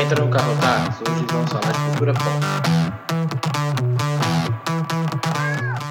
Entra 0.00 0.24
no 0.24 0.30
carro 0.30 0.56
táxi, 0.58 1.02
hoje 1.02 1.26
vamos 1.30 1.52
falar 1.52 1.72
de 1.72 1.78
cultura 1.90 2.14
pop. 2.14 2.24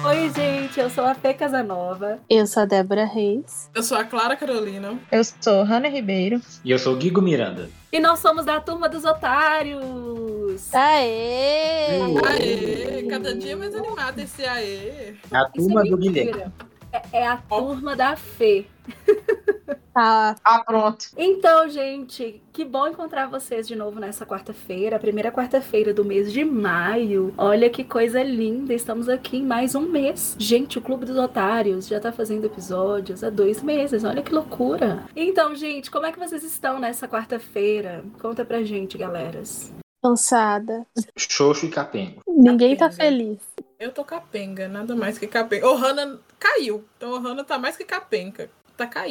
Oi, 0.08 0.30
gente, 0.30 0.80
eu 0.80 0.90
sou 0.90 1.04
a 1.04 1.14
Fê 1.14 1.32
Casanova. 1.32 2.18
Eu 2.28 2.44
sou 2.44 2.64
a 2.64 2.66
Débora 2.66 3.04
Reis. 3.04 3.70
Eu 3.72 3.84
sou 3.84 3.96
a 3.96 4.02
Clara 4.02 4.34
Carolina. 4.34 4.98
Eu 5.12 5.22
sou 5.22 5.62
Hanna 5.62 5.88
Ribeiro. 5.88 6.40
E 6.64 6.72
eu 6.72 6.78
sou 6.80 6.94
o 6.94 6.96
Guigo 6.96 7.22
Miranda. 7.22 7.70
E 7.92 8.00
nós 8.00 8.18
somos 8.18 8.44
da 8.44 8.58
Turma 8.58 8.88
dos 8.88 9.04
Otários. 9.04 10.74
Aê! 10.74 12.00
Aê! 12.26 13.06
Cada 13.08 13.32
dia 13.32 13.56
mais 13.56 13.72
animado 13.76 14.18
esse 14.18 14.44
aê. 14.44 15.14
A 15.30 15.44
turma 15.44 15.82
é 15.82 15.84
do. 15.88 15.96
Guilherme. 15.96 16.52
É, 16.92 17.02
é 17.20 17.26
a 17.28 17.36
turma 17.36 17.94
da 17.94 18.16
Fê. 18.16 18.66
Tá. 19.92 20.36
Ah, 20.44 20.62
pronto. 20.64 21.06
Então, 21.16 21.68
gente, 21.68 22.40
que 22.52 22.64
bom 22.64 22.86
encontrar 22.86 23.26
vocês 23.28 23.66
de 23.66 23.74
novo 23.74 23.98
nessa 23.98 24.24
quarta-feira, 24.24 24.96
a 24.96 25.00
primeira 25.00 25.32
quarta-feira 25.32 25.92
do 25.92 26.04
mês 26.04 26.32
de 26.32 26.44
maio. 26.44 27.34
Olha 27.36 27.68
que 27.68 27.82
coisa 27.82 28.22
linda, 28.22 28.72
estamos 28.72 29.08
aqui 29.08 29.38
em 29.38 29.44
mais 29.46 29.74
um 29.74 29.80
mês. 29.82 30.36
Gente, 30.38 30.78
o 30.78 30.82
Clube 30.82 31.04
dos 31.06 31.16
Otários 31.16 31.88
já 31.88 31.98
tá 31.98 32.12
fazendo 32.12 32.44
episódios 32.46 33.24
há 33.24 33.30
dois 33.30 33.62
meses, 33.62 34.04
olha 34.04 34.22
que 34.22 34.32
loucura. 34.32 35.04
Então, 35.16 35.54
gente, 35.56 35.90
como 35.90 36.06
é 36.06 36.12
que 36.12 36.18
vocês 36.20 36.44
estão 36.44 36.78
nessa 36.78 37.08
quarta-feira? 37.08 38.04
Conta 38.20 38.44
pra 38.44 38.62
gente, 38.62 38.96
galeras. 38.96 39.72
Cansada. 40.02 40.86
Xoxo 41.18 41.66
e 41.66 41.68
capengo. 41.68 42.22
Ninguém 42.26 42.74
tá 42.76 42.88
Capenga. 42.88 43.02
feliz. 43.04 43.38
Eu 43.78 43.92
tô 43.92 44.04
capenga, 44.04 44.68
nada 44.68 44.94
mais 44.94 45.18
que 45.18 45.26
capenga. 45.26 45.68
O 45.68 45.74
Hanna 45.74 46.18
caiu. 46.38 46.84
Então 46.96 47.12
o 47.12 47.18
Hanna 47.18 47.44
tá 47.44 47.58
mais 47.58 47.76
que 47.76 47.84
capenga. 47.84 48.50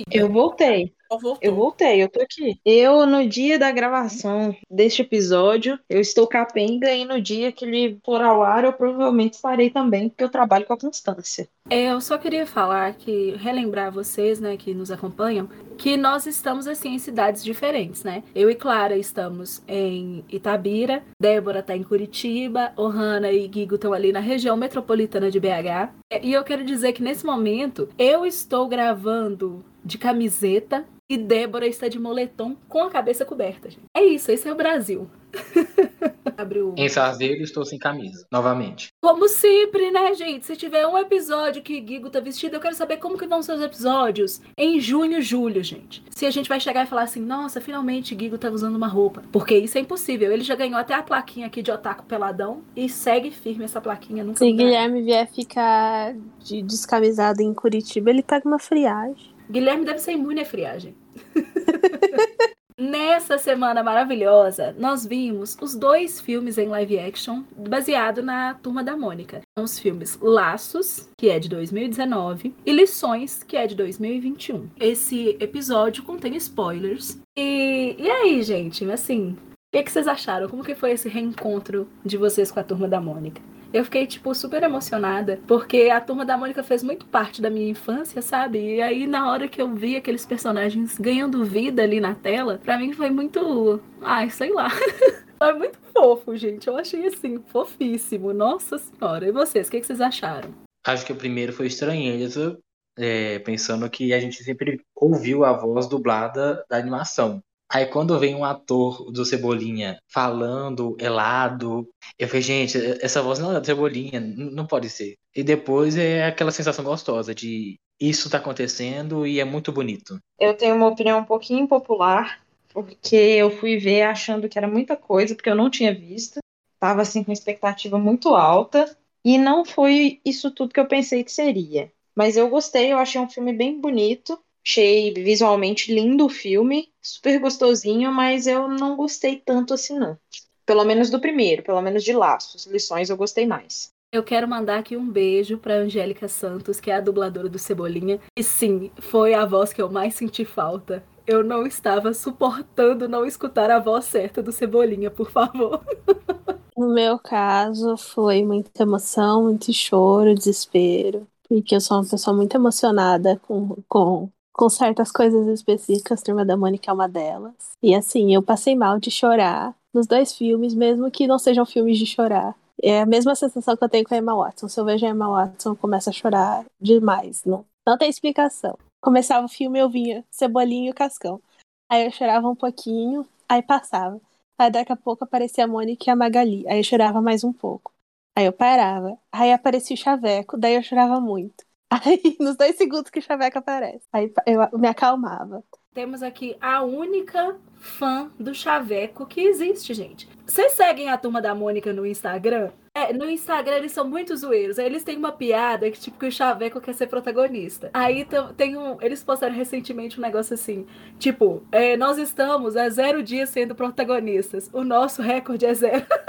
Tá. 0.05 0.11
Eu 0.11 0.31
voltei. 0.31 0.95
Voltou. 1.09 1.37
Eu 1.41 1.55
voltei, 1.55 2.03
eu 2.03 2.07
tô 2.07 2.21
aqui. 2.21 2.59
Eu, 2.63 3.05
no 3.07 3.27
dia 3.27 3.57
da 3.57 3.71
gravação 3.71 4.55
deste 4.69 5.01
episódio, 5.01 5.79
eu 5.89 5.99
estou 5.99 6.27
capenga 6.27 6.93
e 6.93 7.03
no 7.03 7.19
dia 7.19 7.51
que 7.51 7.65
ele 7.65 7.99
for 8.05 8.21
ao 8.21 8.43
ar, 8.43 8.63
eu 8.63 8.73
provavelmente 8.73 9.33
estarei 9.33 9.71
também, 9.71 10.09
porque 10.09 10.23
eu 10.23 10.29
trabalho 10.29 10.67
com 10.67 10.73
a 10.73 10.77
constância. 10.77 11.49
É, 11.67 11.91
eu 11.91 11.99
só 11.99 12.17
queria 12.17 12.45
falar 12.45 12.93
que, 12.93 13.31
relembrar 13.37 13.91
vocês, 13.91 14.39
né, 14.39 14.55
que 14.55 14.73
nos 14.73 14.91
acompanham, 14.91 15.49
que 15.77 15.97
nós 15.97 16.27
estamos, 16.27 16.67
assim, 16.67 16.93
em 16.93 16.99
cidades 16.99 17.43
diferentes, 17.43 18.03
né? 18.03 18.23
Eu 18.35 18.49
e 18.49 18.55
Clara 18.55 18.95
estamos 18.95 19.63
em 19.67 20.23
Itabira, 20.29 21.03
Débora 21.19 21.63
tá 21.63 21.75
em 21.75 21.83
Curitiba, 21.83 22.71
Ohana 22.77 23.31
e 23.31 23.47
Guigo 23.47 23.75
estão 23.75 23.93
ali 23.93 24.11
na 24.11 24.19
região 24.19 24.55
metropolitana 24.55 25.31
de 25.31 25.39
BH. 25.39 25.91
E 26.21 26.33
eu 26.33 26.43
quero 26.43 26.63
dizer 26.63 26.93
que, 26.93 27.01
nesse 27.01 27.25
momento, 27.25 27.89
eu 27.97 28.25
estou 28.25 28.67
gravando 28.67 29.65
de 29.83 29.97
camiseta 29.97 30.85
e 31.09 31.17
Débora 31.17 31.65
está 31.65 31.87
de 31.87 31.97
moletom 31.97 32.55
com 32.67 32.83
a 32.83 32.89
cabeça 32.89 33.25
coberta, 33.25 33.69
gente. 33.69 33.85
É 33.95 34.03
isso, 34.03 34.31
esse 34.31 34.47
é 34.47 34.51
o 34.51 34.55
Brasil. 34.55 35.09
Abre 36.37 36.61
o... 36.61 36.75
Em 36.77 36.87
Sarzeiro 36.87 37.41
estou 37.43 37.65
sem 37.65 37.79
camisa, 37.79 38.25
novamente. 38.31 38.89
Como 39.01 39.27
sempre, 39.27 39.91
né, 39.91 40.13
gente? 40.13 40.45
Se 40.45 40.55
tiver 40.55 40.85
um 40.87 40.97
episódio 40.97 41.61
que 41.63 41.79
Guigo 41.81 42.09
tá 42.09 42.19
vestido, 42.19 42.55
eu 42.55 42.59
quero 42.59 42.75
saber 42.75 42.97
como 42.97 43.17
que 43.17 43.27
vão 43.27 43.41
ser 43.41 43.53
os 43.53 43.61
episódios 43.61 44.39
em 44.57 44.79
junho, 44.79 45.21
julho, 45.21 45.63
gente. 45.63 46.03
Se 46.11 46.25
a 46.25 46.31
gente 46.31 46.47
vai 46.47 46.59
chegar 46.59 46.85
e 46.85 46.87
falar 46.87 47.03
assim, 47.03 47.21
nossa, 47.21 47.59
finalmente 47.59 48.13
Guigo 48.13 48.37
tá 48.37 48.49
usando 48.49 48.75
uma 48.75 48.87
roupa. 48.87 49.23
Porque 49.31 49.57
isso 49.57 49.77
é 49.77 49.81
impossível. 49.81 50.31
Ele 50.31 50.43
já 50.43 50.55
ganhou 50.55 50.77
até 50.77 50.93
a 50.93 51.03
plaquinha 51.03 51.47
aqui 51.47 51.61
de 51.61 51.71
otaku 51.71 52.05
peladão 52.05 52.61
e 52.75 52.87
segue 52.87 53.31
firme 53.31 53.65
essa 53.65 53.81
plaquinha. 53.81 54.23
Nunca 54.23 54.37
Se. 54.37 54.51
Guilherme 54.51 55.01
vier 55.01 55.27
ficar 55.27 56.15
de 56.39 56.61
descamisado 56.61 57.41
em 57.41 57.53
Curitiba, 57.53 58.11
ele 58.11 58.23
pega 58.23 58.47
uma 58.47 58.59
friagem. 58.59 59.38
Guilherme 59.49 59.85
deve 59.85 59.99
ser 59.99 60.11
imune 60.11 60.41
à 60.41 60.45
friagem. 60.45 60.95
Nessa 62.79 63.37
semana 63.37 63.83
maravilhosa, 63.83 64.73
nós 64.79 65.05
vimos 65.05 65.57
os 65.61 65.75
dois 65.75 66.21
filmes 66.21 66.57
em 66.57 66.69
live 66.69 66.97
action 66.97 67.43
baseado 67.57 68.23
na 68.23 68.53
Turma 68.53 68.81
da 68.81 68.95
Mônica. 68.95 69.41
São 69.57 69.65
os 69.65 69.77
filmes 69.77 70.17
Laços, 70.21 71.09
que 71.17 71.29
é 71.29 71.39
de 71.39 71.49
2019, 71.49 72.55
e 72.65 72.71
Lições, 72.71 73.43
que 73.43 73.57
é 73.57 73.67
de 73.67 73.75
2021. 73.75 74.69
Esse 74.79 75.35
episódio 75.41 76.03
contém 76.03 76.37
spoilers. 76.37 77.19
E, 77.37 77.97
e 77.99 78.09
aí, 78.09 78.41
gente, 78.43 78.89
assim, 78.89 79.31
o 79.31 79.37
que, 79.73 79.83
que 79.83 79.91
vocês 79.91 80.07
acharam? 80.07 80.47
Como 80.47 80.63
que 80.63 80.73
foi 80.73 80.91
esse 80.91 81.09
reencontro 81.09 81.85
de 82.05 82.15
vocês 82.15 82.49
com 82.49 82.61
a 82.61 82.63
Turma 82.63 82.87
da 82.87 83.01
Mônica? 83.01 83.41
Eu 83.71 83.83
fiquei, 83.83 84.07
tipo, 84.07 84.33
super 84.33 84.63
emocionada, 84.63 85.39
porque 85.47 85.89
a 85.91 86.01
Turma 86.01 86.25
da 86.25 86.37
Mônica 86.37 86.63
fez 86.63 86.81
muito 86.83 87.05
parte 87.05 87.41
da 87.41 87.49
minha 87.49 87.69
infância, 87.69 88.21
sabe? 88.21 88.77
E 88.77 88.81
aí, 88.81 89.05
na 89.05 89.29
hora 89.29 89.47
que 89.47 89.61
eu 89.61 89.73
vi 89.73 89.95
aqueles 89.95 90.25
personagens 90.25 90.97
ganhando 90.97 91.45
vida 91.45 91.83
ali 91.83 91.99
na 91.99 92.15
tela, 92.15 92.59
pra 92.63 92.77
mim 92.79 92.93
foi 92.93 93.09
muito. 93.09 93.79
Ai, 94.01 94.29
sei 94.29 94.51
lá. 94.51 94.69
Foi 95.39 95.53
muito 95.53 95.79
fofo, 95.93 96.35
gente. 96.35 96.67
Eu 96.67 96.75
achei 96.75 97.07
assim, 97.07 97.41
fofíssimo. 97.47 98.33
Nossa 98.33 98.77
senhora. 98.77 99.25
E 99.25 99.31
vocês, 99.31 99.69
o 99.69 99.71
que, 99.71 99.79
que 99.79 99.87
vocês 99.87 100.01
acharam? 100.01 100.53
Acho 100.85 101.05
que 101.05 101.13
o 101.13 101.15
primeiro 101.15 101.53
foi 101.53 101.67
estranheza, 101.67 102.59
é, 102.97 103.39
pensando 103.39 103.89
que 103.89 104.13
a 104.13 104.19
gente 104.19 104.43
sempre 104.43 104.81
ouviu 104.93 105.45
a 105.45 105.53
voz 105.53 105.87
dublada 105.87 106.65
da 106.69 106.75
animação. 106.75 107.41
Aí 107.71 107.85
quando 107.85 108.17
vem 108.17 108.33
um 108.33 108.43
ator 108.43 109.11
do 109.11 109.23
Cebolinha 109.23 109.99
falando, 110.11 110.97
elado, 110.99 111.87
eu 112.17 112.27
falei, 112.27 112.41
gente, 112.41 112.77
essa 112.99 113.21
voz 113.21 113.37
não 113.37 113.55
é 113.55 113.59
do 113.59 113.65
Cebolinha, 113.65 114.19
não 114.19 114.65
pode 114.65 114.89
ser. 114.89 115.15
E 115.35 115.43
depois 115.43 115.95
é 115.95 116.25
aquela 116.25 116.51
sensação 116.51 116.83
gostosa 116.83 117.33
de 117.35 117.75
isso 117.99 118.29
tá 118.29 118.37
acontecendo 118.37 119.27
e 119.27 119.39
é 119.39 119.45
muito 119.45 119.71
bonito. 119.71 120.19
Eu 120.39 120.55
tenho 120.55 120.75
uma 120.75 120.87
opinião 120.87 121.19
um 121.19 121.25
pouquinho 121.25 121.59
impopular, 121.59 122.41
porque 122.69 123.15
eu 123.15 123.51
fui 123.51 123.77
ver 123.77 124.03
achando 124.03 124.47
que 124.47 124.57
era 124.57 124.67
muita 124.67 124.95
coisa, 124.95 125.35
porque 125.35 125.49
eu 125.49 125.55
não 125.55 125.69
tinha 125.69 125.93
visto. 125.93 126.39
Tava 126.79 127.01
assim 127.01 127.23
com 127.23 127.31
expectativa 127.31 127.99
muito 127.99 128.35
alta 128.35 128.97
e 129.23 129.37
não 129.37 129.65
foi 129.65 130.21
isso 130.25 130.49
tudo 130.49 130.73
que 130.73 130.79
eu 130.79 130.87
pensei 130.87 131.23
que 131.23 131.31
seria. 131.31 131.91
Mas 132.15 132.37
eu 132.37 132.49
gostei, 132.49 132.91
eu 132.91 132.97
achei 132.97 133.19
um 133.19 133.29
filme 133.29 133.53
bem 133.53 133.79
bonito. 133.79 134.39
Achei 134.69 135.11
visualmente 135.11 135.91
lindo 135.91 136.27
o 136.27 136.29
filme, 136.29 136.89
super 137.01 137.39
gostosinho, 137.39 138.11
mas 138.11 138.45
eu 138.45 138.67
não 138.67 138.95
gostei 138.95 139.35
tanto 139.35 139.73
assim 139.73 139.97
não. 139.97 140.15
Pelo 140.63 140.85
menos 140.85 141.09
do 141.09 141.19
primeiro, 141.19 141.63
pelo 141.63 141.81
menos 141.81 142.03
de 142.03 142.13
Laços, 142.13 142.67
lições 142.67 143.09
eu 143.09 143.17
gostei 143.17 143.47
mais. 143.47 143.89
Eu 144.13 144.23
quero 144.23 144.47
mandar 144.47 144.77
aqui 144.77 144.95
um 144.95 145.09
beijo 145.09 145.57
pra 145.57 145.73
Angélica 145.73 146.27
Santos, 146.27 146.79
que 146.79 146.91
é 146.91 146.97
a 146.97 147.01
dubladora 147.01 147.49
do 147.49 147.57
Cebolinha. 147.57 148.19
E 148.37 148.43
sim, 148.43 148.91
foi 148.99 149.33
a 149.33 149.43
voz 149.43 149.73
que 149.73 149.81
eu 149.81 149.89
mais 149.89 150.13
senti 150.13 150.45
falta. 150.45 151.03
Eu 151.25 151.43
não 151.43 151.65
estava 151.65 152.13
suportando 152.13 153.09
não 153.09 153.25
escutar 153.25 153.71
a 153.71 153.79
voz 153.79 154.05
certa 154.05 154.39
do 154.43 154.51
Cebolinha, 154.51 155.09
por 155.09 155.31
favor. 155.31 155.83
No 156.77 156.93
meu 156.93 157.19
caso, 157.19 157.97
foi 157.97 158.41
muita 158.41 158.83
emoção, 158.83 159.43
muito 159.43 159.73
choro, 159.73 160.33
desespero. 160.33 161.27
Porque 161.45 161.75
eu 161.75 161.81
sou 161.81 161.97
uma 161.97 162.09
pessoa 162.09 162.33
muito 162.33 162.55
emocionada 162.55 163.37
com, 163.45 163.83
com, 163.85 164.29
com 164.59 164.67
certas 164.67 165.09
coisas 165.09 165.47
específicas. 165.47 166.21
Turma 166.21 166.43
da 166.43 166.57
Mônica 166.57 166.91
é 166.91 166.93
uma 166.93 167.07
delas. 167.07 167.53
E 167.81 167.95
assim, 167.95 168.33
eu 168.35 168.43
passei 168.43 168.75
mal 168.75 168.99
de 168.99 169.09
chorar 169.09 169.73
nos 169.93 170.05
dois 170.05 170.33
filmes, 170.33 170.73
mesmo 170.73 171.09
que 171.09 171.25
não 171.25 171.39
sejam 171.39 171.65
filmes 171.65 171.97
de 171.97 172.05
chorar. 172.05 172.53
É 172.83 172.99
a 172.99 173.05
mesma 173.05 173.35
sensação 173.35 173.77
que 173.77 173.83
eu 173.85 173.87
tenho 173.87 174.03
com 174.03 174.13
a 174.13 174.17
Emma 174.17 174.35
Watson. 174.35 174.67
Se 174.67 174.77
eu 174.77 174.83
vejo 174.83 175.05
a 175.05 175.09
Emma 175.09 175.29
Watson, 175.29 175.69
eu 175.69 175.75
começo 175.77 176.09
a 176.09 176.13
chorar 176.13 176.65
demais. 176.79 177.45
Não, 177.45 177.65
não 177.87 177.97
tem 177.97 178.09
explicação. 178.09 178.77
Começava 179.01 179.45
o 179.45 179.49
filme, 179.49 179.79
eu 179.79 179.89
vinha 179.89 180.25
Cebolinha 180.29 180.89
e 180.89 180.93
Cascão. 180.93 181.41
Aí 181.89 182.05
eu 182.05 182.11
chorava 182.11 182.49
um 182.49 182.55
pouquinho, 182.55 183.25
aí 183.47 183.61
passava. 183.61 184.19
Aí 184.57 184.69
daqui 184.69 184.91
a 184.91 184.97
pouco 184.97 185.23
aparecia 185.23 185.63
a 185.63 185.67
Mônica 185.67 186.03
e 186.05 186.11
a 186.11 186.17
Magali. 186.17 186.67
Aí 186.67 186.79
eu 186.79 186.83
chorava 186.83 187.21
mais 187.21 187.45
um 187.45 187.53
pouco. 187.53 187.93
Aí 188.37 188.45
eu 188.45 188.51
parava. 188.51 189.17
Aí 189.31 189.53
aparecia 189.53 189.93
o 189.93 189.97
Chaveco, 189.97 190.57
daí 190.57 190.75
eu 190.75 190.83
chorava 190.83 191.21
muito. 191.21 191.68
Aí, 192.05 192.37
nos 192.39 192.55
dois 192.55 192.75
segundos 192.75 193.09
que 193.09 193.19
Chaveco 193.19 193.57
aparece, 193.57 194.07
aí 194.13 194.31
eu 194.45 194.77
me 194.77 194.87
acalmava. 194.87 195.63
Temos 195.91 196.21
aqui 196.21 196.55
a 196.61 196.83
única 196.83 197.57
fã 197.79 198.31
do 198.39 198.53
Chaveco 198.53 199.25
que 199.25 199.41
existe, 199.41 199.93
gente. 199.95 200.29
Vocês 200.45 200.73
seguem 200.73 201.09
a 201.09 201.17
turma 201.17 201.41
da 201.41 201.55
Mônica 201.55 201.91
no 201.91 202.05
Instagram? 202.05 202.69
É, 202.93 203.11
no 203.11 203.29
Instagram 203.29 203.77
eles 203.77 203.91
são 203.91 204.07
muito 204.07 204.35
zoeiros. 204.35 204.77
Eles 204.77 205.03
têm 205.03 205.17
uma 205.17 205.31
piada 205.31 205.89
que, 205.89 205.99
tipo, 205.99 206.19
que 206.19 206.27
o 206.27 206.31
Chaveco 206.31 206.79
quer 206.79 206.93
ser 206.93 207.07
protagonista. 207.07 207.89
Aí 207.93 208.27
tem 208.55 208.77
um. 208.77 209.01
Eles 209.01 209.23
postaram 209.23 209.55
recentemente 209.55 210.19
um 210.19 210.21
negócio 210.21 210.53
assim: 210.53 210.85
tipo, 211.17 211.63
é, 211.71 211.97
nós 211.97 212.17
estamos 212.17 212.75
há 212.77 212.87
zero 212.89 213.23
dias 213.23 213.49
sendo 213.49 213.73
protagonistas. 213.73 214.69
O 214.71 214.83
nosso 214.83 215.21
recorde 215.21 215.65
é 215.65 215.73
zero. 215.73 216.05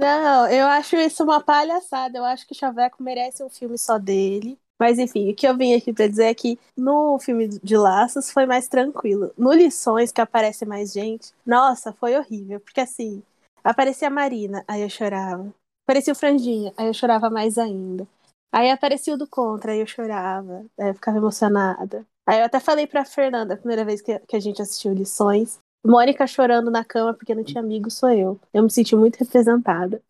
Não, 0.00 0.50
eu 0.50 0.66
acho 0.66 0.96
isso 0.96 1.22
uma 1.22 1.42
palhaçada. 1.42 2.16
Eu 2.16 2.24
acho 2.24 2.46
que 2.46 2.54
Chaveco 2.54 3.02
merece 3.02 3.44
um 3.44 3.50
filme 3.50 3.76
só 3.76 3.98
dele. 3.98 4.58
Mas 4.80 4.98
enfim, 4.98 5.30
o 5.30 5.36
que 5.36 5.46
eu 5.46 5.54
vim 5.54 5.74
aqui 5.74 5.92
pra 5.92 6.06
dizer 6.06 6.24
é 6.24 6.34
que 6.34 6.58
no 6.74 7.18
filme 7.18 7.48
de 7.48 7.76
Laços 7.76 8.30
foi 8.30 8.46
mais 8.46 8.66
tranquilo. 8.66 9.30
No 9.36 9.52
Lições, 9.52 10.10
que 10.10 10.22
aparece 10.22 10.64
mais 10.64 10.90
gente, 10.90 11.34
nossa, 11.44 11.92
foi 11.92 12.16
horrível. 12.16 12.58
Porque 12.60 12.80
assim, 12.80 13.22
aparecia 13.62 14.08
a 14.08 14.10
Marina, 14.10 14.64
aí 14.66 14.80
eu 14.80 14.88
chorava. 14.88 15.52
Aparecia 15.86 16.14
o 16.14 16.16
Franjinha, 16.16 16.72
aí 16.78 16.86
eu 16.86 16.94
chorava 16.94 17.28
mais 17.28 17.58
ainda. 17.58 18.08
Aí 18.50 18.70
aparecia 18.70 19.12
o 19.12 19.18
do 19.18 19.28
Contra, 19.28 19.72
aí 19.72 19.80
eu 19.80 19.86
chorava. 19.86 20.64
Aí 20.78 20.88
eu 20.88 20.94
ficava 20.94 21.18
emocionada. 21.18 22.06
Aí 22.26 22.38
eu 22.38 22.46
até 22.46 22.58
falei 22.58 22.86
pra 22.86 23.04
Fernanda, 23.04 23.52
a 23.52 23.58
primeira 23.58 23.84
vez 23.84 24.00
que 24.00 24.18
a 24.32 24.40
gente 24.40 24.62
assistiu 24.62 24.94
Lições, 24.94 25.58
Mônica 25.84 26.26
chorando 26.26 26.70
na 26.70 26.84
cama 26.84 27.14
porque 27.14 27.34
não 27.34 27.42
tinha 27.42 27.62
amigo 27.62 27.90
sou 27.90 28.10
eu. 28.10 28.40
Eu 28.52 28.62
me 28.62 28.70
senti 28.70 28.94
muito 28.94 29.16
representada. 29.16 30.00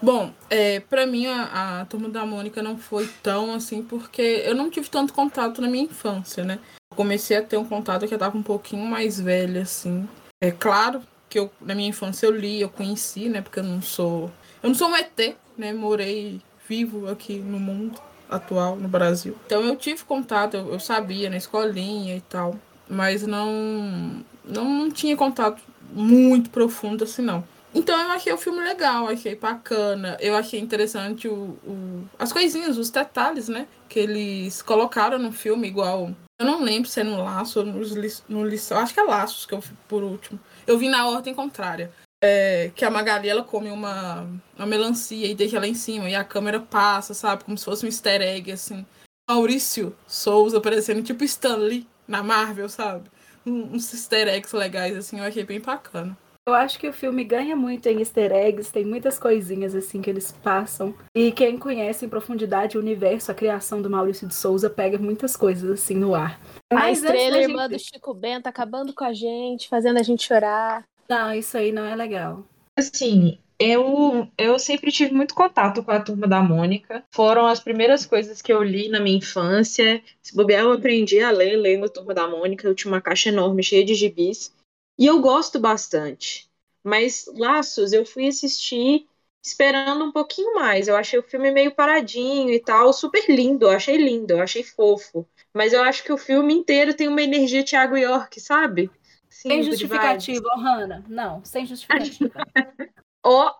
Bom, 0.00 0.30
é, 0.50 0.80
para 0.80 1.06
mim 1.06 1.26
a, 1.26 1.80
a 1.80 1.84
turma 1.86 2.08
da 2.08 2.26
Mônica 2.26 2.62
não 2.62 2.76
foi 2.76 3.08
tão 3.22 3.54
assim, 3.54 3.82
porque 3.82 4.42
eu 4.44 4.54
não 4.54 4.70
tive 4.70 4.90
tanto 4.90 5.14
contato 5.14 5.60
na 5.62 5.68
minha 5.68 5.84
infância, 5.84 6.44
né? 6.44 6.58
Comecei 6.94 7.36
a 7.36 7.42
ter 7.42 7.56
um 7.56 7.64
contato 7.64 8.06
que 8.06 8.14
eu 8.14 8.18
tava 8.18 8.36
um 8.36 8.42
pouquinho 8.42 8.84
mais 8.86 9.18
velha, 9.18 9.62
assim. 9.62 10.06
É 10.40 10.50
claro 10.50 11.02
que 11.28 11.38
eu, 11.38 11.50
na 11.60 11.74
minha 11.74 11.88
infância 11.88 12.26
eu 12.26 12.30
li, 12.30 12.60
eu 12.60 12.68
conheci, 12.68 13.28
né? 13.28 13.40
Porque 13.40 13.58
eu 13.58 13.64
não 13.64 13.80
sou. 13.80 14.30
Eu 14.62 14.68
não 14.68 14.74
sou 14.74 14.88
um 14.88 14.96
ET, 14.96 15.36
né? 15.56 15.72
Morei 15.72 16.40
vivo 16.68 17.08
aqui 17.08 17.38
no 17.38 17.58
mundo 17.58 17.98
atual, 18.28 18.76
no 18.76 18.88
Brasil. 18.88 19.36
Então 19.46 19.62
eu 19.62 19.76
tive 19.76 20.04
contato, 20.04 20.54
eu, 20.54 20.72
eu 20.72 20.80
sabia 20.80 21.30
na 21.30 21.36
escolinha 21.36 22.16
e 22.16 22.20
tal. 22.20 22.56
Mas 22.88 23.26
não, 23.26 24.24
não, 24.44 24.64
não 24.64 24.90
tinha 24.90 25.16
contato 25.16 25.60
muito 25.92 26.50
profundo 26.50 27.04
assim, 27.04 27.22
não. 27.22 27.44
Então 27.76 28.00
eu 28.00 28.10
achei 28.10 28.32
o 28.32 28.38
filme 28.38 28.60
legal, 28.60 29.06
achei 29.06 29.34
bacana. 29.34 30.16
Eu 30.18 30.34
achei 30.34 30.58
interessante 30.58 31.28
o, 31.28 31.58
o, 31.62 32.08
as 32.18 32.32
coisinhas, 32.32 32.78
os 32.78 32.88
detalhes, 32.88 33.48
né? 33.48 33.66
Que 33.86 33.98
eles 33.98 34.62
colocaram 34.62 35.18
no 35.18 35.30
filme, 35.30 35.68
igual. 35.68 36.10
Eu 36.38 36.46
não 36.46 36.62
lembro 36.62 36.88
se 36.88 37.00
é 37.00 37.04
no 37.04 37.22
laço 37.22 37.60
ou 37.60 37.66
no, 37.66 38.46
lição. 38.46 38.78
Acho 38.78 38.94
que 38.94 39.00
é 39.00 39.02
laços 39.02 39.44
que 39.44 39.52
eu 39.52 39.60
vi 39.60 39.74
por 39.86 40.02
último. 40.02 40.40
Eu 40.66 40.78
vi 40.78 40.88
na 40.88 41.06
ordem 41.06 41.34
contrária. 41.34 41.92
É, 42.24 42.70
que 42.74 42.82
a 42.82 42.90
Magali 42.90 43.28
ela 43.28 43.44
come 43.44 43.68
uma, 43.68 44.26
uma 44.56 44.66
melancia 44.66 45.26
e 45.26 45.34
deixa 45.34 45.60
lá 45.60 45.66
em 45.66 45.74
cima. 45.74 46.08
E 46.08 46.14
a 46.14 46.24
câmera 46.24 46.60
passa, 46.60 47.12
sabe? 47.12 47.44
Como 47.44 47.58
se 47.58 47.64
fosse 47.66 47.84
um 47.84 47.88
easter 47.88 48.22
egg, 48.22 48.52
assim. 48.52 48.86
Maurício 49.28 49.94
Souza 50.06 50.62
parecendo 50.62 51.02
tipo 51.02 51.24
Stanley 51.24 51.86
na 52.06 52.22
Marvel, 52.22 52.68
sabe? 52.68 53.08
Um, 53.44 53.74
uns 53.74 53.92
easter 53.92 54.28
eggs 54.28 54.54
legais, 54.54 54.96
assim, 54.96 55.18
eu 55.18 55.24
achei 55.24 55.44
bem 55.44 55.60
bacana. 55.60 56.16
Eu 56.48 56.54
acho 56.54 56.78
que 56.78 56.88
o 56.88 56.92
filme 56.92 57.24
ganha 57.24 57.56
muito 57.56 57.88
em 57.88 57.98
easter 57.98 58.30
eggs, 58.30 58.72
tem 58.72 58.84
muitas 58.84 59.18
coisinhas 59.18 59.74
assim 59.74 60.00
que 60.00 60.08
eles 60.08 60.30
passam. 60.30 60.94
E 61.12 61.32
quem 61.32 61.58
conhece 61.58 62.06
em 62.06 62.08
profundidade 62.08 62.78
o 62.78 62.80
universo, 62.80 63.32
a 63.32 63.34
criação 63.34 63.82
do 63.82 63.90
Maurício 63.90 64.28
de 64.28 64.34
Souza, 64.34 64.70
pega 64.70 64.96
muitas 64.96 65.36
coisas 65.36 65.68
assim 65.68 65.96
no 65.96 66.14
ar. 66.14 66.40
Mas 66.72 67.04
a 67.04 67.08
estrela 67.08 67.38
irmã 67.38 67.62
gente... 67.62 67.72
do 67.72 67.78
Chico 67.80 68.14
Bento 68.14 68.46
acabando 68.46 68.94
com 68.94 69.02
a 69.02 69.12
gente, 69.12 69.68
fazendo 69.68 69.98
a 69.98 70.04
gente 70.04 70.24
chorar. 70.24 70.84
Não, 71.08 71.34
isso 71.34 71.58
aí 71.58 71.72
não 71.72 71.84
é 71.84 71.96
legal. 71.96 72.44
Assim, 72.78 73.40
eu, 73.58 74.28
eu 74.36 74.58
sempre 74.58 74.92
tive 74.92 75.14
muito 75.14 75.34
contato 75.34 75.82
com 75.82 75.90
a 75.90 76.00
turma 76.00 76.26
da 76.26 76.42
Mônica. 76.42 77.04
Foram 77.10 77.46
as 77.46 77.60
primeiras 77.60 78.04
coisas 78.04 78.42
que 78.42 78.52
eu 78.52 78.62
li 78.62 78.88
na 78.88 79.00
minha 79.00 79.18
infância. 79.18 80.02
Se 80.22 80.34
bobear, 80.34 80.62
eu 80.62 80.72
aprendi 80.72 81.20
a 81.20 81.30
ler, 81.30 81.56
lendo 81.56 81.86
a 81.86 81.88
turma 81.88 82.12
da 82.12 82.28
Mônica. 82.28 82.66
Eu 82.66 82.74
tinha 82.74 82.92
uma 82.92 83.00
caixa 83.00 83.30
enorme, 83.30 83.62
cheia 83.62 83.84
de 83.84 83.94
gibis. 83.94 84.54
E 84.98 85.06
eu 85.06 85.20
gosto 85.20 85.58
bastante. 85.58 86.48
Mas 86.84 87.28
Laços 87.34 87.92
eu 87.92 88.04
fui 88.04 88.28
assistir 88.28 89.06
esperando 89.42 90.04
um 90.04 90.12
pouquinho 90.12 90.54
mais. 90.54 90.88
Eu 90.88 90.96
achei 90.96 91.18
o 91.18 91.22
filme 91.22 91.50
meio 91.50 91.74
paradinho 91.74 92.50
e 92.50 92.60
tal, 92.60 92.92
super 92.92 93.24
lindo, 93.28 93.66
eu 93.66 93.70
achei 93.70 93.96
lindo, 93.96 94.32
eu 94.32 94.40
achei 94.40 94.62
fofo. 94.64 95.26
Mas 95.54 95.72
eu 95.72 95.82
acho 95.82 96.02
que 96.02 96.12
o 96.12 96.18
filme 96.18 96.52
inteiro 96.52 96.94
tem 96.94 97.08
uma 97.08 97.22
energia 97.22 97.64
Thiago 97.64 97.96
York, 97.96 98.40
sabe? 98.40 98.90
Sim, 99.28 99.48
sem 99.48 99.62
justificativa, 99.62 100.48
oh, 100.56 100.60
Hanna. 100.60 101.04
Não, 101.08 101.44
sem 101.44 101.64
justificativa. 101.64 102.30
oh. 103.26 103.50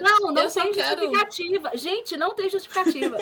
Não, 0.00 0.32
não 0.32 0.48
tem 0.48 0.74
justificativa. 0.74 1.70
Gente, 1.74 2.16
não 2.16 2.34
tem 2.34 2.50
justificativa. 2.50 3.18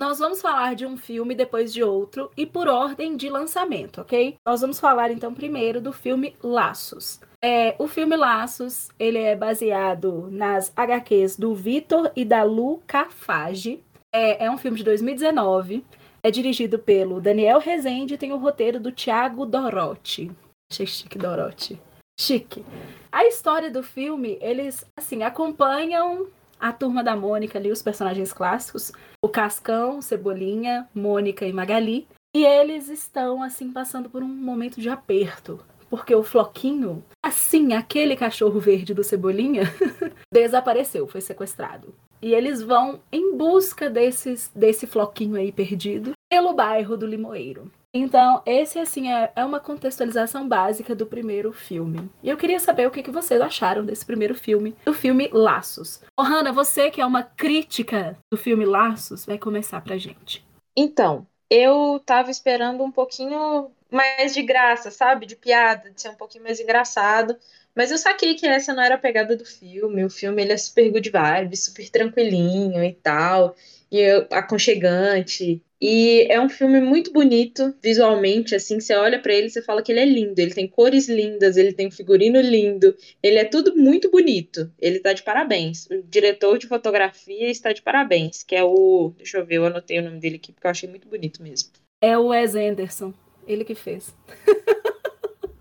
Nós 0.00 0.18
vamos 0.18 0.40
falar 0.40 0.74
de 0.74 0.86
um 0.86 0.96
filme 0.96 1.34
depois 1.34 1.72
de 1.72 1.82
outro 1.82 2.30
e 2.34 2.46
por 2.46 2.68
ordem 2.68 3.16
de 3.18 3.28
lançamento, 3.28 4.00
ok? 4.00 4.36
Nós 4.46 4.62
vamos 4.62 4.80
falar 4.80 5.10
então 5.10 5.34
primeiro 5.34 5.78
do 5.78 5.92
filme 5.92 6.34
Laços. 6.42 7.20
É, 7.42 7.74
o 7.78 7.86
filme 7.86 8.16
Laços 8.16 8.88
ele 8.98 9.18
é 9.18 9.36
baseado 9.36 10.28
nas 10.30 10.72
HQs 10.74 11.36
do 11.36 11.54
Vitor 11.54 12.10
e 12.16 12.24
da 12.24 12.42
Lu 12.42 12.82
Cafage. 12.86 13.84
É, 14.10 14.46
é 14.46 14.50
um 14.50 14.56
filme 14.56 14.78
de 14.78 14.84
2019. 14.84 15.84
É 16.22 16.30
dirigido 16.30 16.78
pelo 16.78 17.20
Daniel 17.20 17.58
Rezende 17.58 18.14
e 18.14 18.18
tem 18.18 18.32
o 18.32 18.38
roteiro 18.38 18.80
do 18.80 18.92
Thiago 18.92 19.44
Dorotti. 19.44 20.30
Achei 20.70 20.86
chique, 20.86 21.18
Dorotti. 21.18 21.80
Chique. 22.20 22.62
A 23.10 23.24
história 23.24 23.70
do 23.70 23.82
filme, 23.82 24.36
eles, 24.42 24.84
assim, 24.94 25.22
acompanham 25.22 26.26
a 26.60 26.70
turma 26.70 27.02
da 27.02 27.16
Mônica 27.16 27.58
ali, 27.58 27.72
os 27.72 27.80
personagens 27.80 28.30
clássicos, 28.30 28.92
o 29.24 29.28
Cascão, 29.28 30.02
Cebolinha, 30.02 30.86
Mônica 30.94 31.46
e 31.46 31.52
Magali. 31.52 32.06
E 32.36 32.44
eles 32.44 32.90
estão, 32.90 33.42
assim, 33.42 33.72
passando 33.72 34.10
por 34.10 34.22
um 34.22 34.28
momento 34.28 34.82
de 34.82 34.90
aperto. 34.90 35.64
Porque 35.88 36.14
o 36.14 36.22
Floquinho, 36.22 37.02
assim, 37.24 37.72
aquele 37.72 38.14
cachorro 38.14 38.60
verde 38.60 38.92
do 38.92 39.02
Cebolinha, 39.02 39.62
desapareceu, 40.30 41.06
foi 41.06 41.22
sequestrado. 41.22 41.94
E 42.20 42.34
eles 42.34 42.60
vão 42.60 43.00
em 43.10 43.34
busca 43.34 43.88
desses, 43.88 44.50
desse 44.54 44.86
Floquinho 44.86 45.36
aí 45.36 45.50
perdido 45.50 46.12
pelo 46.30 46.52
bairro 46.52 46.98
do 46.98 47.06
Limoeiro. 47.06 47.72
Então, 47.92 48.40
esse, 48.46 48.78
assim, 48.78 49.10
é, 49.12 49.32
é 49.34 49.44
uma 49.44 49.58
contextualização 49.58 50.46
básica 50.46 50.94
do 50.94 51.06
primeiro 51.06 51.52
filme. 51.52 52.08
E 52.22 52.28
eu 52.28 52.36
queria 52.36 52.60
saber 52.60 52.86
o 52.86 52.90
que, 52.90 53.10
vocês 53.10 53.40
acharam 53.40 53.84
desse 53.84 54.06
primeiro 54.06 54.34
filme, 54.34 54.76
do 54.84 54.94
filme 54.94 55.28
Laços. 55.32 56.00
Ohana, 56.18 56.52
você 56.52 56.90
que 56.90 57.00
é 57.00 57.06
uma 57.06 57.24
crítica 57.24 58.16
do 58.30 58.38
filme 58.38 58.64
Laços, 58.64 59.26
vai 59.26 59.38
começar 59.38 59.80
pra 59.80 59.98
gente. 59.98 60.46
Então, 60.76 61.26
eu 61.50 62.00
tava 62.06 62.30
esperando 62.30 62.84
um 62.84 62.92
pouquinho 62.92 63.72
mais 63.90 64.32
de 64.32 64.42
graça, 64.42 64.90
sabe? 64.90 65.26
De 65.26 65.34
piada, 65.34 65.90
de 65.90 66.00
ser 66.00 66.10
um 66.10 66.14
pouquinho 66.14 66.44
mais 66.44 66.60
engraçado. 66.60 67.36
Mas 67.74 67.90
eu 67.90 67.98
saquei 67.98 68.34
que 68.36 68.46
essa 68.46 68.72
não 68.72 68.82
era 68.82 68.94
a 68.94 68.98
pegada 68.98 69.36
do 69.36 69.44
filme. 69.44 70.04
O 70.04 70.10
filme 70.10 70.42
ele 70.42 70.52
é 70.52 70.56
super 70.56 70.90
good 70.92 71.10
vibe, 71.10 71.56
super 71.56 71.90
tranquilinho 71.90 72.84
e 72.84 72.92
tal. 72.92 73.56
E 73.90 74.26
aconchegante. 74.30 75.60
E 75.80 76.26
é 76.30 76.38
um 76.38 76.48
filme 76.48 76.78
muito 76.78 77.10
bonito 77.10 77.74
visualmente, 77.82 78.54
assim, 78.54 78.78
você 78.78 78.94
olha 78.94 79.18
para 79.18 79.32
ele 79.32 79.46
e 79.46 79.62
fala 79.62 79.82
que 79.82 79.90
ele 79.90 80.00
é 80.00 80.04
lindo, 80.04 80.38
ele 80.38 80.52
tem 80.52 80.68
cores 80.68 81.08
lindas, 81.08 81.56
ele 81.56 81.72
tem 81.72 81.86
um 81.86 81.90
figurino 81.90 82.38
lindo, 82.38 82.94
ele 83.22 83.38
é 83.38 83.44
tudo 83.44 83.74
muito 83.74 84.10
bonito. 84.10 84.70
Ele 84.78 84.98
tá 84.98 85.14
de 85.14 85.22
parabéns. 85.22 85.86
O 85.86 86.02
diretor 86.02 86.58
de 86.58 86.66
fotografia 86.66 87.50
está 87.50 87.72
de 87.72 87.80
parabéns, 87.80 88.42
que 88.42 88.54
é 88.54 88.62
o, 88.62 89.14
deixa 89.16 89.38
eu 89.38 89.46
ver, 89.46 89.56
eu 89.56 89.66
anotei 89.66 89.98
o 89.98 90.02
nome 90.02 90.20
dele 90.20 90.36
aqui 90.36 90.52
porque 90.52 90.66
eu 90.66 90.70
achei 90.70 90.88
muito 90.88 91.08
bonito 91.08 91.42
mesmo. 91.42 91.70
É 92.02 92.16
o 92.18 92.26
Wes 92.26 92.54
Anderson, 92.54 93.14
ele 93.46 93.64
que 93.64 93.74
fez. 93.74 94.14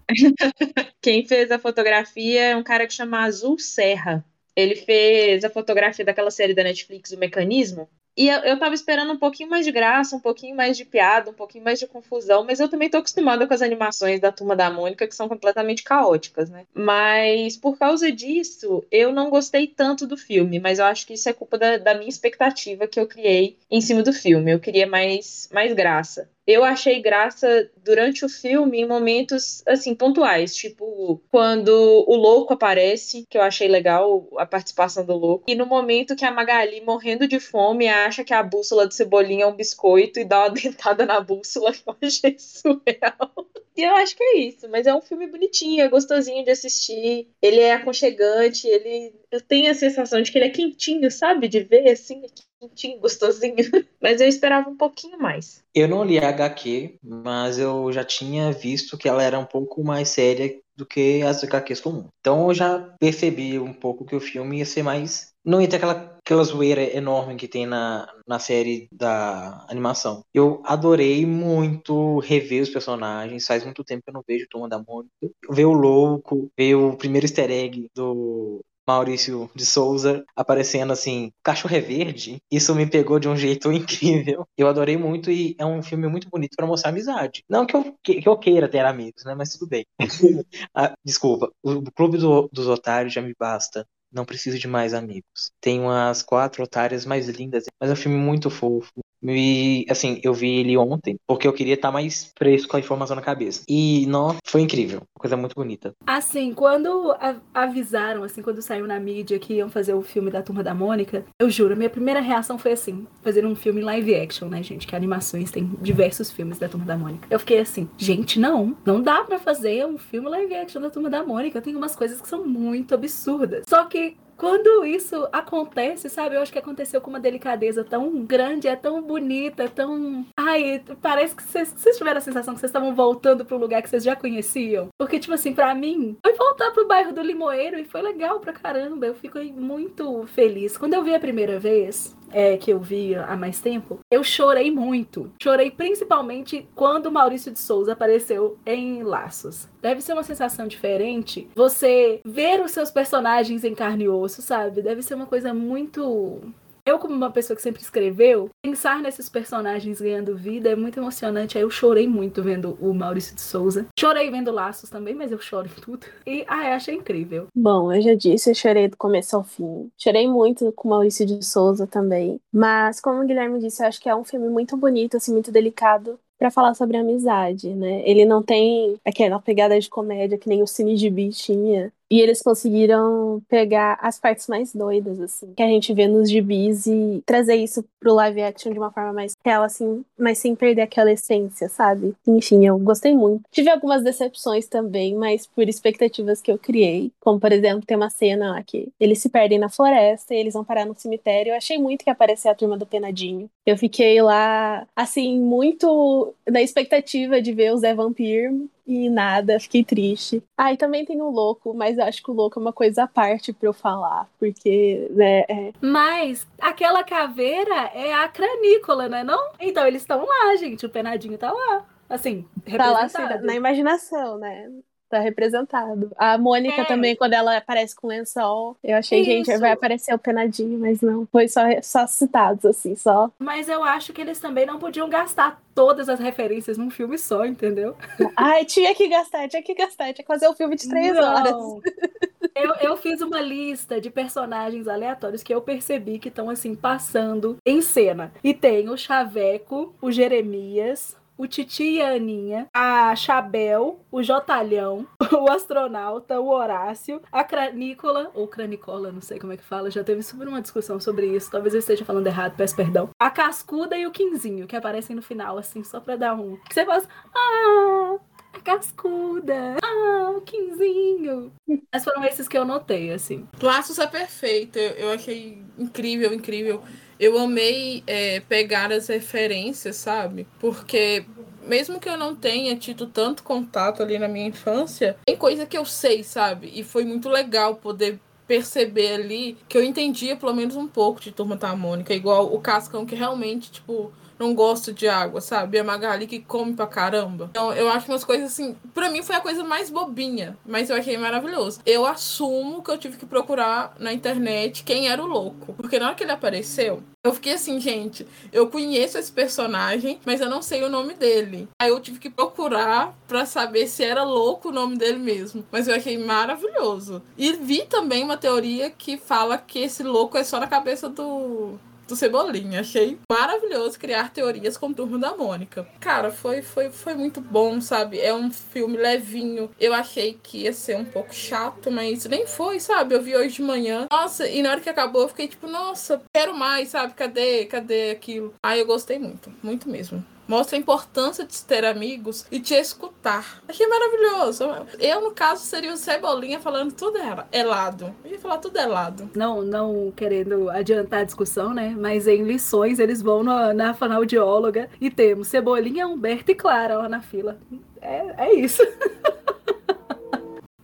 Quem 1.01 1.25
fez 1.25 1.49
a 1.49 1.59
fotografia 1.59 2.41
é 2.41 2.55
um 2.55 2.63
cara 2.63 2.85
que 2.85 2.93
chama 2.93 3.23
Azul 3.23 3.57
Serra. 3.57 4.25
Ele 4.55 4.75
fez 4.75 5.45
a 5.45 5.49
fotografia 5.49 6.03
daquela 6.03 6.31
série 6.31 6.53
da 6.53 6.63
Netflix, 6.63 7.11
O 7.11 7.17
Mecanismo. 7.17 7.89
E 8.19 8.27
eu, 8.27 8.59
tava 8.59 8.75
esperando 8.75 9.13
um 9.13 9.17
pouquinho 9.17 9.49
mais 9.49 9.65
de 9.65 9.71
graça, 9.71 10.13
um 10.13 10.19
pouquinho 10.19 10.53
mais 10.53 10.75
de 10.75 10.83
piada, 10.83 11.31
um 11.31 11.33
pouquinho 11.33 11.63
mais 11.63 11.79
de 11.79 11.87
confusão, 11.87 12.43
mas 12.43 12.59
eu 12.59 12.67
também 12.67 12.89
tô 12.89 12.97
acostumada 12.97 13.47
com 13.47 13.53
as 13.53 13.61
animações 13.61 14.19
da 14.19 14.29
Turma 14.29 14.57
da 14.57 14.69
Mônica, 14.69 15.07
que 15.07 15.15
são 15.15 15.29
completamente 15.29 15.83
caóticas, 15.83 16.49
né? 16.49 16.65
Mas 16.73 17.55
por 17.55 17.77
causa 17.77 18.11
disso, 18.11 18.83
eu 18.91 19.13
não 19.13 19.29
gostei 19.29 19.67
tanto 19.67 20.05
do 20.05 20.17
filme, 20.17 20.59
mas 20.59 20.79
eu 20.79 20.85
acho 20.85 21.07
que 21.07 21.13
isso 21.13 21.29
é 21.29 21.33
culpa 21.33 21.57
da, 21.57 21.77
da 21.77 21.93
minha 21.93 22.09
expectativa 22.09 22.89
que 22.89 22.99
eu 22.99 23.07
criei 23.07 23.57
em 23.71 23.79
cima 23.79 24.03
do 24.03 24.11
filme. 24.11 24.51
Eu 24.51 24.59
queria 24.59 24.85
mais, 24.85 25.47
mais 25.53 25.71
graça 25.71 26.29
eu 26.49 26.63
achei 26.63 27.01
graça 27.01 27.69
durante 27.77 28.25
o 28.25 28.29
filme 28.29 28.81
em 28.81 28.87
momentos 28.87 29.61
assim 29.67 29.93
pontuais, 29.93 30.55
tipo 30.55 31.21
quando 31.31 31.69
o 31.69 32.15
louco 32.15 32.53
aparece, 32.53 33.25
que 33.29 33.37
eu 33.37 33.41
achei 33.41 33.67
legal 33.67 34.27
a 34.37 34.45
participação 34.45 35.05
do 35.05 35.15
louco, 35.15 35.45
e 35.47 35.55
no 35.55 35.65
momento 35.65 36.15
que 36.15 36.25
a 36.25 36.31
Magali 36.31 36.81
morrendo 36.81 37.27
de 37.27 37.39
fome 37.39 37.87
acha 37.87 38.23
que 38.23 38.33
a 38.33 38.43
bússola 38.43 38.87
do 38.87 38.93
Cebolinha 38.93 39.43
é 39.43 39.47
um 39.47 39.55
biscoito 39.55 40.19
e 40.19 40.25
dá 40.25 40.39
uma 40.45 40.49
dentada 40.53 41.05
na 41.05 41.19
bússola, 41.19 41.71
eu 41.85 41.95
achei 42.01 42.37
surreal. 42.39 43.48
E 43.79 43.83
eu 43.83 43.95
acho 43.95 44.13
que 44.13 44.21
é 44.21 44.37
isso, 44.39 44.67
mas 44.67 44.85
é 44.85 44.93
um 44.93 44.99
filme 44.99 45.25
bonitinho, 45.25 45.81
é 45.81 45.87
gostosinho 45.87 46.43
de 46.43 46.51
assistir, 46.51 47.29
ele 47.41 47.61
é 47.61 47.71
aconchegante, 47.71 48.67
ele 48.67 49.13
eu 49.31 49.39
tenho 49.39 49.71
a 49.71 49.73
sensação 49.73 50.21
de 50.21 50.33
que 50.33 50.37
ele 50.37 50.47
é 50.47 50.49
quentinho, 50.49 51.09
sabe? 51.09 51.47
De 51.47 51.61
ver 51.61 51.89
assim, 51.89 52.21
quentinho, 52.59 52.99
gostosinho. 52.99 53.55
Mas 54.03 54.19
eu 54.19 54.27
esperava 54.27 54.69
um 54.69 54.75
pouquinho 54.75 55.17
mais. 55.17 55.63
Eu 55.73 55.87
não 55.87 56.03
li 56.03 56.19
a 56.19 56.27
HQ, 56.27 56.99
mas 57.01 57.57
eu 57.57 57.89
já 57.91 58.03
tinha 58.03 58.51
visto 58.51 58.97
que 58.97 59.07
ela 59.07 59.23
era 59.23 59.39
um 59.39 59.45
pouco 59.45 59.81
mais 59.81 60.09
séria 60.09 60.53
do 60.79 60.85
que 60.85 61.21
as 61.21 61.43
HQs 61.43 61.81
comuns. 61.81 62.07
Então 62.21 62.47
eu 62.47 62.53
já 62.53 62.79
percebi 62.97 63.59
um 63.59 63.73
pouco 63.73 64.05
que 64.05 64.15
o 64.15 64.21
filme 64.21 64.59
ia 64.59 64.65
ser 64.65 64.81
mais. 64.81 65.33
Não 65.43 65.61
ia 65.61 65.67
ter 65.67 65.75
aquela, 65.75 66.17
aquela 66.17 66.43
zoeira 66.43 66.81
enorme 66.95 67.35
que 67.35 67.47
tem 67.47 67.65
na, 67.65 68.07
na 68.25 68.39
série 68.39 68.87
da 68.91 69.65
animação. 69.69 70.23
Eu 70.33 70.61
adorei 70.65 71.25
muito 71.25 72.19
rever 72.19 72.63
os 72.63 72.69
personagens. 72.69 73.45
Faz 73.45 73.65
muito 73.65 73.83
tempo 73.83 74.03
que 74.03 74.09
eu 74.09 74.13
não 74.13 74.23
vejo 74.25 74.47
Turma 74.49 74.69
da 74.69 74.79
Mônica. 74.81 75.11
Ver 75.49 75.65
o 75.65 75.73
louco, 75.73 76.49
ver 76.57 76.75
o 76.75 76.95
primeiro 76.95 77.25
easter 77.25 77.51
egg 77.51 77.89
do 77.93 78.61
Maurício 78.89 79.49
de 79.55 79.65
Souza 79.65 80.23
aparecendo 80.35 80.91
assim, 80.91 81.31
cachorro 81.43 81.75
é 81.75 81.79
verde. 81.79 82.41
Isso 82.51 82.73
me 82.73 82.89
pegou 82.89 83.19
de 83.19 83.29
um 83.29 83.35
jeito 83.35 83.71
incrível. 83.71 84.47
Eu 84.57 84.67
adorei 84.67 84.97
muito 84.97 85.29
e 85.31 85.55
é 85.59 85.65
um 85.65 85.83
filme 85.83 86.07
muito 86.07 86.27
bonito 86.29 86.55
para 86.55 86.65
mostrar 86.65 86.89
amizade. 86.89 87.43
Não 87.47 87.65
que 87.65 87.75
eu, 87.75 87.95
que, 88.03 88.21
eu 88.25 88.37
queira 88.37 88.67
ter 88.67 88.85
amigos, 88.85 89.23
né? 89.23 89.35
Mas 89.35 89.53
tudo 89.53 89.67
bem. 89.69 89.85
ah, 90.73 90.95
desculpa, 91.05 91.51
o 91.61 91.83
Clube 91.91 92.17
do, 92.17 92.49
dos 92.51 92.67
Otários 92.67 93.13
já 93.13 93.21
me 93.21 93.33
basta. 93.37 93.85
Não 94.11 94.25
preciso 94.25 94.57
de 94.57 94.67
mais 94.67 94.93
amigos. 94.95 95.51
Tem 95.61 95.79
umas 95.79 96.23
quatro 96.23 96.63
otárias 96.63 97.05
mais 97.05 97.27
lindas, 97.29 97.65
mas 97.79 97.91
é 97.91 97.93
um 97.93 97.95
filme 97.95 98.17
muito 98.17 98.49
fofo. 98.49 98.91
E, 99.21 99.85
assim, 99.89 100.19
eu 100.23 100.33
vi 100.33 100.59
ele 100.59 100.77
ontem, 100.77 101.17
porque 101.27 101.47
eu 101.47 101.53
queria 101.53 101.73
estar 101.73 101.91
mais 101.91 102.31
fresco 102.37 102.69
com 102.69 102.77
a 102.77 102.79
informação 102.79 103.15
na 103.15 103.21
cabeça. 103.21 103.63
E, 103.67 104.05
não, 104.07 104.35
foi 104.45 104.61
incrível. 104.61 105.01
Coisa 105.13 105.35
muito 105.35 105.55
bonita. 105.55 105.93
Assim, 106.05 106.53
quando 106.53 107.15
avisaram, 107.53 108.23
assim, 108.23 108.41
quando 108.41 108.61
saiu 108.61 108.87
na 108.87 108.99
mídia 108.99 109.39
que 109.39 109.55
iam 109.55 109.69
fazer 109.69 109.93
o 109.93 110.01
filme 110.01 110.31
da 110.31 110.41
Turma 110.41 110.63
da 110.63 110.73
Mônica, 110.73 111.25
eu 111.39 111.49
juro, 111.49 111.75
minha 111.75 111.89
primeira 111.89 112.21
reação 112.21 112.57
foi 112.57 112.71
assim, 112.71 113.05
fazer 113.21 113.45
um 113.45 113.55
filme 113.55 113.81
live 113.81 114.15
action, 114.15 114.47
né, 114.47 114.63
gente? 114.63 114.87
Que 114.87 114.95
animações 114.95 115.51
tem 115.51 115.69
diversos 115.81 116.31
filmes 116.31 116.57
da 116.57 116.69
Turma 116.69 116.85
da 116.85 116.97
Mônica. 116.97 117.27
Eu 117.29 117.39
fiquei 117.39 117.59
assim, 117.59 117.89
gente, 117.97 118.39
não, 118.39 118.75
não 118.85 119.01
dá 119.01 119.23
para 119.23 119.39
fazer 119.39 119.85
um 119.85 119.97
filme 119.97 120.29
live 120.29 120.55
action 120.55 120.81
da 120.81 120.89
Turma 120.89 121.09
da 121.09 121.23
Mônica. 121.23 121.61
Tem 121.61 121.75
umas 121.75 121.95
coisas 121.95 122.21
que 122.21 122.27
são 122.27 122.45
muito 122.45 122.95
absurdas. 122.95 123.65
Só 123.67 123.85
que 123.85 124.15
quando 124.39 124.85
isso 124.85 125.27
acontece, 125.33 126.09
sabe? 126.09 126.35
Eu 126.35 126.41
acho 126.41 126.51
que 126.51 126.57
aconteceu 126.57 127.01
com 127.01 127.09
uma 127.09 127.19
delicadeza 127.19 127.83
tão 127.83 128.25
grande, 128.25 128.69
é 128.69 128.75
tão 128.75 129.01
bonita, 129.01 129.63
é 129.63 129.67
tão. 129.67 130.25
Ai, 130.37 130.81
parece 131.01 131.35
que 131.35 131.43
vocês, 131.43 131.97
tiveram 131.97 132.19
a 132.19 132.21
sensação 132.21 132.53
que 132.53 132.59
vocês 132.61 132.69
estavam 132.69 132.95
voltando 132.95 133.43
para 133.43 133.57
um 133.57 133.59
lugar 133.59 133.81
que 133.81 133.89
vocês 133.89 134.01
já 134.03 134.15
conheciam. 134.15 134.87
Porque, 134.97 135.19
tipo 135.19 135.33
assim, 135.33 135.53
para 135.53 135.75
mim, 135.75 136.17
foi 136.23 136.33
voltar 136.33 136.71
pro 136.71 136.87
bairro 136.87 137.11
do 137.11 137.21
Limoeiro 137.21 137.77
e 137.77 137.83
foi 137.83 138.01
legal 138.01 138.39
pra 138.39 138.53
caramba. 138.53 139.05
Eu 139.05 139.13
fiquei 139.13 139.51
muito 139.51 140.25
feliz. 140.27 140.77
Quando 140.77 140.93
eu 140.93 141.03
vi 141.03 141.13
a 141.13 141.19
primeira 141.19 141.59
vez, 141.59 142.15
é, 142.31 142.57
que 142.57 142.71
eu 142.71 142.79
vi 142.79 143.15
há 143.15 143.35
mais 143.35 143.59
tempo, 143.59 143.99
eu 144.11 144.23
chorei 144.23 144.71
muito. 144.71 145.31
Chorei 145.41 145.71
principalmente 145.71 146.67
quando 146.75 147.11
Maurício 147.11 147.51
de 147.51 147.59
Souza 147.59 147.93
apareceu 147.93 148.57
em 148.65 149.03
Laços. 149.03 149.67
Deve 149.81 150.01
ser 150.01 150.13
uma 150.13 150.23
sensação 150.23 150.67
diferente 150.67 151.47
você 151.55 152.21
ver 152.25 152.61
os 152.61 152.71
seus 152.71 152.91
personagens 152.91 153.63
em 153.63 153.73
carne 153.73 154.05
e 154.05 154.09
osso, 154.09 154.41
sabe? 154.41 154.81
Deve 154.81 155.01
ser 155.01 155.15
uma 155.15 155.25
coisa 155.25 155.53
muito 155.53 156.41
eu, 156.89 156.99
como 156.99 157.13
uma 157.13 157.31
pessoa 157.31 157.55
que 157.55 157.61
sempre 157.61 157.81
escreveu, 157.81 158.49
pensar 158.63 159.01
nesses 159.01 159.29
personagens 159.29 160.01
ganhando 160.01 160.35
vida 160.35 160.69
é 160.69 160.75
muito 160.75 160.99
emocionante. 160.99 161.57
Aí 161.57 161.63
eu 161.63 161.69
chorei 161.69 162.07
muito 162.07 162.41
vendo 162.41 162.77
o 162.81 162.93
Maurício 162.93 163.35
de 163.35 163.41
Souza. 163.41 163.85
Chorei 163.97 164.29
vendo 164.31 164.51
Laços 164.51 164.89
também, 164.89 165.13
mas 165.13 165.31
eu 165.31 165.39
choro 165.39 165.67
em 165.67 165.81
tudo. 165.81 166.05
E, 166.25 166.43
ah, 166.47 166.67
eu 166.67 166.73
achei 166.73 166.95
incrível. 166.95 167.47
Bom, 167.55 167.93
eu 167.93 168.01
já 168.01 168.15
disse, 168.15 168.49
eu 168.49 168.55
chorei 168.55 168.87
do 168.87 168.97
começo 168.97 169.35
ao 169.35 169.43
fim. 169.43 169.89
Chorei 169.97 170.27
muito 170.27 170.71
com 170.71 170.87
o 170.87 170.91
Maurício 170.91 171.25
de 171.25 171.45
Souza 171.45 171.85
também. 171.85 172.39
Mas, 172.51 172.99
como 172.99 173.21
o 173.21 173.25
Guilherme 173.25 173.59
disse, 173.59 173.83
eu 173.83 173.87
acho 173.87 174.01
que 174.01 174.09
é 174.09 174.15
um 174.15 174.23
filme 174.23 174.49
muito 174.49 174.75
bonito, 174.75 175.17
assim, 175.17 175.31
muito 175.31 175.51
delicado 175.51 176.19
para 176.39 176.49
falar 176.49 176.73
sobre 176.73 176.95
amizade, 176.95 177.75
né? 177.75 178.01
Ele 178.05 178.23
não 178.23 178.41
tem 178.41 178.97
aquela 179.05 179.39
pegada 179.39 179.77
de 179.77 179.89
comédia 179.89 180.37
que 180.37 180.47
nem 180.47 180.63
o 180.63 180.67
Cine 180.67 180.95
de 180.95 181.09
tinha, 181.31 181.91
e 182.09 182.19
eles 182.19 182.41
conseguiram 182.41 183.41
pegar 183.47 183.97
as 184.01 184.19
partes 184.19 184.47
mais 184.47 184.73
doidas, 184.73 185.19
assim, 185.19 185.53
que 185.55 185.63
a 185.63 185.67
gente 185.67 185.93
vê 185.93 186.07
nos 186.07 186.29
gibis 186.29 186.85
e 186.87 187.21
trazer 187.25 187.55
isso 187.55 187.85
pro 187.99 188.15
live 188.15 188.41
action 188.41 188.71
de 188.71 188.79
uma 188.79 188.91
forma 188.91 189.13
mais 189.13 189.35
real, 189.45 189.63
assim, 189.63 190.03
mas 190.17 190.39
sem 190.39 190.55
perder 190.55 190.81
aquela 190.81 191.11
essência, 191.11 191.69
sabe? 191.69 192.15
Enfim, 192.25 192.65
eu 192.65 192.77
gostei 192.79 193.13
muito. 193.13 193.43
Tive 193.51 193.69
algumas 193.69 194.03
decepções 194.03 194.67
também, 194.67 195.15
mas 195.15 195.45
por 195.45 195.67
expectativas 195.67 196.41
que 196.41 196.51
eu 196.51 196.57
criei. 196.57 197.11
Como, 197.19 197.39
por 197.39 197.51
exemplo, 197.51 197.85
tem 197.85 197.97
uma 197.97 198.09
cena 198.09 198.51
lá 198.51 198.63
que 198.63 198.89
eles 198.99 199.19
se 199.19 199.29
perdem 199.29 199.59
na 199.59 199.69
floresta 199.69 200.33
e 200.33 200.37
eles 200.37 200.53
vão 200.53 200.63
parar 200.63 200.85
no 200.85 200.95
cemitério. 200.97 201.51
Eu 201.51 201.57
achei 201.57 201.77
muito 201.77 202.03
que 202.03 202.09
ia 202.09 202.13
aparecer 202.13 202.49
a 202.49 202.55
turma 202.55 202.77
do 202.77 202.85
Penadinho. 202.85 203.49
Eu 203.65 203.77
fiquei 203.77 204.21
lá, 204.21 204.87
assim, 204.95 205.39
muito 205.39 206.33
na 206.49 206.61
expectativa 206.61 207.41
de 207.41 207.53
ver 207.53 207.73
o 207.73 207.77
Zé 207.77 207.93
Vampir 207.93 208.51
e 208.89 209.07
nada, 209.07 209.59
fiquei 209.59 209.83
triste. 209.83 210.43
Ah, 210.57 210.73
e 210.73 210.77
também 210.77 211.05
tem 211.05 211.21
o 211.21 211.29
louco, 211.29 211.75
mas 211.75 211.99
acho 211.99 212.23
que 212.23 212.31
o 212.31 212.33
louco 212.33 212.59
é 212.59 212.61
uma 212.61 212.73
coisa 212.73 213.03
à 213.03 213.07
parte 213.07 213.53
pra 213.53 213.69
eu 213.69 213.73
falar, 213.73 214.27
porque, 214.39 215.07
né. 215.11 215.41
É... 215.47 215.73
Mas 215.79 216.47
aquela 216.59 217.03
caveira 217.03 217.91
é 217.93 218.11
a 218.15 218.27
cranícola, 218.27 219.07
né? 219.07 219.23
Não? 219.23 219.51
Então 219.59 219.85
eles 219.85 220.01
estão 220.01 220.25
lá, 220.25 220.55
gente. 220.55 220.87
O 220.87 220.89
penadinho 220.89 221.37
tá 221.37 221.51
lá. 221.51 221.85
Assim, 222.09 222.47
tá 222.75 222.91
lá 222.91 223.03
assim, 223.03 223.21
na 223.45 223.53
imaginação, 223.53 224.39
né? 224.39 224.67
Tá 225.09 225.19
representado. 225.19 226.11
A 226.17 226.37
Mônica 226.37 226.81
é. 226.81 226.85
também, 226.85 227.15
quando 227.15 227.33
ela 227.33 227.57
aparece 227.57 227.95
com 227.95 228.07
lençol, 228.07 228.77
eu 228.83 228.95
achei, 228.95 229.21
Isso. 229.21 229.29
gente, 229.29 229.57
vai 229.57 229.71
aparecer 229.71 230.13
o 230.13 230.19
penadinho, 230.19 230.79
mas 230.79 231.01
não. 231.01 231.27
Foi 231.31 231.47
só, 231.47 231.61
só 231.81 232.05
citados, 232.07 232.65
assim, 232.65 232.95
só. 232.95 233.31
Mas 233.39 233.67
eu 233.67 233.83
acho 233.83 234.13
que 234.13 234.21
eles 234.21 234.39
também 234.39 234.65
não 234.65 234.79
podiam 234.79 235.09
gastar 235.09 235.61
todas 235.73 236.09
as 236.09 236.19
referências 236.19 236.77
num 236.77 236.89
filme 236.89 237.17
só, 237.17 237.45
entendeu? 237.45 237.95
Ai, 238.35 238.65
tinha 238.65 238.93
que 238.93 239.07
gastar, 239.07 239.47
tinha 239.47 239.63
que 239.63 239.73
gastar, 239.73 240.13
tinha 240.13 240.15
que 240.15 240.25
fazer 240.25 240.47
o 240.47 240.51
um 240.51 240.55
filme 240.55 240.75
de 240.75 240.87
três 240.87 241.15
não. 241.15 241.23
horas. 241.23 241.55
Eu, 242.55 242.75
eu 242.81 242.97
fiz 242.97 243.21
uma 243.21 243.39
lista 243.39 244.01
de 244.01 244.09
personagens 244.09 244.87
aleatórios 244.87 245.43
que 245.43 245.53
eu 245.53 245.61
percebi 245.61 246.19
que 246.19 246.27
estão, 246.27 246.49
assim, 246.49 246.75
passando 246.75 247.57
em 247.65 247.81
cena. 247.81 248.33
E 248.43 248.53
tem 248.53 248.89
o 248.89 248.97
Chaveco, 248.97 249.95
o 250.01 250.11
Jeremias, 250.11 251.15
o 251.39 251.47
Titi 251.47 251.83
e 251.83 252.01
a 252.01 252.09
Aninha, 252.09 252.67
a 252.73 253.15
Chabel, 253.15 254.05
o 254.11 254.21
Jotalhão, 254.21 255.07
o 255.31 255.49
astronauta, 255.49 256.37
o 256.37 256.49
Horácio, 256.49 257.21
a 257.31 257.45
Cranícola, 257.45 258.29
ou 258.33 258.45
Cranicola, 258.45 259.09
não 259.09 259.21
sei 259.21 259.39
como 259.39 259.53
é 259.53 259.57
que 259.57 259.63
fala, 259.63 259.89
já 259.89 260.03
teve 260.03 260.21
super 260.21 260.49
uma 260.49 260.61
discussão 260.61 260.99
sobre 260.99 261.27
isso, 261.27 261.49
talvez 261.49 261.73
eu 261.73 261.79
esteja 261.79 262.03
falando 262.03 262.27
errado, 262.27 262.57
peço 262.57 262.75
perdão. 262.75 263.09
A 263.17 263.31
Cascuda 263.31 263.97
e 263.97 264.05
o 264.05 264.11
Quinzinho, 264.11 264.67
que 264.67 264.75
aparecem 264.75 265.15
no 265.15 265.21
final, 265.21 265.57
assim, 265.57 265.81
só 265.81 266.01
pra 266.01 266.17
dar 266.17 266.35
um. 266.35 266.57
Que 266.67 266.73
você 266.73 266.81
assim, 266.81 267.07
ah, 267.33 268.17
a 268.51 268.59
cascuda. 268.59 269.77
Ah, 269.81 270.31
o 270.35 270.41
quinzinho. 270.41 271.53
Mas 271.93 272.03
foram 272.03 272.23
esses 272.25 272.47
que 272.47 272.57
eu 272.57 272.65
notei, 272.65 273.13
assim. 273.13 273.47
Laços 273.61 273.99
é 273.99 274.07
perfeito. 274.07 274.77
Eu, 274.79 274.91
eu 274.93 275.11
achei 275.11 275.63
incrível, 275.77 276.33
incrível 276.33 276.81
eu 277.19 277.37
amei 277.37 278.03
é, 278.07 278.39
pegar 278.41 278.91
as 278.91 279.07
referências, 279.07 279.97
sabe? 279.97 280.47
Porque 280.59 281.25
mesmo 281.65 281.99
que 281.99 282.09
eu 282.09 282.17
não 282.17 282.35
tenha 282.35 282.75
tido 282.75 283.05
tanto 283.05 283.43
contato 283.43 284.01
ali 284.01 284.17
na 284.17 284.27
minha 284.27 284.47
infância, 284.47 285.17
tem 285.25 285.35
coisa 285.35 285.65
que 285.65 285.77
eu 285.77 285.85
sei, 285.85 286.23
sabe? 286.23 286.71
E 286.73 286.83
foi 286.83 287.03
muito 287.03 287.29
legal 287.29 287.75
poder 287.75 288.19
perceber 288.47 289.13
ali 289.13 289.57
que 289.67 289.77
eu 289.77 289.83
entendia 289.83 290.35
pelo 290.35 290.55
menos 290.55 290.75
um 290.75 290.87
pouco 290.87 291.21
de 291.21 291.31
Turma 291.31 291.55
da 291.55 291.75
Mônica, 291.75 292.13
igual 292.13 292.51
o 292.51 292.59
Cascão 292.59 293.05
que 293.05 293.13
realmente, 293.13 293.71
tipo, 293.71 294.11
não 294.39 294.55
gosto 294.55 294.93
de 294.93 295.07
água, 295.07 295.41
sabe? 295.41 295.77
A 295.77 295.83
Magali 295.83 296.25
que 296.25 296.39
come 296.39 296.73
pra 296.73 296.87
caramba. 296.87 297.49
Então, 297.51 297.73
eu 297.73 297.89
acho 297.89 298.09
umas 298.09 298.23
coisas 298.23 298.51
assim. 298.51 298.75
Pra 298.93 299.09
mim 299.09 299.21
foi 299.21 299.35
a 299.35 299.41
coisa 299.41 299.63
mais 299.63 299.89
bobinha, 299.89 300.57
mas 300.65 300.89
eu 300.89 300.95
achei 300.95 301.17
maravilhoso. 301.17 301.81
Eu 301.85 302.05
assumo 302.05 302.81
que 302.81 302.89
eu 302.89 302.97
tive 302.97 303.17
que 303.17 303.25
procurar 303.25 303.93
na 303.99 304.13
internet 304.13 304.83
quem 304.83 305.09
era 305.09 305.21
o 305.21 305.27
louco. 305.27 305.73
Porque 305.73 305.99
na 305.99 306.07
hora 306.07 306.15
que 306.15 306.23
ele 306.23 306.31
apareceu, 306.31 307.03
eu 307.21 307.33
fiquei 307.33 307.53
assim, 307.53 307.81
gente, 307.81 308.25
eu 308.53 308.67
conheço 308.67 309.17
esse 309.17 309.31
personagem, 309.31 310.21
mas 310.25 310.39
eu 310.39 310.49
não 310.49 310.61
sei 310.61 310.83
o 310.83 310.89
nome 310.89 311.13
dele. 311.13 311.67
Aí 311.81 311.89
eu 311.89 311.99
tive 311.99 312.17
que 312.17 312.29
procurar 312.29 313.13
para 313.27 313.45
saber 313.45 313.87
se 313.87 314.05
era 314.05 314.23
louco 314.23 314.69
o 314.69 314.71
nome 314.71 314.97
dele 314.97 315.19
mesmo. 315.19 315.65
Mas 315.69 315.87
eu 315.87 315.95
achei 315.95 316.17
maravilhoso. 316.17 317.21
E 317.37 317.51
vi 317.53 317.85
também 317.85 318.23
uma 318.23 318.37
teoria 318.37 318.89
que 318.89 319.17
fala 319.17 319.57
que 319.57 319.79
esse 319.79 320.01
louco 320.01 320.37
é 320.37 320.45
só 320.45 320.61
na 320.61 320.67
cabeça 320.67 321.09
do 321.09 321.77
do 322.09 322.15
Cebolinha. 322.15 322.81
Achei 322.81 323.17
maravilhoso 323.31 323.99
criar 323.99 324.33
teorias 324.33 324.77
com 324.77 324.87
o 324.87 324.93
Turma 324.93 325.17
da 325.17 325.35
Mônica. 325.35 325.87
Cara, 325.99 326.31
foi, 326.31 326.61
foi, 326.61 326.89
foi 326.89 327.13
muito 327.13 327.39
bom, 327.39 327.79
sabe? 327.79 328.19
É 328.19 328.33
um 328.33 328.51
filme 328.51 328.97
levinho. 328.97 329.69
Eu 329.79 329.93
achei 329.93 330.37
que 330.41 330.63
ia 330.63 330.73
ser 330.73 330.97
um 330.97 331.05
pouco 331.05 331.33
chato, 331.33 331.91
mas 331.91 332.25
nem 332.25 332.45
foi, 332.45 332.79
sabe? 332.79 333.15
Eu 333.15 333.21
vi 333.21 333.35
hoje 333.35 333.55
de 333.55 333.61
manhã. 333.61 334.07
Nossa, 334.11 334.47
e 334.47 334.61
na 334.61 334.71
hora 334.71 334.81
que 334.81 334.89
acabou, 334.89 335.23
eu 335.23 335.29
fiquei 335.29 335.47
tipo, 335.47 335.67
nossa, 335.67 336.21
quero 336.33 336.53
mais, 336.55 336.89
sabe? 336.89 337.13
Cadê? 337.13 337.65
Cadê 337.65 338.11
aquilo? 338.11 338.53
Aí 338.63 338.79
eu 338.79 338.85
gostei 338.85 339.19
muito, 339.19 339.53
muito 339.61 339.87
mesmo. 339.87 340.23
Mostra 340.49 340.75
a 340.75 340.79
importância 340.79 341.45
de 341.45 341.63
ter 341.63 341.85
amigos 341.85 342.43
e 342.51 342.59
te 342.59 342.73
escutar. 342.73 343.61
Achei 343.67 343.85
maravilhoso. 343.85 344.63
Eu, 344.97 345.21
no 345.21 345.29
caso, 345.29 345.63
seria 345.63 345.93
o 345.93 345.95
Cebolinha 345.95 346.59
falando 346.59 346.91
tudo 346.91 347.19
helado. 347.51 348.15
Eu 348.25 348.31
ia 348.31 348.39
falar 348.39 348.57
tudo 348.57 348.75
helado. 348.79 349.29
Não, 349.35 349.61
não 349.61 350.11
querendo 350.15 350.67
adiantar 350.71 351.19
a 351.19 351.23
discussão, 351.23 351.71
né? 351.71 351.95
Mas 351.95 352.27
em 352.27 352.41
lições 352.43 352.97
eles 352.97 353.21
vão 353.21 353.43
na, 353.43 353.75
na 353.75 353.93
fonoaudióloga 353.93 354.89
e 354.99 355.11
temos 355.11 355.49
Cebolinha, 355.49 356.07
Humberto 356.07 356.49
e 356.49 356.55
Clara 356.55 356.97
lá 356.97 357.07
na 357.07 357.21
fila. 357.21 357.59
É, 358.01 358.45
é 358.45 358.53
isso. 358.55 358.81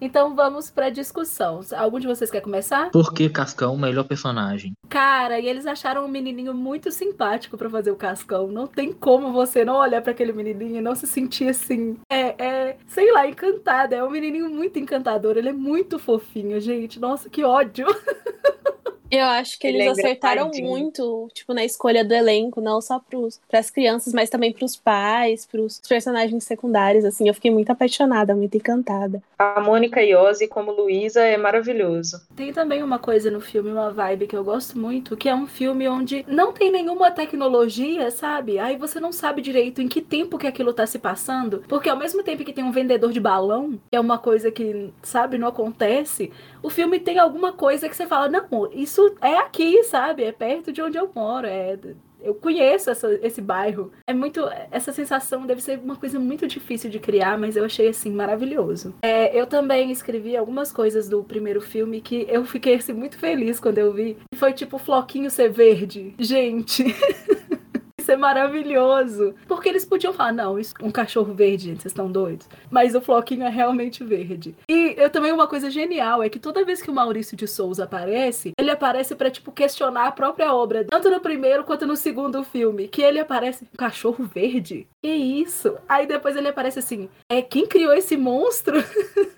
Então 0.06 0.36
vamos 0.36 0.70
pra 0.70 0.92
discussão. 0.92 1.62
Algum 1.76 2.00
de 2.00 2.06
vocês 2.06 2.30
quer 2.30 2.40
começar? 2.40 2.92
Por 2.92 3.12
que 3.12 3.28
Cascão, 3.28 3.76
melhor 3.76 4.04
personagem? 4.04 4.74
Cara, 4.88 5.40
e 5.40 5.48
eles 5.48 5.66
acharam 5.66 6.06
um 6.06 6.08
menininho 6.08 6.54
muito 6.54 6.92
simpático 6.92 7.58
pra 7.58 7.72
fazer 7.72 7.90
o 7.90 7.96
Cascão. 7.96 8.48
Não 8.48 8.68
tem 8.68 8.94
como 8.94 9.34
você 9.34 9.66
não 9.66 9.78
olhar 9.78 10.04
pra 10.04 10.12
aquele 10.12 10.32
menininho 10.32 10.78
e 10.78 10.82
não 10.82 10.94
se 10.94 11.08
sentir 11.08 11.50
assim. 11.50 11.98
É, 12.08 12.36
é, 12.38 12.78
sei 12.86 13.12
lá, 13.12 13.28
encantada. 13.28 13.96
É 13.96 14.04
um 14.04 14.12
menininho 14.12 14.48
muito 14.48 14.78
encantador. 14.78 15.38
Ele 15.38 15.50
é 15.50 15.54
muito 15.54 15.98
fofinho, 15.98 16.62
gente. 16.62 17.00
Nossa, 17.00 17.28
que 17.28 17.44
ódio. 17.44 17.88
Eu 19.10 19.26
acho 19.26 19.60
que 19.60 19.68
Ele 19.68 19.82
eles 19.82 19.98
é 19.98 20.02
acertaram 20.02 20.50
muito, 20.62 21.30
tipo, 21.34 21.54
na 21.54 21.64
escolha 21.64 22.04
do 22.04 22.14
elenco, 22.14 22.60
não 22.60 22.82
só 22.82 23.00
pros, 23.00 23.40
pras 23.50 23.70
crianças, 23.70 24.14
mas 24.14 24.30
também 24.30 24.52
pros 24.52 24.76
pais, 24.76 25.46
pros 25.46 25.80
personagens 25.88 26.44
secundários, 26.44 27.06
assim. 27.06 27.28
Eu 27.28 27.34
fiquei 27.34 27.52
muito 27.52 27.70
apaixonada, 27.70 28.36
muito 28.36 28.56
encantada. 28.58 29.22
A 29.38 29.60
Mônica 29.62 30.02
Iose 30.02 30.48
como 30.48 30.72
Luísa 30.72 31.22
é 31.22 31.38
maravilhoso. 31.38 32.22
Tem 32.36 32.52
também 32.52 32.82
uma 32.82 33.00
coisa 33.00 33.30
no 33.30 33.40
filme, 33.40 33.72
uma 33.72 33.92
vibe 33.92 34.28
que 34.28 34.36
eu 34.36 34.44
gosto 34.44 34.78
muito, 34.78 35.16
que 35.16 35.30
é 35.30 35.36
um 35.36 35.48
filme 35.48 35.88
onde 35.88 36.26
não 36.28 36.52
tem 36.52 36.72
nenhuma 36.72 37.12
tecnologia, 37.12 38.10
sabe? 38.12 38.60
Aí 38.60 38.78
você 38.78 39.00
não 39.00 39.12
sabe 39.12 39.42
direito 39.42 39.82
em 39.82 39.88
que 39.88 40.02
tempo 40.02 40.38
que 40.38 40.48
aquilo 40.48 40.74
tá 40.74 40.86
se 40.88 40.98
passando, 40.98 41.64
porque 41.68 41.90
ao 41.90 41.98
mesmo 41.98 42.24
tempo 42.24 42.44
que 42.44 42.54
tem 42.54 42.64
um 42.64 42.72
vendedor 42.72 43.12
de 43.12 43.20
balão, 43.20 43.80
que 43.90 43.96
é 43.96 44.00
uma 44.00 44.18
coisa 44.18 44.52
que, 44.52 44.90
sabe, 45.04 45.38
não 45.38 45.48
acontece, 45.48 46.32
o 46.64 46.70
filme 46.70 47.00
tem 47.00 47.20
alguma 47.20 47.54
coisa 47.54 47.88
que 47.88 47.96
você 47.96 48.08
fala, 48.08 48.28
não, 48.28 48.46
isso 48.74 48.95
é 49.22 49.38
aqui, 49.38 49.84
sabe? 49.84 50.24
É 50.24 50.32
perto 50.32 50.72
de 50.72 50.82
onde 50.82 50.98
eu 50.98 51.10
moro, 51.14 51.48
é 51.48 51.78
eu 52.22 52.34
conheço 52.34 52.90
essa- 52.90 53.20
esse 53.22 53.40
bairro. 53.40 53.92
É 54.08 54.14
muito. 54.14 54.42
Essa 54.72 54.92
sensação 54.92 55.46
deve 55.46 55.62
ser 55.62 55.78
uma 55.78 55.96
coisa 55.96 56.20
muito 56.20 56.48
difícil 56.48 56.90
de 56.90 56.98
criar, 57.00 57.38
mas 57.38 57.56
eu 57.56 57.64
achei 57.64 57.88
assim 57.88 58.10
maravilhoso. 58.12 58.96
É, 59.04 59.40
eu 59.40 59.46
também 59.46 59.92
escrevi 59.92 60.36
algumas 60.36 60.72
coisas 60.72 61.08
do 61.08 61.24
primeiro 61.24 61.62
filme 61.62 62.02
que 62.02 62.25
eu 62.28 62.44
fiquei 62.44 62.75
assim, 62.75 62.94
muito 62.94 63.20
feliz 63.20 63.60
quando 63.60 63.78
eu 63.78 63.94
vi. 63.94 64.18
Foi 64.34 64.54
tipo 64.54 64.80
floquinho 64.80 65.30
ser 65.30 65.50
verde. 65.50 66.16
Gente. 66.18 66.84
Isso 68.06 68.12
é 68.12 68.16
maravilhoso. 68.16 69.34
Porque 69.48 69.68
eles 69.68 69.84
podiam 69.84 70.14
falar, 70.14 70.32
não, 70.32 70.60
isso, 70.60 70.76
um 70.80 70.92
cachorro 70.92 71.34
verde, 71.34 71.70
gente, 71.70 71.82
vocês 71.82 71.92
estão 71.92 72.12
doidos. 72.12 72.48
Mas 72.70 72.94
o 72.94 73.02
floquinho 73.02 73.44
é 73.44 73.50
realmente 73.50 74.04
verde. 74.04 74.56
E 74.70 74.94
eu 74.96 75.10
também, 75.10 75.32
uma 75.32 75.48
coisa 75.48 75.72
genial 75.72 76.22
é 76.22 76.30
que 76.30 76.38
toda 76.38 76.64
vez 76.64 76.84
que 76.84 76.92
o 76.92 76.94
Maurício 76.94 77.36
de 77.36 77.48
Souza 77.48 77.86
aparece, 77.86 78.52
ele 78.60 78.70
aparece 78.70 79.16
pra, 79.16 79.32
tipo, 79.32 79.52
questionar 79.52 80.06
a 80.06 80.12
própria 80.12 80.54
obra, 80.54 80.86
tanto 80.86 81.10
no 81.10 81.20
primeiro 81.20 81.64
quanto 81.64 81.88
no 81.88 81.96
segundo 81.96 82.44
filme. 82.44 82.88
Que 82.90 83.02
ele 83.02 83.20
aparece, 83.20 83.64
um 83.74 83.76
cachorro 83.76 84.24
verde? 84.24 84.88
Que 85.02 85.10
isso? 85.10 85.76
Aí 85.90 86.06
depois 86.06 86.36
ele 86.36 86.50
aparece 86.50 86.78
assim, 86.78 87.10
é 87.28 87.42
quem 87.42 87.66
criou 87.66 87.92
esse 87.92 88.16
monstro? 88.16 88.78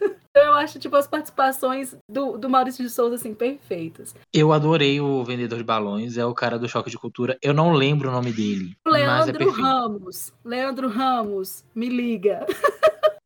Eu 0.48 0.54
acho, 0.54 0.80
tipo, 0.80 0.96
as 0.96 1.06
participações 1.06 1.94
do, 2.10 2.38
do 2.38 2.50
Maurício 2.50 2.82
de 2.82 2.89
Souza, 2.89 3.16
assim, 3.16 3.34
perfeitas. 3.34 4.16
Eu 4.34 4.54
adorei 4.54 5.01
o 5.01 5.22
vendedor 5.24 5.58
de 5.58 5.63
balões, 5.63 6.18
é 6.18 6.25
o 6.25 6.34
cara 6.34 6.58
do 6.58 6.70
Choque 6.70 6.89
de 6.89 6.98
Cultura. 6.98 7.38
Eu 7.42 7.54
não 7.54 7.74
lembro 7.74 8.08
o 8.08 8.12
nome 8.13 8.32
dele, 8.32 8.77
é 8.86 8.89
Leandro 8.89 9.38
perfeito. 9.38 9.62
Ramos. 9.62 10.34
Leandro 10.46 10.88
Ramos, 10.88 11.66
me 11.75 11.89
liga. 11.89 12.46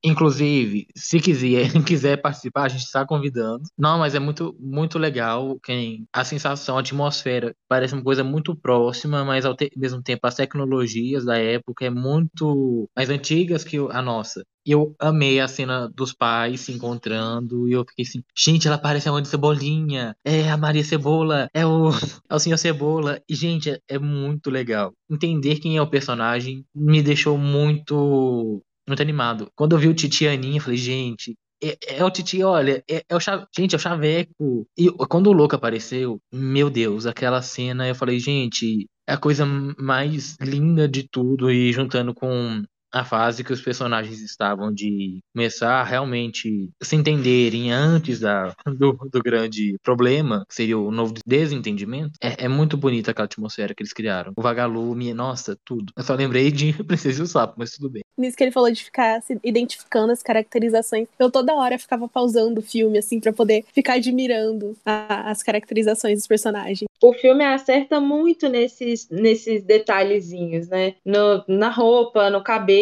Inclusive, 0.04 0.88
se 0.96 1.20
quiser, 1.20 1.70
quiser 1.86 2.18
participar, 2.22 2.64
a 2.64 2.70
gente 2.70 2.84
está 2.86 3.06
convidando. 3.06 3.64
Não, 3.78 4.00
mas 4.00 4.16
é 4.16 4.20
muito, 4.20 4.56
muito 4.60 4.98
legal. 4.98 5.60
Quem, 5.64 6.08
a 6.12 6.24
sensação, 6.24 6.76
a 6.78 6.80
atmosfera 6.82 7.56
parece 7.68 7.94
uma 7.94 8.04
coisa 8.04 8.24
muito 8.24 8.56
próxima, 8.56 9.24
mas 9.24 9.46
ao 9.46 9.56
te- 9.56 9.72
mesmo 9.78 10.02
tempo 10.02 10.26
as 10.26 10.34
tecnologias 10.36 11.24
da 11.26 11.38
época 11.38 11.86
é 11.86 11.90
muito 11.92 12.90
mais 12.96 13.12
antigas 13.12 13.64
que 13.64 13.78
a 13.78 14.02
nossa. 14.02 14.44
Eu 14.66 14.96
amei 15.00 15.40
a 15.40 15.48
cena 15.48 15.88
dos 15.90 16.14
pais 16.14 16.62
se 16.62 16.72
encontrando 16.72 17.68
e 17.68 17.74
eu 17.74 17.84
fiquei 17.88 18.04
assim, 18.06 18.24
gente, 18.38 18.68
ela 18.68 18.78
parece 18.78 19.08
a 19.10 19.12
mãe 19.12 19.22
de 19.22 19.28
Cebolinha, 19.28 20.16
é 20.24 20.50
a 20.52 20.58
Maria 20.58 20.84
Cebola, 20.84 21.48
é 21.54 21.66
o, 21.66 21.90
é 22.30 22.36
o 22.36 22.40
Senhor 22.40 22.58
Cebola. 22.58 23.20
E, 23.30 23.36
gente, 23.36 23.70
é, 23.70 23.80
é 23.88 24.00
muito 24.00 24.50
legal. 24.50 24.94
Entender 25.10 25.60
quem 25.60 25.78
é 25.78 25.82
o 25.82 25.90
personagem 25.90 26.66
me 26.74 27.02
deixou 27.04 27.38
muito 27.38 28.64
muito 28.88 29.02
animado. 29.02 29.52
Quando 29.56 29.74
eu 29.74 29.80
vi 29.80 29.88
o 29.88 29.94
Titi 29.94 30.28
Aninha, 30.28 30.58
eu 30.58 30.62
falei, 30.62 30.78
gente, 30.78 31.36
é, 31.64 31.78
é 31.98 32.04
o 32.04 32.10
Titi, 32.10 32.42
olha, 32.44 32.84
é, 32.90 33.04
é 33.08 33.16
o 33.16 33.20
gente, 33.56 33.76
é 33.76 33.78
o 33.78 33.80
Chaveco. 33.80 34.68
E 34.78 34.90
quando 35.08 35.28
o 35.28 35.34
Louco 35.34 35.56
apareceu, 35.56 36.20
meu 36.32 36.70
Deus, 36.70 37.06
aquela 37.06 37.42
cena, 37.42 37.88
eu 37.88 37.96
falei, 37.96 38.20
gente, 38.20 38.88
é 39.08 39.14
a 39.14 39.18
coisa 39.18 39.46
mais 39.46 40.36
linda 40.42 40.88
de 40.88 41.08
tudo 41.08 41.52
e 41.52 41.72
juntando 41.72 42.14
com 42.14 42.64
a 42.92 43.04
fase 43.06 43.44
que 43.44 43.54
os 43.54 43.62
personagens 43.62 44.20
estavam 44.22 44.74
de 44.74 45.20
começar 45.34 45.76
a 45.76 45.84
realmente 45.84 46.70
se 46.82 46.96
entenderem 46.96 47.72
antes 47.72 48.20
da, 48.20 48.54
do, 48.66 48.94
do 49.12 49.22
grande 49.22 49.76
problema, 49.84 50.44
que 50.48 50.56
seria 50.56 50.78
o 50.78 50.92
novo 50.92 51.14
desentendimento, 51.26 52.12
é, 52.22 52.46
é 52.46 52.48
muito 52.48 52.76
bonita 52.78 53.12
aquela 53.12 53.26
atmosfera 53.26 53.74
que 53.74 53.82
eles 53.82 53.94
criaram. 53.94 54.34
O 54.36 54.42
Vagalume, 54.42 55.14
nossa, 55.14 55.58
tudo. 55.66 55.92
Eu 55.96 56.04
só 56.04 56.14
lembrei 56.16 56.52
de 56.52 56.74
Princesa 56.84 57.22
e 57.22 57.24
o 57.24 57.28
Sapo, 57.28 57.56
mas 57.58 57.72
tudo 57.72 57.90
bem. 57.90 58.02
Nisso 58.18 58.36
que 58.38 58.44
ele 58.44 58.52
falou 58.52 58.72
de 58.72 58.84
ficar 58.84 59.22
se 59.22 59.40
identificando 59.44 60.12
as 60.12 60.22
caracterizações, 60.22 61.08
eu 61.18 61.32
toda 61.32 61.56
hora 61.56 61.80
ficava 61.80 62.08
pausando 62.08 62.60
o 62.60 62.64
filme, 62.64 62.98
assim, 62.98 63.20
pra 63.20 63.32
poder 63.34 63.64
ficar 63.74 63.94
admirando 63.94 64.76
a- 64.86 65.32
as 65.32 65.42
caracterizações 65.42 66.20
dos 66.20 66.28
personagens. 66.28 66.84
O 67.02 67.14
filme 67.14 67.44
acerta 67.44 68.00
muito 68.00 68.48
nesses, 68.48 69.10
nesses 69.10 69.64
detalhezinhos, 69.64 70.68
né? 70.68 70.96
No- 71.06 71.44
na 71.48 71.70
roupa, 71.70 72.30
no 72.30 72.44
cabelo, 72.44 72.81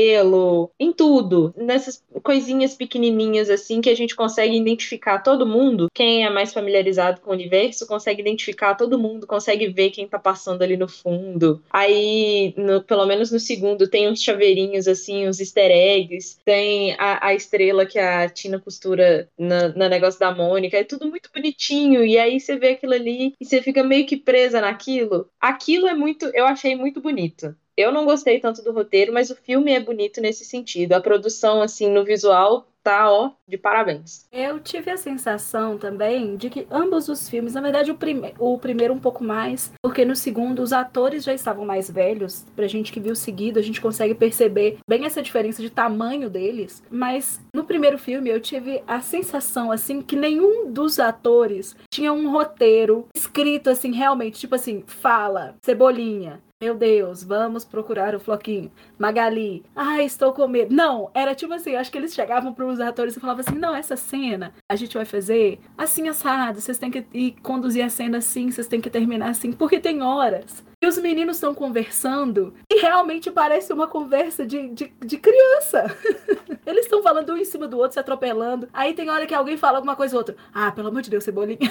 em 0.80 0.92
tudo. 0.94 1.54
Nessas 1.58 2.04
coisinhas 2.24 2.74
pequenininhas, 2.76 3.50
assim, 3.50 3.82
que 3.82 3.90
a 3.90 3.96
gente 3.96 4.16
consegue 4.16 4.56
identificar 4.56 5.20
todo 5.20 5.46
mundo. 5.46 5.88
Quem 5.94 6.26
é 6.26 6.30
mais 6.30 6.54
familiarizado 6.54 7.22
com 7.22 7.30
o 7.32 7.34
universo 7.34 7.88
consegue 7.88 8.22
identificar 8.22 8.76
todo 8.76 8.98
mundo, 9.00 9.28
consegue 9.28 9.68
ver 9.68 9.90
quem 9.92 10.08
tá 10.08 10.18
passando 10.20 10.62
ali 10.62 10.78
no 10.78 10.88
fundo. 10.88 11.62
Aí, 11.70 12.54
no- 12.58 12.84
pelo 12.84 13.06
menos 13.06 13.32
no 13.32 13.40
segundo, 13.40 13.88
tem 13.90 14.10
uns 14.10 14.22
chaveirinhos, 14.22 14.88
assim, 14.88 15.28
uns 15.28 15.40
easter 15.40 15.72
eggs. 15.72 16.38
Tem 16.46 16.94
a, 16.98 17.28
a 17.28 17.34
estrela 17.34 17.86
que 17.86 18.00
a 18.00 18.30
Tina 18.30 18.60
costura 18.60 19.30
na- 19.38 19.70
no 19.70 19.90
negócio 19.90 20.20
da 20.20 20.34
Mônica. 20.34 20.78
É 20.78 20.84
tudo 20.84 21.08
muito 21.08 21.30
bonitinho. 21.34 22.04
E 22.06 22.18
aí 22.18 22.40
você 22.40 22.56
vê 22.58 22.70
aquilo 22.70 22.94
ali 22.94 23.34
e 23.40 23.46
você 23.46 23.62
fica 23.62 23.84
meio 23.84 24.06
que 24.06 24.18
presa 24.18 24.62
naquilo. 24.62 25.30
Aquilo 25.40 25.88
é 25.88 25.94
muito. 25.96 26.26
Eu 26.34 26.46
achei 26.46 26.76
muito 26.76 27.02
bonito. 27.02 27.56
Eu 27.80 27.94
não 27.94 28.04
gostei 28.04 28.42
tanto 28.42 28.62
do 28.62 28.74
roteiro, 28.74 29.14
mas 29.14 29.30
o 29.30 29.36
filme 29.38 29.72
é 29.72 29.80
bonito 29.80 30.20
nesse 30.20 30.44
sentido. 30.44 30.92
A 30.92 31.00
produção, 31.00 31.62
assim, 31.62 31.90
no 31.90 32.04
visual, 32.04 32.68
tá, 32.84 33.10
ó, 33.10 33.32
de 33.48 33.58
parabéns. 33.58 34.28
Eu 34.34 34.60
tive 34.60 34.92
a 34.92 34.98
sensação 34.98 35.78
também 35.78 36.36
de 36.36 36.50
que 36.50 36.68
ambos 36.70 37.08
os 37.08 37.30
filmes, 37.30 37.54
na 37.54 37.62
verdade, 37.62 37.90
o, 37.90 37.96
prime 37.96 38.34
o 38.38 38.58
primeiro 38.58 38.94
um 38.94 39.00
pouco 39.00 39.24
mais, 39.24 39.72
porque 39.82 40.04
no 40.04 40.14
segundo 40.14 40.62
os 40.62 40.74
atores 40.74 41.24
já 41.24 41.34
estavam 41.34 41.66
mais 41.66 41.90
velhos. 41.90 42.46
Pra 42.54 42.68
gente 42.68 42.92
que 42.92 43.00
viu 43.00 43.16
seguido, 43.16 43.60
a 43.60 43.62
gente 43.62 43.80
consegue 43.80 44.14
perceber 44.14 44.80
bem 44.86 45.06
essa 45.06 45.22
diferença 45.22 45.62
de 45.62 45.70
tamanho 45.70 46.30
deles. 46.30 46.84
Mas 46.92 47.40
no 47.56 47.64
primeiro 47.64 47.98
filme 47.98 48.30
eu 48.30 48.42
tive 48.42 48.84
a 48.86 49.00
sensação, 49.00 49.72
assim, 49.72 50.02
que 50.02 50.18
nenhum 50.18 50.70
dos 50.70 51.00
atores 51.00 51.78
tinha 51.90 52.12
um 52.12 52.30
roteiro 52.30 53.08
escrito, 53.16 53.70
assim, 53.70 53.94
realmente, 53.94 54.38
tipo 54.38 54.56
assim, 54.56 54.84
fala, 54.86 55.56
cebolinha. 55.64 56.42
Meu 56.62 56.76
Deus, 56.76 57.24
vamos 57.24 57.64
procurar 57.64 58.14
o 58.14 58.20
Floquinho. 58.20 58.70
Magali, 58.98 59.64
ai, 59.74 60.04
estou 60.04 60.34
com 60.34 60.46
medo. 60.46 60.76
Não, 60.76 61.10
era 61.14 61.34
tipo 61.34 61.54
assim, 61.54 61.74
acho 61.74 61.90
que 61.90 61.98
eles 61.98 62.14
chegavam 62.14 62.54
pros 62.54 62.82
atores 62.82 63.16
e 63.16 63.20
falavam 63.22 63.40
assim: 63.48 63.58
não, 63.58 63.74
essa 63.74 63.96
cena 63.96 64.54
a 64.70 64.76
gente 64.76 64.98
vai 64.98 65.06
fazer 65.06 65.58
assim 65.78 66.10
assado, 66.10 66.60
vocês 66.60 66.78
têm 66.78 66.92
que 66.92 67.06
ir 67.14 67.32
conduzir 67.42 67.86
a 67.86 67.90
cena 67.90 68.18
assim, 68.18 68.52
vocês 68.52 68.68
têm 68.68 68.82
que 68.82 68.90
terminar 68.90 69.30
assim, 69.30 69.54
porque 69.54 69.80
tem 69.80 70.02
horas. 70.02 70.62
E 70.82 70.88
os 70.88 70.98
meninos 70.98 71.36
estão 71.36 71.54
conversando 71.54 72.54
e 72.72 72.80
realmente 72.80 73.30
parece 73.30 73.74
uma 73.74 73.86
conversa 73.86 74.46
de, 74.46 74.70
de, 74.70 74.94
de 75.06 75.18
criança. 75.18 75.94
Eles 76.66 76.86
estão 76.86 77.04
falando 77.04 77.34
um 77.34 77.38
em 77.38 77.44
cima 77.44 77.68
do 77.68 77.78
outro, 77.78 77.94
se 77.96 78.00
atropelando. 78.00 78.70
Aí 78.72 78.94
tem 78.94 79.10
hora 79.10 79.26
que 79.26 79.36
alguém 79.36 79.58
fala 79.58 79.78
alguma 79.78 79.98
coisa 79.98 80.16
ou 80.16 80.20
outra. 80.20 80.38
Ah, 80.54 80.72
pelo 80.72 80.88
amor 80.88 81.02
de 81.02 81.10
Deus, 81.10 81.24
cebolinha. 81.24 81.60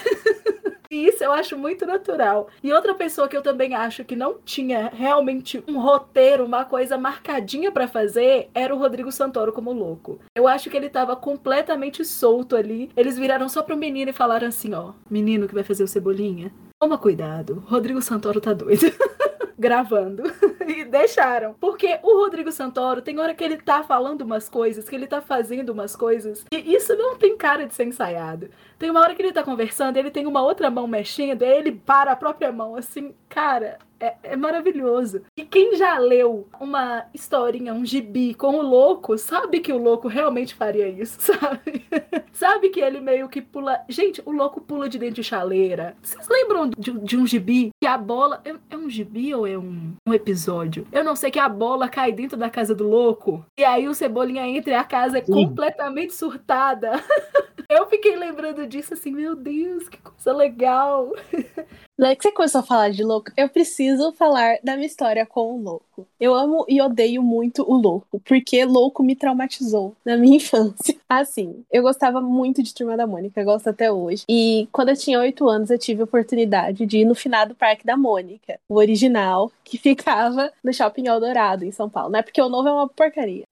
E 0.91 1.07
isso 1.07 1.23
eu 1.23 1.33
acho 1.33 1.55
muito 1.55 1.85
natural. 1.85 2.49
E 2.65 2.73
outra 2.73 2.95
pessoa 2.95 3.29
que 3.29 3.37
eu 3.37 3.43
também 3.43 3.75
acho 3.75 4.07
que 4.07 4.17
não 4.17 4.39
tinha 4.43 4.89
realmente 4.89 5.63
um 5.69 5.79
roteiro, 5.79 6.47
uma 6.47 6.65
coisa 6.65 6.97
marcadinha 6.97 7.71
pra 7.71 7.87
fazer, 7.87 8.49
era 8.55 8.75
o 8.75 8.79
Rodrigo 8.79 9.13
Santoro 9.13 9.53
como 9.53 9.71
louco. 9.71 10.19
Eu 10.35 10.49
acho 10.49 10.71
que 10.71 10.77
ele 10.79 10.89
tava 10.89 11.15
completamente 11.15 12.07
solto 12.07 12.57
ali. 12.57 12.91
Eles 12.97 13.19
viraram 13.19 13.51
só 13.51 13.63
pro 13.63 13.77
menino 13.77 14.09
e 14.09 14.15
falaram 14.15 14.49
assim: 14.49 14.73
ó, 14.73 14.93
menino 15.11 15.47
que 15.47 15.55
vai 15.55 15.63
fazer 15.63 15.85
o 15.85 15.89
cebolinha, 15.89 16.51
toma 16.79 16.97
cuidado. 16.97 17.65
Rodrigo 17.67 18.01
Santoro 18.01 18.41
tá 18.41 18.53
doido. 18.53 18.87
Gravando. 19.59 20.23
E 20.69 20.85
deixaram. 20.85 21.55
Porque 21.55 21.99
o 22.03 22.19
Rodrigo 22.19 22.53
Santoro 22.53 23.01
tem 23.01 23.19
hora 23.19 23.35
que 23.35 23.43
ele 23.43 23.57
tá 23.57 23.83
falando 23.83 24.21
umas 24.21 24.51
coisas, 24.51 24.87
que 24.87 24.95
ele 24.95 25.07
tá 25.07 25.23
fazendo 25.23 25.71
umas 25.71 25.97
coisas, 25.97 26.45
e 26.53 26.75
isso 26.75 26.95
não 26.95 27.17
tem 27.17 27.39
cara 27.39 27.67
de 27.67 27.75
ser 27.75 27.85
ensaiado. 27.85 28.51
Tem 28.79 28.91
uma 28.91 29.01
hora 29.01 29.15
que 29.15 29.23
ele 29.23 29.33
tá 29.33 29.43
conversando, 29.43 29.97
ele 29.97 30.11
tem 30.11 30.27
uma 30.27 30.43
outra 30.43 30.71
mão 30.71 30.87
mexendo, 30.87 31.43
aí 31.43 31.59
ele 31.59 31.73
para 31.73 32.13
a 32.13 32.17
própria 32.17 32.53
mão, 32.53 32.77
assim, 32.77 33.13
cara, 33.29 33.79
é, 34.01 34.15
é, 34.23 34.37
maravilhoso. 34.37 35.23
E 35.37 35.45
quem 35.45 35.77
já 35.77 35.99
leu 35.99 36.47
uma 36.61 37.05
historinha, 37.13 37.75
um 37.75 37.85
gibi 37.85 38.35
com 38.35 38.57
o 38.57 38.63
louco, 38.63 39.19
sabe 39.19 39.61
que 39.61 39.73
o 39.73 39.79
louco 39.79 40.09
realmente 40.09 40.55
faria 40.55 40.89
isso, 40.89 41.17
sabe? 41.21 41.85
sabe 42.33 42.69
que 42.69 42.81
ele 42.81 43.01
meio 43.01 43.29
que 43.29 43.43
pula. 43.43 43.81
Gente, 43.89 44.23
o 44.25 44.31
louco 44.31 44.61
pula 44.61 44.89
de 44.89 44.99
dentro 44.99 45.17
de 45.17 45.25
chaleira. 45.25 45.97
Vocês 46.01 46.29
lembram 46.29 46.71
de, 46.71 46.93
de 46.93 47.17
um 47.17 47.27
gibi 47.27 47.71
que 47.81 47.87
a 47.87 47.99
bola. 47.99 48.41
É, 48.45 48.55
é 48.71 48.77
um 48.77 48.89
gibi 48.89 49.35
ou 49.35 49.47
é 49.47 49.59
um, 49.59 49.95
um, 50.07 50.15
episódio? 50.15 50.87
Eu 50.93 51.03
não 51.03 51.17
sei 51.17 51.31
que 51.31 51.39
a 51.39 51.49
bola 51.49 51.89
cai 51.89 52.13
dentro 52.13 52.37
da 52.37 52.49
casa 52.49 52.75
do 52.75 52.89
louco. 52.89 53.45
E 53.59 53.65
aí 53.65 53.89
o 53.89 53.95
Cebolinha 53.95 54.47
entra 54.47 54.73
e 54.73 54.77
a 54.77 54.85
casa 54.85 55.19
é 55.19 55.25
Sim. 55.25 55.33
completamente 55.33 56.15
surtada. 56.15 56.93
Eu 57.71 57.87
fiquei 57.87 58.17
lembrando 58.17 58.67
disso 58.69 58.95
assim, 58.95 59.11
meu 59.11 59.35
Deus, 59.35 59.89
que 59.89 59.99
coisa 59.99 60.33
legal. 60.33 61.13
Daí 61.99 62.15
que 62.15 62.23
você 62.23 62.31
começou 62.31 62.61
a 62.61 62.65
falar 62.65 62.91
de 62.91 63.03
louco, 63.03 63.33
eu 63.37 63.49
preciso 63.49 64.13
falar 64.13 64.59
da 64.63 64.77
minha 64.77 64.87
história 64.87 65.27
com 65.27 65.55
o 65.55 65.61
louco. 65.61 66.07
Eu 66.21 66.33
amo 66.33 66.65
e 66.69 66.81
odeio 66.81 67.21
muito 67.21 67.69
o 67.69 67.75
louco, 67.75 68.21
porque 68.21 68.65
louco 68.65 69.03
me 69.03 69.17
traumatizou 69.17 69.97
na 70.05 70.17
minha 70.17 70.37
infância. 70.39 70.97
Assim, 71.09 71.65
eu 71.73 71.83
gostava 71.83 72.21
muito 72.21 72.63
de 72.63 72.73
Turma 72.73 72.97
da 72.97 73.05
Mônica, 73.05 73.43
gosto 73.43 73.69
até 73.71 73.91
hoje. 73.91 74.23
E 74.29 74.69
quando 74.71 74.91
eu 74.91 74.97
tinha 74.97 75.19
oito 75.19 75.49
anos, 75.49 75.71
eu 75.71 75.79
tive 75.79 76.03
a 76.03 76.05
oportunidade 76.05 76.87
de 76.87 76.99
ir 76.99 77.05
no 77.05 77.17
finado 77.17 77.57
Parque 77.57 77.85
da 77.85 77.97
Mônica, 77.97 78.61
o 78.69 78.77
original, 78.77 79.51
que 79.65 79.77
ficava 79.79 80.53
no 80.63 80.73
Shopping 80.73 81.09
Eldorado, 81.09 81.65
em 81.65 81.73
São 81.73 81.91
Paulo, 81.91 82.11
né? 82.11 82.23
Porque 82.23 82.41
o 82.41 82.49
novo 82.49 82.69
é 82.69 82.73
uma 82.73 82.89
porcaria. 82.89 83.43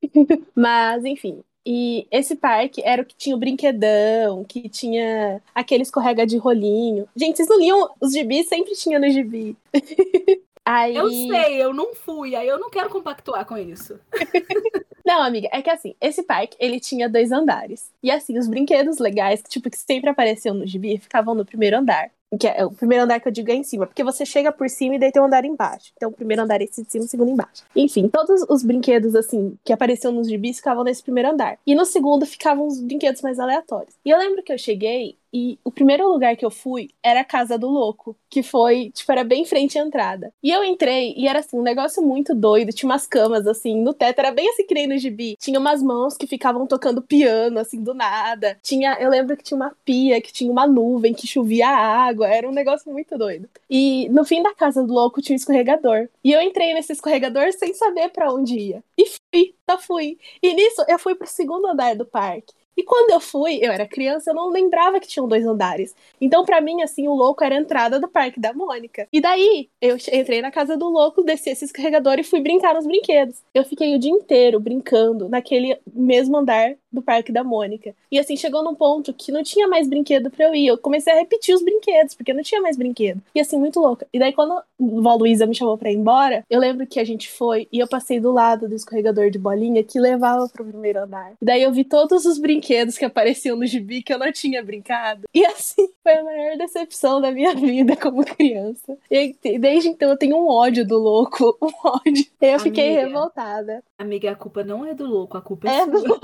Mas, 0.55 1.05
enfim, 1.05 1.43
e 1.67 2.07
esse 2.13 2.37
parque 2.37 2.81
era 2.85 3.03
o 3.03 3.05
que 3.05 3.17
tinha 3.17 3.35
o 3.35 3.39
brinquedão, 3.39 4.45
que 4.45 4.69
tinha 4.69 5.43
aquele 5.53 5.83
escorrega 5.83 6.25
de 6.25 6.37
rolinho. 6.37 7.09
Gente, 7.17 7.37
vocês 7.37 7.49
não 7.49 7.59
liam 7.59 7.91
os 8.01 8.13
gibis? 8.13 8.49
Sempre 8.49 8.75
tinha 8.75 9.01
no 9.01 9.11
gibi. 9.11 9.57
aí... 10.65 10.95
Eu 10.95 11.11
sei, 11.11 11.61
eu 11.61 11.75
não 11.75 11.93
fui, 11.93 12.37
aí 12.37 12.47
eu 12.47 12.61
não 12.61 12.71
quero 12.71 12.89
compactuar 12.89 13.45
com 13.45 13.59
isso. 13.59 13.99
Não, 15.07 15.23
amiga, 15.23 15.49
é 15.53 15.63
que 15.63 15.71
assim, 15.71 15.95
esse 16.01 16.25
parque, 16.25 16.57
ele 16.59 16.81
tinha 16.81 17.09
dois 17.09 17.31
andares. 17.31 17.93
E 18.03 18.11
assim, 18.11 18.37
os 18.37 18.49
brinquedos 18.49 18.99
legais, 18.99 19.41
que, 19.41 19.49
tipo, 19.49 19.71
que 19.71 19.79
sempre 19.79 20.11
apareciam 20.11 20.53
no 20.53 20.67
gibi, 20.67 20.99
ficavam 20.99 21.33
no 21.33 21.47
primeiro 21.47 21.79
andar. 21.79 22.11
Que 22.39 22.49
é 22.49 22.65
o 22.65 22.73
primeiro 22.73 23.05
andar 23.05 23.21
que 23.21 23.29
eu 23.29 23.33
digo 23.33 23.51
é 23.51 23.55
em 23.55 23.63
cima, 23.63 23.87
porque 23.87 24.03
você 24.03 24.27
chega 24.27 24.51
por 24.51 24.69
cima 24.69 24.97
e 24.97 24.99
daí 24.99 25.13
tem 25.13 25.23
um 25.23 25.27
andar 25.27 25.45
embaixo. 25.45 25.93
Então, 25.97 26.11
o 26.11 26.13
primeiro 26.13 26.43
andar 26.43 26.61
é 26.61 26.65
esse 26.65 26.83
de 26.83 26.91
cima, 26.91 27.05
o 27.05 27.09
segundo 27.09 27.31
embaixo. 27.31 27.63
Enfim, 27.75 28.09
todos 28.09 28.45
os 28.49 28.65
brinquedos, 28.65 29.15
assim, 29.15 29.57
que 29.65 29.73
apareciam 29.73 30.13
nos 30.13 30.29
gibis 30.29 30.57
ficavam 30.57 30.83
nesse 30.83 31.03
primeiro 31.03 31.31
andar. 31.31 31.57
E 31.65 31.75
no 31.75 31.85
segundo 31.85 32.27
ficavam 32.27 32.67
os 32.67 32.81
brinquedos 32.81 33.23
mais 33.23 33.39
aleatórios. 33.39 33.95
E 34.05 34.11
eu 34.11 34.19
lembro 34.19 34.43
que 34.43 34.53
eu 34.53 34.59
cheguei 34.59 35.17
e 35.37 35.59
o 35.63 35.71
primeiro 35.71 36.09
lugar 36.11 36.35
que 36.35 36.47
eu 36.47 36.51
fui 36.51 36.89
era 37.03 37.21
a 37.21 37.25
Casa 37.25 37.59
do 37.59 37.69
Louco, 37.69 38.17
que 38.31 38.43
foi, 38.43 38.91
tipo, 38.95 39.13
era 39.13 39.23
bem 39.23 39.45
frente 39.45 39.79
à 39.79 39.83
entrada. 39.83 40.33
E 40.43 40.51
eu 40.51 40.65
entrei 40.65 41.13
e 41.15 41.29
era 41.29 41.41
assim, 41.41 41.59
um 41.59 41.63
negócio 41.63 42.03
muito 42.03 42.35
doido, 42.35 42.73
tinha 42.73 42.89
umas 42.89 43.07
camas 43.07 43.47
assim 43.47 43.83
no 43.83 43.93
teto, 43.93 44.19
era 44.19 44.31
bem 44.31 44.49
assim 44.49 44.67
que 44.67 44.73
nem 44.73 44.87
no 44.87 44.97
gibi. 44.97 45.37
Tinha 45.39 45.61
umas 45.61 45.83
mãos 45.83 46.17
que 46.17 46.27
ficavam 46.27 46.67
tocando 46.67 47.03
piano 47.03 47.59
assim 47.59 47.83
do 47.83 47.93
nada. 47.93 48.59
Tinha, 48.63 48.97
eu 48.99 49.11
lembro 49.11 49.37
que 49.37 49.45
tinha 49.45 49.57
uma 49.57 49.77
pia, 49.85 50.23
que 50.23 50.33
tinha 50.33 50.51
uma 50.51 50.67
nuvem 50.67 51.13
que 51.13 51.27
chovia 51.27 51.69
água, 51.69 52.27
era 52.27 52.49
um 52.49 52.53
negócio 52.53 52.91
muito 52.91 53.19
doido. 53.19 53.47
E 53.69 54.09
no 54.09 54.25
fim 54.25 54.43
da 54.43 54.55
Casa 54.55 54.83
do 54.83 54.95
Louco 54.95 55.21
tinha 55.21 55.35
um 55.35 55.37
escorregador. 55.37 56.09
E 56.25 56.33
eu 56.33 56.41
entrei 56.41 56.73
nesse 56.73 56.95
escorregador 56.95 57.53
sem 57.53 57.75
saber 57.75 58.09
para 58.09 58.33
onde 58.33 58.59
ia. 58.59 58.83
E 58.97 59.05
fui, 59.05 59.55
só 59.69 59.79
fui. 59.79 60.19
E 60.43 60.55
nisso 60.55 60.83
eu 60.89 60.99
fui 60.99 61.15
pro 61.15 61.27
segundo 61.27 61.67
andar 61.67 61.95
do 61.95 62.07
parque. 62.07 62.55
E 62.77 62.83
quando 62.83 63.11
eu 63.11 63.21
fui, 63.21 63.59
eu 63.63 63.73
era 63.73 63.87
criança, 63.87 64.31
eu 64.31 64.35
não 64.35 64.51
lembrava 64.51 65.01
que 65.01 65.09
tinham 65.09 65.27
dois 65.27 65.47
andares. 65.47 65.95
Então, 66.21 66.45
para 66.45 66.61
mim, 66.61 66.83
assim, 66.83 67.09
o 67.09 67.15
louco 67.15 67.43
era 67.43 67.55
a 67.55 67.59
entrada 67.59 67.99
do 67.99 68.09
Parque 68.09 68.39
da 68.39 68.53
Mônica. 68.53 69.09
E 69.13 69.21
daí, 69.21 69.71
eu 69.81 69.97
entrei 70.13 70.43
na 70.43 70.51
casa 70.51 70.77
do 70.77 70.89
louco, 70.89 71.23
desci 71.23 71.51
esse 71.51 71.65
escorregador 71.65 72.19
e 72.19 72.25
fui 72.25 72.41
brincar 72.41 72.75
nos 72.75 72.87
brinquedos. 72.87 73.43
Eu 73.55 73.65
fiquei 73.65 73.95
o 73.95 73.99
dia 73.99 74.11
inteiro 74.11 74.61
brincando 74.61 75.29
naquele 75.29 75.79
mesmo 75.95 76.37
andar 76.37 76.77
do 76.97 77.03
Parque 77.03 77.31
da 77.31 77.45
Mônica. 77.45 77.95
E 78.11 78.19
assim, 78.19 78.37
chegou 78.37 78.65
num 78.65 78.75
ponto 78.75 79.13
que 79.13 79.31
não 79.31 79.43
tinha 79.43 79.69
mais 79.69 79.89
brinquedo 79.89 80.31
pra 80.31 80.47
eu 80.47 80.55
ir. 80.55 80.67
Eu 80.67 80.79
comecei 80.79 81.13
a 81.13 81.17
repetir 81.17 81.55
os 81.55 81.63
brinquedos, 81.63 82.15
porque 82.15 82.33
não 82.33 82.43
tinha 82.43 82.61
mais 82.61 82.77
brinquedo. 82.77 83.21
E 83.35 83.41
assim, 83.41 83.59
muito 83.59 83.79
louca. 83.79 84.07
E 84.13 84.19
daí, 84.19 84.33
quando 84.33 84.53
a 84.53 84.65
vó 84.79 85.15
Luísa 85.15 85.47
me 85.47 85.55
chamou 85.55 85.79
pra 85.79 85.91
ir 85.91 85.97
embora, 85.97 86.45
eu 86.51 86.59
lembro 86.59 86.87
que 86.87 86.99
a 86.99 87.05
gente 87.05 87.29
foi 87.29 87.69
e 87.73 87.79
eu 87.79 87.87
passei 87.89 88.19
do 88.19 88.33
lado 88.33 88.69
do 88.69 88.75
escorregador 88.75 89.31
de 89.31 89.39
bolinha 89.39 89.85
que 89.85 90.01
levava 90.01 90.49
pro 90.49 90.65
primeiro 90.65 91.01
andar. 91.03 91.33
E 91.41 91.45
daí 91.45 91.63
eu 91.63 91.73
vi 91.73 91.85
todos 91.85 92.25
os 92.25 92.39
brinquedos 92.39 92.99
que 92.99 93.05
apareciam 93.05 93.57
no 93.57 93.67
gibi 93.67 94.03
que 94.03 94.13
eu 94.13 94.19
não 94.19 94.33
tinha 94.33 94.63
brincado. 94.63 95.23
E 95.35 95.45
assim, 95.45 95.89
foi 96.03 96.15
a 96.15 96.25
maior 96.25 96.57
decepção 96.57 97.21
da 97.21 97.31
minha 97.31 97.55
vida 97.55 97.97
como 97.97 98.25
criança. 98.25 98.97
E 99.11 99.35
desde 99.59 99.89
então 99.89 100.11
eu 100.11 100.17
tenho 100.17 100.37
um 100.37 100.49
ódio 100.49 100.87
do 100.87 100.99
louco, 100.99 101.57
um 101.61 101.71
ódio. 101.85 102.27
E 102.41 102.47
eu 102.47 102.61
fiquei 102.61 102.95
Amiga. 102.95 103.07
revoltada. 103.07 103.83
Amiga, 103.99 104.33
a 104.33 104.37
culpa 104.37 104.63
não 104.63 104.85
é 104.85 104.93
do 104.93 105.07
louco, 105.07 105.39
a 105.39 105.41
culpa 105.41 105.69
é, 105.69 105.79
é 105.79 105.85
sua. 105.85 106.01
Do... 106.01 106.21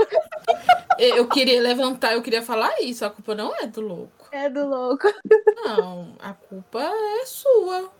eu 0.98 1.26
queria 1.26 1.60
levantar, 1.60 2.12
eu 2.12 2.22
queria 2.22 2.42
falar 2.42 2.80
isso. 2.82 3.04
A 3.04 3.10
culpa 3.10 3.34
não 3.34 3.56
é 3.56 3.66
do 3.66 3.80
louco. 3.80 4.28
É 4.30 4.50
do 4.50 4.66
louco. 4.68 5.08
Não, 5.56 6.14
a 6.18 6.34
culpa 6.34 6.82
é 6.82 7.24
sua. 7.24 7.90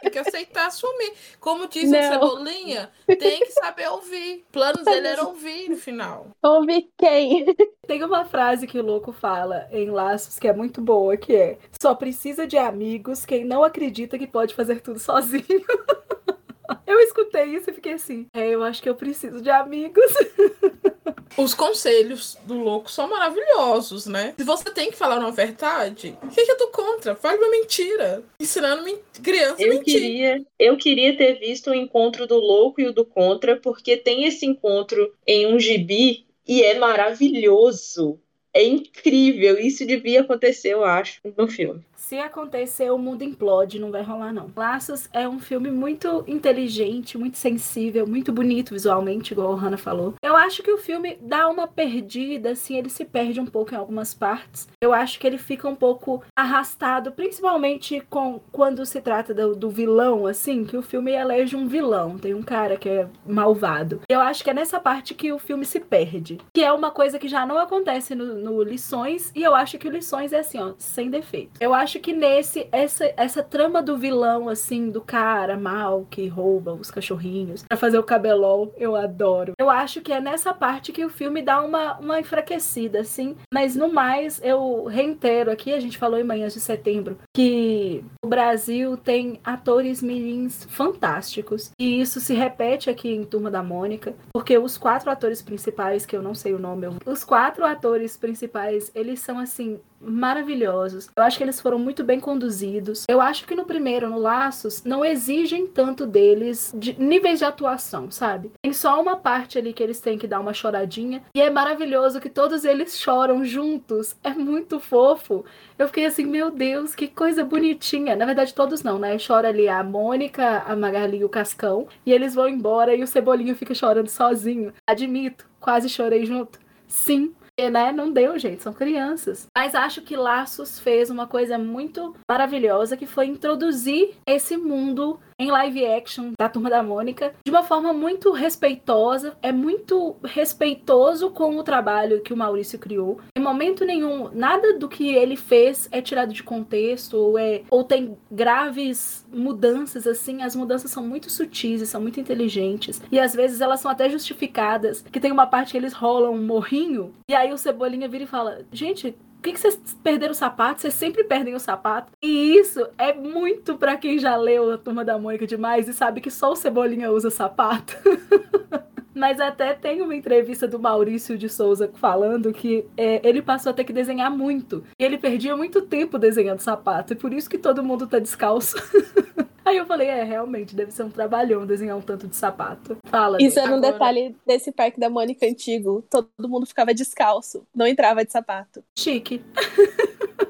Tem 0.00 0.10
que 0.10 0.18
aceitar 0.18 0.66
assumir. 0.66 1.14
Como 1.40 1.66
diz 1.68 1.84
o 1.84 1.94
Cebolinha, 1.94 2.90
tem 3.06 3.40
que 3.40 3.52
saber 3.52 3.88
ouvir. 3.88 4.44
Planos 4.52 4.84
dele 4.84 5.08
era 5.08 5.24
ouvir 5.24 5.70
no 5.70 5.76
final. 5.78 6.26
Ouvir 6.42 6.90
quem? 6.98 7.46
Tem 7.86 8.04
uma 8.04 8.26
frase 8.26 8.66
que 8.66 8.78
o 8.78 8.84
louco 8.84 9.10
fala 9.10 9.66
em 9.70 9.90
Laços 9.90 10.38
que 10.38 10.48
é 10.48 10.52
muito 10.52 10.82
boa, 10.82 11.16
que 11.16 11.34
é 11.34 11.58
só 11.80 11.94
precisa 11.94 12.46
de 12.46 12.58
amigos 12.58 13.24
quem 13.24 13.44
não 13.44 13.64
acredita 13.64 14.18
que 14.18 14.26
pode 14.26 14.54
fazer 14.54 14.80
tudo 14.80 14.98
sozinho. 14.98 15.44
Eu 16.86 17.00
escutei 17.00 17.44
isso 17.56 17.70
e 17.70 17.74
fiquei 17.74 17.92
assim, 17.94 18.26
é, 18.32 18.50
eu 18.50 18.62
acho 18.62 18.82
que 18.82 18.88
eu 18.88 18.94
preciso 18.94 19.40
de 19.40 19.50
amigos. 19.50 20.04
Os 21.36 21.52
conselhos 21.52 22.38
do 22.44 22.54
louco 22.54 22.90
são 22.90 23.08
maravilhosos, 23.08 24.06
né? 24.06 24.34
Se 24.38 24.44
você 24.44 24.70
tem 24.70 24.90
que 24.90 24.96
falar 24.96 25.18
uma 25.18 25.32
verdade, 25.32 26.16
o 26.22 26.28
que, 26.28 26.44
que 26.44 26.50
eu 26.50 26.56
tô 26.56 26.68
contra? 26.68 27.16
Fale 27.16 27.38
uma 27.38 27.50
mentira. 27.50 28.22
Ensinando 28.38 28.84
criança 29.22 29.60
eu 29.60 29.72
a 29.72 29.74
mentir. 29.74 29.94
Queria, 29.94 30.46
eu 30.58 30.76
queria 30.76 31.16
ter 31.16 31.34
visto 31.40 31.70
o 31.70 31.74
encontro 31.74 32.26
do 32.26 32.36
louco 32.36 32.80
e 32.80 32.86
o 32.86 32.92
do 32.92 33.04
contra, 33.04 33.56
porque 33.56 33.96
tem 33.96 34.24
esse 34.24 34.46
encontro 34.46 35.12
em 35.26 35.52
um 35.52 35.58
gibi 35.58 36.24
e 36.46 36.62
é 36.62 36.78
maravilhoso. 36.78 38.20
É 38.52 38.62
incrível. 38.62 39.58
Isso 39.58 39.84
devia 39.84 40.20
acontecer, 40.20 40.68
eu 40.68 40.84
acho, 40.84 41.20
no 41.36 41.48
filme. 41.48 41.82
Se 42.06 42.18
acontecer, 42.18 42.90
o 42.90 42.98
mundo 42.98 43.24
implode, 43.24 43.80
não 43.80 43.90
vai 43.90 44.02
rolar, 44.02 44.30
não. 44.30 44.50
Laços 44.54 45.08
é 45.10 45.26
um 45.26 45.40
filme 45.40 45.70
muito 45.70 46.22
inteligente, 46.26 47.16
muito 47.16 47.38
sensível, 47.38 48.06
muito 48.06 48.30
bonito 48.30 48.74
visualmente, 48.74 49.32
igual 49.32 49.54
a 49.54 49.56
Hannah 49.56 49.78
falou. 49.78 50.12
Eu 50.22 50.36
acho 50.36 50.62
que 50.62 50.70
o 50.70 50.76
filme 50.76 51.16
dá 51.22 51.48
uma 51.48 51.66
perdida, 51.66 52.50
assim, 52.50 52.76
ele 52.76 52.90
se 52.90 53.06
perde 53.06 53.40
um 53.40 53.46
pouco 53.46 53.72
em 53.72 53.78
algumas 53.78 54.12
partes. 54.12 54.68
Eu 54.82 54.92
acho 54.92 55.18
que 55.18 55.26
ele 55.26 55.38
fica 55.38 55.66
um 55.66 55.74
pouco 55.74 56.22
arrastado, 56.36 57.10
principalmente 57.10 58.02
com 58.10 58.38
quando 58.52 58.84
se 58.84 59.00
trata 59.00 59.32
do, 59.32 59.56
do 59.56 59.70
vilão, 59.70 60.26
assim, 60.26 60.62
que 60.62 60.76
o 60.76 60.82
filme 60.82 61.12
elege 61.12 61.56
um 61.56 61.66
vilão. 61.66 62.18
Tem 62.18 62.34
um 62.34 62.42
cara 62.42 62.76
que 62.76 62.90
é 62.90 63.08
malvado. 63.26 64.02
Eu 64.10 64.20
acho 64.20 64.44
que 64.44 64.50
é 64.50 64.54
nessa 64.54 64.78
parte 64.78 65.14
que 65.14 65.32
o 65.32 65.38
filme 65.38 65.64
se 65.64 65.80
perde. 65.80 66.36
Que 66.52 66.62
é 66.62 66.70
uma 66.70 66.90
coisa 66.90 67.18
que 67.18 67.28
já 67.28 67.46
não 67.46 67.58
acontece 67.58 68.14
no, 68.14 68.34
no 68.34 68.62
Lições, 68.62 69.32
e 69.34 69.42
eu 69.42 69.54
acho 69.54 69.78
que 69.78 69.88
o 69.88 69.90
Lições 69.90 70.34
é 70.34 70.40
assim, 70.40 70.60
ó, 70.60 70.74
sem 70.76 71.08
defeito. 71.08 71.52
Eu 71.58 71.72
acho 71.72 71.93
acho 71.94 72.00
que 72.00 72.12
nesse, 72.12 72.66
essa, 72.72 73.12
essa 73.16 73.42
trama 73.42 73.80
do 73.80 73.96
vilão, 73.96 74.48
assim, 74.48 74.90
do 74.90 75.00
cara 75.00 75.56
mal 75.56 76.04
que 76.10 76.26
rouba 76.26 76.74
os 76.74 76.90
cachorrinhos 76.90 77.62
pra 77.62 77.78
fazer 77.78 77.98
o 77.98 78.02
cabelol, 78.02 78.74
eu 78.76 78.96
adoro. 78.96 79.52
Eu 79.58 79.70
acho 79.70 80.00
que 80.00 80.12
é 80.12 80.20
nessa 80.20 80.52
parte 80.52 80.90
que 80.90 81.04
o 81.04 81.08
filme 81.08 81.40
dá 81.40 81.62
uma, 81.62 81.96
uma 81.98 82.18
enfraquecida, 82.18 83.00
assim. 83.00 83.36
Mas 83.52 83.76
no 83.76 83.92
mais, 83.92 84.40
eu 84.42 84.84
reitero 84.86 85.52
aqui, 85.52 85.72
a 85.72 85.78
gente 85.78 85.96
falou 85.96 86.18
em 86.18 86.24
Manhãs 86.24 86.54
de 86.54 86.60
Setembro, 86.60 87.16
que 87.32 88.04
o 88.24 88.28
Brasil 88.28 88.96
tem 88.96 89.38
atores 89.44 90.02
mirins 90.02 90.64
fantásticos. 90.68 91.70
E 91.78 92.00
isso 92.00 92.18
se 92.18 92.34
repete 92.34 92.90
aqui 92.90 93.08
em 93.14 93.24
Turma 93.24 93.50
da 93.52 93.62
Mônica, 93.62 94.14
porque 94.32 94.58
os 94.58 94.76
quatro 94.76 95.10
atores 95.10 95.40
principais, 95.40 96.04
que 96.04 96.16
eu 96.16 96.22
não 96.22 96.34
sei 96.34 96.54
o 96.54 96.58
nome, 96.58 96.88
os 97.06 97.22
quatro 97.22 97.64
atores 97.64 98.16
principais, 98.16 98.90
eles 98.94 99.20
são 99.20 99.38
assim 99.38 99.78
maravilhosos. 100.04 101.08
Eu 101.16 101.22
acho 101.22 101.38
que 101.38 101.44
eles 101.44 101.60
foram 101.60 101.78
muito 101.84 102.02
bem 102.02 102.18
conduzidos. 102.18 103.04
Eu 103.08 103.20
acho 103.20 103.46
que 103.46 103.54
no 103.54 103.64
primeiro, 103.64 104.08
no 104.08 104.18
Laços, 104.18 104.82
não 104.82 105.04
exigem 105.04 105.66
tanto 105.66 106.06
deles 106.06 106.72
de 106.74 106.98
níveis 107.00 107.38
de 107.38 107.44
atuação, 107.44 108.10
sabe? 108.10 108.50
Tem 108.62 108.72
só 108.72 109.00
uma 109.00 109.16
parte 109.16 109.58
ali 109.58 109.72
que 109.72 109.82
eles 109.82 110.00
têm 110.00 110.18
que 110.18 110.26
dar 110.26 110.40
uma 110.40 110.54
choradinha 110.54 111.22
e 111.34 111.40
é 111.40 111.50
maravilhoso 111.50 112.20
que 112.20 112.30
todos 112.30 112.64
eles 112.64 112.98
choram 112.98 113.44
juntos. 113.44 114.16
É 114.24 114.30
muito 114.30 114.80
fofo. 114.80 115.44
Eu 115.78 115.86
fiquei 115.88 116.06
assim, 116.06 116.24
meu 116.24 116.50
Deus, 116.50 116.94
que 116.94 117.06
coisa 117.06 117.44
bonitinha. 117.44 118.16
Na 118.16 118.24
verdade, 118.24 118.54
todos 118.54 118.82
não, 118.82 118.98
né? 118.98 119.16
Chora 119.24 119.48
ali 119.48 119.68
a 119.68 119.84
Mônica, 119.84 120.64
a 120.66 120.74
Magali 120.74 121.18
e 121.18 121.24
o 121.24 121.28
Cascão. 121.28 121.86
E 122.06 122.12
eles 122.12 122.34
vão 122.34 122.48
embora 122.48 122.94
e 122.94 123.02
o 123.02 123.06
Cebolinho 123.06 123.54
fica 123.54 123.74
chorando 123.74 124.08
sozinho. 124.08 124.72
Admito, 124.86 125.46
quase 125.60 125.88
chorei 125.88 126.24
junto. 126.24 126.58
Sim, 126.88 127.34
né, 127.70 127.92
não 127.92 128.12
deu, 128.12 128.38
gente, 128.38 128.62
são 128.62 128.72
crianças. 128.72 129.46
Mas 129.56 129.74
acho 129.74 130.02
que 130.02 130.16
Laços 130.16 130.78
fez 130.78 131.10
uma 131.10 131.26
coisa 131.26 131.56
muito 131.56 132.14
maravilhosa 132.28 132.96
que 132.96 133.06
foi 133.06 133.26
introduzir 133.26 134.14
esse 134.26 134.56
mundo 134.56 135.18
em 135.38 135.50
live 135.50 135.86
action 135.86 136.32
da 136.38 136.48
Turma 136.48 136.70
da 136.70 136.82
Mônica 136.82 137.34
de 137.44 137.50
uma 137.50 137.62
forma 137.62 137.92
muito 137.92 138.32
respeitosa. 138.32 139.36
É 139.42 139.52
muito 139.52 140.16
respeitoso 140.22 141.30
com 141.30 141.56
o 141.56 141.62
trabalho 141.62 142.22
que 142.22 142.32
o 142.32 142.36
Maurício 142.36 142.78
criou. 142.78 143.20
Em 143.36 143.42
momento 143.42 143.84
nenhum, 143.84 144.30
nada 144.32 144.78
do 144.78 144.88
que 144.88 145.08
ele 145.14 145.36
fez 145.36 145.88
é 145.90 146.00
tirado 146.00 146.32
de 146.32 146.42
contexto 146.42 147.16
ou, 147.16 147.38
é, 147.38 147.62
ou 147.70 147.84
tem 147.84 148.16
graves 148.30 149.26
mudanças 149.32 150.06
assim. 150.06 150.42
As 150.42 150.56
mudanças 150.56 150.90
são 150.90 151.06
muito 151.06 151.30
sutis 151.30 151.80
e 151.80 151.86
são 151.86 152.00
muito 152.00 152.20
inteligentes. 152.20 153.02
E 153.10 153.18
às 153.18 153.34
vezes 153.34 153.60
elas 153.60 153.80
são 153.80 153.90
até 153.90 154.08
justificadas. 154.08 155.02
Que 155.02 155.20
tem 155.20 155.32
uma 155.32 155.46
parte 155.46 155.72
que 155.72 155.78
eles 155.78 155.92
rolam 155.92 156.34
um 156.34 156.44
morrinho 156.44 157.12
e 157.28 157.34
aí 157.34 157.52
o 157.52 157.58
Cebolinha 157.58 158.08
vira 158.08 158.24
e 158.24 158.28
fala: 158.28 158.60
Gente, 158.72 159.16
que, 159.44 159.52
que 159.52 159.60
vocês 159.60 159.78
perderam 160.02 160.32
o 160.32 160.34
sapato? 160.34 160.80
Vocês 160.80 160.94
sempre 160.94 161.22
perdem 161.22 161.54
o 161.54 161.60
sapato. 161.60 162.10
E 162.22 162.56
isso 162.56 162.88
é 162.96 163.12
muito 163.12 163.76
para 163.76 163.96
quem 163.96 164.18
já 164.18 164.34
leu 164.36 164.72
a 164.72 164.78
Turma 164.78 165.04
da 165.04 165.18
Mônica 165.18 165.46
demais 165.46 165.86
e 165.86 165.92
sabe 165.92 166.22
que 166.22 166.30
só 166.30 166.52
o 166.52 166.56
Cebolinha 166.56 167.12
usa 167.12 167.30
sapato. 167.30 167.94
Mas 169.14 169.40
até 169.40 169.74
tem 169.74 170.02
uma 170.02 170.14
entrevista 170.14 170.66
do 170.66 170.78
Maurício 170.78 171.38
de 171.38 171.48
Souza 171.48 171.90
falando 171.94 172.52
que 172.52 172.84
é, 172.96 173.26
ele 173.26 173.40
passou 173.40 173.70
a 173.70 173.72
ter 173.72 173.84
que 173.84 173.92
desenhar 173.92 174.30
muito. 174.30 174.84
E 174.98 175.04
ele 175.04 175.18
perdia 175.18 175.56
muito 175.56 175.82
tempo 175.82 176.18
desenhando 176.18 176.60
sapato. 176.60 177.12
E 177.12 177.16
por 177.16 177.32
isso 177.32 177.48
que 177.48 177.58
todo 177.58 177.82
mundo 177.82 178.06
tá 178.06 178.18
descalço. 178.18 178.76
Aí 179.64 179.78
eu 179.78 179.86
falei, 179.86 180.08
é, 180.08 180.22
realmente, 180.22 180.76
deve 180.76 180.90
ser 180.90 181.04
um 181.04 181.10
trabalhão 181.10 181.64
desenhar 181.64 181.96
um 181.96 182.02
tanto 182.02 182.26
de 182.28 182.36
sapato. 182.36 182.98
Fala. 183.04 183.38
Isso 183.40 183.58
era 183.58 183.70
um 183.70 183.76
Agora... 183.76 183.92
detalhe 183.92 184.36
desse 184.46 184.70
parque 184.70 185.00
da 185.00 185.08
Mônica 185.08 185.46
antigo. 185.46 186.04
Todo 186.10 186.28
mundo 186.48 186.66
ficava 186.66 186.92
descalço, 186.92 187.66
não 187.74 187.86
entrava 187.86 188.24
de 188.24 188.30
sapato. 188.30 188.84
Chique. 188.98 189.42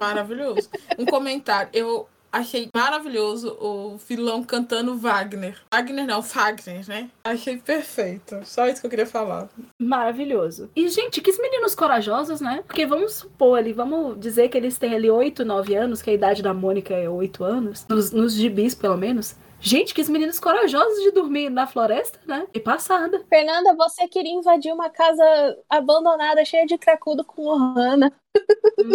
Maravilhoso. 0.00 0.68
Um 0.98 1.06
comentário. 1.06 1.70
Eu 1.72 2.08
Achei 2.34 2.68
maravilhoso 2.74 3.56
o 3.60 3.96
vilão 3.96 4.42
cantando 4.42 4.96
Wagner. 4.98 5.56
Wagner 5.72 6.04
não, 6.04 6.20
Fagner, 6.20 6.84
né? 6.88 7.08
Achei 7.22 7.58
perfeito. 7.58 8.40
Só 8.42 8.66
isso 8.66 8.80
que 8.80 8.86
eu 8.88 8.90
queria 8.90 9.06
falar. 9.06 9.48
Maravilhoso. 9.80 10.68
E, 10.74 10.88
gente, 10.88 11.20
que 11.20 11.30
meninos 11.40 11.76
corajosos, 11.76 12.40
né? 12.40 12.64
Porque 12.66 12.84
vamos 12.86 13.14
supor 13.14 13.56
ali, 13.56 13.72
vamos 13.72 14.18
dizer 14.18 14.48
que 14.48 14.58
eles 14.58 14.76
têm 14.76 14.96
ali 14.96 15.08
8, 15.08 15.44
9 15.44 15.76
anos, 15.76 16.02
que 16.02 16.10
a 16.10 16.12
idade 16.12 16.42
da 16.42 16.52
Mônica 16.52 16.92
é 16.92 17.08
8 17.08 17.44
anos, 17.44 17.86
nos, 17.88 18.10
nos 18.10 18.32
gibis, 18.34 18.74
pelo 18.74 18.96
menos. 18.96 19.36
Gente, 19.60 19.94
que 19.94 20.10
meninos 20.10 20.40
corajosos 20.40 21.04
de 21.04 21.12
dormir 21.12 21.50
na 21.50 21.68
floresta, 21.68 22.18
né? 22.26 22.48
E 22.52 22.58
passada. 22.58 23.24
Fernanda, 23.28 23.76
você 23.76 24.08
queria 24.08 24.34
invadir 24.34 24.72
uma 24.72 24.90
casa 24.90 25.24
abandonada, 25.70 26.44
cheia 26.44 26.66
de 26.66 26.76
cracudo 26.76 27.24
com 27.24 27.42
Ohana. 27.46 28.12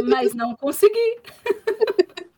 Mas 0.04 0.34
não 0.36 0.58
consegui. 0.58 1.20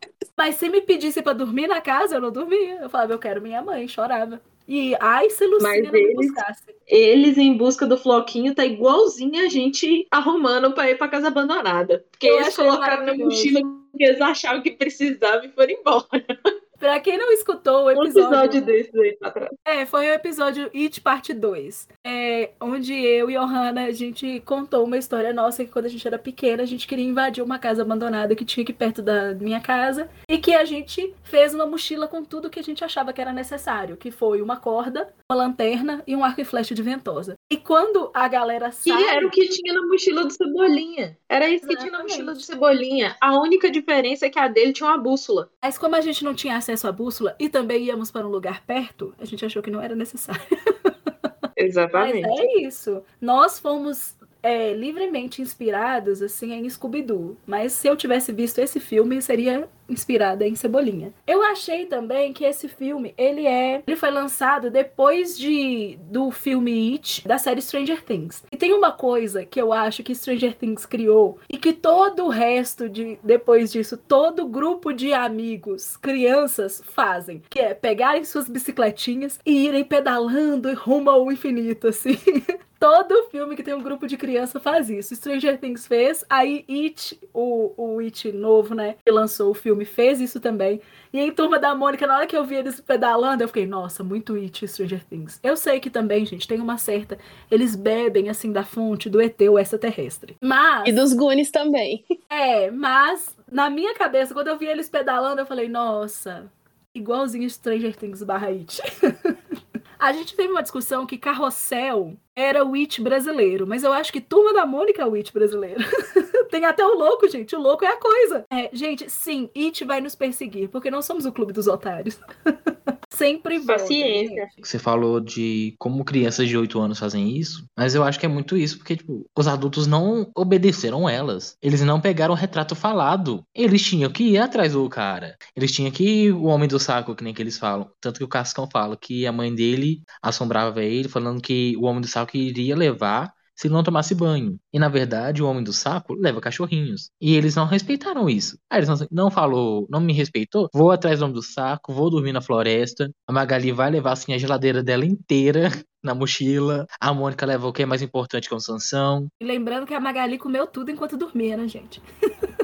Mas 0.41 0.55
se 0.55 0.67
me 0.69 0.81
pedisse 0.81 1.21
para 1.21 1.33
dormir 1.33 1.67
na 1.67 1.79
casa, 1.79 2.15
eu 2.15 2.21
não 2.21 2.31
dormia. 2.31 2.79
Eu 2.81 2.89
falava, 2.89 3.13
eu 3.13 3.19
quero 3.19 3.39
minha 3.39 3.61
mãe, 3.61 3.87
chorava. 3.87 4.41
E 4.67 4.95
ai, 4.99 5.29
se 5.29 5.45
Lucinha 5.45 5.83
não 5.83 5.95
eles, 5.95 6.15
me 6.15 6.15
buscasse. 6.15 6.63
Eles 6.87 7.37
em 7.37 7.55
busca 7.55 7.85
do 7.85 7.95
Floquinho 7.95 8.55
tá 8.55 8.65
igualzinho 8.65 9.45
a 9.45 9.47
gente 9.47 10.07
arrumando 10.09 10.73
para 10.73 10.89
ir 10.89 10.97
pra 10.97 11.09
casa 11.09 11.27
abandonada. 11.27 12.03
Porque 12.09 12.25
eu 12.25 12.41
eles 12.41 12.55
colocaram 12.55 13.05
na 13.05 13.13
mochila 13.13 13.61
que 13.95 14.03
eles 14.03 14.19
achavam 14.19 14.63
que 14.63 14.71
precisava 14.71 15.45
e 15.45 15.49
foram 15.49 15.73
embora. 15.73 16.07
Pra 16.81 16.99
quem 16.99 17.15
não 17.15 17.31
escutou 17.31 17.83
o 17.83 17.91
episódio. 17.91 18.23
Um 18.23 18.25
episódio 18.25 18.61
desse 18.63 18.99
aí 18.99 19.15
pra 19.15 19.29
trás. 19.29 19.51
É, 19.63 19.85
foi 19.85 20.09
o 20.09 20.13
episódio 20.13 20.71
It 20.73 20.99
Parte 20.99 21.31
2. 21.31 21.87
É, 22.03 22.49
onde 22.59 22.91
eu 22.91 23.29
e 23.29 23.35
Johanna, 23.35 23.85
a 23.85 23.91
gente 23.91 24.39
contou 24.39 24.83
uma 24.83 24.97
história 24.97 25.31
nossa 25.31 25.63
que 25.63 25.69
quando 25.69 25.85
a 25.85 25.89
gente 25.89 26.07
era 26.07 26.17
pequena, 26.17 26.63
a 26.63 26.65
gente 26.65 26.87
queria 26.87 27.05
invadir 27.05 27.43
uma 27.43 27.59
casa 27.59 27.83
abandonada 27.83 28.35
que 28.35 28.43
tinha 28.43 28.63
aqui 28.63 28.73
perto 28.73 29.03
da 29.03 29.35
minha 29.35 29.59
casa. 29.59 30.09
E 30.27 30.39
que 30.39 30.55
a 30.55 30.65
gente 30.65 31.13
fez 31.21 31.53
uma 31.53 31.67
mochila 31.67 32.07
com 32.07 32.23
tudo 32.23 32.49
que 32.49 32.59
a 32.59 32.63
gente 32.63 32.83
achava 32.83 33.13
que 33.13 33.21
era 33.21 33.31
necessário. 33.31 33.95
Que 33.95 34.09
foi 34.09 34.41
uma 34.41 34.57
corda, 34.57 35.13
uma 35.31 35.37
lanterna 35.37 36.01
e 36.07 36.15
um 36.15 36.23
arco 36.23 36.41
e 36.41 36.45
flecha 36.45 36.73
de 36.73 36.81
ventosa. 36.81 37.35
E 37.51 37.57
quando 37.57 38.09
a 38.11 38.27
galera 38.27 38.71
sai. 38.71 38.97
Que 38.97 39.03
era 39.03 39.27
o 39.27 39.29
que 39.29 39.47
tinha 39.49 39.71
na 39.75 39.85
mochila 39.85 40.25
do 40.25 40.33
Cebolinha. 40.33 41.15
Era 41.29 41.47
isso 41.47 41.63
Exatamente. 41.65 41.77
que 41.77 41.83
tinha 41.83 41.91
na 41.91 42.03
mochila 42.03 42.33
do 42.33 42.41
Cebolinha. 42.41 43.15
A 43.21 43.39
única 43.39 43.69
diferença 43.69 44.25
é 44.25 44.31
que 44.31 44.39
a 44.39 44.47
dele 44.47 44.73
tinha 44.73 44.89
uma 44.89 44.97
bússola. 44.97 45.51
Mas 45.63 45.77
como 45.77 45.95
a 45.95 46.01
gente 46.01 46.23
não 46.23 46.33
tinha 46.33 46.57
acesso 46.57 46.70
acesso 46.71 46.87
à 46.87 46.91
bússola 46.91 47.35
e 47.37 47.49
também 47.49 47.83
íamos 47.83 48.11
para 48.11 48.25
um 48.25 48.29
lugar 48.29 48.63
perto, 48.65 49.13
a 49.19 49.25
gente 49.25 49.45
achou 49.45 49.61
que 49.61 49.69
não 49.69 49.81
era 49.81 49.95
necessário. 49.95 50.41
Exatamente. 51.55 52.21
Mas 52.21 52.39
é 52.39 52.61
isso. 52.61 53.03
Nós 53.19 53.59
fomos 53.59 54.15
é, 54.43 54.73
livremente 54.73 55.41
inspirados 55.41 56.21
assim 56.21 56.53
em 56.53 56.69
Scooby-Doo, 56.69 57.37
mas 57.45 57.73
se 57.73 57.87
eu 57.87 57.95
tivesse 57.95 58.31
visto 58.31 58.59
esse 58.59 58.79
filme 58.79 59.21
seria 59.21 59.67
inspirada 59.91 60.47
em 60.47 60.55
Cebolinha. 60.55 61.13
Eu 61.27 61.43
achei 61.43 61.85
também 61.85 62.31
que 62.31 62.45
esse 62.45 62.67
filme, 62.67 63.13
ele 63.17 63.45
é, 63.45 63.83
ele 63.85 63.97
foi 63.97 64.09
lançado 64.09 64.71
depois 64.71 65.37
de 65.37 65.99
do 66.03 66.31
filme 66.31 66.93
It 66.93 67.27
da 67.27 67.37
série 67.37 67.61
Stranger 67.61 68.01
Things. 68.03 68.43
E 68.51 68.57
tem 68.57 68.73
uma 68.73 68.91
coisa 68.91 69.45
que 69.45 69.61
eu 69.61 69.73
acho 69.73 70.01
que 70.01 70.15
Stranger 70.15 70.55
Things 70.55 70.85
criou 70.85 71.39
e 71.49 71.57
que 71.57 71.73
todo 71.73 72.25
o 72.25 72.29
resto 72.29 72.87
de 72.87 73.19
depois 73.23 73.71
disso, 73.71 73.97
todo 73.97 74.47
grupo 74.47 74.93
de 74.93 75.13
amigos, 75.13 75.97
crianças 75.97 76.81
fazem, 76.85 77.41
que 77.49 77.59
é 77.59 77.73
pegarem 77.73 78.23
suas 78.23 78.47
bicicletinhas 78.47 79.39
e 79.45 79.65
irem 79.65 79.83
pedalando 79.83 80.73
rumo 80.73 81.09
ao 81.09 81.31
infinito 81.31 81.87
assim. 81.89 82.17
Todo 82.81 83.29
filme 83.29 83.55
que 83.55 83.61
tem 83.61 83.75
um 83.75 83.83
grupo 83.83 84.07
de 84.07 84.17
criança 84.17 84.59
faz 84.59 84.89
isso. 84.89 85.15
Stranger 85.15 85.59
Things 85.59 85.85
fez, 85.85 86.25
aí 86.27 86.65
It, 86.67 87.15
o, 87.31 87.73
o 87.77 87.99
It 87.99 88.31
novo, 88.31 88.73
né, 88.73 88.95
que 89.05 89.11
lançou 89.11 89.51
o 89.51 89.53
filme, 89.53 89.85
fez 89.85 90.19
isso 90.19 90.39
também. 90.39 90.81
E 91.13 91.19
em 91.19 91.31
Turma 91.31 91.59
da 91.59 91.75
Mônica, 91.75 92.07
na 92.07 92.17
hora 92.17 92.25
que 92.25 92.35
eu 92.35 92.43
vi 92.43 92.55
eles 92.55 92.81
pedalando, 92.81 93.43
eu 93.43 93.47
fiquei, 93.47 93.67
nossa, 93.67 94.03
muito 94.03 94.33
It 94.33 94.67
Stranger 94.67 95.05
Things. 95.05 95.39
Eu 95.43 95.55
sei 95.55 95.79
que 95.79 95.91
também, 95.91 96.25
gente, 96.25 96.47
tem 96.47 96.59
uma 96.59 96.79
certa. 96.79 97.19
Eles 97.51 97.75
bebem, 97.75 98.29
assim, 98.29 98.51
da 98.51 98.63
fonte 98.63 99.11
do 99.11 99.21
ET, 99.21 99.39
o 99.41 99.59
extraterrestre. 99.59 100.35
Mas. 100.41 100.89
E 100.89 100.91
dos 100.91 101.13
Goonies 101.13 101.51
também. 101.51 102.03
É, 102.31 102.71
mas 102.71 103.35
na 103.51 103.69
minha 103.69 103.93
cabeça, 103.93 104.33
quando 104.33 104.47
eu 104.47 104.57
vi 104.57 104.65
eles 104.65 104.89
pedalando, 104.89 105.41
eu 105.41 105.45
falei, 105.45 105.67
nossa, 105.67 106.49
igualzinho 106.95 107.47
Stranger 107.47 107.95
Things 107.95 108.23
barra 108.23 108.47
It. 108.47 108.81
A 110.01 110.11
gente 110.13 110.35
teve 110.35 110.51
uma 110.51 110.63
discussão 110.63 111.05
que 111.05 111.15
Carrossel 111.15 112.17
era 112.35 112.65
o 112.65 112.73
It 112.75 113.01
brasileiro, 113.01 113.67
mas 113.67 113.83
eu 113.83 113.91
acho 113.91 114.11
que 114.11 114.21
Turma 114.21 114.53
da 114.53 114.65
Mônica 114.65 115.01
é 115.01 115.05
o 115.05 115.15
It 115.15 115.31
brasileiro. 115.33 115.81
Tem 116.51 116.65
até 116.65 116.85
o 116.85 116.97
louco, 116.97 117.29
gente. 117.29 117.55
O 117.55 117.61
louco 117.61 117.85
é 117.85 117.87
a 117.87 117.97
coisa. 117.97 118.45
É, 118.51 118.69
gente, 118.73 119.09
sim, 119.09 119.49
It 119.55 119.85
vai 119.85 120.01
nos 120.01 120.15
perseguir, 120.15 120.69
porque 120.69 120.91
não 120.91 121.01
somos 121.01 121.25
o 121.25 121.31
clube 121.31 121.53
dos 121.53 121.67
otários. 121.67 122.19
Sempre 123.13 123.57
volta. 123.59 123.83
Paciência. 123.83 124.47
Você 124.61 124.79
falou 124.79 125.19
de 125.19 125.75
como 125.77 126.03
crianças 126.03 126.47
de 126.47 126.57
8 126.57 126.79
anos 126.79 126.97
fazem 126.97 127.37
isso, 127.37 127.65
mas 127.77 127.93
eu 127.93 128.03
acho 128.03 128.19
que 128.19 128.25
é 128.25 128.29
muito 128.29 128.57
isso, 128.57 128.77
porque, 128.77 128.95
tipo, 128.95 129.25
os 129.37 129.47
adultos 129.47 129.85
não 129.85 130.31
obedeceram 130.35 131.07
elas. 131.09 131.55
Eles 131.61 131.81
não 131.81 131.99
pegaram 131.99 132.33
o 132.33 132.37
retrato 132.37 132.73
falado. 132.73 133.43
Eles 133.53 133.83
tinham 133.83 134.09
que 134.09 134.23
ir 134.23 134.37
atrás 134.37 134.73
do 134.73 134.87
cara. 134.89 135.35
Eles 135.55 135.71
tinham 135.71 135.91
que 135.91 136.03
ir 136.03 136.31
o 136.31 136.45
homem 136.45 136.67
do 136.67 136.79
saco, 136.79 137.13
que 137.13 137.23
nem 137.23 137.33
que 137.33 137.41
eles 137.41 137.57
falam. 137.57 137.91
Tanto 137.99 138.17
que 138.17 138.23
o 138.23 138.29
Cascão 138.29 138.67
fala 138.71 138.97
que 138.97 139.27
a 139.27 139.31
mãe 139.31 139.53
dele 139.53 140.01
assombrava 140.21 140.81
ele, 140.81 141.09
falando 141.09 141.41
que 141.41 141.75
o 141.77 141.85
homem 141.85 142.01
do 142.01 142.07
saco 142.07 142.20
iria 142.37 142.75
levar 142.75 143.33
se 143.55 143.69
não 143.69 143.83
tomasse 143.83 144.15
banho. 144.15 144.57
E 144.73 144.79
na 144.79 144.89
verdade, 144.89 145.43
o 145.43 145.47
homem 145.47 145.63
do 145.63 145.71
saco 145.71 146.13
leva 146.15 146.41
cachorrinhos. 146.41 147.11
E 147.21 147.35
eles 147.35 147.55
não 147.55 147.65
respeitaram 147.65 148.27
isso. 148.27 148.57
Aí 148.69 148.79
eles 148.79 148.89
não, 148.89 149.07
não 149.11 149.31
falou, 149.31 149.85
não 149.87 150.01
me 150.01 150.13
respeitou, 150.13 150.67
vou 150.73 150.89
atrás 150.89 151.19
do 151.19 151.25
homem 151.25 151.35
do 151.35 151.43
saco, 151.43 151.93
vou 151.93 152.09
dormir 152.09 152.31
na 152.31 152.41
floresta. 152.41 153.11
A 153.27 153.31
Magali 153.31 153.71
vai 153.71 153.91
levar 153.91 154.13
assim 154.13 154.33
a 154.33 154.37
geladeira 154.37 154.81
dela 154.81 155.05
inteira 155.05 155.69
na 156.03 156.15
mochila. 156.15 156.87
A 156.99 157.13
Mônica 157.13 157.45
leva 157.45 157.67
o 157.67 157.73
que 157.73 157.83
é 157.83 157.85
mais 157.85 158.01
importante 158.01 158.49
com 158.49 158.59
Sansão. 158.59 159.27
E 159.39 159.45
lembrando 159.45 159.85
que 159.85 159.93
a 159.93 159.99
Magali 159.99 160.39
comeu 160.39 160.65
tudo 160.65 160.89
enquanto 160.89 161.15
dormia, 161.15 161.55
né, 161.55 161.67
gente? 161.67 162.01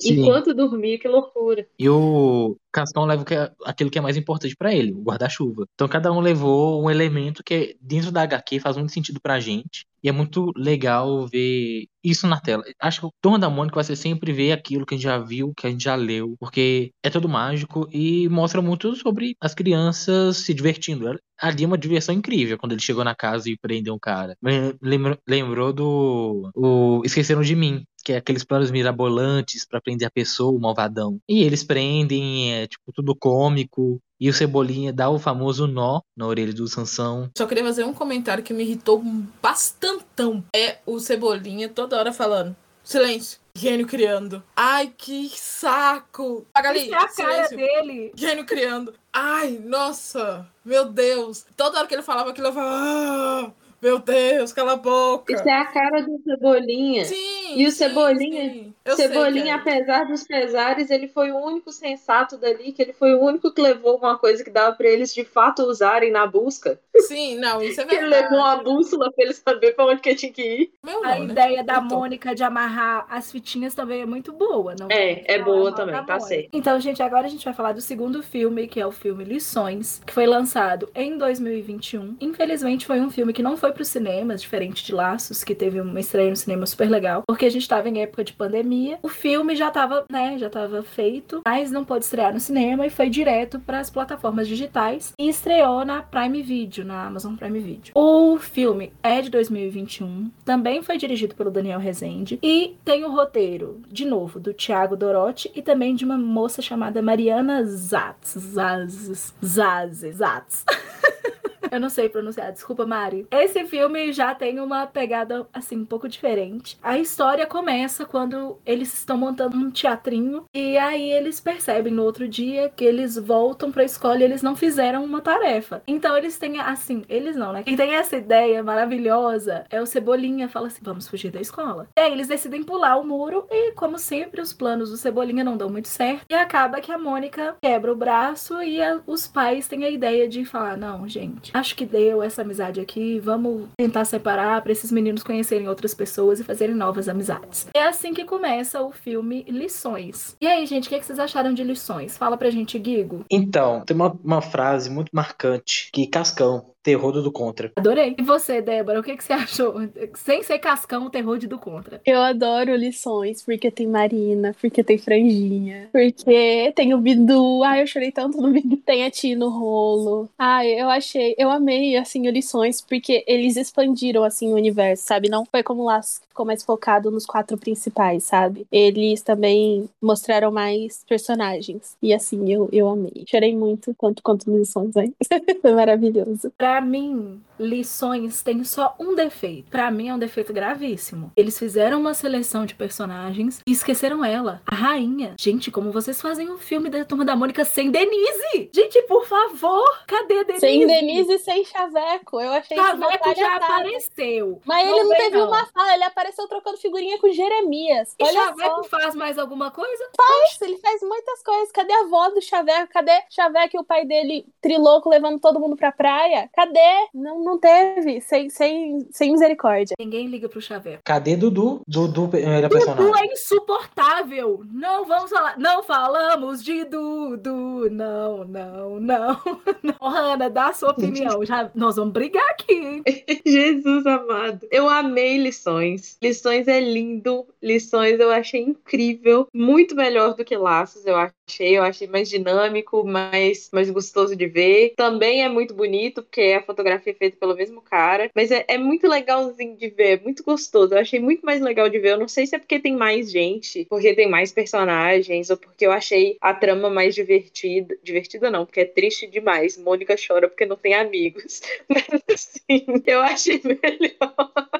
Sim. 0.00 0.20
enquanto 0.20 0.54
dormia, 0.54 0.98
que 0.98 1.08
loucura. 1.08 1.66
E 1.78 1.88
o 1.88 2.56
Cascão 2.72 3.04
leva 3.04 3.24
é- 3.30 3.50
aquilo 3.64 3.90
que 3.90 3.98
é 3.98 4.02
mais 4.02 4.16
importante 4.16 4.56
pra 4.56 4.74
ele, 4.74 4.92
o 4.92 5.02
guarda-chuva. 5.02 5.66
Então 5.74 5.88
cada 5.88 6.12
um 6.12 6.20
levou 6.20 6.82
um 6.82 6.90
elemento 6.90 7.42
que 7.44 7.54
é- 7.54 7.74
dentro 7.80 8.10
da 8.12 8.22
HQ 8.22 8.60
faz 8.60 8.76
muito 8.76 8.92
sentido 8.92 9.20
pra 9.20 9.40
gente. 9.40 9.84
E 10.02 10.08
é 10.08 10.12
muito 10.12 10.50
legal 10.56 11.26
ver 11.26 11.84
isso 12.02 12.26
na 12.26 12.40
tela. 12.40 12.64
Acho 12.80 13.00
que 13.00 13.06
o 13.06 13.12
Turma 13.20 13.38
da 13.38 13.50
Mônica 13.50 13.74
vai 13.74 13.84
ser 13.84 13.96
sempre 13.96 14.32
ver 14.32 14.52
aquilo 14.52 14.86
que 14.86 14.94
a 14.94 14.96
gente 14.96 15.04
já 15.04 15.18
viu, 15.18 15.52
que 15.54 15.66
a 15.66 15.70
gente 15.70 15.84
já 15.84 15.94
leu, 15.94 16.36
porque 16.40 16.90
é 17.02 17.10
todo 17.10 17.28
mágico 17.28 17.86
e 17.92 18.26
mostra 18.30 18.62
muito 18.62 18.96
sobre 18.96 19.36
as 19.38 19.54
crianças 19.54 20.38
se 20.38 20.54
divertindo. 20.54 21.18
Ali 21.38 21.64
é 21.64 21.66
uma 21.66 21.76
diversão 21.76 22.14
incrível 22.14 22.56
quando 22.56 22.72
ele 22.72 22.80
chegou 22.80 23.04
na 23.04 23.14
casa 23.14 23.50
e 23.50 23.58
prendeu 23.58 23.94
um 23.94 23.98
cara. 23.98 24.34
Lembrou, 24.82 25.18
lembrou 25.28 25.72
do 25.72 26.50
o 26.54 27.02
Esqueceram 27.04 27.42
de 27.42 27.54
Mim, 27.54 27.82
que 28.02 28.12
é 28.12 28.16
aqueles 28.16 28.44
planos 28.44 28.70
mirabolantes 28.70 29.66
pra 29.66 29.80
prender 29.80 30.08
a 30.08 30.10
pessoa, 30.10 30.56
o 30.56 30.60
malvadão. 30.60 31.18
E 31.28 31.42
eles 31.42 31.62
prendem, 31.64 32.54
é 32.54 32.66
tipo 32.66 32.92
tudo 32.92 33.14
cômico. 33.14 34.00
E 34.20 34.28
o 34.28 34.34
Cebolinha 34.34 34.92
dá 34.92 35.08
o 35.08 35.18
famoso 35.18 35.66
nó 35.66 36.02
na 36.14 36.26
orelha 36.26 36.52
do 36.52 36.68
Sansão. 36.68 37.30
Só 37.36 37.46
queria 37.46 37.64
fazer 37.64 37.84
um 37.84 37.94
comentário 37.94 38.44
que 38.44 38.52
me 38.52 38.62
irritou 38.64 39.02
bastantão. 39.42 40.44
É 40.54 40.78
o 40.84 40.98
Cebolinha 41.00 41.68
toda 41.68 41.98
hora 41.98 42.12
falando. 42.12 42.54
Silêncio. 42.84 43.38
Gênio 43.54 43.86
criando. 43.86 44.42
Ai, 44.56 44.92
que 44.96 45.30
saco. 45.34 46.46
Magali, 46.54 46.80
Isso 46.86 46.94
é 46.94 46.96
a 46.96 47.08
cara 47.08 47.46
silêncio. 47.46 47.56
dele. 47.56 48.12
Gênio 48.14 48.44
criando. 48.46 48.94
Ai, 49.12 49.58
nossa. 49.64 50.46
Meu 50.64 50.84
Deus. 50.90 51.44
Toda 51.56 51.78
hora 51.78 51.86
que 51.86 51.94
ele 51.94 52.02
falava 52.02 52.30
aquilo, 52.30 52.48
eu 52.48 52.52
falava... 52.52 52.76
Ah, 52.76 53.52
meu 53.82 53.98
Deus, 53.98 54.52
cala 54.52 54.72
a 54.72 54.76
boca. 54.76 55.32
Isso 55.32 55.48
é 55.48 55.52
a 55.52 55.64
cara 55.66 56.02
do 56.02 56.20
Cebolinha. 56.22 57.04
Sim, 57.06 57.39
E 57.56 57.66
o 57.66 57.70
sim, 57.70 57.76
Cebolinha- 57.76 58.50
sim. 58.52 58.74
Cebolinha, 58.96 59.52
é. 59.52 59.56
apesar 59.56 60.04
dos 60.06 60.24
pesares, 60.24 60.90
ele 60.90 61.06
foi 61.08 61.30
o 61.30 61.36
único 61.38 61.70
sensato 61.72 62.36
dali, 62.36 62.72
que 62.72 62.82
ele 62.82 62.92
foi 62.92 63.14
o 63.14 63.20
único 63.20 63.52
que 63.52 63.60
levou 63.60 63.96
uma 63.96 64.18
coisa 64.18 64.42
que 64.42 64.50
dava 64.50 64.74
pra 64.74 64.88
eles 64.88 65.14
de 65.14 65.24
fato 65.24 65.62
usarem 65.62 66.10
na 66.10 66.26
busca. 66.26 66.78
Sim, 66.96 67.36
não, 67.38 67.62
isso 67.62 67.80
é 67.80 67.84
Que 67.90 67.94
ele 67.94 68.08
verdade. 68.08 68.22
levou 68.24 68.38
uma 68.38 68.56
bússola 68.56 69.10
pra 69.12 69.24
ele 69.24 69.34
saber 69.34 69.72
pra 69.74 69.86
onde 69.86 70.00
que 70.00 70.14
tinha 70.14 70.32
que 70.32 70.42
ir. 70.42 70.72
Meu 70.84 71.04
A 71.04 71.10
não, 71.18 71.24
né? 71.26 71.32
ideia 71.32 71.64
da 71.64 71.74
Então, 71.78 71.98
Mônica 71.98 72.34
de 72.34 72.42
amarrar 72.42 73.06
as 73.08 73.30
fitinhas 73.30 73.74
também 73.74 74.02
é 74.02 74.06
muito 74.06 74.32
boa, 74.32 74.74
não? 74.78 74.88
É, 74.90 75.34
é 75.34 75.38
boa 75.38 75.72
também, 75.72 75.94
da 75.94 76.02
tá. 76.02 76.18
Então, 76.52 76.78
gente, 76.80 77.02
agora 77.02 77.26
a 77.26 77.30
gente 77.30 77.44
vai 77.44 77.54
falar 77.54 77.72
do 77.72 77.80
segundo 77.80 78.22
filme, 78.22 78.66
que 78.66 78.80
é 78.80 78.86
o 78.86 78.90
filme 78.92 79.24
Lições, 79.24 80.00
que 80.06 80.12
foi 80.12 80.26
lançado 80.26 80.88
em 80.94 81.16
2021. 81.16 82.16
Infelizmente, 82.20 82.86
foi 82.86 83.00
um 83.00 83.10
filme 83.10 83.32
que 83.32 83.42
não 83.42 83.56
foi 83.56 83.72
para 83.72 83.82
os 83.82 83.88
cinemas, 83.88 84.40
diferente 84.42 84.84
de 84.84 84.92
Laços, 84.94 85.42
que 85.44 85.54
teve 85.54 85.80
uma 85.80 86.00
estreia 86.00 86.30
no 86.30 86.36
cinema 86.36 86.66
super 86.66 86.88
legal, 86.90 87.22
porque 87.26 87.39
a 87.46 87.50
gente 87.50 87.68
tava 87.68 87.88
em 87.88 88.02
época 88.02 88.24
de 88.24 88.32
pandemia. 88.32 88.98
O 89.02 89.08
filme 89.08 89.54
já 89.56 89.70
tava, 89.70 90.04
né, 90.10 90.36
já 90.38 90.50
tava 90.50 90.82
feito, 90.82 91.42
mas 91.46 91.70
não 91.70 91.84
pôde 91.84 92.04
estrear 92.04 92.32
no 92.32 92.40
cinema 92.40 92.86
e 92.86 92.90
foi 92.90 93.08
direto 93.08 93.58
para 93.60 93.80
as 93.80 93.90
plataformas 93.90 94.48
digitais 94.48 95.12
e 95.18 95.28
estreou 95.28 95.84
na 95.84 96.02
Prime 96.02 96.42
Video, 96.42 96.84
na 96.84 97.06
Amazon 97.06 97.34
Prime 97.36 97.60
Video. 97.60 97.92
O 97.94 98.38
filme 98.38 98.92
é 99.02 99.20
de 99.20 99.30
2021, 99.30 100.30
também 100.44 100.82
foi 100.82 100.96
dirigido 100.96 101.34
pelo 101.34 101.50
Daniel 101.50 101.78
Rezende 101.78 102.38
e 102.42 102.76
tem 102.84 103.04
o 103.04 103.10
roteiro, 103.10 103.80
de 103.90 104.04
novo, 104.04 104.40
do 104.40 104.52
Thiago 104.52 104.96
Dorotti 104.96 105.50
e 105.54 105.62
também 105.62 105.94
de 105.94 106.04
uma 106.04 106.18
moça 106.18 106.62
chamada 106.62 107.02
Mariana 107.02 107.64
Zatz. 107.64 108.34
Zaz, 108.38 109.34
Zaz, 109.44 109.98
Zatz. 109.98 110.64
Eu 111.70 111.80
não 111.80 111.88
sei 111.88 112.08
pronunciar, 112.08 112.52
desculpa, 112.52 112.86
Mari. 112.86 113.26
Esse 113.30 113.64
filme 113.66 114.12
já 114.12 114.34
tem 114.34 114.60
uma 114.60 114.86
pegada, 114.86 115.46
assim, 115.52 115.78
um 115.78 115.84
pouco 115.84 116.08
diferente. 116.08 116.78
A 116.82 116.98
história 116.98 117.46
começa 117.46 118.04
quando 118.04 118.58
eles 118.64 118.92
estão 118.94 119.16
montando 119.16 119.56
um 119.56 119.70
teatrinho 119.70 120.44
e 120.54 120.76
aí 120.78 121.10
eles 121.10 121.40
percebem 121.40 121.92
no 121.92 122.02
outro 122.04 122.26
dia 122.28 122.68
que 122.74 122.84
eles 122.84 123.16
voltam 123.16 123.70
pra 123.72 123.84
escola 123.84 124.18
e 124.18 124.22
eles 124.24 124.42
não 124.42 124.56
fizeram 124.56 125.04
uma 125.04 125.20
tarefa. 125.20 125.82
Então 125.86 126.16
eles 126.16 126.38
têm, 126.38 126.60
assim, 126.60 127.04
eles 127.08 127.36
não, 127.36 127.52
né? 127.52 127.62
Quem 127.62 127.76
tem 127.76 127.94
essa 127.94 128.16
ideia 128.16 128.62
maravilhosa 128.62 129.64
é 129.70 129.80
o 129.80 129.86
Cebolinha, 129.86 130.48
fala 130.48 130.66
assim, 130.68 130.80
vamos 130.82 131.08
fugir 131.08 131.30
da 131.30 131.40
escola. 131.40 131.88
E 131.96 132.00
aí 132.00 132.12
eles 132.12 132.28
decidem 132.28 132.62
pular 132.62 132.96
o 132.96 133.04
muro 133.06 133.46
e, 133.50 133.72
como 133.72 133.98
sempre, 133.98 134.40
os 134.40 134.52
planos 134.52 134.90
do 134.90 134.96
Cebolinha 134.96 135.44
não 135.44 135.56
dão 135.56 135.70
muito 135.70 135.88
certo. 135.88 136.24
E 136.28 136.34
acaba 136.34 136.80
que 136.80 136.92
a 136.92 136.98
Mônica 136.98 137.56
quebra 137.62 137.92
o 137.92 137.96
braço 137.96 138.62
e 138.62 138.80
a- 138.82 139.00
os 139.06 139.26
pais 139.26 139.66
têm 139.68 139.84
a 139.84 139.90
ideia 139.90 140.28
de 140.28 140.44
falar, 140.44 140.76
não, 140.76 141.06
gente, 141.08 141.49
acho 141.52 141.74
que 141.74 141.86
deu 141.86 142.22
essa 142.22 142.42
amizade 142.42 142.80
aqui, 142.80 143.18
vamos 143.18 143.68
tentar 143.76 144.04
separar 144.04 144.62
pra 144.62 144.72
esses 144.72 144.90
meninos 144.90 145.22
conhecerem 145.22 145.68
outras 145.68 145.94
pessoas 145.94 146.40
e 146.40 146.44
fazerem 146.44 146.74
novas 146.74 147.08
amizades. 147.08 147.66
É 147.74 147.84
assim 147.84 148.12
que 148.12 148.24
começa 148.24 148.82
o 148.82 148.90
filme 148.90 149.44
Lições. 149.48 150.36
E 150.40 150.46
aí, 150.46 150.66
gente, 150.66 150.86
o 150.86 150.90
que, 150.90 150.98
que 150.98 151.06
vocês 151.06 151.18
acharam 151.18 151.52
de 151.52 151.62
Lições? 151.62 152.16
Fala 152.16 152.36
pra 152.36 152.50
gente, 152.50 152.78
Guigo. 152.78 153.24
Então, 153.30 153.82
tem 153.84 153.94
uma, 153.94 154.16
uma 154.24 154.42
frase 154.42 154.90
muito 154.90 155.10
marcante 155.12 155.90
que 155.92 156.06
Cascão, 156.06 156.69
terror 156.82 157.12
do 157.12 157.30
Contra. 157.30 157.72
Adorei. 157.76 158.14
E 158.18 158.22
você, 158.22 158.60
Débora, 158.62 159.00
o 159.00 159.02
que, 159.02 159.16
que 159.16 159.24
você 159.24 159.32
achou? 159.32 159.74
Sem 160.14 160.42
ser 160.42 160.58
cascão, 160.58 161.06
o 161.06 161.10
terror 161.10 161.38
de 161.38 161.46
do 161.46 161.58
contra. 161.58 162.00
Eu 162.06 162.20
adoro 162.20 162.74
lições, 162.74 163.42
porque 163.42 163.70
tem 163.70 163.86
Marina, 163.86 164.54
porque 164.60 164.82
tem 164.82 164.98
franjinha, 164.98 165.88
porque 165.92 166.72
tem 166.74 166.94
o 166.94 166.98
Bidu. 166.98 167.62
Ai, 167.64 167.82
eu 167.82 167.86
chorei 167.86 168.12
tanto 168.12 168.40
no 168.40 168.52
Bidu. 168.52 168.76
Tem 168.78 169.04
a 169.04 169.10
Tia 169.10 169.36
no 169.36 169.48
rolo. 169.48 170.28
Ai, 170.38 170.80
eu 170.80 170.88
achei, 170.88 171.34
eu 171.36 171.50
amei, 171.50 171.96
assim, 171.96 172.28
o 172.28 172.30
lições, 172.30 172.80
porque 172.80 173.24
eles 173.26 173.56
expandiram, 173.56 174.22
assim, 174.24 174.52
o 174.52 174.56
universo, 174.56 175.04
sabe? 175.04 175.28
Não 175.28 175.44
foi 175.44 175.62
como 175.62 175.84
lá 175.84 176.00
ficou 176.02 176.46
mais 176.46 176.62
focado 176.62 177.10
nos 177.10 177.26
quatro 177.26 177.58
principais, 177.58 178.24
sabe? 178.24 178.66
Eles 178.70 179.22
também 179.22 179.88
mostraram 180.00 180.50
mais 180.50 181.04
personagens. 181.08 181.96
E, 182.00 182.14
assim, 182.14 182.50
eu, 182.50 182.68
eu 182.72 182.88
amei. 182.88 183.24
Chorei 183.26 183.54
muito, 183.54 183.94
tanto 183.94 184.22
quanto 184.22 184.50
lições, 184.56 184.96
hein? 184.96 185.14
foi 185.60 185.72
maravilhoso. 185.72 186.52
Pra 186.56 186.69
mim, 186.78 187.42
lições 187.58 188.42
tem 188.42 188.62
só 188.64 188.94
um 188.98 189.14
defeito. 189.14 189.70
Pra 189.70 189.90
mim 189.90 190.08
é 190.08 190.14
um 190.14 190.18
defeito 190.18 190.52
gravíssimo. 190.52 191.32
Eles 191.34 191.58
fizeram 191.58 191.98
uma 192.00 192.12
seleção 192.12 192.66
de 192.66 192.74
personagens 192.74 193.60
e 193.66 193.72
esqueceram 193.72 194.22
ela, 194.22 194.60
a 194.66 194.74
rainha. 194.74 195.34
Gente, 195.38 195.70
como 195.70 195.90
vocês 195.90 196.20
fazem 196.20 196.50
um 196.50 196.58
filme 196.58 196.90
da 196.90 197.04
Turma 197.04 197.24
da 197.24 197.34
Mônica 197.34 197.64
sem 197.64 197.90
Denise? 197.90 198.70
Gente, 198.74 199.00
por 199.02 199.26
favor, 199.26 200.04
cadê 200.06 200.44
Denise? 200.44 200.60
Sem 200.60 200.86
Denise 200.86 201.32
e 201.32 201.38
sem 201.38 201.64
Chaveco. 201.64 202.40
Eu 202.40 202.52
achei 202.52 202.76
isso 202.76 202.86
Chaveco 202.86 203.12
já 203.12 203.18
palhaçada. 203.18 203.64
apareceu. 203.64 204.60
Mas 204.66 204.88
ele 204.88 205.02
não 205.02 205.16
teve 205.16 205.38
não. 205.38 205.48
uma 205.48 205.66
fala, 205.66 205.94
ele 205.94 206.04
apareceu 206.04 206.46
trocando 206.48 206.76
figurinha 206.76 207.18
com 207.18 207.30
Jeremias. 207.30 208.14
E 208.18 208.24
Olha 208.24 208.32
Chaveco 208.32 208.82
só, 208.82 208.90
faz 208.90 209.14
mais 209.14 209.38
alguma 209.38 209.70
coisa? 209.70 210.10
Nossa, 210.18 210.64
ele 210.64 210.78
faz 210.78 211.00
muitas 211.02 211.42
coisas. 211.42 211.72
Cadê 211.72 211.92
a 211.92 212.00
avó 212.00 212.30
do 212.30 212.42
Chaveco? 212.42 212.92
Cadê 212.92 213.22
Chaveco 213.30 213.76
e 213.76 213.80
o 213.80 213.84
pai 213.84 214.04
dele 214.04 214.46
trilouco 214.60 215.08
levando 215.08 215.40
todo 215.40 215.60
mundo 215.60 215.76
pra 215.76 215.92
praia? 215.92 216.48
Cadê? 216.60 217.08
Não, 217.14 217.42
não 217.42 217.58
teve. 217.58 218.20
Sem, 218.20 218.50
sem, 218.50 219.08
sem 219.10 219.32
misericórdia. 219.32 219.94
Ninguém 219.98 220.26
liga 220.26 220.46
pro 220.46 220.60
Chaveco. 220.60 221.00
Cadê 221.02 221.34
Dudu? 221.34 221.80
Dudu 221.88 222.28
era 222.34 222.68
Dudu 222.68 222.84
personagem. 222.84 223.30
é 223.30 223.32
insuportável. 223.32 224.60
Não 224.70 225.06
vamos 225.06 225.30
falar. 225.30 225.58
Não 225.58 225.82
falamos 225.82 226.62
de 226.62 226.84
Dudu. 226.84 227.88
Não, 227.90 228.44
não, 228.44 229.00
não. 229.00 229.40
não. 229.82 229.96
Hanna, 230.02 230.50
dá 230.50 230.66
a 230.66 230.72
sua 230.74 230.90
opinião. 230.90 231.42
Já, 231.46 231.70
nós 231.74 231.96
vamos 231.96 232.12
brigar 232.12 232.44
aqui, 232.50 232.74
hein? 232.74 233.02
Jesus 233.46 234.04
amado. 234.06 234.68
Eu 234.70 234.86
amei 234.86 235.38
Lições. 235.38 236.18
Lições 236.22 236.68
é 236.68 236.78
lindo. 236.78 237.46
Lições 237.62 238.20
eu 238.20 238.30
achei 238.30 238.60
incrível. 238.60 239.46
Muito 239.54 239.96
melhor 239.96 240.34
do 240.34 240.44
que 240.44 240.58
Laços, 240.58 241.06
eu 241.06 241.16
achei. 241.50 241.76
Eu 241.76 241.82
achei 241.82 242.06
mais 242.06 242.28
dinâmico, 242.28 243.04
mais, 243.04 243.68
mais 243.72 243.90
gostoso 243.90 244.36
de 244.36 244.46
ver. 244.46 244.94
Também 244.96 245.42
é 245.42 245.48
muito 245.48 245.74
bonito, 245.74 246.22
porque 246.22 246.56
a 246.56 246.62
fotografia 246.62 247.12
é 247.12 247.16
feita 247.16 247.36
pelo 247.36 247.54
mesmo 247.54 247.82
cara. 247.82 248.30
Mas 248.34 248.50
é, 248.50 248.64
é 248.68 248.78
muito 248.78 249.08
legalzinho 249.08 249.76
de 249.76 249.88
ver, 249.88 250.18
é 250.18 250.22
muito 250.22 250.44
gostoso. 250.44 250.94
Eu 250.94 250.98
achei 250.98 251.18
muito 251.18 251.44
mais 251.44 251.60
legal 251.60 251.88
de 251.88 251.98
ver. 251.98 252.12
Eu 252.12 252.18
não 252.18 252.28
sei 252.28 252.46
se 252.46 252.54
é 252.54 252.58
porque 252.58 252.78
tem 252.78 252.96
mais 252.96 253.30
gente, 253.30 253.84
porque 253.86 254.14
tem 254.14 254.28
mais 254.28 254.52
personagens, 254.52 255.50
ou 255.50 255.56
porque 255.56 255.86
eu 255.86 255.92
achei 255.92 256.36
a 256.40 256.54
trama 256.54 256.88
mais 256.88 257.14
divertida. 257.14 257.96
Divertida 258.02 258.50
não, 258.50 258.64
porque 258.64 258.80
é 258.80 258.84
triste 258.84 259.26
demais. 259.26 259.76
Mônica 259.76 260.14
chora 260.16 260.48
porque 260.48 260.66
não 260.66 260.76
tem 260.76 260.94
amigos. 260.94 261.60
Mas 261.88 262.06
assim, 262.32 263.02
eu 263.06 263.20
achei 263.20 263.60
melhor. 263.64 264.70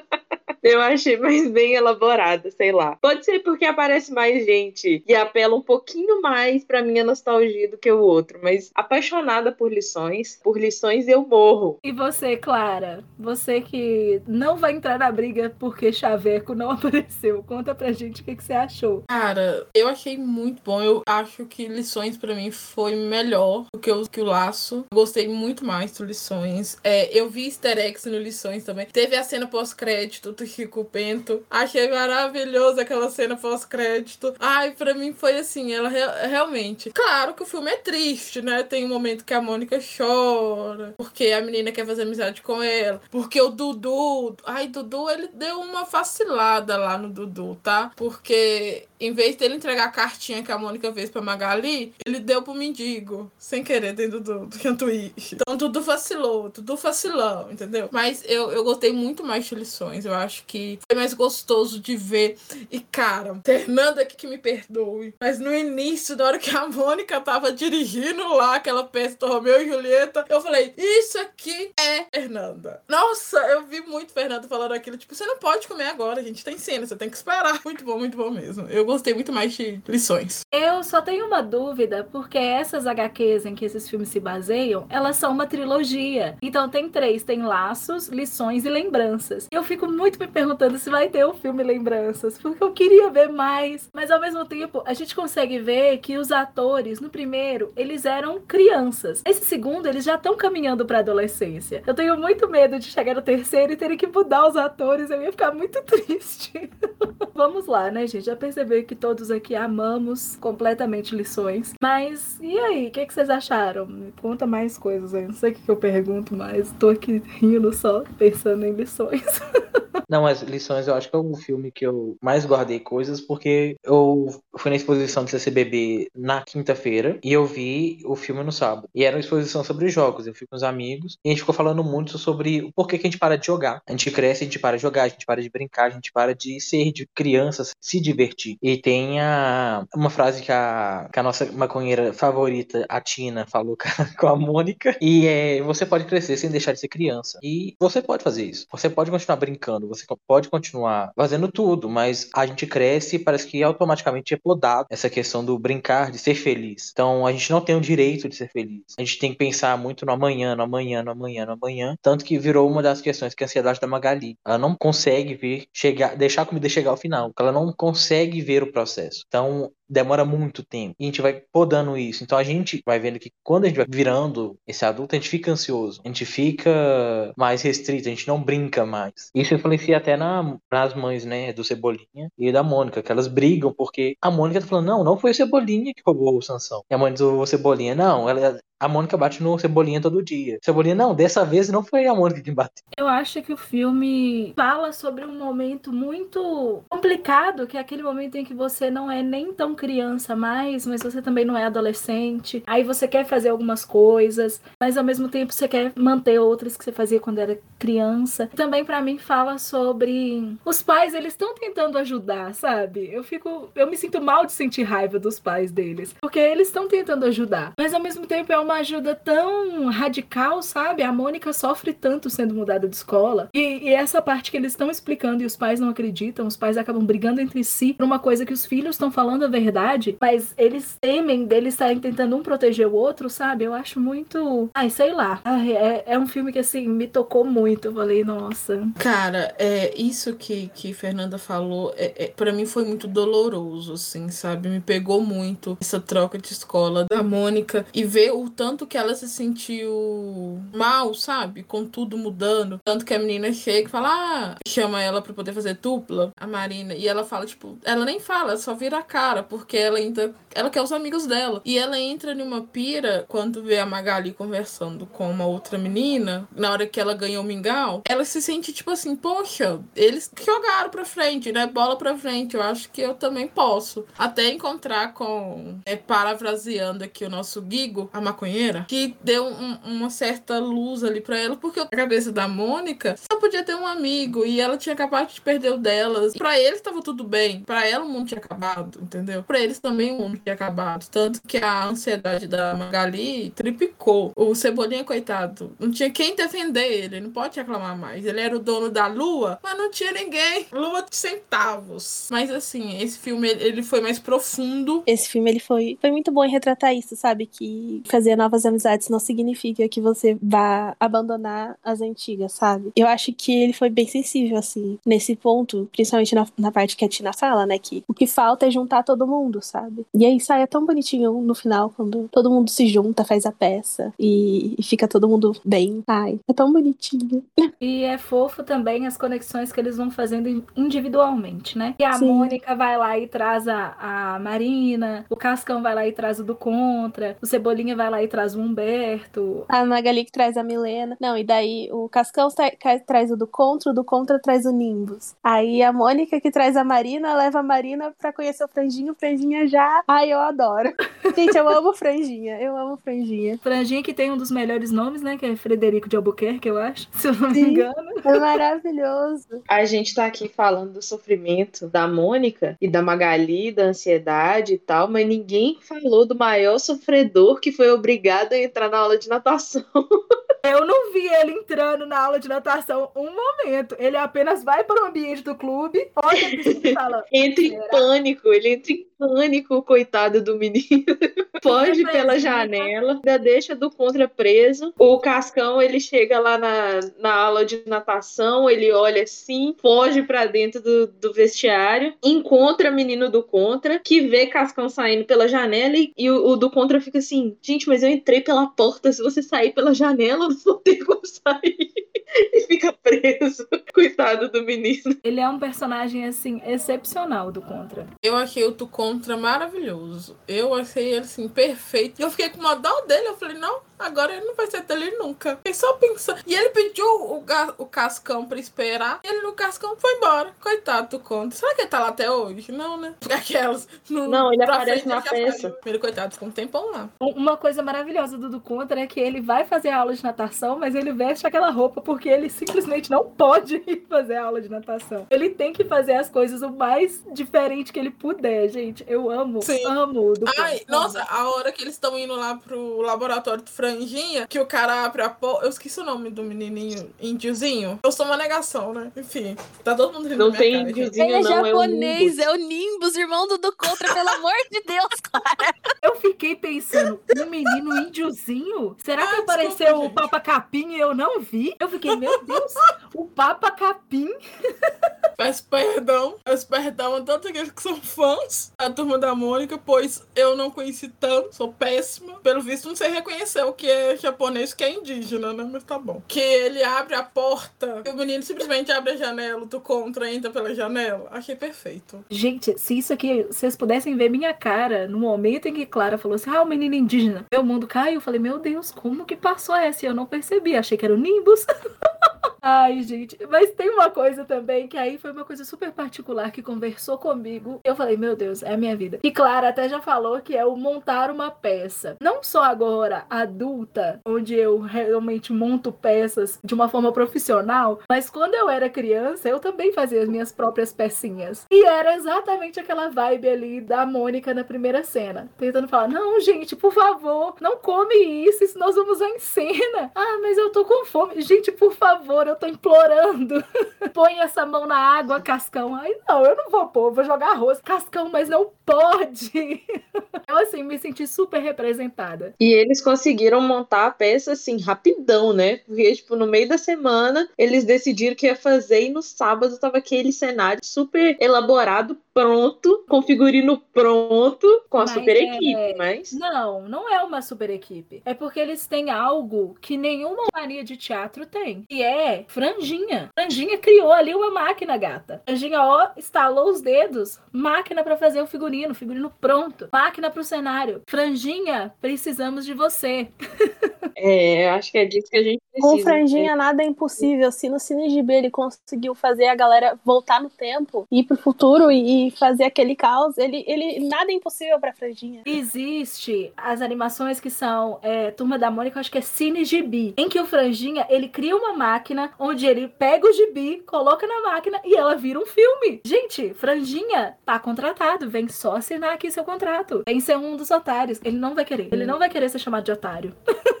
Eu 0.63 0.79
achei 0.81 1.17
mais 1.17 1.49
bem 1.49 1.73
elaborada, 1.73 2.51
sei 2.51 2.71
lá. 2.71 2.97
Pode 3.01 3.25
ser 3.25 3.39
porque 3.39 3.65
aparece 3.65 4.13
mais 4.13 4.45
gente 4.45 5.03
e 5.07 5.15
apela 5.15 5.55
um 5.55 5.61
pouquinho 5.61 6.21
mais 6.21 6.63
pra 6.63 6.83
minha 6.83 7.03
nostalgia 7.03 7.69
do 7.69 7.77
que 7.77 7.91
o 7.91 7.99
outro, 7.99 8.39
mas 8.41 8.71
apaixonada 8.75 9.51
por 9.51 9.71
lições, 9.71 10.39
por 10.43 10.59
lições 10.59 11.07
eu 11.07 11.25
morro. 11.25 11.79
E 11.83 11.91
você, 11.91 12.37
Clara? 12.37 13.03
Você 13.17 13.61
que 13.61 14.21
não 14.27 14.57
vai 14.57 14.73
entrar 14.73 14.99
na 14.99 15.11
briga 15.11 15.53
porque 15.59 15.91
Chaveco 15.91 16.53
não 16.53 16.71
apareceu. 16.71 17.43
Conta 17.43 17.73
pra 17.73 17.91
gente 17.91 18.21
o 18.21 18.25
que, 18.25 18.35
que 18.35 18.43
você 18.43 18.53
achou. 18.53 19.03
Cara, 19.07 19.67
eu 19.73 19.87
achei 19.87 20.17
muito 20.17 20.61
bom. 20.63 20.81
Eu 20.81 21.01
acho 21.07 21.45
que 21.45 21.67
Lições 21.67 22.17
pra 22.17 22.35
mim 22.35 22.51
foi 22.51 22.95
melhor 22.95 23.65
do 23.73 23.79
que 23.79 23.91
o, 23.91 24.07
que 24.07 24.21
o 24.21 24.25
Laço. 24.25 24.85
Gostei 24.93 25.27
muito 25.27 25.65
mais 25.65 25.91
do 25.97 26.05
Lições. 26.05 26.77
É, 26.83 27.17
eu 27.17 27.29
vi 27.29 27.45
easter 27.45 27.77
eggs 27.77 28.07
no 28.09 28.17
Lições 28.17 28.63
também. 28.63 28.85
Teve 28.85 29.15
a 29.15 29.23
cena 29.23 29.47
pós-crédito 29.47 30.31
do 30.31 30.45
Chico 30.51 30.87
Bento. 30.91 31.43
Achei 31.49 31.89
maravilhoso 31.89 32.79
aquela 32.79 33.09
cena 33.09 33.35
pós-crédito. 33.35 34.33
Ai, 34.39 34.71
pra 34.71 34.93
mim 34.93 35.13
foi 35.13 35.37
assim, 35.37 35.73
ela 35.73 35.89
re 35.89 36.01
realmente. 36.27 36.91
Claro 36.91 37.33
que 37.33 37.43
o 37.43 37.45
filme 37.45 37.71
é 37.71 37.77
triste, 37.77 38.41
né? 38.41 38.63
Tem 38.63 38.85
um 38.85 38.89
momento 38.89 39.25
que 39.25 39.33
a 39.33 39.41
Mônica 39.41 39.79
chora, 39.79 40.93
porque 40.97 41.27
a 41.27 41.41
menina 41.41 41.71
quer 41.71 41.85
fazer 41.85 42.03
amizade 42.03 42.41
com 42.41 42.61
ela. 42.61 43.01
Porque 43.09 43.41
o 43.41 43.49
Dudu. 43.49 44.35
Ai, 44.45 44.67
Dudu, 44.67 45.09
ele 45.09 45.29
deu 45.33 45.59
uma 45.59 45.85
facilada 45.85 46.77
lá 46.77 46.97
no 46.97 47.09
Dudu, 47.09 47.57
tá? 47.63 47.91
Porque 47.95 48.87
em 48.99 49.13
vez 49.13 49.35
dele 49.35 49.55
entregar 49.55 49.85
a 49.85 49.91
cartinha 49.91 50.43
que 50.43 50.51
a 50.51 50.57
Mônica 50.57 50.93
fez 50.93 51.09
pra 51.09 51.21
Magali, 51.21 51.93
ele 52.05 52.19
deu 52.19 52.43
pro 52.43 52.53
mendigo, 52.53 53.31
sem 53.37 53.63
querer, 53.63 53.93
dentro 53.93 54.19
do, 54.19 54.45
do 54.45 54.77
Twitch. 54.77 55.33
Então 55.33 55.57
tudo 55.57 55.81
vacilou, 55.81 56.51
tudo 56.51 56.75
vacilão, 56.75 57.51
entendeu? 57.51 57.89
Mas 57.91 58.23
eu, 58.27 58.51
eu 58.51 58.63
gostei 58.63 58.93
muito 58.93 59.23
mais 59.23 59.45
de 59.45 59.55
lições. 59.55 60.05
Eu 60.05 60.13
acho 60.13 60.40
que 60.45 60.79
foi 60.89 60.97
mais 60.97 61.13
gostoso 61.13 61.79
de 61.79 61.95
ver. 61.95 62.37
E, 62.69 62.79
cara, 62.79 63.39
Fernanda 63.45 64.05
que 64.05 64.27
me 64.27 64.37
perdoe. 64.37 65.13
Mas 65.19 65.39
no 65.39 65.53
início, 65.53 66.15
na 66.15 66.25
hora 66.25 66.39
que 66.39 66.55
a 66.55 66.67
Mônica 66.67 67.19
tava 67.21 67.51
dirigindo 67.51 68.27
lá 68.35 68.55
aquela 68.55 68.83
peça 68.83 69.17
do 69.17 69.27
Romeu 69.27 69.61
e 69.61 69.67
Julieta, 69.67 70.25
eu 70.29 70.41
falei, 70.41 70.73
isso 70.77 71.19
aqui 71.19 71.71
é 71.79 72.05
Fernanda. 72.13 72.81
Nossa, 72.87 73.37
eu 73.37 73.65
vi 73.65 73.81
muito 73.81 74.13
Fernanda 74.13 74.47
falando 74.47 74.73
aquilo. 74.73 74.97
Tipo, 74.97 75.15
você 75.15 75.25
não 75.25 75.37
pode 75.37 75.67
comer 75.67 75.87
agora, 75.87 76.19
a 76.19 76.23
gente 76.23 76.43
tem 76.43 76.57
cena, 76.57 76.85
você 76.85 76.95
tem 76.95 77.09
que 77.09 77.15
esperar. 77.17 77.59
Muito 77.65 77.85
bom, 77.85 77.97
muito 77.97 78.17
bom 78.17 78.29
mesmo. 78.31 78.67
Eu 78.67 78.83
gostei 78.83 79.13
muito 79.13 79.31
mais 79.31 79.53
de 79.53 79.79
lições. 79.87 80.41
Eu 80.51 80.83
só 80.83 81.01
tenho 81.01 81.25
uma 81.27 81.41
dúvida, 81.41 82.07
porque 82.11 82.37
essas 82.37 82.85
HQs 82.85 83.45
em 83.45 83.55
que 83.55 83.65
esses 83.65 83.87
filmes 83.89 84.09
se 84.09 84.19
baseiam, 84.19 84.85
elas 84.89 85.15
são 85.15 85.31
uma 85.31 85.45
trilogia. 85.47 86.37
Então 86.41 86.69
tem 86.69 86.89
três: 86.89 87.23
tem 87.23 87.43
laços, 87.43 88.07
lições 88.07 88.65
e 88.65 88.69
lembranças. 88.69 89.47
Eu 89.51 89.63
fico 89.63 89.87
muito 89.87 90.19
me 90.19 90.27
perguntando 90.31 90.77
se 90.77 90.89
vai 90.89 91.09
ter 91.09 91.25
o 91.25 91.33
filme 91.33 91.63
Lembranças, 91.63 92.37
porque 92.37 92.63
eu 92.63 92.71
queria 92.71 93.09
ver 93.09 93.29
mais. 93.29 93.89
Mas 93.93 94.09
ao 94.09 94.19
mesmo 94.19 94.45
tempo, 94.45 94.81
a 94.85 94.93
gente 94.93 95.15
consegue 95.15 95.59
ver 95.59 95.97
que 95.99 96.17
os 96.17 96.31
atores, 96.31 96.99
no 96.99 97.09
primeiro, 97.09 97.71
eles 97.75 98.05
eram 98.05 98.39
crianças. 98.39 99.21
Esse 99.25 99.45
segundo, 99.45 99.87
eles 99.87 100.03
já 100.03 100.15
estão 100.15 100.35
caminhando 100.35 100.85
pra 100.85 100.99
adolescência. 100.99 101.83
Eu 101.85 101.93
tenho 101.93 102.17
muito 102.17 102.49
medo 102.49 102.79
de 102.79 102.85
chegar 102.85 103.15
no 103.15 103.21
terceiro 103.21 103.73
e 103.73 103.75
ter 103.75 103.95
que 103.95 104.07
mudar 104.07 104.47
os 104.47 104.55
atores. 104.55 105.09
Eu 105.09 105.21
ia 105.21 105.31
ficar 105.31 105.53
muito 105.53 105.81
triste. 105.83 106.69
Vamos 107.33 107.65
lá, 107.67 107.89
né, 107.91 108.05
gente? 108.07 108.25
Já 108.25 108.35
percebeu 108.35 108.83
que 108.83 108.95
todos 108.95 109.31
aqui 109.31 109.55
amamos 109.55 110.35
completamente 110.37 111.15
lições. 111.15 111.73
Mas 111.81 112.39
e 112.41 112.57
aí, 112.57 112.87
o 112.87 112.91
que, 112.91 113.05
que, 113.05 113.13
vocês 113.13 113.29
acharam? 113.29 113.85
Me 113.85 114.11
conta 114.21 114.45
mais 114.45 114.77
coisas 114.77 115.13
aí. 115.13 115.25
Não 115.25 115.33
sei 115.33 115.51
o 115.51 115.55
que, 115.55 115.61
que 115.61 115.71
eu 115.71 115.75
pergunto, 115.75 116.35
mas 116.35 116.71
tô 116.73 116.89
aqui 116.89 117.21
rindo 117.39 117.73
só, 117.73 118.03
pensando 118.17 118.65
em 118.65 118.73
lições. 118.73 119.23
Não, 120.09 120.20
mas 120.23 120.41
Lições 120.41 120.87
eu 120.87 120.95
acho 120.95 121.09
que 121.09 121.15
é 121.15 121.19
o 121.19 121.35
filme 121.35 121.71
que 121.71 121.85
eu 121.85 122.17
mais 122.21 122.45
guardei 122.45 122.79
coisas, 122.79 123.21
porque 123.21 123.75
eu 123.83 124.27
fui 124.57 124.69
na 124.69 124.75
exposição 124.75 125.23
do 125.23 125.29
CCBB 125.29 126.09
na 126.15 126.41
quinta-feira 126.43 127.19
e 127.23 127.31
eu 127.31 127.45
vi 127.45 127.99
o 128.05 128.15
filme 128.15 128.43
no 128.43 128.51
sábado. 128.51 128.89
E 128.93 129.03
era 129.03 129.15
uma 129.15 129.19
exposição 129.19 129.63
sobre 129.63 129.89
jogos. 129.89 130.27
Eu 130.27 130.35
fui 130.35 130.47
com 130.47 130.55
os 130.55 130.63
amigos 130.63 131.17
e 131.23 131.29
a 131.29 131.31
gente 131.31 131.41
ficou 131.41 131.55
falando 131.55 131.83
muito 131.83 132.17
sobre 132.17 132.61
o 132.61 132.71
porquê 132.71 132.97
que 132.97 133.07
a 133.07 133.09
gente 133.09 133.19
para 133.19 133.37
de 133.37 133.45
jogar. 133.45 133.81
A 133.87 133.91
gente 133.91 134.11
cresce, 134.11 134.43
a 134.43 134.45
gente 134.45 134.59
para 134.59 134.77
de 134.77 134.81
jogar, 134.81 135.03
a 135.03 135.07
gente 135.07 135.25
para 135.25 135.41
de 135.41 135.49
brincar, 135.49 135.85
a 135.85 135.89
gente 135.89 136.11
para 136.11 136.35
de 136.35 136.59
ser 136.59 136.91
de 136.91 137.07
crianças, 137.13 137.71
se 137.79 137.99
divertir. 137.99 138.57
E 138.61 138.77
tem 138.77 139.19
a, 139.19 139.85
uma 139.95 140.09
frase 140.09 140.41
que 140.41 140.51
a, 140.51 141.09
que 141.11 141.19
a 141.19 141.23
nossa 141.23 141.45
maconheira 141.51 142.13
favorita, 142.13 142.85
a 142.89 143.01
Tina, 143.01 143.45
falou 143.47 143.77
com 144.19 144.27
a 144.27 144.35
Mônica. 144.35 144.97
E 145.01 145.27
é: 145.27 145.61
você 145.61 145.85
pode 145.85 146.05
crescer 146.05 146.37
sem 146.37 146.49
deixar 146.49 146.73
de 146.73 146.79
ser 146.79 146.87
criança. 146.87 147.39
E 147.43 147.75
você 147.79 148.01
pode 148.01 148.23
fazer 148.23 148.45
isso. 148.45 148.65
Você 148.71 148.89
pode 148.89 149.11
continuar 149.11 149.37
brincando, 149.37 149.87
você 149.87 150.05
pode 150.27 150.49
continuar 150.49 151.11
fazendo 151.15 151.51
tudo, 151.51 151.89
mas 151.89 152.29
a 152.35 152.45
gente 152.45 152.65
cresce 152.67 153.15
e 153.15 153.19
parece 153.19 153.47
que 153.47 153.63
automaticamente 153.63 154.33
é 154.33 154.37
podado 154.37 154.87
essa 154.89 155.09
questão 155.09 155.43
do 155.43 155.57
brincar, 155.57 156.11
de 156.11 156.17
ser 156.17 156.35
feliz. 156.35 156.89
Então 156.91 157.25
a 157.25 157.31
gente 157.31 157.51
não 157.51 157.61
tem 157.61 157.75
o 157.75 157.81
direito 157.81 158.29
de 158.29 158.35
ser 158.35 158.49
feliz. 158.49 158.83
A 158.97 159.01
gente 159.01 159.19
tem 159.19 159.31
que 159.31 159.37
pensar 159.37 159.77
muito 159.77 160.05
no 160.05 160.11
amanhã, 160.11 160.55
no 160.55 160.63
amanhã, 160.63 161.03
no 161.03 161.11
amanhã, 161.11 161.45
no 161.45 161.53
amanhã. 161.53 161.95
Tanto 162.01 162.25
que 162.25 162.37
virou 162.37 162.69
uma 162.69 162.81
das 162.81 163.01
questões 163.01 163.33
que 163.33 163.43
a 163.43 163.45
ansiedade 163.45 163.79
da 163.79 163.87
Magali. 163.87 164.37
Ela 164.45 164.57
não 164.57 164.75
consegue 164.75 165.35
ver, 165.35 165.65
chegar, 165.73 166.15
deixar 166.15 166.43
a 166.43 166.45
comida 166.45 166.69
chegar 166.69 166.91
ao 166.91 166.97
final. 166.97 167.31
Ela 167.39 167.51
não 167.51 167.73
consegue 167.73 168.41
ver 168.41 168.63
o 168.63 168.71
processo. 168.71 169.23
Então 169.27 169.71
demora 169.91 170.23
muito 170.23 170.63
tempo. 170.63 170.95
E 170.97 171.03
a 171.03 171.05
gente 171.07 171.21
vai 171.21 171.41
podando 171.51 171.97
isso. 171.97 172.23
Então 172.23 172.37
a 172.37 172.43
gente 172.43 172.81
vai 172.85 172.97
vendo 172.99 173.19
que 173.19 173.31
quando 173.43 173.65
a 173.65 173.67
gente 173.67 173.77
vai 173.77 173.85
virando 173.87 174.57
esse 174.65 174.85
adulto, 174.85 175.13
a 175.13 175.19
gente 175.19 175.29
fica 175.29 175.51
ansioso. 175.51 176.01
A 176.03 176.07
gente 176.07 176.25
fica 176.25 177.33
mais 177.37 177.61
restrito, 177.61 178.07
a 178.07 178.11
gente 178.11 178.27
não 178.27 178.41
brinca 178.41 178.85
mais. 178.85 179.29
Isso 179.35 179.53
influencia 179.53 179.97
até 179.97 180.15
na, 180.15 180.57
nas 180.71 180.93
mães, 180.93 181.25
né, 181.25 181.51
do 181.51 181.63
Cebolinha 181.63 182.31
e 182.37 182.51
da 182.51 182.63
Mônica, 182.63 183.03
que 183.03 183.11
elas 183.11 183.27
brigam 183.27 183.73
porque 183.73 184.15
a 184.21 184.31
Mônica 184.31 184.61
tá 184.61 184.67
falando, 184.67 184.87
não, 184.87 185.03
não 185.03 185.17
foi 185.17 185.31
o 185.31 185.35
Cebolinha 185.35 185.93
que 185.93 186.01
roubou 186.05 186.37
o 186.37 186.41
Sansão. 186.41 186.83
E 186.89 186.93
a 186.93 186.97
mãe 186.97 187.13
do 187.13 187.45
Cebolinha, 187.45 187.93
não, 187.93 188.29
ela, 188.29 188.59
a 188.81 188.87
Mônica 188.87 189.15
bate 189.15 189.43
no 189.43 189.59
Cebolinha 189.59 190.01
todo 190.01 190.23
dia. 190.23 190.57
Cebolinha, 190.63 190.95
não, 190.95 191.13
dessa 191.13 191.45
vez 191.45 191.69
não 191.69 191.83
foi 191.83 192.07
a 192.07 192.15
Mônica 192.15 192.41
que 192.41 192.49
bateu. 192.49 192.83
Eu 192.97 193.07
acho 193.07 193.39
que 193.43 193.53
o 193.53 193.57
filme 193.57 194.53
fala 194.55 194.91
sobre 194.91 195.23
um 195.23 195.37
momento 195.37 195.93
muito 195.93 196.81
complicado, 196.89 197.67
que 197.67 197.77
é 197.77 197.79
aquele 197.79 198.01
momento 198.01 198.37
em 198.37 198.43
que 198.43 198.55
você 198.55 198.89
não 198.89 199.11
é 199.11 199.21
nem 199.21 199.53
tão 199.53 199.75
criança 199.75 200.35
mais, 200.35 200.87
mas 200.87 201.03
você 201.03 201.21
também 201.21 201.45
não 201.45 201.55
é 201.55 201.65
adolescente. 201.65 202.63
Aí 202.65 202.83
você 202.83 203.07
quer 203.07 203.23
fazer 203.23 203.49
algumas 203.49 203.85
coisas, 203.85 204.59
mas 204.81 204.97
ao 204.97 205.03
mesmo 205.03 205.29
tempo 205.29 205.53
você 205.53 205.67
quer 205.67 205.93
manter 205.95 206.39
outras 206.39 206.75
que 206.75 206.83
você 206.83 206.91
fazia 206.91 207.19
quando 207.19 207.37
era 207.37 207.59
criança. 207.77 208.49
Também 208.55 208.83
para 208.83 208.99
mim 208.99 209.19
fala 209.19 209.59
sobre 209.59 210.57
os 210.65 210.81
pais, 210.81 211.13
eles 211.13 211.33
estão 211.33 211.53
tentando 211.53 211.99
ajudar, 211.99 212.55
sabe? 212.55 213.13
Eu 213.13 213.23
fico, 213.23 213.69
eu 213.75 213.85
me 213.85 213.95
sinto 213.95 214.19
mal 214.19 214.43
de 214.43 214.53
sentir 214.53 214.81
raiva 214.81 215.19
dos 215.19 215.39
pais 215.39 215.71
deles, 215.71 216.15
porque 216.19 216.39
eles 216.39 216.67
estão 216.67 216.87
tentando 216.87 217.25
ajudar, 217.25 217.73
mas 217.77 217.93
ao 217.93 218.01
mesmo 218.01 218.25
tempo 218.25 218.51
é 218.51 218.57
uma 218.57 218.70
uma 218.71 218.79
ajuda 218.79 219.13
tão 219.13 219.89
radical, 219.89 220.61
sabe? 220.61 221.03
A 221.03 221.11
Mônica 221.11 221.51
sofre 221.51 221.93
tanto 221.93 222.29
sendo 222.29 222.55
mudada 222.55 222.87
de 222.87 222.95
escola. 222.95 223.49
E, 223.53 223.89
e 223.89 223.89
essa 223.89 224.21
parte 224.21 224.49
que 224.49 224.57
eles 224.57 224.71
estão 224.71 224.89
explicando 224.89 225.43
e 225.43 225.45
os 225.45 225.55
pais 225.55 225.79
não 225.79 225.89
acreditam, 225.89 226.47
os 226.47 226.55
pais 226.55 226.77
acabam 226.77 227.05
brigando 227.05 227.41
entre 227.41 227.63
si 227.63 227.93
por 227.93 228.05
uma 228.05 228.19
coisa 228.19 228.45
que 228.45 228.53
os 228.53 228.65
filhos 228.65 228.95
estão 228.95 229.11
falando 229.11 229.43
a 229.43 229.47
verdade, 229.47 230.17
mas 230.19 230.53
eles 230.57 230.97
temem 231.01 231.45
deles 231.45 231.73
estarem 231.73 231.99
tentando 231.99 232.35
um 232.35 232.41
proteger 232.41 232.87
o 232.87 232.93
outro, 232.93 233.29
sabe? 233.29 233.65
Eu 233.65 233.73
acho 233.73 233.99
muito. 233.99 234.69
Ai, 234.73 234.89
sei 234.89 235.13
lá. 235.13 235.41
Ai, 235.43 235.73
é, 235.73 236.03
é 236.07 236.19
um 236.19 236.27
filme 236.27 236.51
que, 236.51 236.59
assim, 236.59 236.87
me 236.87 237.07
tocou 237.07 237.43
muito. 237.43 237.89
Eu 237.89 237.93
falei, 237.93 238.23
nossa. 238.23 238.87
Cara, 238.97 239.53
é 239.59 239.93
isso 239.99 240.33
que, 240.35 240.71
que 240.73 240.93
Fernanda 240.93 241.37
falou, 241.37 241.93
é, 241.97 242.25
é, 242.25 242.27
para 242.27 242.53
mim 242.53 242.65
foi 242.65 242.85
muito 242.85 243.07
doloroso, 243.07 243.93
assim, 243.93 244.29
sabe? 244.29 244.69
Me 244.69 244.79
pegou 244.79 245.21
muito 245.21 245.77
essa 245.81 245.99
troca 245.99 246.37
de 246.37 246.53
escola 246.53 247.05
da 247.09 247.21
Mônica 247.21 247.85
e 247.93 248.03
ver 248.03 248.31
o 248.31 248.49
tanto 248.61 248.85
que 248.85 248.95
ela 248.95 249.15
se 249.15 249.27
sentiu 249.27 250.61
mal, 250.71 251.15
sabe? 251.15 251.63
Com 251.63 251.83
tudo 251.83 252.15
mudando. 252.15 252.79
Tanto 252.85 253.03
que 253.03 253.11
a 253.11 253.17
menina 253.17 253.51
chega 253.51 253.87
e 253.87 253.91
fala, 253.91 254.09
ah, 254.11 254.55
chama 254.67 255.01
ela 255.01 255.19
pra 255.19 255.33
poder 255.33 255.51
fazer 255.51 255.79
dupla, 255.81 256.31
a 256.39 256.45
Marina. 256.45 256.93
E 256.93 257.07
ela 257.07 257.23
fala, 257.23 257.47
tipo, 257.47 257.79
ela 257.83 258.05
nem 258.05 258.19
fala, 258.19 258.55
só 258.57 258.75
vira 258.75 258.99
a 258.99 259.01
cara, 259.01 259.41
porque 259.41 259.75
ela 259.75 259.97
ainda. 259.97 260.35
Ela 260.53 260.69
quer 260.69 260.83
os 260.83 260.91
amigos 260.91 261.25
dela. 261.25 261.59
E 261.65 261.75
ela 261.75 261.97
entra 261.97 262.35
numa 262.35 262.61
pira 262.61 263.25
quando 263.27 263.63
vê 263.63 263.79
a 263.79 263.85
Magali 263.85 264.31
conversando 264.31 265.07
com 265.07 265.31
uma 265.31 265.47
outra 265.47 265.79
menina, 265.79 266.47
na 266.55 266.71
hora 266.71 266.85
que 266.85 266.99
ela 266.99 267.15
ganhou 267.15 267.43
o 267.43 267.47
mingau, 267.47 268.03
ela 268.07 268.23
se 268.23 268.43
sente 268.43 268.71
tipo 268.71 268.91
assim, 268.91 269.15
poxa, 269.15 269.79
eles 269.95 270.29
jogaram 270.45 270.91
pra 270.91 271.03
frente, 271.03 271.51
né? 271.51 271.65
Bola 271.65 271.97
pra 271.97 272.15
frente. 272.15 272.55
Eu 272.55 272.61
acho 272.61 272.91
que 272.91 273.01
eu 273.01 273.15
também 273.15 273.47
posso. 273.47 274.05
Até 274.15 274.49
encontrar 274.49 275.15
com. 275.15 275.79
É, 275.83 275.95
parafraseando 275.95 277.03
aqui 277.03 277.25
o 277.25 277.29
nosso 277.29 277.65
Gigo, 277.67 278.07
a 278.13 278.21
maconha 278.21 278.50
que 278.87 279.15
deu 279.23 279.45
um, 279.45 279.77
uma 279.83 280.09
certa 280.09 280.59
luz 280.59 281.03
ali 281.03 281.21
para 281.21 281.37
ela, 281.37 281.55
porque 281.55 281.79
a 281.79 281.85
cabeça 281.85 282.31
da 282.31 282.47
Mônica 282.47 283.15
só 283.17 283.39
podia 283.39 283.63
ter 283.63 283.75
um 283.75 283.85
amigo 283.85 284.45
e 284.45 284.59
ela 284.59 284.77
tinha 284.77 284.93
acabado 284.93 285.33
de 285.33 285.41
perder 285.41 285.73
o 285.73 285.77
delas. 285.77 286.33
Para 286.33 286.59
eles 286.59 286.77
estava 286.77 287.01
tudo 287.01 287.23
bem, 287.23 287.61
para 287.61 287.87
ela 287.87 288.05
o 288.05 288.09
mundo 288.09 288.27
tinha 288.27 288.39
acabado, 288.39 288.99
entendeu? 289.01 289.43
Para 289.43 289.59
eles 289.59 289.79
também 289.79 290.11
o 290.11 290.19
mundo 290.19 290.39
tinha 290.43 290.53
acabado, 290.53 291.07
tanto 291.09 291.41
que 291.47 291.57
a 291.57 291.85
ansiedade 291.85 292.47
da 292.47 292.75
Magali 292.75 293.51
triplicou. 293.51 294.31
O 294.35 294.55
Cebolinha 294.55 295.03
coitado, 295.03 295.75
não 295.79 295.91
tinha 295.91 296.09
quem 296.09 296.35
defender 296.35 296.91
ele, 296.91 297.19
não 297.19 297.31
pode 297.31 297.59
reclamar 297.59 297.97
mais. 297.97 298.25
Ele 298.25 298.39
era 298.39 298.55
o 298.55 298.59
dono 298.59 298.89
da 298.89 299.07
lua, 299.07 299.59
mas 299.63 299.77
não 299.77 299.89
tinha 299.89 300.11
ninguém. 300.11 300.67
Lua 300.71 301.01
de 301.01 301.15
centavos. 301.15 302.27
Mas 302.31 302.51
assim, 302.51 303.01
esse 303.01 303.17
filme 303.19 303.49
ele 303.49 303.83
foi 303.83 304.01
mais 304.01 304.19
profundo. 304.19 305.03
Esse 305.05 305.29
filme 305.29 305.49
ele 305.49 305.59
foi 305.59 305.97
foi 305.99 306.11
muito 306.11 306.31
bom 306.31 306.43
em 306.43 306.49
retratar 306.49 306.95
isso, 306.95 307.15
sabe? 307.15 307.45
Que 307.45 308.01
fazer 308.05 308.30
fazer 308.31 308.35
novas 308.35 308.65
amizades 308.65 309.09
não 309.09 309.19
significa 309.19 309.87
que 309.87 309.99
você 309.99 310.37
vá 310.41 310.95
abandonar 310.99 311.77
as 311.83 312.01
antigas, 312.01 312.53
sabe? 312.53 312.91
Eu 312.95 313.07
acho 313.07 313.33
que 313.33 313.51
ele 313.51 313.73
foi 313.73 313.89
bem 313.89 314.07
sensível, 314.07 314.57
assim, 314.57 314.97
nesse 315.05 315.35
ponto, 315.35 315.89
principalmente 315.91 316.35
na, 316.35 316.45
na 316.57 316.71
parte 316.71 316.95
que 316.95 317.05
a 317.05 317.09
Tina 317.09 317.33
fala, 317.33 317.65
né? 317.65 317.77
Que 317.77 318.03
o 318.07 318.13
que 318.13 318.27
falta 318.27 318.67
é 318.67 318.71
juntar 318.71 319.03
todo 319.03 319.27
mundo, 319.27 319.59
sabe? 319.61 320.05
E 320.13 320.25
aí 320.25 320.39
sai 320.39 320.61
é 320.61 320.67
tão 320.67 320.85
bonitinho 320.85 321.41
no 321.41 321.55
final, 321.55 321.91
quando 321.95 322.29
todo 322.31 322.49
mundo 322.49 322.69
se 322.69 322.87
junta, 322.87 323.25
faz 323.25 323.45
a 323.45 323.51
peça 323.51 324.13
e, 324.19 324.75
e 324.77 324.83
fica 324.83 325.07
todo 325.07 325.27
mundo 325.27 325.53
bem. 325.65 326.03
Ai, 326.07 326.39
é 326.47 326.53
tão 326.53 326.71
bonitinho. 326.71 327.43
E 327.79 328.03
é 328.03 328.17
fofo 328.17 328.63
também 328.63 329.07
as 329.07 329.17
conexões 329.17 329.71
que 329.71 329.79
eles 329.79 329.97
vão 329.97 330.11
fazendo 330.11 330.63
individualmente, 330.75 331.77
né? 331.77 331.95
E 331.99 332.03
a 332.03 332.13
Sim. 332.13 332.27
Mônica 332.27 332.75
vai 332.75 332.97
lá 332.97 333.17
e 333.17 333.27
traz 333.27 333.67
a, 333.67 333.95
a 333.99 334.39
Marina, 334.39 335.25
o 335.29 335.35
Cascão 335.35 335.81
vai 335.81 335.95
lá 335.95 336.07
e 336.07 336.11
traz 336.11 336.39
o 336.39 336.43
do 336.43 336.55
Contra, 336.55 337.35
o 337.41 337.45
Cebolinha 337.45 337.95
vai 337.95 338.09
lá 338.09 338.20
e 338.23 338.27
traz 338.27 338.55
o 338.55 338.59
Humberto. 338.61 339.65
A 339.69 339.83
Magali 339.85 340.25
que 340.25 340.31
traz 340.31 340.57
a 340.57 340.63
Milena. 340.63 341.17
Não, 341.19 341.37
e 341.37 341.43
daí 341.43 341.89
o 341.91 342.07
Cascão 342.09 342.49
tra- 342.49 342.71
tra- 342.71 342.99
traz 342.99 343.31
o 343.31 343.37
do 343.37 343.47
Contra, 343.47 343.91
o 343.91 343.93
do 343.95 344.03
Contra 344.03 344.39
traz 344.39 344.65
o 344.65 344.71
Nimbus. 344.71 345.35
Aí 345.43 345.81
a 345.81 345.91
Mônica 345.91 346.39
que 346.39 346.51
traz 346.51 346.75
a 346.77 346.83
Marina 346.83 347.33
leva 347.35 347.59
a 347.59 347.63
Marina 347.63 348.13
pra 348.19 348.31
conhecer 348.33 348.63
o 348.63 348.67
Franjinho. 348.67 349.13
O 349.13 349.15
Franjinha 349.15 349.67
já. 349.67 350.03
Ai, 350.07 350.31
eu 350.31 350.39
adoro. 350.39 350.93
Gente, 351.35 351.57
eu 351.57 351.67
amo 351.69 351.93
Franjinha. 351.93 352.59
Eu 352.59 352.75
amo 352.75 352.97
Franjinha. 352.97 353.57
Franjinha 353.61 354.03
que 354.03 354.13
tem 354.13 354.31
um 354.31 354.37
dos 354.37 354.51
melhores 354.51 354.91
nomes, 354.91 355.21
né? 355.21 355.37
Que 355.37 355.45
é 355.45 355.55
Frederico 355.55 356.09
de 356.09 356.15
Albuquerque, 356.15 356.67
eu 356.67 356.77
acho, 356.77 357.07
se 357.13 357.27
eu 357.27 357.33
não 357.33 357.49
me 357.49 357.55
Sim. 357.55 357.71
engano. 357.71 358.11
É 358.23 358.39
maravilhoso. 358.39 359.47
A 359.67 359.83
gente 359.85 360.13
tá 360.13 360.25
aqui 360.25 360.47
falando 360.47 360.93
do 360.93 361.01
sofrimento 361.01 361.87
da 361.87 362.07
Mônica 362.07 362.77
e 362.81 362.87
da 362.89 363.01
Magali, 363.01 363.71
da 363.71 363.83
ansiedade 363.85 364.73
e 364.73 364.77
tal, 364.77 365.07
mas 365.09 365.27
ninguém 365.27 365.77
falou 365.81 366.25
do 366.25 366.35
maior 366.35 366.77
sofredor 366.79 367.59
que 367.59 367.71
foi 367.71 367.89
obrigado 367.91 368.10
a 368.55 368.57
entrar 368.57 368.89
na 368.89 368.97
aula 368.97 369.17
de 369.17 369.29
natação. 369.29 369.83
Eu 370.63 370.85
não 370.85 371.11
vi 371.11 371.27
ele 371.27 371.53
entrando 371.53 372.05
na 372.05 372.19
aula 372.19 372.39
de 372.39 372.47
natação 372.47 373.11
um 373.15 373.31
momento. 373.31 373.95
Ele 373.97 374.15
apenas 374.15 374.63
vai 374.63 374.83
para 374.83 375.03
o 375.03 375.07
ambiente 375.07 375.41
do 375.41 375.55
clube, 375.55 376.11
olha 376.15 376.55
e 376.55 376.93
fala: 376.93 377.25
Entra 377.33 377.63
em 377.63 377.87
pânico, 377.89 378.47
ele 378.49 378.69
entra 378.69 378.93
em 378.93 379.07
pânico, 379.21 379.83
coitado 379.83 380.41
do 380.41 380.57
menino. 380.57 381.05
Foge 381.61 382.03
pela 382.03 382.39
janela, 382.39 383.13
ainda 383.13 383.37
deixa 383.37 383.75
do 383.75 383.91
contra 383.91 384.27
preso. 384.27 384.91
O 384.97 385.19
Cascão, 385.19 385.79
ele 385.79 385.99
chega 385.99 386.39
lá 386.39 386.57
na, 386.57 386.99
na 387.19 387.31
aula 387.31 387.63
de 387.63 387.83
natação, 387.85 388.67
ele 388.67 388.91
olha 388.91 389.21
assim, 389.21 389.75
foge 389.79 390.23
pra 390.23 390.47
dentro 390.47 390.81
do, 390.81 391.05
do 391.05 391.31
vestiário, 391.31 392.15
encontra 392.23 392.89
o 392.89 392.93
menino 392.95 393.29
do 393.29 393.43
contra, 393.43 393.99
que 393.99 394.21
vê 394.21 394.47
Cascão 394.47 394.89
saindo 394.89 395.23
pela 395.25 395.47
janela 395.47 395.95
e, 395.95 396.11
e 396.17 396.31
o, 396.31 396.47
o 396.47 396.57
do 396.57 396.71
contra 396.71 396.99
fica 396.99 397.19
assim: 397.19 397.55
gente, 397.61 397.87
mas 397.87 398.01
eu 398.01 398.09
entrei 398.09 398.41
pela 398.41 398.65
porta, 398.65 399.11
se 399.11 399.21
você 399.21 399.43
sair 399.43 399.71
pela 399.71 399.93
janela, 399.93 400.45
eu 400.45 400.49
não 400.49 400.57
vou 400.57 400.77
ter 400.77 401.05
como 401.05 401.21
sair. 401.23 401.91
E 402.53 402.61
fica 402.61 402.93
preso. 402.93 403.67
Coitado 403.93 404.49
do 404.49 404.63
menino. 404.63 405.17
Ele 405.23 405.39
é 405.39 405.49
um 405.49 405.59
personagem, 405.59 406.25
assim, 406.25 406.61
excepcional 406.65 407.51
do 407.51 407.61
Contra. 407.61 408.07
Eu 408.23 408.35
achei 408.35 408.63
o 408.63 408.71
do 408.71 408.87
Contra 409.11 409.35
maravilhoso. 409.37 410.37
Eu 410.47 410.73
achei 410.73 411.09
ele 411.09 411.19
assim, 411.21 411.47
perfeito. 411.47 412.19
E 412.19 412.23
eu 412.23 412.29
fiquei 412.31 412.49
com 412.49 412.59
uma 412.59 412.75
dó 412.75 413.01
dele. 413.01 413.27
Eu 413.27 413.37
falei, 413.37 413.57
não, 413.57 413.79
agora 413.99 414.33
ele 414.33 414.45
não 414.45 414.55
vai 414.55 414.67
ser 414.67 414.81
dele 414.83 415.11
nunca. 415.17 415.57
Fiquei 415.57 415.73
só 415.73 415.93
pensando. 415.93 416.39
E 416.47 416.53
ele 416.53 416.69
pediu 416.69 417.05
o, 417.05 417.43
o 417.77 417.85
Cascão 417.85 418.45
pra 418.45 418.59
esperar. 418.59 419.19
E 419.23 419.27
ele 419.27 419.41
no 419.41 419.53
Cascão 419.53 419.95
foi 419.97 420.13
embora. 420.15 420.51
Coitado 420.61 421.09
do 421.17 421.19
Contra. 421.19 421.57
Será 421.57 421.75
que 421.75 421.81
ele 421.81 421.89
tá 421.89 421.99
lá 421.99 422.07
até 422.09 422.29
hoje? 422.31 422.71
Não, 422.71 422.97
né? 422.97 423.15
Porque 423.19 423.33
aquelas. 423.33 423.87
No, 424.09 424.27
Não, 424.27 424.51
ele 424.53 424.65
pra 424.65 424.75
aparece 424.75 425.01
frente, 425.03 425.13
na 425.13 425.21
peça. 425.21 425.77
Ele, 425.85 425.99
coitado, 425.99 426.33
ficou 426.33 426.47
um 426.47 426.51
tempão 426.51 426.91
lá. 426.91 427.09
Um- 427.21 427.31
Uma 427.41 427.57
coisa 427.57 427.81
maravilhosa 427.83 428.37
do 428.37 428.49
do 428.49 428.59
Contra 428.59 428.99
é 428.99 429.07
que 429.07 429.19
ele 429.19 429.41
vai 429.41 429.65
fazer 429.65 429.89
a 429.89 429.97
aula 429.99 430.13
de 430.13 430.23
natação, 430.23 430.77
mas 430.77 430.93
ele 430.95 431.11
veste 431.11 431.45
aquela 431.47 431.69
roupa 431.69 432.01
porque 432.01 432.27
ele 432.29 432.49
simplesmente 432.49 433.09
não 433.09 433.25
pode 433.25 433.75
ir 433.87 434.05
fazer 434.09 434.35
a 434.35 434.45
aula 434.45 434.61
de 434.61 434.69
natação. 434.69 435.25
Ele 435.29 435.49
tem 435.49 435.71
que 435.73 435.83
fazer 435.85 436.13
as 436.15 436.29
coisas 436.29 436.61
o 436.61 436.69
mais 436.69 437.23
diferente 437.31 437.91
que 437.93 437.99
ele 437.99 438.11
puder, 438.11 438.67
gente. 438.69 439.00
Eu 439.07 439.29
amo, 439.29 439.61
Sim. 439.61 439.83
amo 439.85 440.31
o 440.31 440.33
do 440.33 440.45
Ai, 440.57 440.81
nossa, 440.87 441.23
a 441.23 441.49
hora 441.49 441.71
que 441.71 441.83
eles 441.83 441.93
estão 441.95 442.17
indo 442.17 442.35
lá 442.35 442.55
pro 442.55 443.01
laboratório 443.01 443.63
do 443.63 443.69
Franjinha, 443.69 444.47
que 444.47 444.59
o 444.59 444.65
cara 444.65 445.03
abre 445.05 445.21
a 445.21 445.29
porta. 445.29 445.65
Eu 445.65 445.69
esqueci 445.69 445.99
o 445.99 446.03
nome 446.03 446.29
do 446.29 446.43
menininho, 446.43 447.11
índiozinho. 447.19 447.99
Eu 448.03 448.11
sou 448.11 448.25
uma 448.25 448.37
negação, 448.37 448.93
né? 448.93 449.11
Enfim, 449.15 449.55
tá 449.83 449.95
todo 449.95 450.13
mundo 450.13 450.27
rindo 450.27 450.37
Não 450.45 450.51
tem 450.51 450.73
cara, 450.73 450.85
gente. 450.85 450.99
índiozinho, 450.99 451.25
Ele 451.25 451.33
é 451.35 451.41
não, 451.41 451.51
é 451.51 451.61
o 451.61 451.65
japonês, 451.65 452.19
Nimbus. 452.21 452.39
é 452.39 452.51
o 452.51 452.55
Nimbus, 452.55 453.15
irmão 453.15 453.47
do 453.47 453.57
do 453.57 453.71
Contra, 453.75 454.13
pelo 454.13 454.29
amor 454.29 454.53
de 454.71 454.81
Deus, 454.81 455.07
cara. 455.31 455.75
Eu 456.03 456.15
fiquei 456.15 456.55
pensando, 456.55 457.19
um 457.37 457.45
menino 457.49 457.95
índiozinho? 457.97 458.95
Será 459.03 459.27
que 459.27 459.35
Ah, 459.35 459.39
apareceu 459.39 459.85
desculpa, 459.85 459.99
o 459.99 460.03
gente. 460.03 460.13
Papa 460.15 460.39
Capim 460.39 460.93
e 460.93 460.99
eu 460.99 461.13
não 461.13 461.39
vi? 461.39 461.75
Eu 461.79 461.87
fiquei, 461.89 462.15
meu 462.15 462.43
Deus, 462.43 462.73
o 463.13 463.25
Papa 463.25 463.69
Capim? 463.71 464.27
Peço 465.37 465.63
perdão, 465.65 466.35
peço 466.43 466.67
perdão 466.67 467.15
a 467.15 467.21
todos 467.21 467.47
aqueles 467.47 467.71
que 467.71 467.81
são 467.81 467.95
fãs 467.95 468.71
da 468.77 468.91
Turma 468.91 469.17
da 469.17 469.33
Mônica, 469.33 469.75
pois 469.75 470.23
eu 470.35 470.55
não 470.55 470.69
conheci 470.69 471.07
tanto, 471.19 471.55
sou 471.55 471.73
péssima. 471.73 472.35
Pelo 472.41 472.61
visto, 472.61 472.87
não 472.87 472.95
sei 472.95 473.09
reconhecer 473.09 473.63
o 473.63 473.73
que 473.73 473.89
é 473.89 474.15
japonês 474.15 474.71
que 474.71 474.83
é 474.83 474.91
indígena, 474.93 475.51
né? 475.51 475.67
Mas 475.71 475.83
tá 475.83 475.97
bom. 475.97 476.21
Que 476.27 476.39
ele 476.39 476.83
abre 476.83 477.15
a 477.15 477.23
porta 477.23 478.03
e 478.05 478.09
o 478.09 478.13
menino 478.15 478.43
simplesmente 478.43 478.91
abre 478.91 479.13
a 479.13 479.15
janela, 479.17 479.65
tu 479.65 479.79
contra, 479.81 480.31
entra 480.31 480.51
pela 480.51 480.75
janela. 480.75 481.27
Achei 481.31 481.55
perfeito. 481.55 482.23
Gente, 482.29 482.77
se 482.77 482.99
isso 482.99 483.11
aqui, 483.11 483.41
vocês 483.49 483.75
pudessem 483.75 484.15
ver 484.15 484.29
minha 484.29 484.53
cara 484.53 485.07
no 485.07 485.17
momento 485.17 485.67
em 485.67 485.73
que 485.73 485.87
Clara 485.91 486.17
falou 486.17 486.35
assim, 486.35 486.49
ah, 486.49 486.63
o 486.63 486.65
menino 486.65 486.95
indígena, 486.95 487.45
meu 487.51 487.63
mundo 487.63 487.85
caiu, 487.85 488.15
eu 488.15 488.21
falei, 488.21 488.39
meu 488.39 488.57
Deus, 488.57 488.91
como 488.91 489.25
que 489.25 489.35
passou 489.35 489.75
essa? 489.75 490.05
E 490.05 490.09
eu 490.09 490.15
não 490.15 490.25
percebi, 490.25 490.75
achei 490.75 490.97
que 490.97 491.05
era 491.05 491.13
o 491.13 491.17
Nimbus. 491.17 491.65
Ai, 492.61 493.01
gente, 493.01 493.37
mas 493.49 493.71
tem 493.71 493.89
uma 493.89 494.09
coisa 494.09 494.45
também 494.45 494.87
que 494.87 494.97
aí 494.97 495.17
foi 495.17 495.31
uma 495.31 495.43
coisa 495.43 495.65
super 495.65 495.91
particular 495.91 496.51
que 496.51 496.61
conversou 496.61 497.17
comigo. 497.17 497.79
Eu 497.83 497.95
falei, 497.95 498.17
meu 498.17 498.35
Deus, 498.35 498.61
é 498.61 498.73
a 498.73 498.77
minha 498.77 498.95
vida. 498.95 499.19
E 499.23 499.31
Clara 499.31 499.69
até 499.69 499.89
já 499.89 499.99
falou 499.99 500.39
que 500.41 500.55
é 500.55 500.65
o 500.65 500.75
montar 500.75 501.31
uma 501.31 501.49
peça. 501.49 502.15
Não 502.21 502.43
só 502.43 502.63
agora 502.63 503.25
adulta, 503.29 504.19
onde 504.25 504.55
eu 504.55 504.79
realmente 504.79 505.51
monto 505.51 505.91
peças 505.91 506.59
de 506.63 506.73
uma 506.73 506.87
forma 506.87 507.11
profissional, 507.11 507.99
mas 508.09 508.29
quando 508.29 508.53
eu 508.55 508.69
era 508.69 508.89
criança, 508.89 509.49
eu 509.49 509.59
também 509.59 509.91
fazia 509.91 510.21
as 510.21 510.29
minhas 510.29 510.51
próprias 510.51 510.93
pecinhas. 510.93 511.65
E 511.71 511.85
era 511.85 512.15
exatamente 512.15 512.79
aquela 512.79 513.09
vibe 513.09 513.49
ali 513.49 513.81
da 513.81 514.05
Mônica 514.05 514.53
na 514.53 514.63
primeira 514.63 515.03
cena, 515.03 515.49
tentando 515.57 515.87
falar: 515.87 516.07
"Não, 516.07 516.39
gente, 516.39 516.75
por 516.75 516.93
favor, 516.93 517.55
não 517.59 517.77
come 517.77 518.15
isso, 518.45 518.63
isso 518.63 518.77
nós 518.77 518.95
vamos 518.95 519.19
em 519.19 519.39
cena". 519.39 520.11
Ah, 520.15 520.39
mas 520.41 520.57
eu 520.57 520.69
tô 520.71 520.85
com 520.85 521.05
fome. 521.05 521.41
Gente, 521.41 521.71
por 521.71 521.93
favor, 521.93 522.30
eu 522.39 522.55
tô 522.55 522.67
implorando. 522.67 523.63
Põe 524.13 524.39
essa 524.39 524.65
mão 524.65 524.85
na 524.85 524.97
água, 524.97 525.41
Cascão. 525.41 525.95
Ai, 525.95 526.13
não, 526.27 526.45
eu 526.45 526.55
não 526.55 526.69
vou 526.69 526.87
pôr, 526.87 527.11
vou 527.11 527.23
jogar 527.23 527.51
arroz. 527.51 527.79
Cascão, 527.83 528.29
mas 528.29 528.49
não 528.49 528.71
pode. 528.85 529.51
Eu, 530.47 530.57
assim, 530.57 530.83
me 530.83 530.97
senti 530.97 531.25
super 531.25 531.61
representada. 531.61 532.53
E 532.59 532.73
eles 532.73 532.99
conseguiram 533.01 533.61
montar 533.61 534.07
a 534.07 534.11
peça 534.11 534.51
assim, 534.51 534.81
rapidão, 534.81 535.53
né? 535.53 535.77
Porque, 535.77 536.13
tipo, 536.13 536.35
no 536.35 536.45
meio 536.45 536.67
da 536.67 536.77
semana 536.77 537.47
eles 537.57 537.85
decidiram 537.85 538.35
que 538.35 538.47
ia 538.47 538.55
fazer 538.55 539.03
e 539.03 539.09
no 539.09 539.21
sábado 539.21 539.79
tava 539.79 539.99
aquele 539.99 540.33
cenário 540.33 540.81
super 540.83 541.37
elaborado, 541.39 542.17
pronto, 542.33 543.03
com 543.09 543.21
figurino 543.21 543.77
pronto, 543.93 544.83
com 544.89 544.97
a 544.97 545.01
Mas 545.01 545.11
super 545.11 545.35
é- 545.35 545.43
equipe, 545.55 545.95
mas. 545.97 546.31
Não, 546.33 546.87
não 546.87 547.09
é 547.13 547.23
uma 547.23 547.41
super 547.41 547.69
equipe. 547.69 548.21
É 548.25 548.33
porque 548.33 548.59
eles 548.59 548.87
têm 548.87 549.09
algo 549.09 549.75
que 549.81 549.97
nenhuma 549.97 550.45
companhia 550.45 550.83
de 550.83 550.97
teatro 550.97 551.45
tem. 551.45 551.83
Que 551.89 552.01
é 552.01 552.45
franjinha. 552.47 553.29
Franjinha 553.37 553.77
criou 553.77 554.11
ali 554.11 554.33
uma 554.33 554.51
máquina, 554.51 554.97
gata. 554.97 555.41
Franjinha, 555.45 555.81
ó, 555.81 556.09
estalou 556.17 556.69
os 556.69 556.81
dedos. 556.81 557.39
Máquina 557.51 558.03
pra 558.03 558.17
fazer 558.17 558.41
o 558.41 558.47
figurino. 558.47 558.93
Figurino 558.95 559.31
pronto. 559.41 559.89
Máquina 559.91 560.29
pro 560.29 560.43
cenário. 560.43 561.01
Franjinha, 561.07 561.93
precisamos 562.01 562.65
de 562.65 562.73
você. 562.73 563.27
É, 564.23 564.69
acho 564.69 564.91
que 564.91 564.97
é 564.99 565.05
disso 565.05 565.29
que 565.29 565.37
a 565.37 565.43
gente 565.43 565.61
precisa. 565.71 565.95
Com 565.95 566.03
franjinha 566.03 566.55
nada 566.55 566.83
é 566.83 566.85
impossível. 566.85 567.51
Se 567.51 567.67
no 567.69 567.79
Cine 567.79 568.09
GB 568.09 568.33
ele 568.33 568.51
conseguiu 568.51 569.15
fazer 569.15 569.47
a 569.47 569.55
galera 569.55 569.99
voltar 570.05 570.41
no 570.41 570.49
tempo, 570.49 571.07
ir 571.11 571.23
pro 571.23 571.35
futuro 571.35 571.91
e, 571.91 572.27
e 572.27 572.31
fazer 572.31 572.65
aquele 572.65 572.95
caos, 572.95 573.37
ele, 573.37 573.63
ele 573.67 574.07
nada 574.07 574.31
é 574.31 574.35
impossível 574.35 574.79
pra 574.79 574.93
franjinha. 574.93 575.41
Existe 575.45 576.53
as 576.55 576.81
animações 576.81 577.39
que 577.39 577.49
são 577.49 577.99
é, 578.03 578.31
Turma 578.31 578.59
da 578.59 578.69
Mônica, 578.69 578.97
eu 578.97 578.99
acho 578.99 579.11
que 579.11 579.17
é 579.17 579.21
Cine 579.21 579.65
Gibi, 579.65 580.13
em 580.17 580.29
que 580.29 580.39
o 580.39 580.45
Franjinha, 580.45 581.05
ele 581.09 581.27
cria 581.27 581.55
uma 581.55 581.73
máquina 581.73 582.31
onde 582.37 582.67
ele 582.67 582.87
pega 582.87 583.27
o 583.27 583.33
gibi, 583.33 583.81
coloca 583.85 584.27
na 584.27 584.41
máquina 584.41 584.79
e 584.83 584.95
ela 584.95 585.15
vira 585.15 585.39
um 585.39 585.45
filme. 585.45 586.01
Gente, 586.05 586.53
Franjinha 586.53 587.37
tá 587.45 587.57
contratado, 587.57 588.29
vem 588.29 588.47
só 588.47 588.75
assinar 588.75 589.13
aqui 589.13 589.31
seu 589.31 589.43
contrato. 589.43 590.03
Vem 590.05 590.19
ser 590.19 590.37
um 590.37 590.55
dos 590.55 590.69
otários. 590.69 591.19
Ele 591.23 591.37
não 591.37 591.55
vai 591.55 591.65
querer. 591.65 591.89
Ele 591.91 592.05
não 592.05 592.19
vai 592.19 592.29
querer 592.29 592.49
ser 592.49 592.59
chamado 592.59 592.83
de 592.83 592.91
otário. 592.91 593.35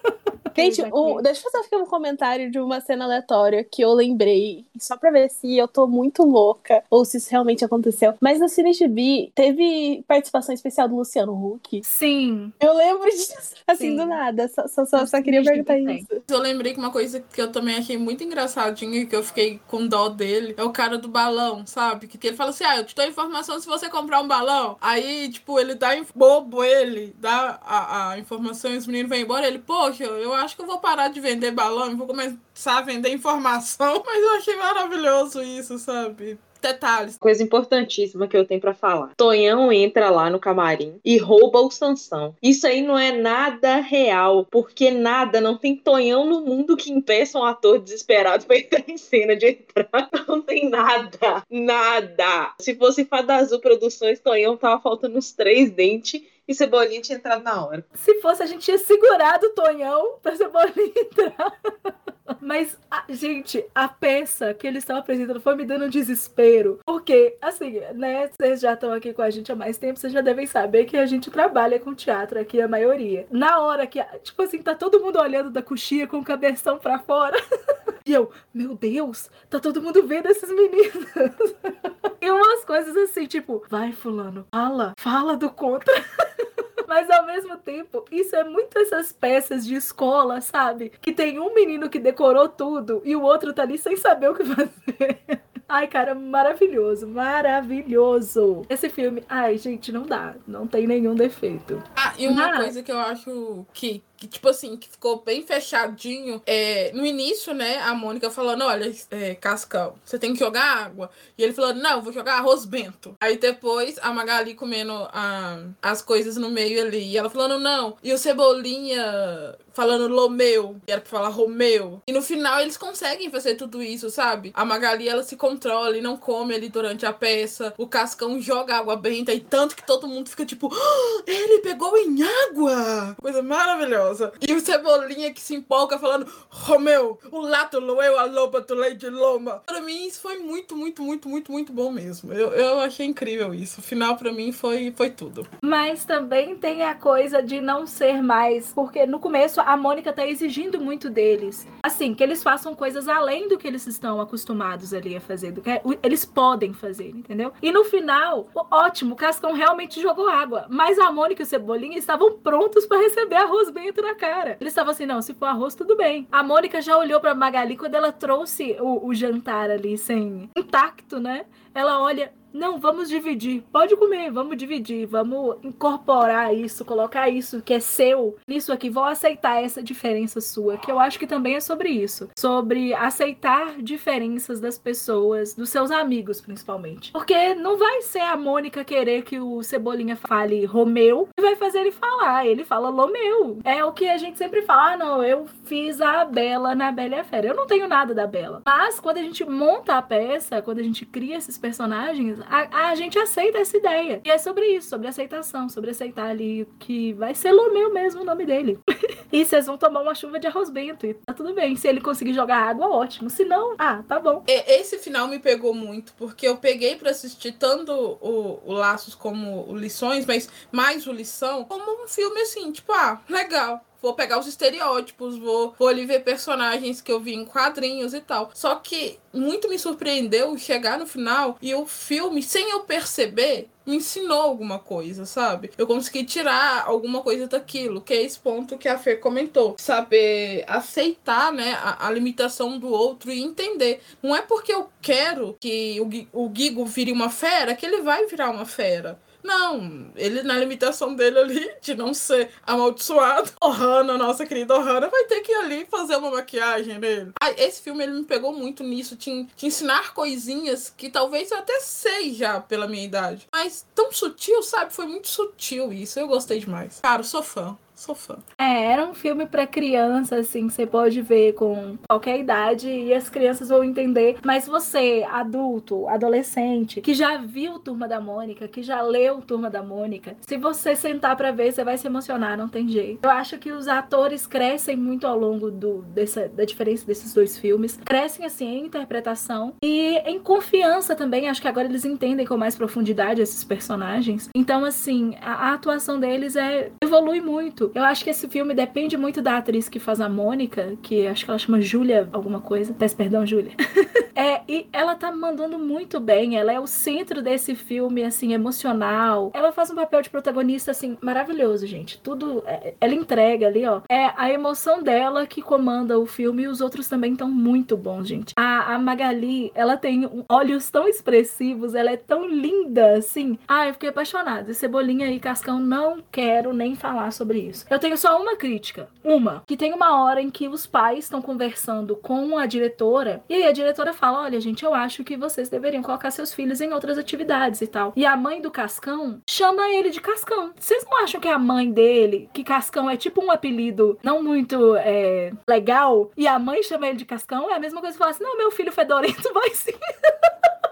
Gente, 0.55 0.81
deixa 1.21 1.47
eu 1.47 1.51
fazer 1.51 1.75
um 1.75 1.85
comentário 1.85 2.51
de 2.51 2.59
uma 2.59 2.81
cena 2.81 3.05
aleatória 3.05 3.63
que 3.63 3.81
eu 3.81 3.93
lembrei 3.93 4.65
só 4.77 4.97
pra 4.97 5.11
ver 5.11 5.29
se 5.29 5.57
eu 5.57 5.67
tô 5.67 5.87
muito 5.87 6.23
louca 6.23 6.83
ou 6.89 7.05
se 7.05 7.17
isso 7.17 7.29
realmente 7.29 7.63
aconteceu. 7.63 8.13
Mas 8.19 8.39
no 8.39 8.49
Cine 8.49 8.73
GB 8.73 9.31
teve 9.33 10.03
participação 10.07 10.53
especial 10.53 10.87
do 10.87 10.95
Luciano 10.95 11.33
Huck. 11.33 11.81
Sim. 11.83 12.51
Eu 12.59 12.73
lembro 12.73 13.09
disso, 13.09 13.55
assim, 13.67 13.91
Sim. 13.91 13.95
do 13.95 14.05
nada. 14.05 14.47
Só, 14.47 14.67
só, 14.67 14.85
só, 14.85 15.05
só 15.05 15.21
queria 15.21 15.43
perguntar 15.43 15.77
isso. 15.77 16.21
Eu 16.27 16.39
lembrei 16.39 16.73
que 16.73 16.79
uma 16.79 16.91
coisa 16.91 17.19
que 17.19 17.41
eu 17.41 17.51
também 17.51 17.77
achei 17.77 17.97
muito 17.97 18.23
engraçadinha 18.23 19.01
e 19.01 19.05
que 19.05 19.15
eu 19.15 19.23
fiquei 19.23 19.59
com 19.67 19.87
dó 19.87 20.09
dele 20.09 20.53
é 20.57 20.63
o 20.63 20.71
cara 20.71 20.97
do 20.97 21.07
balão, 21.07 21.65
sabe? 21.65 22.07
Que 22.07 22.27
ele 22.27 22.35
fala 22.35 22.49
assim: 22.49 22.63
ah, 22.63 22.77
eu 22.77 22.85
te 22.85 22.95
dou 22.95 23.05
informação 23.05 23.59
se 23.59 23.67
você 23.67 23.89
comprar 23.89 24.21
um 24.21 24.27
balão. 24.27 24.77
Aí, 24.81 25.29
tipo, 25.29 25.59
ele 25.59 25.75
dá 25.75 25.91
bobo, 26.15 26.63
ele 26.63 27.15
dá 27.19 27.59
a, 27.63 28.11
a 28.11 28.19
informação 28.19 28.71
e 28.71 28.77
os 28.77 28.87
meninos 28.87 29.09
vão 29.09 29.17
embora. 29.17 29.47
Ele, 29.47 29.59
poxa, 29.59 30.03
eu 30.03 30.33
acho 30.41 30.55
que 30.55 30.61
eu 30.61 30.67
vou 30.67 30.79
parar 30.79 31.07
de 31.09 31.19
vender 31.19 31.51
balão 31.51 31.91
e 31.91 31.95
vou 31.95 32.07
começar 32.07 32.77
a 32.77 32.81
vender 32.81 33.09
informação. 33.09 34.01
Mas 34.05 34.23
eu 34.23 34.31
achei 34.35 34.55
maravilhoso 34.55 35.41
isso, 35.41 35.77
sabe? 35.77 36.37
Detalhes. 36.61 37.17
Coisa 37.17 37.41
importantíssima 37.41 38.27
que 38.27 38.37
eu 38.37 38.45
tenho 38.45 38.61
pra 38.61 38.73
falar. 38.73 39.13
Tonhão 39.17 39.71
entra 39.71 40.11
lá 40.11 40.29
no 40.29 40.39
camarim 40.39 40.99
e 41.03 41.17
rouba 41.17 41.59
o 41.59 41.71
Sansão. 41.71 42.35
Isso 42.41 42.67
aí 42.67 42.83
não 42.83 42.97
é 42.97 43.11
nada 43.11 43.77
real, 43.77 44.45
porque 44.49 44.91
nada, 44.91 45.41
não 45.41 45.57
tem 45.57 45.75
Tonhão 45.75 46.25
no 46.25 46.41
mundo 46.41 46.77
que 46.77 46.91
impeça 46.91 47.39
um 47.39 47.43
ator 47.43 47.79
desesperado 47.79 48.45
pra 48.45 48.57
entrar 48.59 48.83
em 48.87 48.97
cena 48.97 49.35
de 49.35 49.47
entrar. 49.47 49.89
Não 50.27 50.41
tem 50.41 50.69
nada, 50.69 51.43
nada. 51.49 52.53
Se 52.59 52.75
fosse 52.75 53.03
Fada 53.05 53.35
Azul 53.35 53.59
Produções, 53.59 54.19
Tonhão 54.19 54.55
tava 54.55 54.81
faltando 54.81 55.17
uns 55.17 55.31
três 55.31 55.71
dentes 55.71 56.21
e 56.47 56.53
Cebolinha 56.53 57.01
tinha 57.01 57.17
entrado 57.17 57.43
na 57.43 57.65
hora. 57.65 57.85
Se 57.93 58.19
fosse, 58.21 58.43
a 58.43 58.45
gente 58.45 58.63
tinha 58.63 58.77
segurado 58.77 59.47
o 59.47 59.51
Tonhão 59.51 60.15
pra 60.21 60.35
Cebolinha 60.35 60.91
entrar. 60.95 61.59
Mas, 62.39 62.77
a- 62.89 63.03
gente, 63.09 63.63
a 63.75 63.87
peça 63.87 64.53
que 64.53 64.65
eles 64.65 64.83
estão 64.83 64.95
apresentando 64.97 65.39
foi 65.41 65.55
me 65.55 65.65
dando 65.65 65.85
um 65.85 65.89
desespero. 65.89 66.79
Porque, 66.85 67.37
assim, 67.41 67.79
né, 67.93 68.29
vocês 68.29 68.61
já 68.61 68.73
estão 68.73 68.91
aqui 68.93 69.13
com 69.13 69.21
a 69.21 69.29
gente 69.29 69.51
há 69.51 69.55
mais 69.55 69.77
tempo, 69.77 69.99
vocês 69.99 70.13
já 70.13 70.21
devem 70.21 70.47
saber 70.47 70.85
que 70.85 70.97
a 70.97 71.05
gente 71.05 71.29
trabalha 71.29 71.79
com 71.79 71.93
teatro 71.93 72.39
aqui, 72.39 72.61
a 72.61 72.67
maioria. 72.67 73.27
Na 73.29 73.59
hora 73.59 73.85
que, 73.85 74.01
tipo 74.23 74.41
assim, 74.41 74.61
tá 74.61 74.73
todo 74.73 74.99
mundo 75.01 75.19
olhando 75.19 75.49
da 75.51 75.61
coxia 75.61 76.07
com 76.07 76.17
o 76.19 76.23
cabeção 76.23 76.77
pra 76.77 76.99
fora. 76.99 77.37
E 78.03 78.13
eu, 78.13 78.31
meu 78.51 78.73
Deus, 78.73 79.29
tá 79.47 79.59
todo 79.59 79.79
mundo 79.79 80.01
vendo 80.07 80.25
esses 80.25 80.49
meninos. 80.49 81.05
E 82.19 82.29
umas 82.31 82.63
coisas 82.65 82.95
assim, 82.97 83.25
tipo, 83.27 83.63
vai, 83.69 83.91
Fulano, 83.91 84.45
fala, 84.51 84.93
fala 84.99 85.35
do 85.37 85.49
contra. 85.51 85.93
Mas 86.87 87.09
ao 87.09 87.25
mesmo 87.25 87.55
tempo, 87.57 88.03
isso 88.11 88.35
é 88.35 88.43
muito 88.43 88.77
essas 88.77 89.13
peças 89.13 89.65
de 89.65 89.75
escola, 89.75 90.41
sabe? 90.41 90.91
Que 91.01 91.13
tem 91.13 91.39
um 91.39 91.53
menino 91.53 91.89
que 91.89 91.99
decorou 91.99 92.49
tudo 92.49 93.01
e 93.05 93.15
o 93.15 93.21
outro 93.21 93.53
tá 93.53 93.61
ali 93.63 93.77
sem 93.77 93.95
saber 93.95 94.29
o 94.29 94.35
que 94.35 94.43
fazer. 94.43 95.21
Ai, 95.69 95.87
cara, 95.87 96.13
maravilhoso, 96.13 97.07
maravilhoso. 97.07 98.63
Esse 98.69 98.89
filme, 98.89 99.23
ai, 99.29 99.57
gente, 99.57 99.89
não 99.89 100.03
dá, 100.03 100.35
não 100.45 100.67
tem 100.67 100.85
nenhum 100.85 101.15
defeito. 101.15 101.81
Ah, 101.95 102.13
e 102.17 102.27
uma 102.27 102.47
Mas- 102.49 102.57
coisa 102.57 102.83
que 102.83 102.91
eu 102.91 102.99
acho 102.99 103.65
que, 103.73 104.03
que, 104.21 104.27
tipo 104.27 104.47
assim, 104.49 104.77
que 104.77 104.87
ficou 104.87 105.23
bem 105.23 105.41
fechadinho, 105.43 106.43
é, 106.45 106.91
no 106.93 107.03
início, 107.03 107.55
né, 107.55 107.79
a 107.79 107.95
Mônica 107.95 108.29
falando, 108.29 108.63
olha, 108.63 108.93
é, 109.09 109.33
Cascão, 109.33 109.95
você 110.05 110.19
tem 110.19 110.31
que 110.33 110.39
jogar 110.39 110.85
água. 110.85 111.09
E 111.35 111.43
ele 111.43 111.53
falando, 111.53 111.81
não, 111.81 112.03
vou 112.03 112.13
jogar 112.13 112.35
arroz 112.35 112.63
bento. 112.63 113.17
Aí 113.19 113.37
depois, 113.37 113.97
a 113.99 114.13
Magali 114.13 114.53
comendo 114.53 114.93
a, 115.11 115.57
as 115.81 116.03
coisas 116.03 116.37
no 116.37 116.51
meio 116.51 116.83
ali, 116.83 117.01
e 117.01 117.17
ela 117.17 117.31
falando, 117.31 117.57
não. 117.57 117.97
E 118.03 118.13
o 118.13 118.17
Cebolinha 118.17 119.57
falando 119.73 120.07
Lomeu, 120.07 120.75
que 120.85 120.91
era 120.91 121.01
pra 121.01 121.09
falar 121.09 121.29
Romeu. 121.29 122.01
E 122.07 122.11
no 122.11 122.21
final 122.21 122.59
eles 122.61 122.77
conseguem 122.77 123.31
fazer 123.31 123.55
tudo 123.55 123.81
isso, 123.81 124.09
sabe? 124.09 124.51
A 124.53 124.65
Magali, 124.65 125.07
ela 125.07 125.23
se 125.23 125.35
controla 125.35 125.97
e 125.97 126.01
não 126.01 126.17
come 126.17 126.53
ali 126.53 126.69
durante 126.69 127.05
a 127.05 127.13
peça. 127.13 127.73
O 127.77 127.87
Cascão 127.87 128.39
joga 128.41 128.77
água 128.77 128.95
benta 128.95 129.33
e 129.33 129.39
tanto 129.39 129.75
que 129.75 129.85
todo 129.85 130.07
mundo 130.07 130.29
fica 130.29 130.45
tipo, 130.45 130.69
"Ah, 130.71 131.23
ele 131.25 131.59
pegou 131.61 131.97
em 131.97 132.17
água! 132.21 133.15
Coisa 133.19 133.41
maravilhosa. 133.41 134.10
E 134.41 134.53
o 134.53 134.59
Cebolinha 134.59 135.33
que 135.33 135.41
se 135.41 135.55
empolga 135.55 135.97
falando, 135.97 136.27
Romeu, 136.49 137.19
o 137.31 137.39
lato 137.39 137.79
loeu, 137.79 138.19
a 138.19 138.25
loba 138.25 138.61
do 138.61 138.75
leite 138.75 139.07
loma. 139.09 139.61
Pra 139.65 139.81
mim 139.81 140.07
isso 140.07 140.21
foi 140.21 140.37
muito, 140.37 140.75
muito, 140.75 141.01
muito, 141.03 141.29
muito, 141.29 141.51
muito 141.51 141.73
bom 141.73 141.91
mesmo. 141.91 142.33
Eu, 142.33 142.49
eu 142.49 142.79
achei 142.79 143.05
incrível 143.05 143.53
isso. 143.53 143.79
O 143.79 143.83
final 143.83 144.17
pra 144.17 144.31
mim 144.31 144.51
foi, 144.51 144.91
foi 144.95 145.09
tudo. 145.09 145.45
Mas 145.61 146.05
também 146.05 146.55
tem 146.55 146.83
a 146.83 146.95
coisa 146.95 147.41
de 147.41 147.61
não 147.61 147.85
ser 147.85 148.21
mais, 148.21 148.71
porque 148.73 149.05
no 149.05 149.19
começo 149.19 149.61
a 149.61 149.75
Mônica 149.77 150.11
tá 150.13 150.25
exigindo 150.25 150.79
muito 150.79 151.09
deles. 151.09 151.67
Assim, 151.83 152.13
que 152.13 152.23
eles 152.23 152.43
façam 152.43 152.75
coisas 152.75 153.07
além 153.07 153.47
do 153.47 153.57
que 153.57 153.67
eles 153.67 153.85
estão 153.87 154.19
acostumados 154.21 154.93
ali 154.93 155.15
a 155.15 155.21
fazer, 155.21 155.51
do 155.51 155.61
que 155.61 155.69
eles 156.03 156.25
podem 156.25 156.73
fazer, 156.73 157.09
entendeu? 157.09 157.51
E 157.61 157.71
no 157.71 157.83
final, 157.83 158.47
ótimo, 158.69 159.13
o 159.13 159.17
Cascão 159.17 159.53
realmente 159.53 160.01
jogou 160.01 160.27
água, 160.27 160.65
mas 160.69 160.97
a 160.99 161.11
Mônica 161.11 161.41
e 161.41 161.45
o 161.45 161.47
Cebolinha 161.47 161.97
estavam 161.97 162.37
prontos 162.37 162.85
pra 162.85 162.97
receber 162.97 163.35
arroz 163.35 163.69
bento 164.01 164.07
na 164.07 164.15
cara. 164.15 164.57
Eles 164.59 164.71
estavam 164.71 164.91
assim, 164.91 165.05
não, 165.05 165.21
se 165.21 165.33
for 165.33 165.45
arroz, 165.45 165.75
tudo 165.75 165.95
bem. 165.95 166.27
A 166.31 166.43
Mônica 166.43 166.81
já 166.81 166.97
olhou 166.97 167.19
pra 167.19 167.35
Magali 167.35 167.77
quando 167.77 167.95
ela 167.95 168.11
trouxe 168.11 168.75
o, 168.79 169.07
o 169.07 169.13
jantar 169.13 169.69
ali 169.69 169.97
sem 169.97 170.49
intacto, 170.57 171.19
né? 171.19 171.45
Ela 171.73 172.01
olha, 172.01 172.33
não, 172.53 172.79
vamos 172.79 173.09
dividir. 173.09 173.63
Pode 173.71 173.95
comer, 173.95 174.31
vamos 174.31 174.57
dividir. 174.57 175.05
Vamos 175.05 175.57
incorporar 175.63 176.53
isso, 176.53 176.85
colocar 176.85 177.29
isso 177.29 177.61
que 177.61 177.73
é 177.73 177.79
seu 177.79 178.37
nisso 178.47 178.71
aqui. 178.73 178.89
Vou 178.89 179.03
aceitar 179.03 179.63
essa 179.63 179.81
diferença 179.81 180.41
sua, 180.41 180.77
que 180.77 180.91
eu 180.91 180.99
acho 180.99 181.17
que 181.19 181.27
também 181.27 181.55
é 181.55 181.59
sobre 181.59 181.89
isso. 181.89 182.29
Sobre 182.37 182.93
aceitar 182.93 183.81
diferenças 183.81 184.59
das 184.59 184.77
pessoas, 184.77 185.53
dos 185.53 185.69
seus 185.69 185.91
amigos, 185.91 186.41
principalmente. 186.41 187.11
Porque 187.11 187.55
não 187.55 187.77
vai 187.77 188.01
ser 188.01 188.21
a 188.21 188.37
Mônica 188.37 188.83
querer 188.83 189.23
que 189.23 189.39
o 189.39 189.63
Cebolinha 189.63 190.15
fale 190.15 190.65
Romeu 190.65 191.29
e 191.37 191.41
vai 191.41 191.55
fazer 191.55 191.79
ele 191.79 191.91
falar. 191.91 192.45
Ele 192.45 192.63
fala 192.63 192.89
Lomeu. 192.89 193.59
É 193.63 193.83
o 193.83 193.93
que 193.93 194.07
a 194.09 194.17
gente 194.17 194.37
sempre 194.37 194.61
fala. 194.61 194.81
Ah, 194.81 194.97
não, 194.97 195.23
eu 195.23 195.47
fiz 195.63 196.01
a 196.01 196.25
Bela 196.25 196.73
na 196.73 196.91
Bela 196.91 197.15
e 197.15 197.19
a 197.19 197.23
Fera. 197.23 197.47
Eu 197.47 197.55
não 197.55 197.67
tenho 197.67 197.87
nada 197.87 198.13
da 198.13 198.25
Bela. 198.25 198.61
Mas 198.65 198.99
quando 198.99 199.17
a 199.17 199.21
gente 199.21 199.45
monta 199.45 199.95
a 199.95 200.01
peça, 200.01 200.61
quando 200.61 200.79
a 200.79 200.83
gente 200.83 201.05
cria 201.05 201.37
esses 201.37 201.57
personagens, 201.57 202.40
a, 202.47 202.89
a 202.89 202.95
gente 202.95 203.17
aceita 203.17 203.59
essa 203.59 203.77
ideia. 203.77 204.21
E 204.23 204.29
é 204.29 204.37
sobre 204.37 204.65
isso, 204.65 204.89
sobre 204.89 205.07
aceitação, 205.07 205.69
sobre 205.69 205.91
aceitar 205.91 206.27
ali 206.27 206.67
que 206.79 207.13
vai 207.13 207.35
ser 207.35 207.51
Lomeu 207.51 207.93
mesmo 207.93 208.21
o 208.21 208.25
nome 208.25 208.45
dele. 208.45 208.79
e 209.31 209.45
vocês 209.45 209.65
vão 209.65 209.77
tomar 209.77 210.01
uma 210.01 210.15
chuva 210.15 210.39
de 210.39 210.47
arroz 210.47 210.69
bento. 210.69 211.05
E 211.05 211.13
tá 211.13 211.33
tudo 211.33 211.53
bem. 211.53 211.75
Se 211.75 211.87
ele 211.87 212.01
conseguir 212.01 212.33
jogar 212.33 212.57
água, 212.57 212.89
ótimo. 212.89 213.29
Se 213.29 213.45
não, 213.45 213.75
ah, 213.77 214.03
tá 214.07 214.19
bom. 214.19 214.43
Esse 214.47 214.97
final 214.97 215.27
me 215.27 215.39
pegou 215.39 215.73
muito, 215.73 216.13
porque 216.17 216.47
eu 216.47 216.57
peguei 216.57 216.95
pra 216.95 217.11
assistir 217.11 217.53
tanto 217.53 217.91
o, 217.91 218.61
o 218.65 218.73
Laços 218.73 219.15
como 219.15 219.69
o 219.69 219.77
Lições, 219.77 220.25
mas 220.25 220.49
mais 220.71 221.07
o 221.07 221.11
Lição, 221.11 221.63
como 221.65 222.03
um 222.03 222.07
filme 222.07 222.41
assim, 222.41 222.71
tipo, 222.71 222.91
ah, 222.93 223.21
legal. 223.29 223.85
Vou 224.01 224.13
pegar 224.13 224.39
os 224.39 224.47
estereótipos, 224.47 225.37
vou, 225.37 225.75
vou 225.77 225.87
ali 225.87 226.05
ver 226.05 226.23
personagens 226.23 227.01
que 227.01 227.11
eu 227.11 227.19
vi 227.19 227.33
em 227.33 227.45
quadrinhos 227.45 228.13
e 228.13 228.21
tal. 228.21 228.51
Só 228.53 228.75
que 228.75 229.19
muito 229.33 229.69
me 229.69 229.77
surpreendeu 229.77 230.57
chegar 230.57 230.97
no 230.97 231.05
final 231.05 231.57
e 231.61 231.73
o 231.75 231.85
filme, 231.85 232.41
sem 232.41 232.71
eu 232.71 232.81
perceber, 232.81 233.69
me 233.85 233.97
ensinou 233.97 234.41
alguma 234.41 234.79
coisa, 234.79 235.25
sabe? 235.25 235.71
Eu 235.77 235.87
consegui 235.87 236.23
tirar 236.23 236.85
alguma 236.85 237.21
coisa 237.21 237.47
daquilo, 237.47 238.01
que 238.01 238.13
é 238.13 238.21
esse 238.21 238.39
ponto 238.39 238.77
que 238.77 238.87
a 238.87 238.97
Fê 238.97 239.15
comentou. 239.15 239.75
Saber 239.77 240.63
aceitar, 240.67 241.51
né, 241.51 241.73
a, 241.81 242.07
a 242.07 242.11
limitação 242.11 242.77
do 242.77 242.89
outro 242.89 243.31
e 243.31 243.41
entender. 243.41 244.01
Não 244.21 244.35
é 244.35 244.41
porque 244.41 244.73
eu 244.73 244.89
quero 245.01 245.55
que 245.59 245.99
o, 246.33 246.45
o 246.45 246.51
Gigo 246.53 246.85
vire 246.85 247.11
uma 247.11 247.29
fera 247.29 247.75
que 247.75 247.85
ele 247.85 248.01
vai 248.01 248.25
virar 248.27 248.51
uma 248.51 248.65
fera. 248.65 249.19
Não, 249.43 250.11
ele 250.15 250.43
na 250.43 250.57
limitação 250.57 251.15
dele 251.15 251.39
ali 251.39 251.71
de 251.81 251.95
não 251.95 252.13
ser 252.13 252.49
amaldiçoado, 252.65 253.51
Ohana, 253.61 254.17
nossa 254.17 254.45
querida 254.45 254.75
Ohana, 254.75 255.07
vai 255.09 255.23
ter 255.25 255.41
que 255.41 255.51
ir 255.51 255.55
ali 255.55 255.85
fazer 255.85 256.15
uma 256.17 256.31
maquiagem 256.31 256.99
nele. 256.99 257.31
Ah, 257.41 257.51
esse 257.51 257.81
filme 257.81 258.03
ele 258.03 258.13
me 258.13 258.23
pegou 258.23 258.53
muito 258.53 258.83
nisso, 258.83 259.15
te, 259.15 259.47
te 259.55 259.65
ensinar 259.65 260.13
coisinhas 260.13 260.93
que 260.95 261.09
talvez 261.09 261.51
eu 261.51 261.57
até 261.57 261.79
sei 261.79 262.33
já 262.33 262.59
pela 262.59 262.87
minha 262.87 263.03
idade. 263.03 263.47
Mas 263.51 263.85
tão 263.95 264.11
sutil, 264.11 264.61
sabe? 264.63 264.93
Foi 264.93 265.05
muito 265.05 265.27
sutil 265.27 265.91
isso. 265.91 266.19
Eu 266.19 266.27
gostei 266.27 266.59
demais. 266.59 266.99
Cara, 267.01 267.23
sou 267.23 267.43
fã. 267.43 267.77
Sou 268.01 268.15
fã. 268.15 268.39
É, 268.57 268.85
era 268.85 269.05
um 269.05 269.13
filme 269.13 269.45
pra 269.45 269.67
criança, 269.67 270.37
assim, 270.37 270.67
você 270.67 270.87
pode 270.87 271.21
ver 271.21 271.53
com 271.53 271.99
qualquer 272.09 272.39
idade 272.39 272.89
e 272.89 273.13
as 273.13 273.29
crianças 273.29 273.69
vão 273.69 273.83
entender. 273.83 274.37
Mas 274.43 274.65
você, 274.65 275.23
adulto, 275.29 276.07
adolescente, 276.07 276.99
que 276.99 277.13
já 277.13 277.37
viu 277.37 277.77
Turma 277.77 278.07
da 278.07 278.19
Mônica, 278.19 278.67
que 278.67 278.81
já 278.81 279.03
leu 279.03 279.39
Turma 279.41 279.69
da 279.69 279.83
Mônica, 279.83 280.35
se 280.41 280.57
você 280.57 280.95
sentar 280.95 281.35
pra 281.35 281.51
ver, 281.51 281.71
você 281.71 281.83
vai 281.83 281.95
se 281.95 282.07
emocionar, 282.07 282.57
não 282.57 282.67
tem 282.67 282.89
jeito. 282.89 283.19
Eu 283.21 283.29
acho 283.29 283.59
que 283.59 283.71
os 283.71 283.87
atores 283.87 284.47
crescem 284.47 284.95
muito 284.95 285.27
ao 285.27 285.37
longo 285.37 285.69
do, 285.69 286.01
dessa, 286.01 286.49
da 286.49 286.65
diferença 286.65 287.05
desses 287.05 287.31
dois 287.35 287.55
filmes. 287.55 287.99
Crescem, 288.03 288.47
assim, 288.47 288.65
em 288.65 288.85
interpretação 288.87 289.75
e 289.83 290.17
em 290.25 290.39
confiança 290.39 291.15
também. 291.15 291.47
Acho 291.47 291.61
que 291.61 291.67
agora 291.67 291.87
eles 291.87 292.03
entendem 292.03 292.47
com 292.47 292.57
mais 292.57 292.75
profundidade 292.75 293.43
esses 293.43 293.63
personagens. 293.63 294.49
Então, 294.55 294.83
assim, 294.83 295.35
a, 295.39 295.69
a 295.69 295.73
atuação 295.75 296.19
deles 296.19 296.55
é 296.55 296.89
evolui 297.03 297.39
muito. 297.41 297.90
Eu 297.93 298.03
acho 298.03 298.23
que 298.23 298.29
esse 298.29 298.47
filme 298.47 298.73
depende 298.73 299.17
muito 299.17 299.41
da 299.41 299.57
atriz 299.57 299.89
que 299.89 299.99
faz 299.99 300.21
a 300.21 300.29
Mônica, 300.29 300.97
que 301.01 301.27
acho 301.27 301.45
que 301.45 301.51
ela 301.51 301.59
chama 301.59 301.81
Júlia 301.81 302.27
alguma 302.31 302.61
coisa. 302.61 302.93
Peço 302.93 303.15
perdão, 303.15 303.45
Júlia. 303.45 303.71
É, 304.33 304.61
e 304.67 304.87
ela 304.93 305.13
tá 305.13 305.31
mandando 305.31 305.77
muito 305.77 306.19
bem. 306.19 306.57
Ela 306.57 306.71
é 306.71 306.79
o 306.79 306.87
centro 306.87 307.41
desse 307.41 307.75
filme, 307.75 308.23
assim, 308.23 308.53
emocional. 308.53 309.51
Ela 309.53 309.71
faz 309.71 309.91
um 309.91 309.95
papel 309.95 310.21
de 310.21 310.29
protagonista, 310.29 310.91
assim, 310.91 311.17
maravilhoso, 311.21 311.85
gente. 311.85 312.17
Tudo. 312.19 312.63
é- 312.65 312.93
ela 312.99 313.13
entrega 313.13 313.67
ali, 313.67 313.85
ó. 313.85 314.01
É 314.09 314.31
a 314.35 314.49
emoção 314.49 315.03
dela 315.03 315.45
que 315.45 315.61
comanda 315.61 316.17
o 316.17 316.25
filme 316.25 316.63
e 316.63 316.67
os 316.67 316.81
outros 316.81 317.07
também 317.07 317.33
estão 317.33 317.49
muito 317.49 317.97
bons, 317.97 318.27
gente. 318.27 318.53
A, 318.57 318.95
a 318.95 318.99
Magali, 318.99 319.71
ela 319.75 319.97
tem 319.97 320.27
olhos 320.49 320.89
tão 320.89 321.07
expressivos, 321.07 321.93
ela 321.93 322.11
é 322.11 322.17
tão 322.17 322.47
linda, 322.47 323.17
assim. 323.17 323.59
Ah, 323.67 323.87
eu 323.87 323.93
fiquei 323.93 324.09
apaixonada. 324.09 324.73
Cebolinha 324.73 325.27
e 325.27 325.39
Cascão, 325.39 325.79
não 325.79 326.23
quero 326.31 326.73
nem 326.73 326.95
falar 326.95 327.31
sobre 327.31 327.59
isso. 327.59 327.80
Eu 327.89 327.99
tenho 327.99 328.17
só 328.17 328.39
uma 328.41 328.55
crítica. 328.55 329.09
Uma. 329.23 329.63
Que 329.65 329.77
tem 329.77 329.93
uma 329.93 330.23
hora 330.23 330.41
em 330.41 330.49
que 330.49 330.67
os 330.67 330.85
pais 330.85 331.25
estão 331.25 331.41
conversando 331.41 332.15
com 332.15 332.57
a 332.57 332.65
diretora. 332.65 333.43
E 333.49 333.55
aí 333.55 333.63
a 333.63 333.71
diretora 333.71 334.13
fala: 334.13 334.41
Olha, 334.41 334.59
gente, 334.59 334.83
eu 334.83 334.93
acho 334.93 335.23
que 335.23 335.37
vocês 335.37 335.69
deveriam 335.69 336.03
colocar 336.03 336.31
seus 336.31 336.53
filhos 336.53 336.81
em 336.81 336.93
outras 336.93 337.17
atividades 337.17 337.81
e 337.81 337.87
tal. 337.87 338.13
E 338.15 338.25
a 338.25 338.35
mãe 338.35 338.61
do 338.61 338.71
Cascão 338.71 339.41
chama 339.49 339.89
ele 339.89 340.09
de 340.09 340.21
Cascão. 340.21 340.71
Vocês 340.77 341.05
não 341.05 341.23
acham 341.23 341.39
que 341.39 341.47
a 341.47 341.59
mãe 341.59 341.91
dele, 341.91 342.49
que 342.53 342.63
Cascão 342.63 343.09
é 343.09 343.17
tipo 343.17 343.43
um 343.43 343.51
apelido 343.51 344.17
não 344.23 344.43
muito 344.43 344.95
é, 344.97 345.51
legal, 345.67 346.31
e 346.35 346.47
a 346.47 346.57
mãe 346.59 346.83
chama 346.83 347.07
ele 347.07 347.17
de 347.17 347.25
Cascão? 347.25 347.69
É 347.69 347.75
a 347.75 347.79
mesma 347.79 348.01
coisa 348.01 348.13
que 348.13 348.19
falar 348.19 348.31
assim: 348.31 348.43
Não, 348.43 348.57
meu 348.57 348.71
filho 348.71 348.91
fedorento 348.91 349.51
vai 349.53 349.69
sim. 349.71 349.93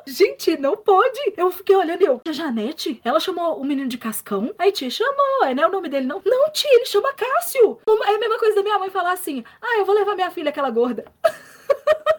Gente, 0.10 0.58
não 0.58 0.76
pode. 0.76 1.20
Eu 1.38 1.52
fiquei 1.52 1.76
olhando 1.76 2.02
e 2.02 2.06
eu, 2.06 2.20
tia 2.24 2.34
Janete, 2.34 3.00
ela 3.04 3.20
chamou 3.20 3.60
o 3.60 3.64
menino 3.64 3.88
de 3.88 3.98
Cascão? 3.98 4.54
Aí 4.58 4.72
tia, 4.72 4.90
chamou, 4.90 5.44
é, 5.44 5.54
não 5.54 5.64
é 5.64 5.68
o 5.68 5.72
nome 5.72 5.88
dele 5.88 6.08
não? 6.08 6.20
Não, 6.26 6.52
tia, 6.52 6.74
ele 6.74 6.86
chama 6.86 7.14
Cássio. 7.14 7.80
É 7.88 8.16
a 8.16 8.18
mesma 8.18 8.40
coisa 8.40 8.56
da 8.56 8.64
minha 8.64 8.80
mãe 8.80 8.90
falar 8.90 9.12
assim, 9.12 9.44
ah, 9.62 9.78
eu 9.78 9.86
vou 9.86 9.94
levar 9.94 10.16
minha 10.16 10.32
filha, 10.32 10.50
aquela 10.50 10.72
gorda. 10.72 11.06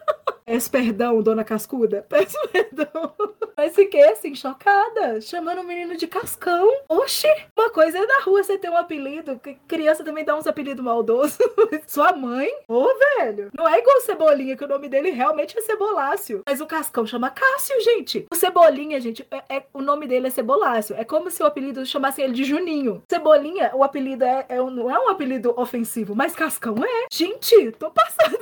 Peço 0.51 0.69
perdão, 0.69 1.21
dona 1.23 1.45
Cascuda. 1.45 2.05
Peço 2.09 2.35
perdão. 2.51 3.13
Mas 3.55 3.73
fiquei 3.73 4.03
assim, 4.09 4.35
chocada. 4.35 5.21
Chamando 5.21 5.61
o 5.61 5.63
menino 5.63 5.95
de 5.95 6.07
Cascão. 6.07 6.69
Oxi! 6.89 7.27
Uma 7.57 7.69
coisa 7.69 7.97
é 7.99 8.05
na 8.05 8.19
rua 8.19 8.43
você 8.43 8.57
ter 8.57 8.69
um 8.69 8.75
apelido. 8.75 9.39
Criança 9.65 10.03
também 10.03 10.25
dá 10.25 10.35
uns 10.35 10.47
apelidos 10.47 10.83
maldosos. 10.83 11.37
Sua 11.87 12.11
mãe? 12.11 12.49
Ô, 12.67 12.85
velho. 13.17 13.49
Não 13.57 13.65
é 13.65 13.79
igual 13.79 14.01
Cebolinha, 14.01 14.57
que 14.57 14.65
o 14.65 14.67
nome 14.67 14.89
dele 14.89 15.11
realmente 15.11 15.57
é 15.57 15.61
Cebolácio. 15.61 16.41
Mas 16.45 16.59
o 16.59 16.65
Cascão 16.65 17.05
chama 17.05 17.29
Cássio, 17.29 17.79
gente. 17.81 18.25
O 18.29 18.35
Cebolinha, 18.35 18.99
gente, 18.99 19.25
é, 19.31 19.55
é- 19.57 19.63
o 19.73 19.81
nome 19.81 20.05
dele 20.05 20.27
é 20.27 20.31
Cebolácio. 20.31 20.97
É 20.97 21.05
como 21.05 21.31
se 21.31 21.41
o 21.41 21.45
apelido 21.45 21.85
chamasse 21.85 22.21
ele 22.21 22.33
de 22.33 22.43
Juninho. 22.43 23.01
Cebolinha, 23.09 23.71
o 23.73 23.85
apelido 23.85 24.25
é, 24.25 24.45
é 24.49 24.61
um- 24.61 24.69
não 24.69 24.91
é 24.91 24.99
um 24.99 25.07
apelido 25.07 25.53
ofensivo, 25.57 26.13
mas 26.13 26.35
Cascão 26.35 26.75
é. 26.83 27.05
Gente, 27.09 27.71
tô 27.73 27.89
passada. 27.89 28.37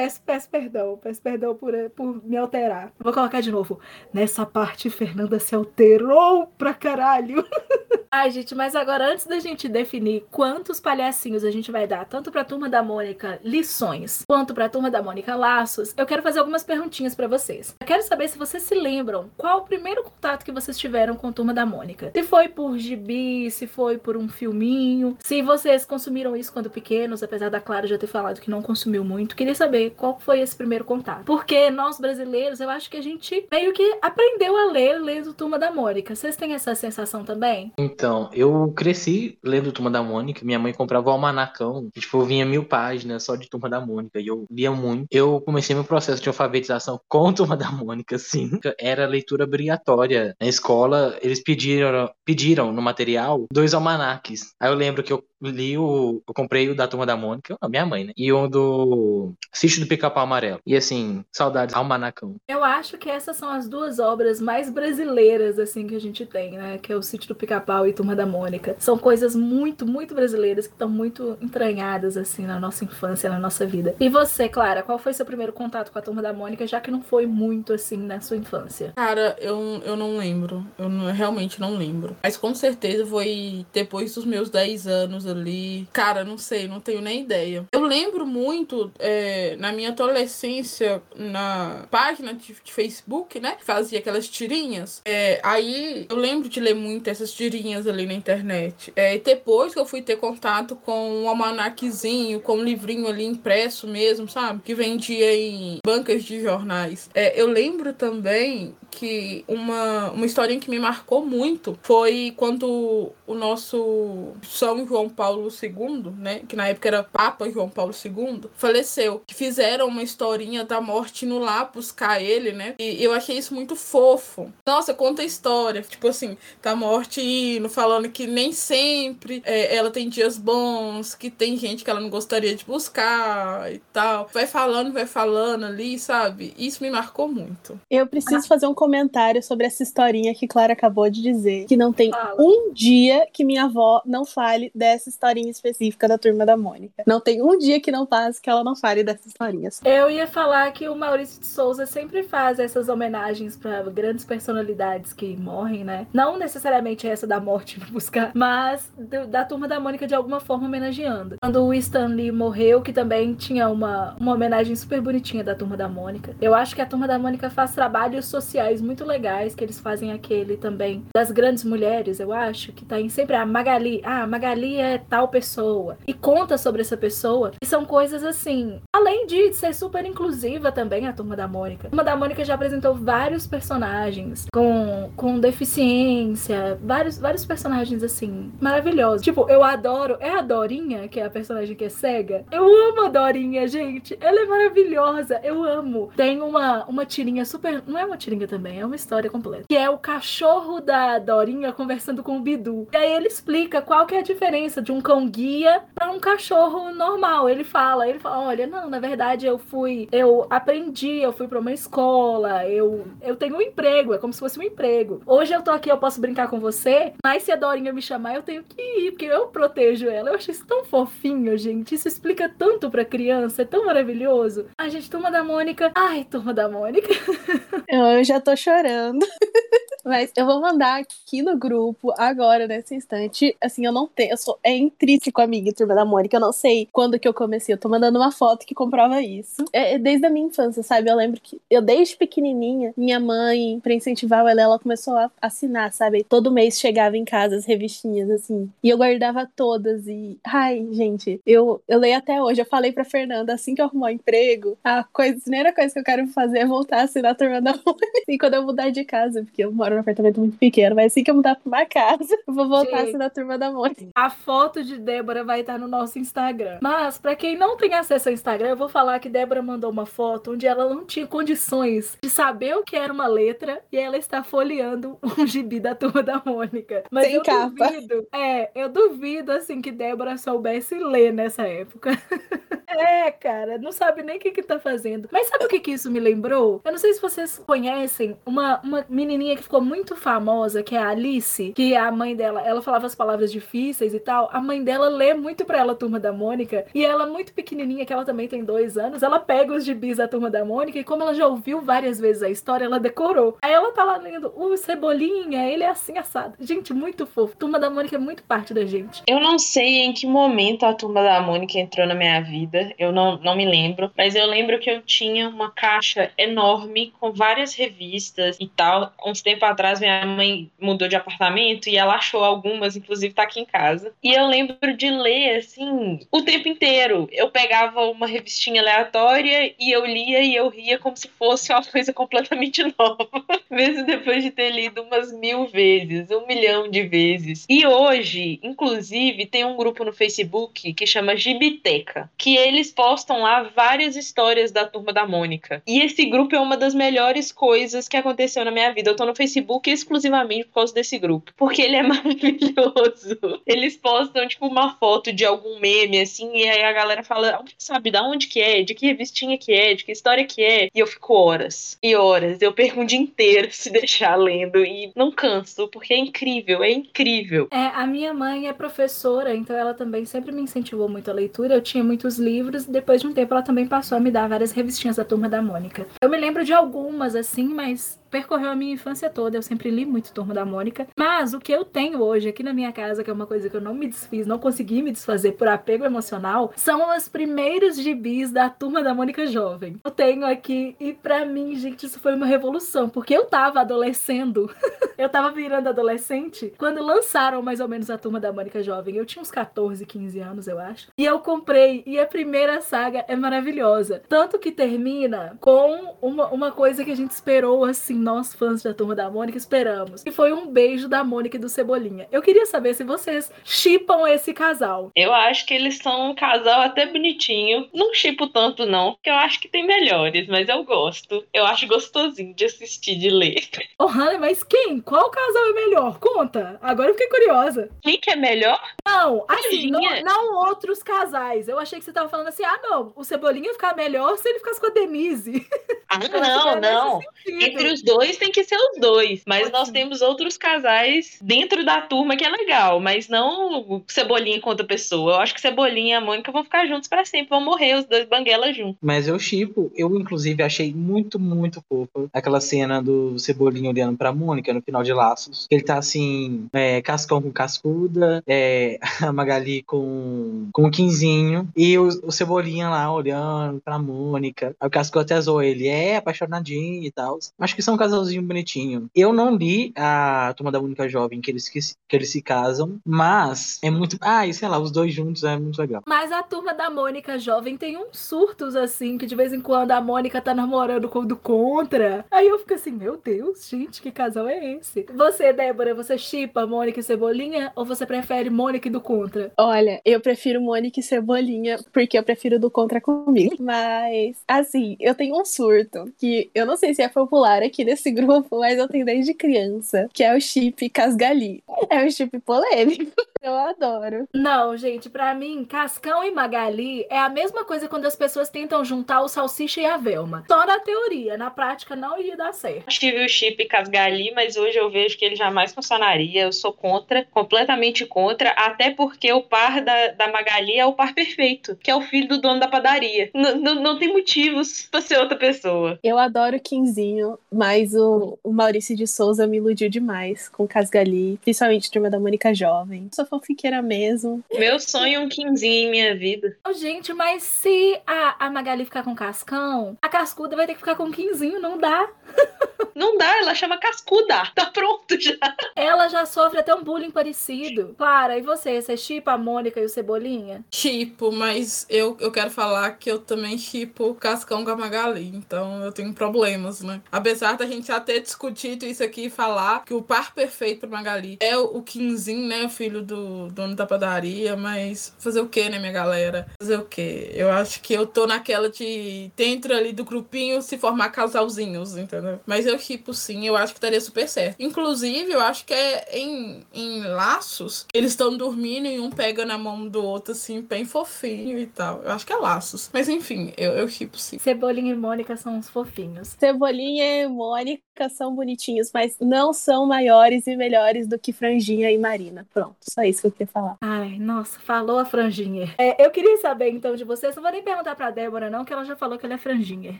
Peço, 0.00 0.22
peço 0.22 0.48
perdão, 0.48 0.96
peço 0.96 1.20
perdão 1.20 1.54
por, 1.54 1.74
por 1.90 2.24
me 2.24 2.34
alterar. 2.34 2.90
Vou 2.98 3.12
colocar 3.12 3.42
de 3.42 3.52
novo. 3.52 3.78
Nessa 4.14 4.46
parte, 4.46 4.88
Fernanda 4.88 5.38
se 5.38 5.54
alterou 5.54 6.46
pra 6.56 6.72
caralho. 6.72 7.46
Ai, 8.12 8.28
gente, 8.32 8.56
mas 8.56 8.74
agora, 8.74 9.12
antes 9.12 9.24
da 9.24 9.38
gente 9.38 9.68
definir 9.68 10.26
quantos 10.32 10.80
palhacinhos 10.80 11.44
a 11.44 11.50
gente 11.50 11.70
vai 11.70 11.86
dar, 11.86 12.04
tanto 12.06 12.32
pra 12.32 12.42
turma 12.42 12.68
da 12.68 12.82
Mônica 12.82 13.38
lições, 13.44 14.24
quanto 14.26 14.52
pra 14.52 14.68
turma 14.68 14.90
da 14.90 15.00
Mônica 15.00 15.36
laços, 15.36 15.94
eu 15.96 16.04
quero 16.04 16.20
fazer 16.20 16.40
algumas 16.40 16.64
perguntinhas 16.64 17.14
pra 17.14 17.28
vocês. 17.28 17.76
Eu 17.78 17.86
quero 17.86 18.02
saber 18.02 18.26
se 18.26 18.36
vocês 18.36 18.64
se 18.64 18.74
lembram 18.74 19.30
qual 19.36 19.58
o 19.58 19.64
primeiro 19.64 20.02
contato 20.02 20.44
que 20.44 20.50
vocês 20.50 20.76
tiveram 20.76 21.14
com 21.14 21.28
a 21.28 21.32
turma 21.32 21.54
da 21.54 21.64
Mônica. 21.64 22.10
Se 22.12 22.24
foi 22.24 22.48
por 22.48 22.76
gibi, 22.78 23.48
se 23.48 23.68
foi 23.68 23.96
por 23.96 24.16
um 24.16 24.28
filminho, 24.28 25.16
se 25.20 25.40
vocês 25.40 25.84
consumiram 25.84 26.34
isso 26.34 26.52
quando 26.52 26.68
pequenos, 26.68 27.22
apesar 27.22 27.48
da 27.48 27.60
Clara 27.60 27.86
já 27.86 27.96
ter 27.96 28.08
falado 28.08 28.40
que 28.40 28.50
não 28.50 28.60
consumiu 28.60 29.04
muito. 29.04 29.36
Queria 29.36 29.54
saber 29.54 29.89
qual 29.96 30.18
foi 30.20 30.40
esse 30.40 30.56
primeiro 30.56 30.84
contato. 30.84 31.24
Porque 31.24 31.70
nós 31.70 31.98
brasileiros, 31.98 32.60
eu 32.60 32.70
acho 32.70 32.90
que 32.90 32.96
a 32.96 33.02
gente 33.02 33.46
meio 33.50 33.72
que 33.72 33.98
aprendeu 34.02 34.56
a 34.56 34.70
ler 34.72 34.98
lendo 35.00 35.34
Turma 35.34 35.58
da 35.58 35.70
Mônica. 35.70 36.14
Vocês 36.14 36.36
têm 36.36 36.54
essa 36.54 36.74
sensação 36.74 37.24
também? 37.24 37.72
Então, 37.78 38.30
eu 38.32 38.72
cresci 38.76 39.38
lendo 39.42 39.72
Turma 39.72 39.90
da 39.90 40.02
Mônica. 40.02 40.44
Minha 40.44 40.58
mãe 40.58 40.72
comprava 40.72 41.08
o 41.08 41.12
almanacão. 41.12 41.88
Tipo, 41.92 42.22
vinha 42.24 42.44
mil 42.46 42.64
páginas 42.64 43.24
só 43.24 43.36
de 43.36 43.48
Turma 43.48 43.68
da 43.68 43.80
Mônica. 43.80 44.20
E 44.20 44.26
eu 44.26 44.46
lia 44.50 44.70
muito. 44.70 45.06
Eu 45.10 45.40
comecei 45.40 45.74
meu 45.74 45.84
processo 45.84 46.22
de 46.22 46.28
alfabetização 46.28 47.00
com 47.08 47.32
Turma 47.32 47.56
da 47.56 47.70
Mônica, 47.70 48.18
sim. 48.18 48.50
Era 48.78 49.06
leitura 49.06 49.44
obrigatória. 49.44 50.34
Na 50.40 50.48
escola, 50.48 51.18
eles 51.22 51.42
pediram, 51.42 52.10
pediram 52.34 52.72
no 52.72 52.80
material 52.80 53.46
dois 53.52 53.74
almanaques. 53.74 54.54
Aí 54.60 54.70
eu 54.70 54.74
lembro 54.74 55.02
que 55.02 55.12
eu 55.12 55.24
li 55.42 55.76
o. 55.76 56.22
Eu 56.28 56.34
comprei 56.34 56.68
o 56.68 56.76
da 56.76 56.86
Turma 56.86 57.04
da 57.04 57.16
Mônica, 57.16 57.56
a 57.60 57.68
minha 57.68 57.84
mãe, 57.84 58.04
né? 58.04 58.12
E 58.16 58.32
o 58.32 58.46
do 58.46 59.32
Sítio 59.52 59.80
do 59.80 59.86
Pica-Pau 59.88 60.22
Amarelo. 60.22 60.60
E 60.64 60.76
assim, 60.76 61.24
saudades, 61.32 61.74
almanacão. 61.74 62.36
Eu 62.48 62.62
acho 62.62 62.96
que 62.98 63.08
essas 63.08 63.36
são 63.36 63.48
as 63.50 63.66
duas 63.68 63.98
obras 63.98 64.40
mais 64.40 64.70
brasileiras, 64.70 65.58
assim, 65.58 65.86
que 65.88 65.94
a 65.96 66.00
gente 66.00 66.24
tem, 66.24 66.52
né? 66.52 66.78
Que 66.78 66.92
é 66.92 66.96
o 66.96 67.02
Sítio 67.02 67.28
do 67.28 67.34
Pica-Pau 67.34 67.86
e 67.86 67.92
Turma 67.92 68.14
da 68.14 68.26
Mônica. 68.26 68.76
São 68.78 68.96
coisas 68.96 69.34
muito, 69.34 69.84
muito 69.86 70.14
brasileiras 70.14 70.66
que 70.68 70.72
estão 70.74 70.88
muito 70.88 71.36
entranhadas, 71.40 72.16
assim, 72.16 72.46
na 72.46 72.60
nossa 72.60 72.84
infância, 72.84 73.28
na 73.28 73.38
nossa 73.40 73.66
vida. 73.66 73.96
E 73.98 74.08
você, 74.08 74.48
Clara, 74.48 74.82
qual 74.84 74.98
foi 74.98 75.12
seu 75.14 75.26
primeiro 75.26 75.52
contato 75.52 75.90
com 75.90 75.98
a 75.98 76.02
Turma 76.02 76.22
da 76.22 76.32
Mônica, 76.32 76.64
já 76.66 76.80
que 76.80 76.90
não 76.90 77.02
foi 77.02 77.26
muito, 77.26 77.72
assim, 77.72 77.96
na 77.96 78.20
sua 78.20 78.36
infância? 78.36 78.92
Cara, 78.94 79.36
eu, 79.40 79.80
eu 79.84 79.96
não 79.96 80.16
lembro. 80.16 80.64
Eu, 80.78 80.88
não- 80.88 81.08
eu 81.08 81.14
realmente 81.14 81.60
não 81.60 81.76
lembro. 81.76 82.14
Mas 82.22 82.36
com 82.36 82.54
certeza 82.54 83.06
foi 83.06 83.64
depois 83.72 84.14
dos 84.14 84.24
meus 84.24 84.50
10 84.50 84.86
anos 84.86 85.26
ali. 85.26 85.88
Cara, 85.92 86.24
não 86.24 86.38
sei, 86.38 86.68
não 86.68 86.80
tenho 86.80 87.00
nem 87.00 87.22
ideia. 87.22 87.66
Eu 87.72 87.82
lembro 87.82 88.26
muito 88.26 88.92
é, 88.98 89.56
na 89.56 89.72
minha 89.72 89.90
adolescência, 89.90 91.02
na 91.14 91.86
página 91.90 92.34
de, 92.34 92.54
de 92.62 92.72
Facebook, 92.72 93.40
né? 93.40 93.56
Fazia 93.60 93.98
aquelas 93.98 94.28
tirinhas. 94.28 95.00
É, 95.04 95.40
aí 95.42 96.06
eu 96.08 96.16
lembro 96.16 96.48
de 96.48 96.60
ler 96.60 96.74
muito 96.74 97.08
essas 97.08 97.32
tirinhas 97.32 97.86
ali 97.86 98.06
na 98.06 98.14
internet. 98.14 98.92
É, 98.96 99.18
depois 99.18 99.72
que 99.72 99.78
eu 99.80 99.86
fui 99.86 100.02
ter 100.02 100.16
contato 100.16 100.76
com 100.76 101.22
um 101.22 101.28
almanaquezinho, 101.28 102.40
com 102.40 102.56
um 102.56 102.62
livrinho 102.62 103.06
ali 103.06 103.24
impresso 103.24 103.86
mesmo, 103.86 104.28
sabe? 104.28 104.62
Que 104.62 104.74
vendia 104.74 105.34
em 105.34 105.78
bancas 105.84 106.24
de 106.24 106.40
jornais. 106.40 107.08
É, 107.14 107.40
eu 107.40 107.46
lembro 107.46 107.92
também 107.92 108.74
que 108.90 109.44
uma, 109.46 110.10
uma 110.10 110.26
historinha 110.26 110.60
que 110.60 110.70
me 110.70 110.78
marcou 110.78 111.24
muito 111.24 111.78
foi 111.82 112.09
quando 112.36 113.12
o 113.26 113.34
nosso 113.34 114.32
São 114.42 114.86
João 114.86 115.08
Paulo 115.08 115.48
II, 115.50 116.12
né, 116.18 116.40
que 116.46 116.56
na 116.56 116.68
época 116.68 116.88
era 116.88 117.02
Papa 117.02 117.48
João 117.50 117.68
Paulo 117.68 117.92
II, 117.92 118.42
faleceu. 118.54 119.22
Que 119.26 119.34
fizeram 119.34 119.88
uma 119.88 120.02
historinha 120.02 120.64
da 120.64 120.80
morte 120.80 121.26
indo 121.26 121.38
lá 121.38 121.64
buscar 121.64 122.22
ele, 122.22 122.52
né? 122.52 122.74
E 122.78 123.02
eu 123.02 123.12
achei 123.12 123.36
isso 123.36 123.54
muito 123.54 123.76
fofo. 123.76 124.52
Nossa, 124.66 124.94
conta 124.94 125.22
a 125.22 125.24
história, 125.24 125.82
tipo 125.82 126.08
assim, 126.08 126.36
da 126.62 126.74
morte 126.74 127.20
indo, 127.20 127.68
falando 127.68 128.08
que 128.08 128.26
nem 128.26 128.52
sempre 128.52 129.42
é, 129.44 129.74
ela 129.74 129.90
tem 129.90 130.08
dias 130.08 130.36
bons, 130.36 131.14
que 131.14 131.30
tem 131.30 131.56
gente 131.56 131.84
que 131.84 131.90
ela 131.90 132.00
não 132.00 132.10
gostaria 132.10 132.54
de 132.54 132.64
buscar 132.64 133.72
e 133.72 133.80
tal. 133.92 134.28
Vai 134.32 134.46
falando, 134.46 134.92
vai 134.92 135.06
falando 135.06 135.64
ali, 135.64 135.98
sabe? 135.98 136.52
Isso 136.58 136.82
me 136.82 136.90
marcou 136.90 137.28
muito. 137.28 137.80
Eu 137.90 138.06
preciso 138.06 138.46
fazer 138.46 138.66
um 138.66 138.74
comentário 138.74 139.42
sobre 139.42 139.66
essa 139.66 139.82
historinha 139.82 140.34
que 140.34 140.46
Clara 140.46 140.72
acabou 140.72 141.08
de 141.10 141.22
dizer. 141.22 141.66
Que 141.66 141.76
não 141.76 141.89
tem 141.92 142.10
Fala. 142.10 142.34
um 142.38 142.72
dia 142.72 143.26
que 143.32 143.44
minha 143.44 143.64
avó 143.64 144.02
não 144.04 144.24
fale 144.24 144.70
dessa 144.74 145.08
historinha 145.08 145.50
específica 145.50 146.06
da 146.08 146.18
turma 146.18 146.44
da 146.46 146.56
Mônica. 146.56 147.02
Não 147.06 147.20
tem 147.20 147.42
um 147.42 147.56
dia 147.58 147.80
que 147.80 147.90
não 147.90 148.06
passe 148.06 148.40
que 148.40 148.48
ela 148.50 148.64
não 148.64 148.74
fale 148.76 149.02
dessas 149.04 149.26
historinhas. 149.26 149.80
Eu 149.84 150.10
ia 150.10 150.26
falar 150.26 150.70
que 150.72 150.88
o 150.88 150.94
Maurício 150.96 151.40
de 151.40 151.46
Souza 151.46 151.86
sempre 151.86 152.22
faz 152.22 152.58
essas 152.58 152.88
homenagens 152.88 153.56
para 153.56 153.82
grandes 153.84 154.24
personalidades 154.24 155.12
que 155.12 155.36
morrem, 155.36 155.84
né? 155.84 156.06
Não 156.12 156.36
necessariamente 156.36 157.06
essa 157.06 157.26
da 157.26 157.40
morte 157.40 157.78
pra 157.80 157.88
buscar, 157.90 158.32
mas 158.34 158.90
do- 158.96 159.26
da 159.26 159.44
turma 159.44 159.66
da 159.68 159.78
Mônica 159.80 160.06
de 160.06 160.14
alguma 160.14 160.40
forma 160.40 160.66
homenageando. 160.66 161.36
Quando 161.42 161.64
o 161.64 161.74
Stan 161.74 162.06
Lee 162.06 162.32
morreu, 162.32 162.82
que 162.82 162.92
também 162.92 163.34
tinha 163.34 163.68
uma, 163.68 164.16
uma 164.20 164.34
homenagem 164.34 164.74
super 164.76 165.00
bonitinha 165.00 165.44
da 165.44 165.54
turma 165.54 165.76
da 165.76 165.88
Mônica. 165.88 166.34
Eu 166.40 166.54
acho 166.54 166.74
que 166.74 166.82
a 166.82 166.86
turma 166.86 167.06
da 167.06 167.18
Mônica 167.18 167.48
faz 167.50 167.74
trabalhos 167.74 168.26
sociais 168.26 168.80
muito 168.80 169.04
legais, 169.04 169.54
que 169.54 169.64
eles 169.64 169.78
fazem 169.80 170.12
aquele 170.12 170.56
também 170.56 171.04
das 171.14 171.30
grandes 171.30 171.64
mulheres, 171.64 171.79
eu 172.20 172.32
acho, 172.32 172.72
que 172.72 172.84
tá 172.84 173.00
em 173.00 173.08
sempre 173.08 173.36
a 173.36 173.46
Magali. 173.46 174.00
Ah, 174.04 174.26
Magali 174.26 174.76
é 174.76 174.98
tal 174.98 175.28
pessoa. 175.28 175.96
E 176.06 176.12
conta 176.12 176.58
sobre 176.58 176.82
essa 176.82 176.96
pessoa. 176.96 177.52
E 177.62 177.66
são 177.66 177.84
coisas 177.84 178.24
assim. 178.24 178.80
Além 178.92 179.26
de 179.26 179.52
ser 179.52 179.74
super 179.74 180.04
inclusiva 180.04 180.72
também, 180.72 181.06
a 181.06 181.12
turma 181.12 181.36
da 181.36 181.48
Mônica. 181.48 181.86
A 181.86 181.90
turma 181.90 182.04
da 182.04 182.16
Mônica 182.16 182.44
já 182.44 182.54
apresentou 182.54 182.94
vários 182.94 183.46
personagens 183.46 184.46
com, 184.52 185.10
com 185.16 185.38
deficiência. 185.38 186.78
Vários, 186.82 187.18
vários 187.18 187.44
personagens 187.44 188.02
assim, 188.02 188.52
maravilhosos. 188.60 189.22
Tipo, 189.22 189.48
eu 189.48 189.62
adoro. 189.62 190.16
É 190.20 190.30
a 190.30 190.42
Dorinha, 190.42 191.08
que 191.08 191.20
é 191.20 191.24
a 191.24 191.30
personagem 191.30 191.76
que 191.76 191.84
é 191.84 191.88
cega. 191.88 192.44
Eu 192.50 192.64
amo 192.64 193.06
a 193.06 193.08
Dorinha, 193.08 193.66
gente. 193.68 194.16
Ela 194.20 194.40
é 194.40 194.46
maravilhosa. 194.46 195.40
Eu 195.42 195.64
amo. 195.64 196.10
Tem 196.16 196.40
uma, 196.40 196.84
uma 196.84 197.06
tirinha 197.06 197.44
super. 197.44 197.82
Não 197.86 197.98
é 197.98 198.04
uma 198.04 198.16
tirinha 198.16 198.46
também, 198.46 198.80
é 198.80 198.86
uma 198.86 198.96
história 198.96 199.30
completa. 199.30 199.64
Que 199.68 199.76
é 199.76 199.88
o 199.88 199.98
cachorro 199.98 200.80
da 200.80 201.18
Dorinha 201.18 201.69
conversando 201.72 202.22
com 202.22 202.36
o 202.36 202.40
Bidu. 202.40 202.88
E 202.92 202.96
aí 202.96 203.12
ele 203.12 203.28
explica 203.28 203.82
qual 203.82 204.06
que 204.06 204.14
é 204.14 204.18
a 204.18 204.22
diferença 204.22 204.80
de 204.82 204.92
um 204.92 205.00
cão 205.00 205.28
guia 205.28 205.82
para 205.94 206.10
um 206.10 206.18
cachorro 206.18 206.92
normal. 206.92 207.48
Ele 207.48 207.64
fala, 207.64 208.08
ele 208.08 208.18
fala, 208.18 208.48
olha, 208.48 208.66
não, 208.66 208.88
na 208.88 208.98
verdade 208.98 209.46
eu 209.46 209.58
fui, 209.58 210.08
eu 210.12 210.46
aprendi, 210.50 211.18
eu 211.18 211.32
fui 211.32 211.48
para 211.48 211.58
uma 211.58 211.72
escola, 211.72 212.66
eu, 212.66 213.06
eu 213.22 213.36
tenho 213.36 213.56
um 213.56 213.62
emprego, 213.62 214.14
é 214.14 214.18
como 214.18 214.32
se 214.32 214.40
fosse 214.40 214.58
um 214.58 214.62
emprego. 214.62 215.22
Hoje 215.26 215.52
eu 215.52 215.62
tô 215.62 215.70
aqui, 215.70 215.90
eu 215.90 215.98
posso 215.98 216.20
brincar 216.20 216.48
com 216.48 216.60
você, 216.60 217.12
mas 217.24 217.42
se 217.42 217.52
a 217.52 217.56
Dorinha 217.56 217.92
me 217.92 218.02
chamar, 218.02 218.34
eu 218.34 218.42
tenho 218.42 218.62
que 218.62 218.80
ir, 218.80 219.12
porque 219.12 219.26
eu 219.26 219.48
protejo 219.48 220.08
ela. 220.08 220.30
Eu 220.30 220.34
acho 220.34 220.50
isso 220.50 220.66
tão 220.66 220.84
fofinho, 220.84 221.56
gente. 221.56 221.94
Isso 221.94 222.08
explica 222.08 222.48
tanto 222.48 222.90
pra 222.90 223.04
criança, 223.04 223.62
é 223.62 223.64
tão 223.64 223.86
maravilhoso. 223.86 224.66
Ai, 224.78 224.90
gente, 224.90 225.10
turma 225.10 225.30
da 225.30 225.42
Mônica. 225.42 225.90
Ai, 225.94 226.24
turma 226.24 226.52
da 226.52 226.68
Mônica. 226.68 227.08
Eu 227.88 228.22
já 228.24 228.40
tô 228.40 228.56
chorando. 228.56 229.26
Mas 230.04 230.32
eu 230.36 230.46
vou 230.46 230.60
mandar 230.60 231.00
aqui 231.00 231.42
no 231.42 231.58
grupo, 231.60 232.12
agora, 232.18 232.66
nesse 232.66 232.94
instante. 232.94 233.56
Assim, 233.60 233.86
eu 233.86 233.92
não 233.92 234.08
tenho. 234.08 234.32
Eu 234.32 234.36
sou, 234.36 234.58
é 234.64 234.76
intrínseco 234.76 235.40
amiga 235.40 235.72
turma 235.72 235.94
da 235.94 236.04
Mônica. 236.04 236.36
Eu 236.36 236.40
não 236.40 236.52
sei 236.52 236.88
quando 236.90 237.18
que 237.18 237.28
eu 237.28 237.34
comecei. 237.34 237.74
Eu 237.74 237.78
tô 237.78 237.88
mandando 237.88 238.18
uma 238.18 238.32
foto 238.32 238.66
que 238.66 238.74
comprova 238.74 239.22
isso. 239.22 239.64
É, 239.72 239.94
é 239.94 239.98
desde 239.98 240.26
a 240.26 240.30
minha 240.30 240.46
infância, 240.46 240.82
sabe? 240.82 241.10
Eu 241.10 241.16
lembro 241.16 241.40
que 241.40 241.60
eu, 241.70 241.82
desde 241.82 242.16
pequenininha, 242.16 242.92
minha 242.96 243.20
mãe, 243.20 243.78
pra 243.80 243.94
incentivar 243.94 244.40
ela, 244.40 244.60
ela 244.60 244.78
começou 244.78 245.16
a 245.16 245.30
assinar, 245.40 245.92
sabe? 245.92 246.24
Todo 246.24 246.50
mês 246.50 246.78
chegava 246.78 247.16
em 247.16 247.24
casa 247.24 247.56
as 247.56 247.66
revistinhas, 247.66 248.30
assim. 248.30 248.70
E 248.82 248.88
eu 248.88 248.96
guardava 248.96 249.48
todas. 249.54 250.06
E. 250.08 250.38
Ai, 250.44 250.88
gente, 250.92 251.40
eu, 251.46 251.82
eu 251.86 251.98
leio 251.98 252.16
até 252.16 252.42
hoje. 252.42 252.60
Eu 252.62 252.66
falei 252.66 252.92
pra 252.92 253.04
Fernanda, 253.04 253.54
assim 253.54 253.74
que 253.74 253.82
eu 253.82 253.86
arrumar 253.86 254.08
um 254.08 254.10
emprego, 254.10 254.78
a, 254.82 255.04
coisa, 255.04 255.36
a 255.36 255.40
primeira 255.40 255.72
coisa 255.74 255.92
que 255.92 256.00
eu 256.00 256.04
quero 256.04 256.26
fazer 256.28 256.60
é 256.60 256.66
voltar 256.66 257.00
a 257.00 257.02
assinar 257.02 257.32
a 257.32 257.34
turma 257.34 257.60
da 257.60 257.72
Mônica. 257.72 257.90
E 258.28 258.38
quando 258.38 258.54
eu 258.54 258.62
mudar 258.62 258.90
de 258.90 259.04
casa, 259.04 259.42
porque 259.42 259.64
eu 259.64 259.72
moro 259.72 259.94
num 259.94 260.00
apartamento 260.00 260.38
muito 260.38 260.56
pequeno, 260.56 260.94
mas 260.94 261.06
assim 261.06 261.24
que 261.24 261.30
eu 261.30 261.34
mudar 261.34 261.49
pra 261.54 261.62
uma 261.66 261.86
casa, 261.86 262.36
vou 262.46 262.68
voltar 262.68 263.02
assim 263.02 263.16
na 263.16 263.30
turma 263.30 263.58
da 263.58 263.70
Mônica. 263.70 264.08
A 264.14 264.30
foto 264.30 264.82
de 264.82 264.98
Débora 264.98 265.44
vai 265.44 265.60
estar 265.60 265.78
no 265.78 265.88
nosso 265.88 266.18
Instagram. 266.18 266.78
Mas, 266.82 267.18
para 267.18 267.34
quem 267.36 267.56
não 267.56 267.76
tem 267.76 267.94
acesso 267.94 268.28
ao 268.28 268.34
Instagram, 268.34 268.70
eu 268.70 268.76
vou 268.76 268.88
falar 268.88 269.18
que 269.18 269.28
Débora 269.28 269.62
mandou 269.62 269.90
uma 269.90 270.06
foto 270.06 270.52
onde 270.52 270.66
ela 270.66 270.88
não 270.88 271.04
tinha 271.04 271.26
condições 271.26 272.16
de 272.22 272.30
saber 272.30 272.76
o 272.76 272.82
que 272.82 272.96
era 272.96 273.12
uma 273.12 273.26
letra 273.26 273.82
e 273.92 273.96
ela 273.96 274.16
está 274.16 274.42
folheando 274.42 275.18
um 275.38 275.46
gibi 275.46 275.80
da 275.80 275.94
turma 275.94 276.22
da 276.22 276.42
Mônica. 276.44 277.04
Mas 277.10 277.26
Sem 277.26 277.34
eu 277.34 277.42
capa. 277.42 277.68
duvido, 277.88 278.26
é, 278.32 278.70
eu 278.74 278.88
duvido 278.88 279.52
assim 279.52 279.80
que 279.80 279.90
Débora 279.90 280.36
soubesse 280.36 280.98
ler 280.98 281.32
nessa 281.32 281.62
época. 281.62 282.10
é, 282.98 283.30
cara, 283.30 283.78
não 283.78 283.92
sabe 283.92 284.22
nem 284.22 284.36
o 284.36 284.40
que 284.40 284.50
que 284.50 284.62
tá 284.62 284.78
fazendo. 284.78 285.28
Mas 285.32 285.48
sabe 285.48 285.64
o 285.64 285.68
que 285.68 285.80
que 285.80 285.92
isso 285.92 286.10
me 286.10 286.20
lembrou? 286.20 286.80
Eu 286.84 286.92
não 286.92 286.98
sei 286.98 287.12
se 287.12 287.20
vocês 287.20 287.62
conhecem 287.66 288.36
uma, 288.44 288.80
uma 288.82 289.04
menininha 289.08 289.56
que 289.56 289.62
ficou 289.62 289.80
muito 289.80 290.16
famosa, 290.16 290.82
que 290.82 290.96
é 290.96 290.98
a 290.98 291.08
Alice, 291.08 291.72
que 291.74 291.96
a 291.96 292.10
mãe 292.10 292.34
dela, 292.34 292.62
ela 292.62 292.82
falava 292.82 293.06
as 293.06 293.14
palavras 293.14 293.52
difíceis 293.52 294.14
e 294.14 294.20
tal. 294.20 294.48
A 294.52 294.60
mãe 294.60 294.82
dela 294.82 295.08
lê 295.08 295.34
muito 295.34 295.64
pra 295.64 295.78
ela 295.78 295.92
a 295.92 295.96
Turma 295.96 296.18
da 296.18 296.32
Mônica. 296.32 296.86
E 296.94 297.04
ela, 297.04 297.26
muito 297.26 297.52
pequenininha, 297.52 298.04
que 298.04 298.12
ela 298.12 298.24
também 298.24 298.48
tem 298.48 298.64
dois 298.64 298.96
anos, 298.96 299.22
ela 299.22 299.38
pega 299.38 299.74
os 299.74 299.84
gibis 299.84 300.16
da 300.16 300.28
Turma 300.28 300.50
da 300.50 300.64
Mônica 300.64 300.98
e 300.98 301.04
como 301.04 301.22
ela 301.22 301.34
já 301.34 301.46
ouviu 301.46 301.80
várias 301.80 302.18
vezes 302.18 302.42
a 302.42 302.48
história, 302.48 302.84
ela 302.84 302.98
decorou. 302.98 303.56
Aí 303.62 303.72
ela 303.72 303.92
tá 303.92 304.04
lá 304.04 304.16
lendo, 304.16 304.52
o 304.56 304.76
Cebolinha, 304.76 305.66
ele 305.68 305.82
é 305.82 305.88
assim 305.88 306.18
assado. 306.18 306.54
Gente, 306.60 306.92
muito 306.92 307.26
fofo. 307.26 307.56
Turma 307.56 307.78
da 307.78 307.90
Mônica 307.90 308.16
é 308.16 308.18
muito 308.18 308.42
parte 308.42 308.72
da 308.74 308.84
gente. 308.84 309.22
Eu 309.26 309.40
não 309.40 309.58
sei 309.58 310.00
em 310.00 310.12
que 310.12 310.26
momento 310.26 310.84
a 310.84 310.94
turma 310.94 311.22
da 311.22 311.40
Mônica 311.40 311.78
entrou 311.78 312.06
na 312.06 312.14
minha 312.14 312.40
vida, 312.40 312.79
eu 312.98 313.12
não, 313.12 313.38
não 313.38 313.56
me 313.56 313.66
lembro, 313.66 314.10
mas 314.16 314.34
eu 314.34 314.46
lembro 314.46 314.78
que 314.78 314.90
eu 314.90 315.02
tinha 315.02 315.48
uma 315.48 315.70
caixa 315.70 316.30
enorme 316.36 317.12
com 317.18 317.32
várias 317.32 317.74
revistas 317.74 318.56
e 318.60 318.66
tal. 318.66 319.12
Uns 319.24 319.42
tempo 319.42 319.64
atrás, 319.64 320.00
minha 320.00 320.24
mãe 320.26 320.70
mudou 320.80 321.08
de 321.08 321.16
apartamento 321.16 321.88
e 321.88 321.96
ela 321.96 322.14
achou 322.14 322.44
algumas, 322.44 322.96
inclusive 322.96 323.34
tá 323.34 323.42
aqui 323.42 323.60
em 323.60 323.64
casa. 323.64 324.12
E 324.22 324.32
eu 324.32 324.46
lembro 324.46 324.96
de 324.96 325.10
ler, 325.10 325.58
assim, 325.58 326.20
o 326.30 326.42
tempo 326.42 326.68
inteiro. 326.68 327.28
Eu 327.32 327.50
pegava 327.50 328.02
uma 328.06 328.26
revistinha 328.26 328.80
aleatória 328.80 329.74
e 329.78 329.90
eu 329.90 330.04
lia 330.04 330.40
e 330.40 330.54
eu 330.54 330.68
ria 330.68 330.98
como 330.98 331.16
se 331.16 331.28
fosse 331.28 331.72
uma 331.72 331.82
coisa 331.84 332.12
completamente 332.12 332.82
nova. 332.98 333.28
Mesmo 333.70 334.04
depois 334.04 334.42
de 334.42 334.50
ter 334.50 334.70
lido 334.70 335.02
umas 335.02 335.32
mil 335.32 335.66
vezes, 335.66 336.30
um 336.30 336.46
milhão 336.46 336.88
de 336.90 337.02
vezes. 337.02 337.66
E 337.68 337.86
hoje, 337.86 338.58
inclusive, 338.62 339.46
tem 339.46 339.64
um 339.64 339.76
grupo 339.76 340.04
no 340.04 340.12
Facebook 340.12 340.92
que 340.92 341.06
chama 341.06 341.36
Gibiteca, 341.36 342.30
que 342.36 342.56
eles 342.70 342.90
postam 342.92 343.42
lá 343.42 343.64
várias 343.74 344.16
histórias 344.16 344.70
da 344.70 344.86
turma 344.86 345.12
da 345.12 345.26
Mônica. 345.26 345.82
E 345.86 346.00
esse 346.00 346.24
grupo 346.26 346.54
é 346.54 346.60
uma 346.60 346.76
das 346.76 346.94
melhores 346.94 347.50
coisas 347.50 348.08
que 348.08 348.16
aconteceu 348.16 348.64
na 348.64 348.70
minha 348.70 348.92
vida. 348.92 349.10
Eu 349.10 349.16
tô 349.16 349.26
no 349.26 349.34
Facebook 349.34 349.90
exclusivamente 349.90 350.66
por 350.66 350.74
causa 350.74 350.94
desse 350.94 351.18
grupo, 351.18 351.52
porque 351.56 351.82
ele 351.82 351.96
é 351.96 352.02
maravilhoso. 352.06 353.60
Eles 353.66 353.96
postam, 353.96 354.46
tipo, 354.46 354.66
uma 354.66 354.96
foto 354.96 355.32
de 355.32 355.44
algum 355.44 355.80
meme, 355.80 356.20
assim, 356.20 356.50
e 356.56 356.68
aí 356.68 356.82
a 356.82 356.92
galera 356.92 357.22
fala, 357.22 357.56
"Alguém 357.56 357.74
sabe 357.76 358.10
da 358.10 358.22
onde 358.22 358.46
que 358.46 358.60
é, 358.60 358.82
de 358.82 358.94
que 358.94 359.06
revistinha 359.06 359.58
que 359.58 359.72
é, 359.72 359.94
de 359.94 360.04
que 360.04 360.12
história 360.12 360.44
que 360.44 360.62
é. 360.62 360.88
E 360.94 360.98
eu 360.98 361.06
fico 361.06 361.34
horas 361.34 361.98
e 362.02 362.14
horas. 362.14 362.62
Eu 362.62 362.72
perco 362.72 363.00
um 363.00 363.06
dia 363.06 363.18
inteiro 363.18 363.68
se 363.72 363.90
deixar 363.90 364.36
lendo 364.36 364.84
e 364.84 365.10
não 365.16 365.32
canso, 365.32 365.88
porque 365.88 366.14
é 366.14 366.18
incrível, 366.18 366.82
é 366.84 366.92
incrível. 366.92 367.68
É, 367.70 367.86
a 367.86 368.06
minha 368.06 368.32
mãe 368.32 368.68
é 368.68 368.72
professora, 368.72 369.54
então 369.54 369.76
ela 369.76 369.94
também 369.94 370.24
sempre 370.24 370.52
me 370.52 370.62
incentivou 370.62 371.08
muito 371.08 371.30
a 371.30 371.34
leitura. 371.34 371.74
Eu 371.74 371.82
tinha 371.82 372.04
muitos 372.04 372.38
livros, 372.38 372.59
e 372.60 372.90
depois 372.90 373.20
de 373.20 373.26
um 373.26 373.32
tempo 373.32 373.54
ela 373.54 373.62
também 373.62 373.86
passou 373.86 374.18
a 374.18 374.20
me 374.20 374.30
dar 374.30 374.48
várias 374.48 374.72
revistinhas 374.72 375.16
da 375.16 375.24
Turma 375.24 375.48
da 375.48 375.62
Mônica. 375.62 376.06
Eu 376.22 376.28
me 376.28 376.36
lembro 376.36 376.64
de 376.64 376.72
algumas, 376.72 377.34
assim, 377.34 377.66
mas 377.68 378.19
percorreu 378.30 378.70
a 378.70 378.76
minha 378.76 378.94
infância 378.94 379.28
toda. 379.28 379.56
Eu 379.56 379.62
sempre 379.62 379.90
li 379.90 380.06
muito 380.06 380.32
Turma 380.32 380.54
da 380.54 380.64
Mônica. 380.64 381.06
Mas 381.16 381.52
o 381.52 381.60
que 381.60 381.72
eu 381.72 381.84
tenho 381.84 382.22
hoje 382.22 382.48
aqui 382.48 382.62
na 382.62 382.72
minha 382.72 382.92
casa, 382.92 383.24
que 383.24 383.30
é 383.30 383.32
uma 383.32 383.46
coisa 383.46 383.68
que 383.68 383.76
eu 383.76 383.80
não 383.80 383.94
me 383.94 384.06
desfiz, 384.06 384.46
não 384.46 384.58
consegui 384.58 385.02
me 385.02 385.10
desfazer 385.10 385.52
por 385.52 385.68
apego 385.68 386.04
emocional, 386.04 386.72
são 386.76 387.16
os 387.16 387.28
primeiros 387.28 387.96
gibis 388.00 388.50
da 388.50 388.70
Turma 388.70 389.02
da 389.02 389.12
Mônica 389.14 389.46
Jovem. 389.46 389.96
Eu 390.04 390.10
tenho 390.10 390.46
aqui, 390.46 390.94
e 391.00 391.12
pra 391.12 391.44
mim, 391.44 391.74
gente, 391.76 392.06
isso 392.06 392.20
foi 392.20 392.34
uma 392.34 392.46
revolução, 392.46 393.08
porque 393.08 393.34
eu 393.34 393.46
tava 393.46 393.80
adolescendo, 393.80 394.70
eu 395.18 395.28
tava 395.28 395.50
virando 395.50 395.88
adolescente, 395.88 396.72
quando 396.78 397.02
lançaram 397.02 397.62
mais 397.62 397.80
ou 397.80 397.88
menos 397.88 398.10
a 398.10 398.18
Turma 398.18 398.38
da 398.38 398.52
Mônica 398.52 398.82
Jovem. 398.82 399.16
Eu 399.16 399.26
tinha 399.26 399.42
uns 399.42 399.50
14, 399.50 400.04
15 400.06 400.38
anos, 400.40 400.68
eu 400.68 400.78
acho. 400.78 401.08
E 401.18 401.24
eu 401.24 401.40
comprei, 401.40 402.02
e 402.06 402.18
a 402.18 402.26
primeira 402.26 402.80
saga 402.80 403.24
é 403.26 403.34
maravilhosa. 403.34 404.22
Tanto 404.28 404.58
que 404.58 404.70
termina 404.70 405.56
com 405.60 406.16
uma, 406.20 406.48
uma 406.48 406.70
coisa 406.70 407.04
que 407.04 407.10
a 407.10 407.16
gente 407.16 407.32
esperou, 407.32 407.84
assim, 407.84 408.19
nós 408.20 408.54
fãs 408.54 408.82
da 408.82 408.94
Turma 408.94 409.14
da 409.14 409.30
Mônica 409.30 409.58
esperamos. 409.58 410.22
Que 410.22 410.30
foi 410.30 410.52
um 410.52 410.66
beijo 410.66 411.08
da 411.08 411.24
Mônica 411.24 411.56
e 411.56 411.60
do 411.60 411.68
Cebolinha. 411.68 412.28
Eu 412.30 412.42
queria 412.42 412.66
saber 412.66 412.94
se 412.94 413.04
vocês 413.04 413.50
chipam 413.64 414.26
esse 414.28 414.52
casal. 414.52 415.10
Eu 415.16 415.32
acho 415.32 415.66
que 415.66 415.74
eles 415.74 415.98
são 415.98 416.30
um 416.30 416.34
casal 416.34 416.82
até 416.82 417.06
bonitinho. 417.06 417.88
Não 417.92 418.14
chipo 418.14 418.46
tanto, 418.48 418.86
não, 418.86 419.14
porque 419.14 419.30
eu 419.30 419.34
acho 419.34 419.60
que 419.60 419.68
tem 419.68 419.86
melhores, 419.86 420.46
mas 420.48 420.68
eu 420.68 420.84
gosto. 420.84 421.44
Eu 421.52 421.64
acho 421.66 421.86
gostosinho 421.86 422.54
de 422.54 422.64
assistir, 422.64 423.16
de 423.16 423.30
ler. 423.30 423.68
Ô, 423.98 424.06
Hannah, 424.06 424.38
mas 424.38 424.62
quem? 424.62 425.00
Qual 425.00 425.30
casal 425.30 425.70
é 425.70 425.72
melhor? 425.72 426.18
Conta. 426.18 426.78
Agora 426.82 427.10
eu 427.10 427.14
fiquei 427.14 427.28
curiosa. 427.28 427.90
Quem 428.02 428.18
que 428.18 428.30
é 428.30 428.36
melhor? 428.36 428.80
Não, 429.06 429.44
assim, 429.48 429.90
não, 429.90 430.00
não 430.22 430.54
outros 430.66 431.02
casais. 431.02 431.68
Eu 431.68 431.78
achei 431.78 431.98
que 431.98 432.04
você 432.04 432.12
tava 432.12 432.28
falando 432.28 432.48
assim, 432.48 432.64
ah, 432.64 432.78
não, 432.82 433.12
o 433.16 433.24
Cebolinha 433.24 433.66
ia 433.68 433.72
ficar 433.72 433.96
melhor 433.96 434.36
se 434.36 434.48
ele 434.48 434.58
ficasse 434.58 434.80
com 434.80 434.86
a 434.86 434.90
Denise. 434.90 435.66
Ah, 436.12 436.18
não, 436.18 436.80
não. 436.80 437.20
Entre 437.46 437.86
os 437.86 438.02
dois 438.02 438.09
tem 438.38 438.50
que 438.50 438.64
ser 438.64 438.76
os 438.76 439.00
dois. 439.00 439.42
Mas 439.46 439.62
Ótimo. 439.62 439.78
nós 439.78 439.90
temos 439.90 440.20
outros 440.20 440.56
casais 440.56 441.38
dentro 441.42 441.84
da 441.84 442.00
turma 442.00 442.36
que 442.36 442.44
é 442.44 442.48
legal. 442.48 443.00
Mas 443.00 443.28
não 443.28 444.02
Cebolinha 444.08 444.60
com 444.60 444.70
outra 444.70 444.86
pessoa. 444.86 445.32
Eu 445.32 445.40
acho 445.40 445.54
que 445.54 445.60
Cebolinha 445.60 446.14
e 446.14 446.18
a 446.18 446.20
Mônica 446.20 446.52
vão 446.52 446.64
ficar 446.64 446.86
juntos 446.86 447.08
pra 447.08 447.24
sempre. 447.24 447.50
Vão 447.50 447.60
morrer 447.60 447.94
os 447.94 448.04
dois 448.04 448.28
banguelas 448.28 448.76
juntos. 448.76 448.96
Mas 449.00 449.28
eu 449.28 449.38
chipo, 449.38 449.90
eu 449.94 450.14
inclusive 450.16 450.62
achei 450.62 450.92
muito, 450.92 451.38
muito 451.38 451.82
fofa 451.88 452.28
aquela 452.32 452.60
cena 452.60 453.02
do 453.02 453.38
Cebolinha 453.38 453.90
olhando 453.90 454.16
pra 454.16 454.32
Mônica 454.32 454.72
no 454.72 454.82
final 454.82 455.02
de 455.02 455.12
Laços. 455.12 455.66
Ele 455.70 455.82
tá 455.82 455.98
assim, 455.98 456.68
é, 456.72 457.00
cascão 457.02 457.40
com 457.40 457.52
cascuda, 457.52 458.42
é, 458.46 458.98
a 459.20 459.32
Magali 459.32 459.82
com, 459.82 460.68
com 460.72 460.86
o 460.86 460.90
Quinzinho, 460.90 461.68
e 461.76 461.98
o, 461.98 462.08
o 462.24 462.32
Cebolinha 462.32 462.88
lá 462.88 463.12
olhando 463.12 463.80
pra 463.80 463.98
Mônica. 463.98 464.74
Aí 464.80 464.86
o 464.86 464.90
Cascão 464.90 465.22
até 465.22 465.40
zoou 465.40 465.62
ele, 465.62 465.86
é 465.86 466.16
apaixonadinho 466.16 467.04
e 467.04 467.10
tal. 467.10 467.38
Acho 467.58 467.74
que 467.74 467.82
são 467.82 467.96
casalzinho 468.00 468.42
bonitinho. 468.42 469.08
Eu 469.14 469.32
não 469.32 469.54
li 469.54 469.92
a 469.96 470.52
Turma 470.56 470.72
da 470.72 470.80
Mônica 470.80 471.08
Jovem 471.08 471.40
que 471.40 471.50
eles, 471.50 471.68
que, 471.68 471.80
se- 471.82 471.94
que 472.08 472.16
eles 472.16 472.30
se 472.30 472.40
casam, 472.42 472.98
mas 473.04 473.78
é 473.82 473.90
muito. 473.90 474.16
Ah, 474.20 474.46
e 474.46 474.54
sei 474.54 474.68
lá, 474.68 474.78
os 474.78 474.90
dois 474.90 475.12
juntos 475.12 475.44
é 475.44 475.56
muito 475.58 475.78
legal. 475.78 476.02
Mas 476.06 476.32
a 476.32 476.42
turma 476.42 476.72
da 476.74 476.88
Mônica 476.90 477.38
jovem 477.38 477.76
tem 477.76 477.96
uns 477.96 478.18
surtos 478.18 478.74
assim, 478.76 479.18
que 479.18 479.26
de 479.26 479.34
vez 479.36 479.52
em 479.52 479.60
quando 479.60 479.92
a 479.92 480.00
Mônica 480.00 480.40
tá 480.40 480.54
namorando 480.54 481.08
com 481.08 481.20
o 481.20 481.26
do 481.26 481.36
contra. 481.36 482.24
Aí 482.30 482.48
eu 482.48 482.58
fico 482.58 482.74
assim, 482.74 482.90
meu 482.90 483.16
Deus, 483.22 483.68
gente, 483.68 484.00
que 484.02 484.10
casal 484.10 484.48
é 484.48 484.72
esse? 484.74 485.06
Você, 485.14 485.52
Débora, 485.52 485.94
você 485.94 486.16
chipa 486.16 486.66
Mônica 486.66 487.00
e 487.00 487.02
Cebolinha 487.02 487.72
ou 487.76 487.84
você 487.84 488.06
prefere 488.06 488.48
Mônica 488.50 488.88
e 488.88 488.90
do 488.90 489.00
contra? 489.00 489.52
Olha, 489.58 490.00
eu 490.04 490.20
prefiro 490.20 490.60
Mônica 490.60 490.98
e 491.00 491.02
Cebolinha, 491.02 491.78
porque 491.92 492.18
eu 492.18 492.22
prefiro 492.22 492.58
do 492.58 492.70
contra 492.70 493.00
comigo. 493.00 493.56
Mas, 493.60 494.38
assim, 494.48 494.96
eu 495.00 495.14
tenho 495.14 495.40
um 495.40 495.44
surto 495.44 496.04
que 496.18 496.50
eu 496.54 496.64
não 496.66 496.76
sei 496.76 496.94
se 496.94 497.02
é 497.02 497.08
popular 497.08 497.62
aqui 497.62 497.84
desse 497.90 498.10
grupo, 498.12 498.58
mas 498.58 498.78
eu 498.78 498.88
tenho 498.88 499.04
desde 499.04 499.34
criança, 499.34 500.08
que 500.12 500.22
é 500.22 500.34
o 500.34 500.40
chip 500.40 500.88
Casgali. 500.90 501.62
É 501.88 502.04
um 502.04 502.10
chip 502.10 502.38
polêmico. 502.40 503.12
Eu 503.42 503.56
adoro. 503.56 504.28
Não, 504.34 504.76
gente, 504.76 505.08
pra 505.08 505.34
mim, 505.34 505.64
Cascão 505.64 506.22
e 506.22 506.30
Magali 506.30 507.06
é 507.08 507.18
a 507.18 507.30
mesma 507.30 507.64
coisa 507.64 507.88
quando 507.88 508.04
as 508.04 508.14
pessoas 508.14 508.50
tentam 508.50 508.84
juntar 508.84 509.22
o 509.22 509.28
Salsicha 509.28 509.80
e 509.80 509.86
a 509.86 509.96
Velma. 509.96 510.44
Só 510.46 510.66
na 510.66 510.78
teoria, 510.80 511.38
na 511.38 511.50
prática 511.50 511.96
não 511.96 512.18
iria 512.18 512.36
dar 512.36 512.52
certo. 512.52 512.86
tive 512.88 513.24
o 513.24 513.28
chip 513.30 513.64
Casgali, 513.64 514.30
mas 514.34 514.58
hoje 514.58 514.76
eu 514.76 514.90
vejo 514.90 515.16
que 515.16 515.24
ele 515.24 515.36
jamais 515.36 515.72
funcionaria. 515.72 516.42
Eu 516.42 516.52
sou 516.52 516.70
contra, 516.70 517.26
completamente 517.30 518.04
contra, 518.04 518.50
até 518.50 518.90
porque 518.90 519.32
o 519.32 519.40
par 519.40 519.80
da, 519.80 520.08
da 520.08 520.30
Magali 520.30 520.78
é 520.78 520.84
o 520.84 520.92
par 520.92 521.14
perfeito, 521.14 521.74
que 521.76 521.90
é 521.90 521.96
o 521.96 522.02
filho 522.02 522.28
do 522.28 522.42
dono 522.42 522.60
da 522.60 522.68
padaria. 522.68 523.30
N 523.32 523.54
-n 523.54 523.80
não 523.80 523.98
tem 523.98 524.12
motivos 524.12 524.86
pra 524.90 525.00
ser 525.00 525.18
outra 525.18 525.38
pessoa. 525.38 525.98
Eu 526.04 526.18
adoro 526.18 526.58
o 526.58 526.60
Quinzinho, 526.60 527.38
mas 527.50 527.79
o, 527.94 528.38
o 528.42 528.52
Maurício 528.52 528.96
de 528.96 529.06
Souza 529.06 529.46
me 529.46 529.56
iludiu 529.56 529.88
demais 529.88 530.48
com 530.48 530.66
Casgali, 530.66 531.38
principalmente 531.42 531.90
Turma 531.90 532.10
da 532.10 532.20
Mônica 532.20 532.54
Jovem. 532.54 533.08
Sou 533.12 533.24
fanfiqueira 533.24 533.82
mesmo. 533.82 534.42
Meu 534.52 534.78
sonho 534.78 535.14
é 535.14 535.20
um 535.20 535.28
Quinzinho 535.28 535.88
em 535.88 535.90
minha 535.90 536.16
vida. 536.16 536.56
Oh, 536.66 536.72
gente, 536.72 537.12
mas 537.12 537.42
se 537.42 538.00
a, 538.06 538.46
a 538.46 538.50
Magali 538.50 538.84
ficar 538.84 539.02
com 539.02 539.14
Cascão, 539.14 539.96
a 540.00 540.08
Cascuda 540.08 540.56
vai 540.56 540.66
ter 540.66 540.74
que 540.74 540.80
ficar 540.80 540.94
com 540.94 541.10
Quinzinho, 541.10 541.60
não 541.60 541.78
dá. 541.78 542.08
Não 543.00 543.16
dá, 543.16 543.38
ela 543.38 543.54
chama 543.54 543.78
Cascuda. 543.78 544.42
Tá 544.54 544.66
pronto 544.66 545.18
já. 545.18 545.38
Ela 545.74 546.08
já 546.08 546.26
sofre 546.26 546.58
até 546.58 546.74
um 546.74 546.82
bullying 546.84 547.10
parecido. 547.10 547.94
Clara, 547.96 548.36
e 548.36 548.42
você? 548.42 548.82
Você 548.82 548.94
chipa 548.94 549.32
a 549.32 549.38
Mônica 549.38 549.80
e 549.80 549.84
o 549.84 549.88
Cebolinha? 549.88 550.62
Chipo, 550.70 551.32
mas 551.32 551.86
eu, 551.88 552.16
eu 552.20 552.30
quero 552.30 552.50
falar 552.50 552.90
que 552.98 553.10
eu 553.10 553.18
também 553.18 553.56
chipo 553.56 554.14
Cascão 554.16 554.64
com 554.64 554.70
a 554.70 554.76
Magali. 554.76 555.32
Então 555.34 555.82
eu 555.82 555.92
tenho 555.92 556.12
problemas, 556.12 556.82
né? 556.82 557.00
Apesar 557.10 557.56
da 557.56 557.64
gente 557.64 557.86
já 557.86 557.98
ter 558.00 558.20
discutido 558.20 558.84
isso 558.84 559.02
aqui 559.02 559.26
e 559.26 559.30
falar 559.30 559.84
que 559.84 559.94
o 559.94 560.02
par 560.02 560.34
perfeito 560.34 560.80
pra 560.80 560.90
Magali 560.90 561.38
é 561.40 561.56
o 561.56 561.80
Quinzinho, 561.80 562.46
né? 562.46 562.66
O 562.66 562.68
filho 562.68 563.00
do 563.00 563.48
dono 563.48 563.74
da 563.74 563.86
padaria. 563.86 564.56
Mas 564.56 565.14
fazer 565.18 565.40
o 565.40 565.48
que, 565.48 565.70
né, 565.70 565.78
minha 565.78 565.92
galera? 565.92 566.48
Fazer 566.60 566.76
o 566.76 566.84
que? 566.84 567.30
Eu 567.32 567.50
acho 567.50 567.80
que 567.80 567.94
eu 567.94 568.06
tô 568.06 568.26
naquela 568.26 568.68
de 568.68 569.30
dentro 569.34 569.74
ali 569.74 569.92
do 569.92 570.04
grupinho 570.04 570.60
se 570.60 570.76
formar 570.76 571.08
casalzinhos, 571.10 571.96
entendeu? 571.96 572.40
Mas 572.44 572.66
eu 572.66 572.78
chipo 572.90 573.14
sim, 573.14 573.46
eu 573.46 573.56
acho 573.56 573.74
que 573.74 573.80
daria 573.80 574.00
super 574.00 574.28
certo. 574.28 574.56
Inclusive, 574.58 575.30
eu 575.30 575.40
acho 575.40 575.64
que 575.64 575.72
é 575.72 576.18
em, 576.18 576.64
em 576.72 577.02
laços, 577.04 577.86
eles 577.94 578.10
estão 578.10 578.36
dormindo 578.36 578.86
e 578.86 578.98
um 578.98 579.10
pega 579.10 579.44
na 579.44 579.56
mão 579.56 579.86
do 579.86 580.04
outro, 580.04 580.32
assim, 580.32 580.60
bem 580.60 580.84
fofinho 580.84 581.58
e 581.58 581.66
tal. 581.66 582.02
Eu 582.02 582.10
acho 582.10 582.26
que 582.26 582.32
é 582.32 582.36
laços. 582.36 582.90
Mas 582.92 583.08
enfim, 583.08 583.52
eu, 583.56 583.72
eu 583.72 583.86
chipo 583.88 584.18
sim. 584.18 584.38
Cebolinha 584.38 584.92
e 584.92 584.96
Mônica 584.96 585.36
são 585.36 585.56
uns 585.56 585.68
fofinhos. 585.68 586.36
Cebolinha 586.38 587.22
e 587.22 587.28
Mônica 587.28 588.08
são 588.08 588.34
bonitinhos, 588.34 588.90
mas 588.92 589.16
não 589.20 589.52
são 589.52 589.86
maiores 589.86 590.46
e 590.46 590.56
melhores 590.56 591.06
do 591.06 591.18
que 591.18 591.32
Franjinha 591.32 591.90
e 591.90 591.98
Marina. 591.98 592.46
Pronto, 592.52 592.76
só 592.82 593.02
isso 593.02 593.20
que 593.20 593.26
eu 593.28 593.32
queria 593.32 593.46
falar. 593.46 593.76
Ai, 593.80 594.18
nossa, 594.18 594.58
falou 594.60 594.98
a 594.98 595.04
Franjinha. 595.04 595.72
É, 595.78 596.04
eu 596.04 596.10
queria 596.10 596.38
saber 596.38 596.70
então 596.70 596.94
de 596.94 597.04
vocês, 597.04 597.36
não 597.36 597.42
vou 597.42 597.52
nem 597.52 597.62
perguntar 597.62 597.94
pra 597.94 598.10
Débora, 598.10 598.50
não, 598.50 598.64
que 598.64 598.72
ela 598.72 598.84
já 598.84 598.96
falou 598.96 599.18
que 599.18 599.26
ela 599.26 599.34
é 599.34 599.38
Franjinha. 599.38 599.98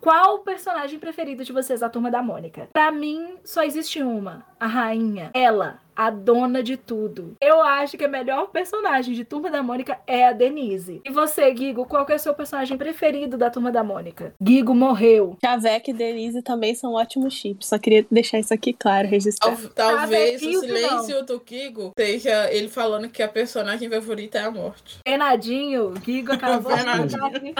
Qual 0.00 0.36
o 0.36 0.38
personagem 0.40 0.98
preferido 0.98 1.44
de 1.44 1.52
vocês 1.52 1.80
da 1.80 1.88
turma 1.88 2.10
da 2.10 2.22
Mônica? 2.22 2.68
Pra 2.72 2.90
mim, 2.90 3.34
só 3.44 3.62
existe 3.62 4.02
uma: 4.02 4.44
a 4.58 4.66
rainha. 4.66 5.30
Ela, 5.34 5.80
a 6.00 6.08
dona 6.08 6.62
de 6.62 6.76
tudo. 6.76 7.36
Eu 7.42 7.60
acho 7.62 7.98
que 7.98 8.04
a 8.04 8.08
melhor 8.08 8.48
personagem 8.48 9.14
de 9.14 9.24
Turma 9.24 9.50
da 9.50 9.62
Mônica 9.62 9.98
é 10.06 10.26
a 10.26 10.32
Denise. 10.32 11.02
E 11.04 11.10
você, 11.10 11.52
Guigo, 11.52 11.84
qual 11.84 12.06
que 12.06 12.12
é 12.12 12.16
o 12.16 12.18
seu 12.18 12.34
personagem 12.34 12.78
preferido 12.78 13.36
da 13.36 13.50
Turma 13.50 13.70
da 13.70 13.84
Mônica? 13.84 14.34
Guigo 14.40 14.74
morreu. 14.74 15.36
Chaveco 15.44 15.90
e 15.90 15.92
Denise 15.92 16.42
também 16.42 16.74
são 16.74 16.94
ótimos 16.94 17.34
chips. 17.34 17.68
Só 17.68 17.78
queria 17.78 18.06
deixar 18.10 18.38
isso 18.38 18.54
aqui 18.54 18.72
claro, 18.72 19.08
registrado. 19.08 19.68
Tal, 19.74 19.98
talvez 19.98 20.42
o 20.42 20.60
silêncio 20.60 21.24
do 21.26 21.38
Guigo 21.40 21.92
seja 21.98 22.50
ele 22.50 22.68
falando 22.68 23.08
que 23.08 23.22
a 23.22 23.28
personagem 23.28 23.90
favorita 23.90 24.38
é 24.38 24.44
a 24.44 24.50
morte. 24.50 25.00
Penadinho, 25.04 25.90
Guigo 25.90 26.32
acabou 26.32 26.72
Penadinho. 26.76 27.54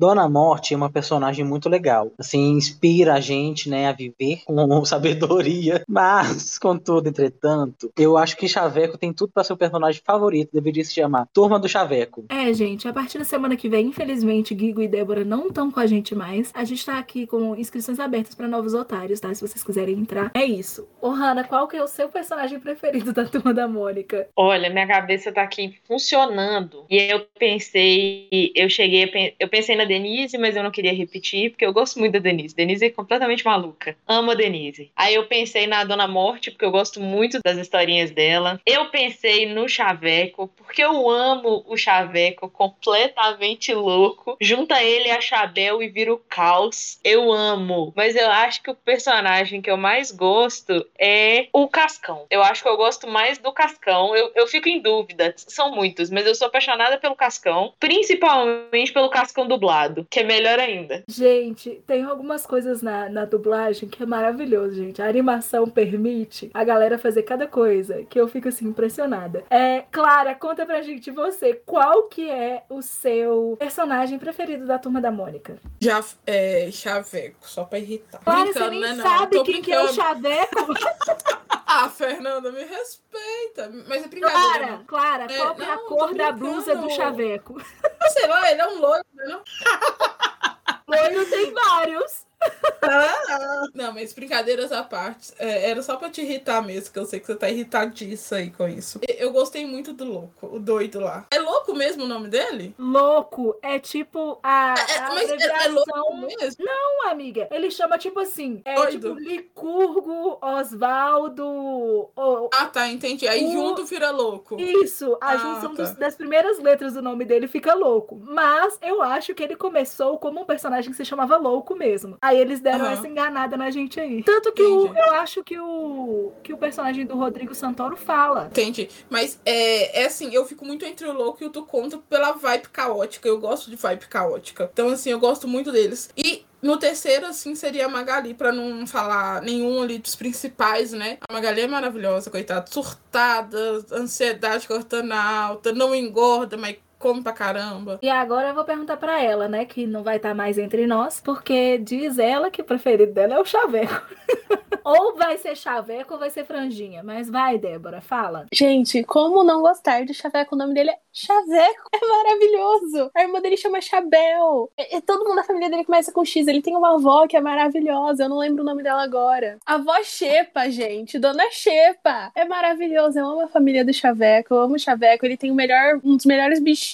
Dona 0.00 0.26
Morte 0.30 0.72
é 0.72 0.76
uma 0.78 0.88
personagem 0.88 1.44
muito 1.44 1.68
legal. 1.68 2.10
Assim, 2.18 2.52
inspira 2.52 3.12
a 3.12 3.20
gente, 3.20 3.68
né, 3.68 3.86
a 3.86 3.92
viver 3.92 4.40
com 4.46 4.82
sabedoria. 4.86 5.84
Mas, 5.86 6.58
contudo, 6.58 7.10
entretanto, 7.10 7.92
eu 7.98 8.16
acho 8.16 8.34
que 8.34 8.48
Chaveco 8.48 8.96
tem 8.96 9.12
tudo 9.12 9.30
para 9.34 9.44
ser 9.44 9.52
o 9.52 9.58
personagem 9.58 10.00
favorito. 10.02 10.54
Deveria 10.54 10.82
se 10.82 10.94
chamar 10.94 11.28
Turma 11.34 11.58
do 11.58 11.68
Chaveco. 11.68 12.24
É, 12.30 12.50
gente, 12.54 12.88
a 12.88 12.94
partir 12.94 13.18
da 13.18 13.26
semana 13.26 13.56
que 13.56 13.68
vem, 13.68 13.88
infelizmente, 13.88 14.54
Guigo 14.54 14.80
e 14.80 14.88
Débora 14.88 15.22
não 15.22 15.48
estão 15.48 15.70
com 15.70 15.80
a 15.80 15.86
gente 15.86 16.14
mais. 16.14 16.50
A 16.54 16.64
gente 16.64 16.86
tá 16.86 16.98
aqui 16.98 17.26
com 17.26 17.54
inscrições 17.54 18.00
abertas 18.00 18.34
para 18.34 18.48
novos 18.48 18.72
otários, 18.72 19.20
tá? 19.20 19.34
Se 19.34 19.46
vocês 19.46 19.62
quiserem 19.62 19.98
entrar. 19.98 20.30
É 20.32 20.46
isso. 20.46 20.88
Ô, 21.02 21.10
Hanna, 21.10 21.44
qual 21.44 21.68
que 21.68 21.76
é 21.76 21.84
o 21.84 21.86
seu 21.86 22.08
personagem 22.08 22.58
preferido 22.58 23.12
da 23.12 23.26
Turma 23.26 23.52
da 23.52 23.68
Mônica? 23.68 24.26
Olha, 24.34 24.70
minha 24.70 24.86
cabeça 24.86 25.30
tá 25.30 25.42
aqui 25.42 25.74
funcionando. 25.86 26.86
E 26.88 26.96
eu 26.96 27.26
pensei, 27.38 28.50
eu 28.54 28.70
cheguei, 28.70 29.36
eu 29.38 29.48
pensei 29.48 29.76
na 29.76 29.89
Denise, 29.90 30.38
mas 30.38 30.54
eu 30.54 30.62
não 30.62 30.70
queria 30.70 30.94
repetir, 30.94 31.50
porque 31.50 31.66
eu 31.66 31.72
gosto 31.72 31.98
muito 31.98 32.12
da 32.12 32.20
Denise. 32.20 32.54
Denise 32.54 32.86
é 32.86 32.90
completamente 32.90 33.44
maluca. 33.44 33.96
Amo 34.06 34.30
a 34.30 34.34
Denise. 34.34 34.92
Aí 34.94 35.16
eu 35.16 35.26
pensei 35.26 35.66
na 35.66 35.82
Dona 35.82 36.06
Morte, 36.06 36.52
porque 36.52 36.64
eu 36.64 36.70
gosto 36.70 37.00
muito 37.00 37.40
das 37.44 37.58
historinhas 37.58 38.12
dela. 38.12 38.60
Eu 38.64 38.88
pensei 38.90 39.46
no 39.52 39.68
Chaveco, 39.68 40.48
porque 40.56 40.80
eu 40.80 41.10
amo 41.10 41.64
o 41.66 41.76
Chaveco 41.76 42.48
completamente 42.48 43.74
louco. 43.74 44.36
Junta 44.40 44.80
ele 44.80 45.10
a 45.10 45.20
Chabel 45.20 45.82
e 45.82 45.88
vira 45.88 46.14
o 46.14 46.18
caos. 46.18 47.00
Eu 47.02 47.32
amo. 47.32 47.92
Mas 47.96 48.14
eu 48.14 48.30
acho 48.30 48.62
que 48.62 48.70
o 48.70 48.76
personagem 48.76 49.60
que 49.60 49.70
eu 49.70 49.76
mais 49.76 50.12
gosto 50.12 50.86
é 50.96 51.48
o 51.52 51.66
Cascão. 51.66 52.26
Eu 52.30 52.44
acho 52.44 52.62
que 52.62 52.68
eu 52.68 52.76
gosto 52.76 53.08
mais 53.08 53.38
do 53.38 53.52
Cascão. 53.52 54.14
Eu, 54.14 54.30
eu 54.36 54.46
fico 54.46 54.68
em 54.68 54.80
dúvida. 54.80 55.34
São 55.36 55.74
muitos, 55.74 56.10
mas 56.10 56.26
eu 56.26 56.34
sou 56.34 56.46
apaixonada 56.46 56.96
pelo 56.96 57.16
Cascão. 57.16 57.74
Principalmente 57.80 58.92
pelo 58.92 59.10
Cascão 59.10 59.48
dublado 59.48 59.79
que 60.10 60.20
é 60.20 60.24
melhor 60.24 60.58
ainda. 60.58 61.04
Gente, 61.08 61.82
tem 61.86 62.02
algumas 62.04 62.46
coisas 62.46 62.82
na, 62.82 63.08
na 63.08 63.24
dublagem 63.24 63.88
que 63.88 64.02
é 64.02 64.06
maravilhoso, 64.06 64.74
gente. 64.74 65.00
A 65.02 65.08
animação 65.08 65.68
permite 65.68 66.50
a 66.52 66.64
galera 66.64 66.98
fazer 66.98 67.22
cada 67.22 67.46
coisa 67.46 68.04
que 68.04 68.20
eu 68.20 68.28
fico 68.28 68.48
assim 68.48 68.66
impressionada. 68.66 69.44
É, 69.50 69.84
Clara, 69.90 70.34
conta 70.34 70.64
pra 70.66 70.82
gente 70.82 71.10
você, 71.10 71.54
qual 71.54 72.04
que 72.04 72.28
é 72.28 72.62
o 72.68 72.82
seu 72.82 73.56
personagem 73.58 74.18
preferido 74.18 74.66
da 74.66 74.78
Turma 74.78 75.00
da 75.00 75.10
Mônica? 75.10 75.56
Já 75.80 76.02
é 76.26 76.68
Chaveco, 76.70 77.48
só 77.48 77.64
pra 77.64 77.78
irritar. 77.78 78.20
Clara, 78.22 78.52
você 78.52 78.70
nem 78.70 78.80
né, 78.80 78.92
não? 78.94 79.02
sabe 79.02 79.42
quem 79.44 79.62
que 79.62 79.72
é 79.72 79.80
o 79.80 79.86
brincando. 79.86 80.02
Chaveco? 80.02 80.74
Ah, 81.72 81.88
Fernanda, 81.88 82.50
me 82.50 82.64
respeita. 82.64 83.70
Mas 83.86 84.04
é 84.04 84.08
brincadeira. 84.08 84.82
Clara. 84.88 85.26
Clara, 85.28 85.32
É, 85.32 85.36
qual 85.36 85.54
que 85.54 85.62
é 85.62 85.72
a 85.72 85.78
cor 85.78 86.14
da 86.16 86.32
blusa 86.32 86.74
do 86.74 86.86
brincando. 86.86 86.90
Chaveco? 86.96 87.62
Sei 88.08 88.26
lá, 88.26 88.50
ele 88.50 88.60
é 88.60 88.66
um 88.66 88.80
loiro, 88.80 89.04
né? 89.14 89.24
não? 89.26 89.40
Loiro 90.88 91.26
tem 91.30 91.52
vários. 91.52 92.29
Não, 93.74 93.92
mas 93.92 94.12
brincadeiras 94.12 94.72
à 94.72 94.82
parte. 94.82 95.32
é, 95.38 95.70
era 95.70 95.82
só 95.82 95.96
pra 95.96 96.08
te 96.10 96.22
irritar 96.22 96.62
mesmo, 96.62 96.92
que 96.92 96.98
eu 96.98 97.04
sei 97.06 97.20
que 97.20 97.26
você 97.26 97.34
tá 97.36 97.48
irritadiça 97.48 98.36
aí 98.36 98.50
com 98.50 98.66
isso. 98.68 98.98
Eu 99.18 99.30
gostei 99.32 99.66
muito 99.66 99.92
do 99.92 100.04
louco, 100.04 100.46
o 100.54 100.58
doido 100.58 100.98
lá. 101.00 101.26
É 101.30 101.38
louco 101.38 101.74
mesmo 101.74 102.04
o 102.04 102.08
nome 102.08 102.28
dele? 102.28 102.74
Louco 102.78 103.56
é 103.62 103.78
tipo 103.78 104.38
a, 104.42 104.74
É, 104.78 104.98
a 104.98 105.08
mas 105.14 105.28
é, 105.30 105.32
é 105.32 105.34
abreviação 105.34 105.74
louco 105.74 106.16
mesmo? 106.38 106.64
Não, 106.64 107.08
amiga. 107.10 107.48
Ele 107.50 107.70
chama 107.70 107.98
tipo 107.98 108.18
assim. 108.20 108.62
É 108.64 108.74
Doido. 108.74 109.14
tipo 109.14 109.20
Licurgo, 109.20 110.38
Osvaldo. 110.40 112.10
Ah, 112.52 112.66
tá, 112.66 112.88
entendi. 112.88 113.28
Aí 113.28 113.44
O- 113.44 113.52
junto 113.52 113.84
vira 113.84 114.10
louco. 114.10 114.56
Isso, 114.60 115.16
a 115.20 115.32
Ah, 115.32 115.36
junção 115.36 115.74
tá. 115.74 115.82
dos- 115.82 115.92
das 115.94 116.14
primeiras 116.16 116.58
letras 116.58 116.94
do 116.94 117.02
nome 117.02 117.24
dele 117.24 117.46
fica 117.46 117.74
louco. 117.74 118.18
Mas 118.22 118.78
eu 118.82 119.02
acho 119.02 119.34
que 119.34 119.42
ele 119.42 119.56
começou 119.56 120.18
como 120.18 120.40
um 120.40 120.44
personagem 120.44 120.90
que 120.90 120.96
se 120.96 121.04
chamava 121.04 121.36
Louco 121.36 121.74
mesmo. 121.74 122.18
Aí 122.30 122.38
eles 122.38 122.60
deram 122.60 122.84
Aham. 122.84 122.92
essa 122.92 123.08
enganada 123.08 123.56
na 123.56 123.70
gente 123.72 123.98
aí. 123.98 124.22
Tanto 124.22 124.52
que 124.52 124.62
o- 124.62 124.86
eu 124.96 125.14
acho 125.14 125.42
que 125.42 125.58
o, 125.58 126.32
que 126.44 126.52
o 126.52 126.56
personagem 126.56 127.04
do 127.04 127.16
Rodrigo 127.16 127.54
Santoro 127.56 127.96
fala. 127.96 128.46
Entendi. 128.46 128.88
Mas 129.10 129.40
é, 129.44 130.02
é 130.02 130.06
assim, 130.06 130.32
eu 130.32 130.46
fico 130.46 130.64
muito 130.64 130.84
entre 130.84 131.08
o 131.08 131.12
louco 131.12 131.42
e 131.42 131.46
o 131.46 131.50
tu 131.50 131.64
conta 131.64 131.98
pela 131.98 132.30
vibe 132.32 132.68
caótica. 132.68 133.26
Eu 133.28 133.38
gosto 133.40 133.68
de 133.68 133.74
vibe 133.74 134.06
caótica. 134.06 134.70
Então, 134.72 134.90
assim, 134.90 135.10
eu 135.10 135.18
gosto 135.18 135.48
muito 135.48 135.72
deles. 135.72 136.08
E 136.16 136.44
no 136.62 136.76
terceiro, 136.76 137.26
assim, 137.26 137.56
seria 137.56 137.86
a 137.86 137.88
Magali, 137.88 138.32
pra 138.34 138.52
não 138.52 138.86
falar 138.86 139.42
nenhum 139.42 139.82
ali 139.82 139.98
dos 139.98 140.14
principais, 140.14 140.92
né? 140.92 141.18
A 141.28 141.32
Magali 141.32 141.62
é 141.62 141.66
maravilhosa, 141.66 142.30
coitada. 142.30 142.66
Surtada, 142.70 143.84
ansiedade 143.92 144.68
cortando 144.68 145.10
alta, 145.12 145.72
não 145.72 145.92
engorda, 145.94 146.56
mas 146.56 146.76
come 147.00 147.22
pra 147.22 147.32
caramba. 147.32 147.98
E 148.02 148.08
agora 148.08 148.48
eu 148.48 148.54
vou 148.54 148.64
perguntar 148.64 148.98
pra 148.98 149.20
ela, 149.20 149.48
né, 149.48 149.64
que 149.64 149.86
não 149.86 150.04
vai 150.04 150.18
estar 150.18 150.34
mais 150.34 150.58
entre 150.58 150.86
nós, 150.86 151.20
porque 151.20 151.78
diz 151.78 152.18
ela 152.18 152.50
que 152.50 152.60
o 152.60 152.64
preferido 152.64 153.12
dela 153.12 153.34
é 153.34 153.40
o 153.40 153.44
Chaveco. 153.44 154.06
ou 154.84 155.16
vai 155.16 155.36
ser 155.38 155.56
chaveco 155.56 156.14
ou 156.14 156.20
vai 156.20 156.30
ser 156.30 156.44
franjinha. 156.44 157.02
Mas 157.02 157.28
vai, 157.28 157.58
Débora, 157.58 158.00
fala. 158.00 158.46
Gente, 158.52 159.02
como 159.04 159.44
não 159.44 159.62
gostar 159.62 160.04
de 160.04 160.14
Chaveco? 160.14 160.54
O 160.54 160.58
nome 160.58 160.74
dele 160.74 160.90
é 160.90 160.98
Chaveco. 161.12 161.88
É 161.92 162.06
maravilhoso. 162.06 163.10
A 163.14 163.22
irmã 163.22 163.40
dele 163.40 163.56
chama 163.56 163.80
Chabel. 163.80 164.70
E, 164.78 164.96
e 164.96 165.00
todo 165.00 165.24
mundo 165.24 165.36
da 165.36 165.44
família 165.44 165.70
dele 165.70 165.84
começa 165.84 166.12
com 166.12 166.24
X. 166.24 166.46
Ele 166.46 166.62
tem 166.62 166.76
uma 166.76 166.94
avó 166.94 167.26
que 167.26 167.36
é 167.36 167.40
maravilhosa. 167.40 168.24
Eu 168.24 168.28
não 168.28 168.38
lembro 168.38 168.62
o 168.62 168.66
nome 168.66 168.82
dela 168.82 169.02
agora. 169.02 169.58
A 169.66 169.74
avó 169.74 170.02
Xepa, 170.02 170.70
gente. 170.70 171.18
Dona 171.18 171.50
Xepa. 171.50 172.30
É 172.34 172.44
maravilhoso. 172.44 173.18
Eu 173.18 173.26
amo 173.26 173.42
a 173.42 173.48
família 173.48 173.84
do 173.84 173.92
Chaveco. 173.92 174.54
Eu 174.54 174.60
amo 174.62 174.76
o 174.76 174.78
Chaveco. 174.78 175.24
Ele 175.24 175.36
tem 175.36 175.50
o 175.50 175.54
melhor, 175.54 176.00
um 176.04 176.16
dos 176.16 176.26
melhores 176.26 176.60
bichinhos. 176.60 176.89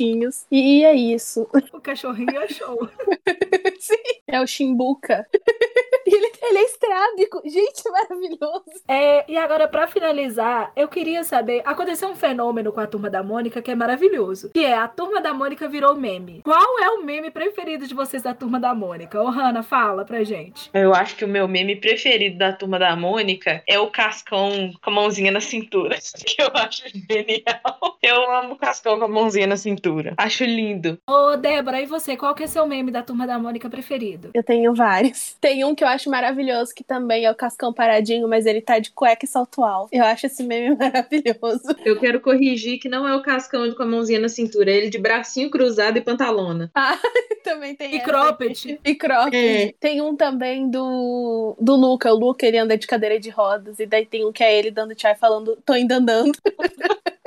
E, 0.51 0.81
e 0.81 0.85
é 0.85 0.95
isso. 0.95 1.49
O 1.73 1.81
cachorrinho 1.81 2.49
show. 2.49 2.89
Sim. 3.81 3.95
É 4.27 4.41
o 4.41 4.47
Chimbuca. 4.47 5.27
Ele, 6.17 6.33
ele 6.43 6.59
é 6.59 6.63
estrábico. 6.65 7.43
Gente, 7.45 7.83
é 7.87 7.91
maravilhoso. 7.91 8.65
É, 8.89 9.31
e 9.31 9.37
agora, 9.37 9.69
pra 9.69 9.87
finalizar, 9.87 10.73
eu 10.77 10.89
queria 10.89 11.25
saber: 11.25 11.63
aconteceu 11.65 12.09
um 12.09 12.17
fenômeno 12.17 12.73
com 12.73 12.81
a 12.81 12.87
turma 12.87 13.11
da 13.11 13.23
Mônica 13.23 13.63
que 13.63 13.71
é 13.71 13.75
maravilhoso. 13.75 14.51
Que 14.53 14.65
é 14.65 14.75
a 14.75 14.89
turma 14.89 15.21
da 15.21 15.33
Mônica 15.33 15.69
virou 15.69 15.95
meme. 15.95 16.43
Qual 16.43 16.79
é 16.81 16.91
o 16.91 17.03
meme 17.03 17.31
preferido 17.31 17.87
de 17.87 17.95
vocês 17.95 18.23
da 18.23 18.35
turma 18.35 18.59
da 18.61 18.75
Mônica? 18.75 19.21
Ô, 19.21 19.29
Hanna, 19.29 19.63
fala 19.63 20.05
pra 20.05 20.25
gente. 20.25 20.71
Eu 20.73 20.95
acho 20.95 21.17
que 21.17 21.25
o 21.25 21.29
meu 21.29 21.47
meme 21.49 21.77
preferido 21.77 22.39
da 22.39 22.53
turma 22.53 22.79
da 22.79 22.95
Mônica 22.97 23.63
é 23.67 23.79
o 23.79 23.91
Cascão 23.91 24.73
com 24.83 24.91
a 24.91 24.93
mãozinha 24.93 25.31
na 25.31 25.41
cintura. 25.41 25.97
Que 26.27 26.43
eu 26.43 26.51
acho 26.55 26.83
genial. 26.89 27.99
Eu 28.03 28.31
amo 28.33 28.55
o 28.55 28.57
Cascão 28.57 28.99
com 28.99 29.05
a 29.05 29.09
mãozinha 29.09 29.47
na 29.47 29.57
cintura. 29.57 30.15
Acho 30.17 30.45
lindo. 30.45 30.99
Ô, 31.09 31.37
Débora, 31.37 31.81
e 31.81 31.87
você? 31.87 32.17
Qual 32.17 32.35
que 32.35 32.43
é 32.43 32.47
seu 32.47 32.67
meme 32.67 32.91
da 32.91 33.03
turma 33.03 33.27
da 33.27 33.39
Mônica 33.39 33.71
preferido? 33.71 34.31
Eu 34.35 34.43
tenho 34.43 34.75
vários. 34.75 35.37
Tem 35.41 35.65
um 35.65 35.75
que 35.75 35.85
eu 35.85 35.89
acho 35.89 36.06
maravilhoso, 36.09 36.75
que 36.75 36.85
também 36.85 37.25
é 37.25 37.31
o 37.31 37.35
Cascão 37.35 37.73
paradinho, 37.73 38.29
mas 38.29 38.47
ele 38.47 38.61
tá 38.61 38.79
de 38.79 38.91
cueca 38.91 39.25
e 39.25 39.29
salto 39.29 39.63
alto. 39.65 39.89
Eu 39.93 40.05
acho 40.05 40.27
esse 40.27 40.43
meme 40.43 40.75
maravilhoso. 40.79 41.75
Eu 41.85 41.99
quero 41.99 42.21
corrigir 42.21 42.79
que 42.79 42.89
não 42.89 43.07
é 43.07 43.15
o 43.15 43.23
Cascão 43.23 43.71
com 43.75 43.83
a 43.83 43.87
mãozinha 43.87 44.19
na 44.21 44.29
cintura, 44.29 44.71
é 44.71 44.77
ele 44.77 44.91
de 44.91 44.99
bracinho 44.99 45.51
cruzado 45.51 45.97
e 45.99 46.01
pantalona. 46.01 46.71
Ah, 46.75 46.99
também 47.45 47.75
tem 47.75 47.93
E 47.93 47.97
essa. 47.97 48.05
cropped. 48.05 48.81
E 48.85 48.95
cropped. 48.95 49.37
É. 49.37 49.73
Tem 49.79 50.01
um 50.01 50.17
também 50.17 50.69
do, 50.71 51.57
do 51.61 51.75
Luca. 51.77 52.13
O 52.13 52.17
Luca, 52.19 52.47
ele 52.47 52.59
anda 52.59 52.77
de 52.77 52.87
cadeira 52.87 53.19
de 53.19 53.31
rodas. 53.31 53.79
E 53.79 53.87
daí 53.87 54.05
tem 54.07 54.25
um 54.25 54.33
que 54.33 54.43
é 54.43 54.57
ele 54.59 54.71
dando 54.71 54.95
tchau 54.95 55.11
e 55.13 55.17
falando, 55.17 55.57
tô 55.65 55.75
indo 55.75 55.93
andando. 55.93 56.33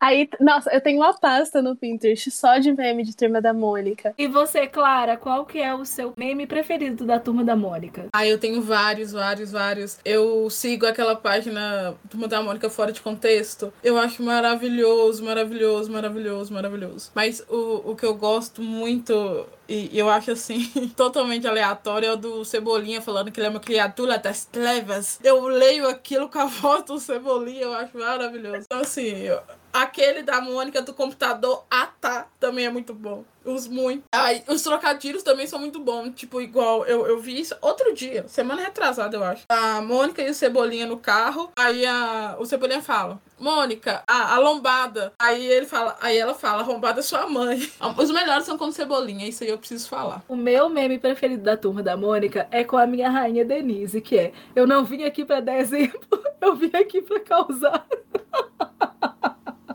Aí, 0.00 0.28
nossa, 0.40 0.70
eu 0.72 0.80
tenho 0.80 1.00
uma 1.00 1.12
pasta 1.12 1.60
no 1.60 1.76
Pinterest 1.76 2.30
só 2.30 2.56
de 2.58 2.72
meme 2.72 3.02
de 3.04 3.14
Turma 3.14 3.40
da 3.40 3.52
Mônica. 3.52 4.14
E 4.16 4.26
você, 4.26 4.66
Clara, 4.66 5.16
qual 5.16 5.44
que 5.44 5.58
é 5.60 5.74
o 5.74 5.84
seu 5.84 6.14
meme 6.16 6.46
preferido 6.46 7.04
da 7.04 7.20
turma 7.20 7.44
da 7.44 7.54
Mônica? 7.54 8.06
Ah, 8.12 8.26
eu 8.26 8.38
tenho 8.38 8.62
vários, 8.62 9.12
vários, 9.12 9.52
vários. 9.52 9.98
Eu 10.04 10.48
sigo 10.48 10.86
aquela 10.86 11.14
página 11.14 11.94
Turma 12.08 12.26
da 12.26 12.42
Mônica 12.42 12.70
Fora 12.70 12.92
de 12.92 13.00
Contexto. 13.02 13.72
Eu 13.84 13.98
acho 13.98 14.22
maravilhoso, 14.22 15.22
maravilhoso, 15.24 15.92
maravilhoso, 15.92 16.52
maravilhoso. 16.54 17.10
Mas 17.14 17.44
o, 17.48 17.90
o 17.90 17.96
que 17.96 18.06
eu 18.06 18.14
gosto 18.14 18.62
muito, 18.62 19.46
e 19.68 19.90
eu 19.98 20.08
acho 20.08 20.30
assim, 20.30 20.66
totalmente 20.96 21.46
aleatório, 21.46 22.06
é 22.08 22.12
o 22.12 22.16
do 22.16 22.44
Cebolinha 22.44 23.02
falando 23.02 23.30
que 23.30 23.38
ele 23.38 23.48
é 23.48 23.50
uma 23.50 23.60
criatura 23.60 24.18
das 24.18 24.46
trevas. 24.46 25.20
Eu 25.22 25.46
leio 25.46 25.86
aquilo 25.86 26.28
com 26.28 26.38
a 26.38 26.46
voz 26.46 26.84
do 26.84 26.98
Cebolinha, 26.98 27.62
eu 27.62 27.74
acho 27.74 27.98
maravilhoso. 27.98 28.62
Então, 28.64 28.80
assim, 28.80 29.08
eu- 29.18 29.40
aquele 29.72 30.22
da 30.22 30.40
Mônica 30.40 30.82
do 30.82 30.92
computador, 30.94 31.64
ah 31.70 31.88
tá, 32.00 32.28
também 32.38 32.66
é 32.66 32.70
muito 32.70 32.94
bom. 32.94 33.24
Os 33.44 33.66
muito. 33.66 34.04
Ai, 34.12 34.44
os 34.48 34.62
trocadilhos 34.62 35.22
também 35.22 35.46
são 35.46 35.58
muito 35.58 35.80
bons. 35.80 36.10
Tipo, 36.14 36.40
igual, 36.40 36.84
eu, 36.84 37.06
eu 37.06 37.18
vi 37.18 37.40
isso 37.40 37.54
outro 37.62 37.94
dia, 37.94 38.26
semana 38.28 38.62
retrasada, 38.62 39.16
eu 39.16 39.24
acho. 39.24 39.44
A 39.48 39.80
Mônica 39.80 40.20
e 40.20 40.28
o 40.28 40.34
Cebolinha 40.34 40.86
no 40.86 40.98
carro. 40.98 41.50
Aí 41.56 41.86
a, 41.86 42.36
o 42.38 42.44
Cebolinha 42.44 42.82
fala: 42.82 43.20
Mônica, 43.38 44.02
a, 44.06 44.34
a 44.34 44.38
lombada. 44.38 45.14
Aí 45.18 45.46
ele 45.46 45.64
fala, 45.64 45.96
aí 46.02 46.18
ela 46.18 46.34
fala, 46.34 46.62
lombada 46.62 47.00
é 47.00 47.02
sua 47.02 47.26
mãe. 47.26 47.66
Os 47.96 48.10
melhores 48.10 48.44
são 48.44 48.58
com 48.58 48.70
Cebolinha, 48.70 49.26
isso 49.26 49.42
aí 49.42 49.50
eu 49.50 49.58
preciso 49.58 49.88
falar. 49.88 50.22
O 50.28 50.36
meu 50.36 50.68
meme 50.68 50.98
preferido 50.98 51.42
da 51.42 51.56
turma 51.56 51.82
da 51.82 51.96
Mônica 51.96 52.46
é 52.50 52.62
com 52.62 52.76
a 52.76 52.86
minha 52.86 53.08
rainha 53.08 53.44
Denise, 53.44 54.02
que 54.02 54.18
é: 54.18 54.32
Eu 54.54 54.66
não 54.66 54.84
vim 54.84 55.04
aqui 55.04 55.24
pra 55.24 55.40
dar 55.40 55.58
exemplo, 55.58 56.22
eu 56.42 56.54
vim 56.54 56.70
aqui 56.74 57.00
pra 57.00 57.20
causar. 57.20 57.86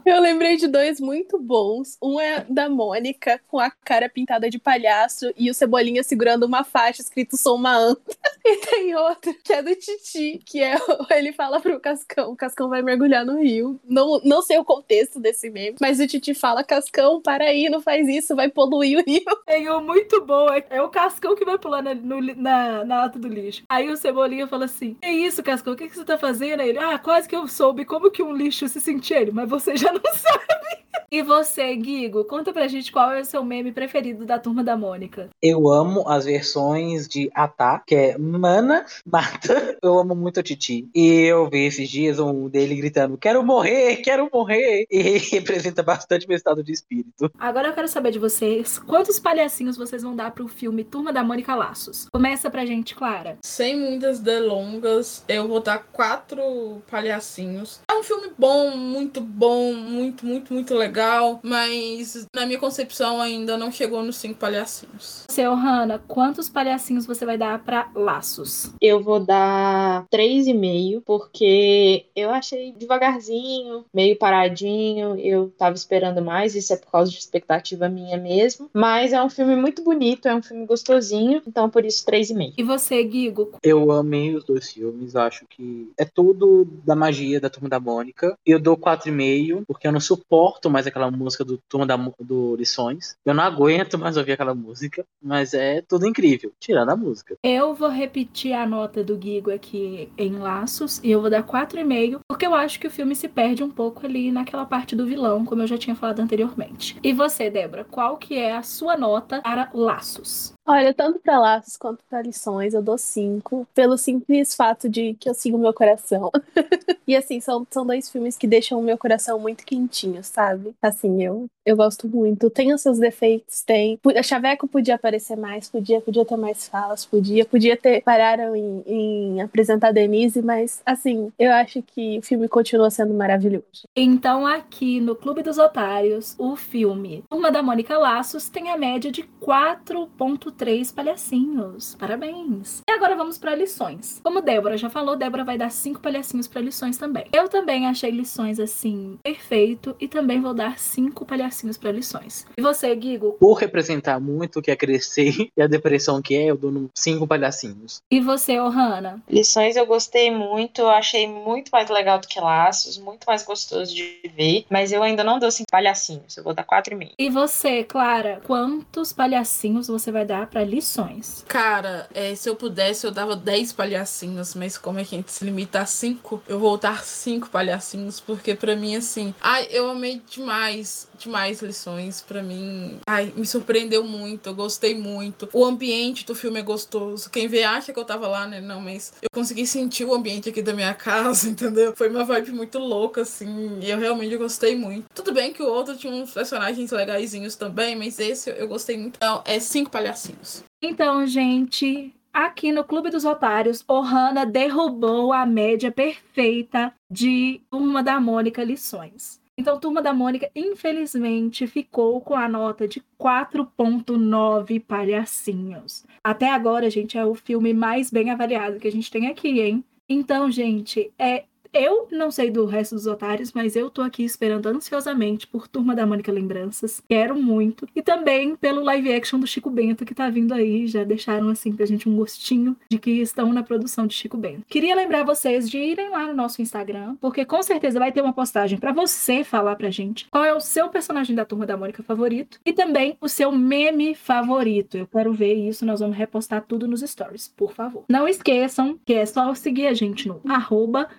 Eu 0.06 0.22
lembrei 0.22 0.56
de 0.56 0.68
dois 0.68 1.00
muito 1.00 1.40
bons. 1.40 1.98
Um 2.00 2.20
é 2.20 2.46
da 2.48 2.70
Mônica, 2.70 3.42
com 3.48 3.58
a 3.60 3.72
cara 3.72 4.08
pintada 4.08 4.48
de 4.52 4.60
palhaço 4.60 5.34
e 5.36 5.50
o 5.50 5.54
Cebolinha 5.54 6.04
segurando 6.04 6.44
uma 6.44 6.64
faixa 6.64 7.02
escrito 7.02 7.36
Sou 7.36 7.56
uma 7.56 7.76
anta. 7.76 8.02
E 8.48 8.58
tem 8.58 8.96
outro 8.96 9.34
que 9.44 9.52
é 9.52 9.64
do 9.64 9.76
Titi, 9.76 10.40
que 10.46 10.62
é 10.62 10.76
ele 11.18 11.34
fala 11.34 11.60
pro 11.60 11.80
Cascão, 11.80 12.32
o 12.32 12.36
Cascão 12.36 12.70
vai 12.70 12.84
mergulhar 12.84 13.26
no 13.26 13.42
rio. 13.42 13.80
Não, 13.84 14.22
não 14.24 14.44
sei 14.44 14.60
o 14.60 14.64
contexto 14.64 15.20
desse 15.20 15.50
meme, 15.50 15.78
mas 15.82 16.00
o 16.00 16.06
Titi 16.06 16.36
fala, 16.36 16.64
Cascão, 16.64 17.20
para 17.20 17.46
aí, 17.46 17.72
não 17.72 17.82
faz 17.82 18.08
isso, 18.08 18.36
vai 18.36 18.48
poluir 18.48 19.00
o 19.00 19.04
rio. 19.04 19.24
Tem 19.48 19.68
um 19.72 19.82
muito 19.82 20.24
bom, 20.24 20.48
é, 20.54 20.64
é 20.70 20.80
o 20.80 20.90
Cascão 20.90 21.36
que 21.36 21.44
vai 21.44 21.58
pular 21.58 21.82
na, 21.82 21.96
no 21.96 22.22
na, 22.36 22.86
na 22.86 22.98
lata 23.02 23.18
do 23.18 23.28
lixo. 23.28 23.64
Aí 23.68 23.90
o 23.90 23.98
Cebolinha 23.98 24.46
fala 24.46 24.66
assim: 24.66 24.94
Que 25.02 25.10
isso, 25.10 25.42
Cascão, 25.42 25.74
o 25.74 25.76
que, 25.76 25.90
que 25.90 25.96
você 25.96 26.06
tá 26.06 26.16
fazendo? 26.16 26.60
Aí 26.60 26.70
ele, 26.70 26.78
ah, 26.78 27.00
quase 27.00 27.28
que 27.28 27.36
eu 27.36 27.48
soube 27.48 27.84
como 27.84 28.12
que 28.12 28.22
um 28.22 28.32
lixo 28.32 28.68
se 28.68 28.80
sentia 28.80 29.22
ele, 29.22 29.32
mas 29.32 29.50
você 29.50 29.76
já 29.76 29.92
não 30.04 30.14
sabe. 30.14 30.86
E 31.12 31.22
você, 31.22 31.74
Guigo, 31.76 32.26
conta 32.26 32.52
pra 32.52 32.68
gente 32.68 32.92
qual 32.92 33.14
é 33.14 33.22
o 33.22 33.26
seu 33.26 33.44
meme 33.44 33.72
preferido 33.72 34.26
da 34.26 34.40
turma 34.40 34.64
da 34.64 34.76
Mônica. 34.76 35.30
Eu 35.42 35.72
amo 35.72 36.04
as 36.10 36.26
versões 36.26 37.08
de 37.08 37.30
Atá, 37.34 37.82
que 37.86 37.96
é 37.96 38.18
Mana 38.18 38.86
Mata. 39.06 39.78
Eu 39.82 39.98
amo 40.00 40.16
muito 40.16 40.40
a 40.40 40.44
Titi. 40.44 40.90
E 40.94 41.22
eu 41.22 41.50
vi 41.50 41.68
esses 41.68 41.90
dias 41.90 42.20
um 42.20 42.50
dele 42.50 42.76
gritando: 42.76 43.18
Quero 43.18 43.44
morrer, 43.44 43.98
quero 43.98 44.30
morrer. 44.34 44.86
E 44.92 45.18
representa 45.32 45.84
bastante 45.84 46.28
meu 46.28 46.36
estado 46.36 46.64
de 46.64 46.74
espírito. 46.74 47.32
Agora 47.40 47.70
eu 47.70 47.74
quero 47.74 47.88
saber 47.88 48.12
de 48.12 48.20
vocês 48.20 48.80
quantos 48.80 49.20
palhacinhos 49.20 49.78
vocês 49.78 50.04
vão 50.04 50.16
dar 50.16 50.32
pro 50.32 50.48
filme 50.48 50.84
Turma 50.84 51.14
da 51.14 51.24
Mônica 51.24 51.54
Laços. 51.56 52.08
Começa 52.12 52.50
pra 52.50 52.66
gente, 52.66 52.96
Clara. 52.96 53.38
Sem 53.42 53.80
muitas 53.80 54.20
delongas, 54.20 55.24
eu 55.30 55.48
vou 55.48 55.62
dar 55.62 55.80
quatro 55.94 56.82
palhacinhos. 56.90 57.80
É 57.90 57.94
um 57.94 58.04
filme 58.04 58.32
bom, 58.38 58.76
muito 58.76 59.22
bom, 59.22 59.74
muito, 59.86 60.26
muito, 60.26 60.54
muito 60.54 60.74
legal, 60.74 61.40
mas 61.44 62.28
na 62.36 62.46
minha 62.46 62.60
concepção 62.60 63.22
ainda 63.22 63.58
não 63.58 63.72
chegou 63.72 64.04
nos 64.04 64.18
cinco 64.18 64.40
palhacinhos. 64.40 65.24
Seu 65.30 65.54
Hanna, 65.54 66.00
quantos 66.08 66.50
palhacinhos 66.50 67.06
você 67.06 67.26
vai 67.26 67.38
dar 67.38 67.64
pra 67.64 67.90
Laços? 67.96 68.72
Eu 68.82 69.02
vou 69.02 69.20
dar 69.20 70.06
3,5, 70.12 71.02
porque 71.06 72.06
eu 72.16 72.30
achei 72.32 72.72
devagarzinho, 72.74 73.86
meio 73.94 74.18
paradinho. 74.18 75.18
Eu 75.20 75.54
tava 75.58 75.76
esperando 75.76 76.22
mais, 76.22 76.56
isso 76.56 76.74
é 76.74 76.78
por 76.78 76.92
causa 76.92 77.12
de 77.12 77.18
expectativa 77.18 77.88
minha 77.90 78.18
mesmo. 78.18 78.70
Mas 78.74 79.14
é 79.14 79.22
um 79.22 79.30
filme 79.30 79.56
muito 79.56 79.84
bonito, 79.84 80.28
é 80.28 80.36
um 80.36 80.42
filme 80.42 80.66
gostosinho, 80.66 81.42
então 81.48 81.70
por 81.70 81.86
isso 81.86 82.06
3,5. 82.06 82.54
E 82.58 82.64
você, 82.64 83.04
Guigo? 83.04 83.52
Eu 83.62 83.92
amei 83.92 84.36
os 84.36 84.44
dois 84.44 84.72
filmes, 84.72 85.16
acho 85.16 85.46
que 85.48 85.92
é 85.98 86.06
tudo 86.06 86.66
da 86.86 86.96
magia 86.96 87.40
da 87.40 87.50
Turma 87.50 87.70
da 87.70 87.80
Mônica. 87.80 88.38
Eu 88.46 88.60
dou 88.60 88.78
4,5, 88.78 89.66
porque 89.76 89.88
eu 89.88 89.92
não 89.92 90.00
suporto 90.00 90.70
mais 90.70 90.88
aquela 90.88 91.12
música 91.12 91.44
do 91.44 91.58
Turma 91.70 91.86
da, 91.86 91.98
do 92.20 92.56
Lições. 92.56 93.18
Eu 93.26 93.34
não 93.34 93.44
aguento 93.44 93.98
mais 93.98 94.16
ouvir 94.16 94.32
aquela 94.32 94.56
música, 94.56 95.06
mas 95.22 95.54
é 95.54 95.82
tudo 95.82 96.08
incrível, 96.08 96.54
tirando 96.58 96.92
a 96.92 96.96
música. 96.96 97.36
Eu 97.44 97.76
vou 97.76 97.90
repetir 97.90 98.54
a 98.54 98.66
nota 98.66 99.04
do 99.04 99.18
Guigo 99.18 99.52
aqui 99.52 100.10
em 100.18 100.38
Laços 100.38 101.02
e 101.04 101.12
eu 101.12 101.20
vou 101.20 101.30
dar 101.30 101.44
4,5, 101.44 102.20
porque 102.26 102.46
eu 102.46 102.56
acho 102.56 102.80
que 102.80 102.88
o 102.88 102.92
filme 102.92 103.16
se 103.18 103.28
perde 103.28 103.64
um 103.64 103.70
pouco 103.70 104.06
ali 104.06 104.32
naquela 104.32 104.66
parte 104.66 104.96
do 104.96 105.06
vilão, 105.06 105.44
como 105.44 105.62
eu 105.62 105.68
já 105.68 105.78
tinha 105.78 105.96
falado 105.96 106.22
anteriormente. 106.22 106.98
E 107.04 107.12
você, 107.12 107.50
Débora, 107.50 107.84
qual 107.84 108.16
que 108.16 108.36
é 108.38 108.56
a 108.56 108.64
sua 108.64 108.96
nota 108.96 109.42
para 109.42 109.70
Laços? 109.74 110.55
Olha, 110.68 110.96
tanto 110.96 111.20
pra 111.20 111.40
laços 111.40 111.78
quanto 111.78 112.04
pra 112.10 112.24
lições, 112.24 112.74
eu 112.74 112.82
dou 112.82 112.98
cinco, 112.98 113.68
pelo 113.76 113.98
simples 114.00 114.56
fato 114.56 114.90
de 114.90 115.14
que 115.14 115.30
eu 115.30 115.34
sigo 115.36 115.60
meu 115.60 115.72
coração. 115.72 116.32
e 117.08 117.16
assim, 117.16 117.40
são, 117.40 117.68
são 117.70 117.86
dois 117.86 118.10
filmes 118.10 118.36
que 118.36 118.48
deixam 118.48 118.80
o 118.80 118.84
meu 118.84 118.98
coração 118.98 119.38
muito 119.38 119.64
quentinho, 119.64 120.24
sabe? 120.24 120.74
Assim, 120.82 121.22
eu, 121.22 121.46
eu 121.64 121.78
gosto 121.78 122.08
muito. 122.08 122.50
Tem 122.50 122.74
os 122.74 122.82
seus 122.82 122.98
defeitos, 122.98 123.62
tem. 123.62 124.00
A 124.18 124.24
Chaveco 124.24 124.68
podia 124.68 124.96
aparecer 124.96 125.38
mais, 125.38 125.70
podia, 125.70 126.02
podia 126.02 126.26
ter 126.26 126.36
mais 126.36 126.68
falas, 126.68 127.06
podia, 127.06 127.46
podia 127.46 127.78
ter. 127.78 128.02
Pararam 128.02 128.56
em, 128.56 128.84
em 128.88 129.42
apresentar 129.44 129.90
a 129.90 129.92
Denise, 129.92 130.42
mas 130.42 130.82
assim, 130.84 131.32
eu 131.38 131.52
acho 131.52 131.84
que 131.84 132.18
o 132.18 132.22
filme 132.24 132.48
continua 132.48 132.90
sendo 132.90 133.14
maravilhoso. 133.14 133.88
Então, 133.96 134.48
aqui 134.48 135.00
no 135.00 135.16
Clube 135.16 135.44
dos 135.44 135.60
Otários, 135.60 136.34
o 136.40 136.56
filme 136.56 137.24
Turma 137.30 137.52
da 137.52 137.62
Mônica 137.62 137.96
Laços 138.00 138.50
tem 138.50 138.72
a 138.72 138.78
média 138.78 139.12
de 139.12 139.24
4,3 139.40 140.55
três 140.58 140.92
palhacinhos. 140.92 141.96
Parabéns. 141.96 142.82
E 142.88 142.92
agora 142.92 143.16
vamos 143.16 143.38
para 143.38 143.56
lições. 143.56 144.20
Como 144.24 144.42
Débora 144.42 144.78
já 144.78 144.90
falou, 144.90 145.16
Débora 145.16 145.44
vai 145.44 145.58
dar 145.58 145.72
cinco 145.72 146.00
palhacinhos 146.00 146.48
para 146.48 146.62
lições 146.62 146.98
também. 146.98 147.26
Eu 147.34 147.48
também 147.48 147.88
achei 147.88 148.12
lições 148.12 148.60
assim 148.60 149.20
perfeito 149.24 149.96
e 150.00 150.08
também 150.08 150.42
vou 150.42 150.54
dar 150.54 150.80
cinco 150.80 151.26
palhacinhos 151.26 151.78
para 151.78 151.92
lições. 151.92 152.46
E 152.58 152.62
você, 152.62 152.94
Guigo? 152.96 153.34
Por 153.34 153.54
representar 153.54 154.20
muito 154.20 154.60
o 154.60 154.62
que 154.62 154.72
é 154.72 154.76
crescer 154.76 155.34
e 155.56 155.62
a 155.62 155.68
depressão 155.68 156.22
que 156.22 156.36
é, 156.36 156.46
eu 156.46 156.58
dou 156.58 156.90
cinco 156.96 157.28
palhacinhos. 157.28 158.02
E 158.12 158.20
você, 158.20 158.60
Ohana? 158.60 159.22
Lições 159.30 159.76
eu 159.76 159.86
gostei 159.86 160.32
muito, 160.32 160.82
eu 160.82 160.90
achei 160.90 161.28
muito 161.28 161.70
mais 161.70 161.90
legal 161.90 162.20
do 162.20 162.28
que 162.28 162.40
Laços, 162.40 162.98
muito 162.98 163.26
mais 163.26 163.44
gostoso 163.44 163.94
de 163.94 164.22
ver, 164.36 164.66
mas 164.70 164.92
eu 164.92 165.04
ainda 165.04 165.24
não 165.24 165.40
dou 165.40 165.52
cinco 165.52 165.72
palhacinhos, 165.72 166.38
eu 166.38 166.44
vou 166.44 166.54
dar 166.54 166.64
quatro 166.64 166.94
e 166.94 166.98
meio. 166.98 167.12
E 167.18 167.30
você, 167.30 167.84
Clara, 167.84 168.42
quantos 168.46 169.12
palhacinhos 169.14 169.88
você 169.88 170.12
vai 170.12 170.26
dar 170.26 170.45
para 170.46 170.64
lições? 170.64 171.44
Cara, 171.48 172.08
é, 172.14 172.36
se 172.36 172.50
eu 172.50 172.56
pudesse, 172.56 173.06
eu 173.06 173.12
dava 173.12 173.36
10 173.36 173.74
palhacinhos, 173.74 174.56
mas 174.56 174.78
como 174.78 175.00
é 175.00 175.04
que 175.04 175.16
a 175.16 175.18
gente 175.18 175.32
se 175.32 175.44
limita 175.44 175.80
a 175.80 175.86
5, 175.86 176.44
eu 176.48 176.60
vou 176.60 176.78
dar 176.78 177.04
5 177.04 177.50
palhacinhos, 177.50 178.20
porque 178.20 178.56
para 178.56 178.76
mim, 178.76 178.96
assim, 178.96 179.34
ai, 179.42 179.68
eu 179.70 179.90
amei 179.90 180.22
demais, 180.30 181.08
demais 181.18 181.62
lições. 181.62 182.22
para 182.22 182.42
mim, 182.42 183.00
ai, 183.08 183.34
me 183.36 183.46
surpreendeu 183.46 184.04
muito, 184.04 184.48
eu 184.48 184.56
gostei 184.56 184.96
muito. 184.96 185.50
O 185.54 185.66
ambiente 185.66 186.26
do 186.26 186.36
filme 186.36 186.60
é 186.60 186.64
gostoso. 186.64 187.30
Quem 187.30 187.48
vê 187.48 187.64
acha 187.64 187.94
que 187.94 188.00
eu 188.00 188.06
tava 188.06 188.28
lá, 188.28 188.48
né? 188.48 188.62
Não, 188.62 188.80
mas 188.80 189.14
eu 189.22 189.30
consegui 189.34 189.66
sentir 189.66 190.06
o 190.06 190.14
ambiente 190.14 190.50
aqui 190.50 190.62
da 190.62 190.74
minha 190.74 190.94
casa, 190.96 191.50
entendeu? 191.50 191.94
Foi 191.96 192.10
uma 192.10 192.24
vibe 192.24 192.52
muito 192.52 192.78
louca, 192.80 193.22
assim, 193.22 193.80
e 193.82 193.90
eu 193.90 193.98
realmente 193.98 194.36
gostei 194.38 194.76
muito. 194.76 195.06
Tudo 195.14 195.34
bem 195.34 195.54
que 195.54 195.64
o 195.64 195.68
outro 195.68 195.96
tinha 195.96 196.14
uns 196.14 196.32
personagens 196.32 196.92
legaisinhos 196.92 197.56
também, 197.56 197.96
mas 197.96 198.20
esse 198.20 198.50
eu 198.50 198.68
gostei 198.68 198.98
muito. 198.98 199.16
Então, 199.18 199.42
é 199.46 199.60
cinco 199.60 199.90
palhacinhos. 199.90 200.35
Então, 200.82 201.26
gente, 201.26 202.14
aqui 202.34 202.72
no 202.72 202.84
Clube 202.84 203.10
dos 203.10 203.26
Otários, 203.26 203.84
Ohana 203.88 204.46
derrubou 204.46 205.34
a 205.34 205.46
média 205.46 205.92
perfeita 205.92 206.94
de 207.10 207.62
Turma 207.70 208.04
da 208.04 208.20
Mônica 208.20 208.64
Lições. 208.64 209.42
Então, 209.58 209.80
Turma 209.80 210.02
da 210.02 210.14
Mônica, 210.14 210.52
infelizmente, 210.54 211.66
ficou 211.66 212.20
com 212.20 212.36
a 212.36 212.48
nota 212.50 212.88
de 212.88 213.02
4.9 213.18 214.82
palhacinhos. 214.82 216.04
Até 216.22 216.52
agora, 216.52 216.90
gente, 216.90 217.18
é 217.18 217.26
o 217.26 217.34
filme 217.34 217.74
mais 217.74 218.12
bem 218.12 218.30
avaliado 218.32 218.80
que 218.80 218.88
a 218.88 218.92
gente 218.92 219.10
tem 219.10 219.28
aqui, 219.28 219.62
hein? 219.62 219.84
Então, 220.10 220.52
gente, 220.52 221.10
é 221.18 221.46
eu 221.76 222.08
não 222.12 222.32
sei 222.32 222.50
do 222.50 222.66
resto 222.66 222.96
dos 222.96 223.06
otários, 223.06 223.52
mas 223.54 223.76
eu 223.76 223.90
tô 223.90 224.02
aqui 224.02 224.24
esperando 224.24 224.68
ansiosamente 224.68 225.46
por 225.46 225.68
Turma 225.68 225.96
da 225.96 226.06
Mônica 226.06 226.32
Lembranças. 226.32 227.02
Quero 227.08 227.36
muito. 227.36 227.88
E 227.96 228.02
também 228.02 228.56
pelo 228.56 228.84
live 228.84 229.14
action 229.14 229.40
do 229.40 229.48
Chico 229.48 229.70
Bento 229.70 230.06
que 230.06 230.16
tá 230.16 230.30
vindo 230.30 230.54
aí. 230.54 230.88
Já 230.88 231.04
deixaram 231.04 231.50
assim 231.50 231.74
pra 231.74 231.86
gente 231.86 232.08
um 232.08 232.16
gostinho 232.16 232.76
de 232.90 232.98
que 232.98 233.12
estão 233.22 233.52
na 233.52 233.64
produção 233.64 234.08
de 234.08 234.14
Chico 234.14 234.38
Bento. 234.38 234.64
Queria 234.68 234.96
lembrar 234.96 235.24
vocês 235.24 235.70
de 235.70 235.78
irem 235.78 236.10
lá 236.10 236.28
no 236.28 236.34
nosso 236.34 236.62
Instagram, 236.62 237.16
porque 237.20 237.46
com 237.46 237.62
certeza 237.62 238.00
vai 238.00 238.12
ter 238.12 238.22
uma 238.22 238.34
postagem 238.34 238.80
para 238.80 238.94
você 238.94 239.44
falar 239.44 239.76
pra 239.76 239.90
gente 239.90 240.28
qual 240.30 240.44
é 240.44 240.54
o 240.54 240.60
seu 240.60 240.90
personagem 240.90 241.36
da 241.36 241.46
Turma 241.46 241.66
da 241.66 241.78
Mônica 241.78 242.04
favorito 242.04 242.60
e 242.66 242.74
também 242.74 243.18
o 243.20 243.28
seu 243.28 243.52
meme 243.52 244.16
favorito. 244.16 244.98
Eu 244.98 245.08
quero 245.08 245.34
ver 245.34 245.54
isso, 245.54 245.86
nós 245.86 246.00
vamos 246.00 246.16
repostar 246.16 246.64
tudo 246.68 246.88
nos 246.88 247.02
stories, 247.02 247.48
por 247.48 247.74
favor. 247.74 248.04
Não 248.08 248.28
esqueçam 248.28 249.00
que 249.06 249.14
é 249.14 249.26
só 249.26 249.54
seguir 249.54 249.88
a 249.88 249.94
gente 249.94 250.28
no 250.28 250.40
arroba 250.48 251.10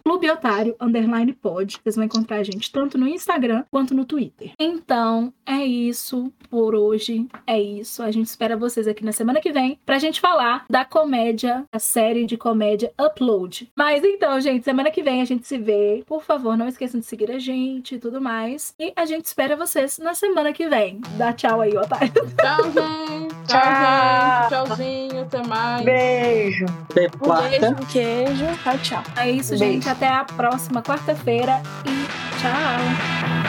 Otário 0.46 0.76
underline 0.80 1.32
pod. 1.32 1.80
Vocês 1.82 1.96
vão 1.96 2.04
encontrar 2.04 2.36
a 2.36 2.42
gente 2.44 2.70
tanto 2.70 2.96
no 2.96 3.08
Instagram 3.08 3.64
quanto 3.68 3.94
no 3.94 4.04
Twitter. 4.04 4.52
Então, 4.60 5.32
é 5.44 5.64
isso 5.64 6.32
por 6.48 6.72
hoje. 6.72 7.26
É 7.44 7.60
isso. 7.60 8.00
A 8.00 8.12
gente 8.12 8.26
espera 8.26 8.56
vocês 8.56 8.86
aqui 8.86 9.04
na 9.04 9.10
semana 9.10 9.40
que 9.40 9.50
vem 9.50 9.76
pra 9.84 9.98
gente 9.98 10.20
falar 10.20 10.64
da 10.70 10.84
comédia, 10.84 11.64
a 11.72 11.80
série 11.80 12.24
de 12.24 12.36
comédia 12.36 12.92
Upload. 13.00 13.72
Mas 13.76 14.04
então, 14.04 14.40
gente, 14.40 14.64
semana 14.64 14.90
que 14.90 15.02
vem 15.02 15.20
a 15.20 15.24
gente 15.24 15.46
se 15.48 15.58
vê. 15.58 16.04
Por 16.06 16.22
favor, 16.22 16.56
não 16.56 16.68
esqueçam 16.68 17.00
de 17.00 17.06
seguir 17.06 17.30
a 17.32 17.40
gente 17.40 17.96
e 17.96 17.98
tudo 17.98 18.20
mais. 18.20 18.72
E 18.78 18.92
a 18.94 19.04
gente 19.04 19.24
espera 19.24 19.56
vocês 19.56 19.98
na 19.98 20.14
semana 20.14 20.52
que 20.52 20.68
vem. 20.68 21.00
Dá 21.18 21.32
tchau 21.32 21.60
aí, 21.60 21.76
Otário. 21.76 22.12
Tchau, 22.12 22.64
gente. 22.66 23.34
Tchau, 23.48 23.60
gente. 23.82 24.48
Tchauzinho. 24.48 25.22
Até 25.22 25.42
mais. 25.46 25.84
Beijo. 25.84 26.66
Até 26.90 27.08
quarta. 27.08 27.70
Um 27.70 27.86
queijo. 27.86 28.46
Tchau, 28.62 28.78
tchau. 28.78 29.02
É 29.16 29.30
isso, 29.30 29.50
Beijo. 29.50 29.64
gente. 29.64 29.88
Até 29.88 30.06
a 30.06 30.25
próxima 30.26 30.82
quarta-feira 30.82 31.62
e 31.84 32.06
tchau. 32.38 33.46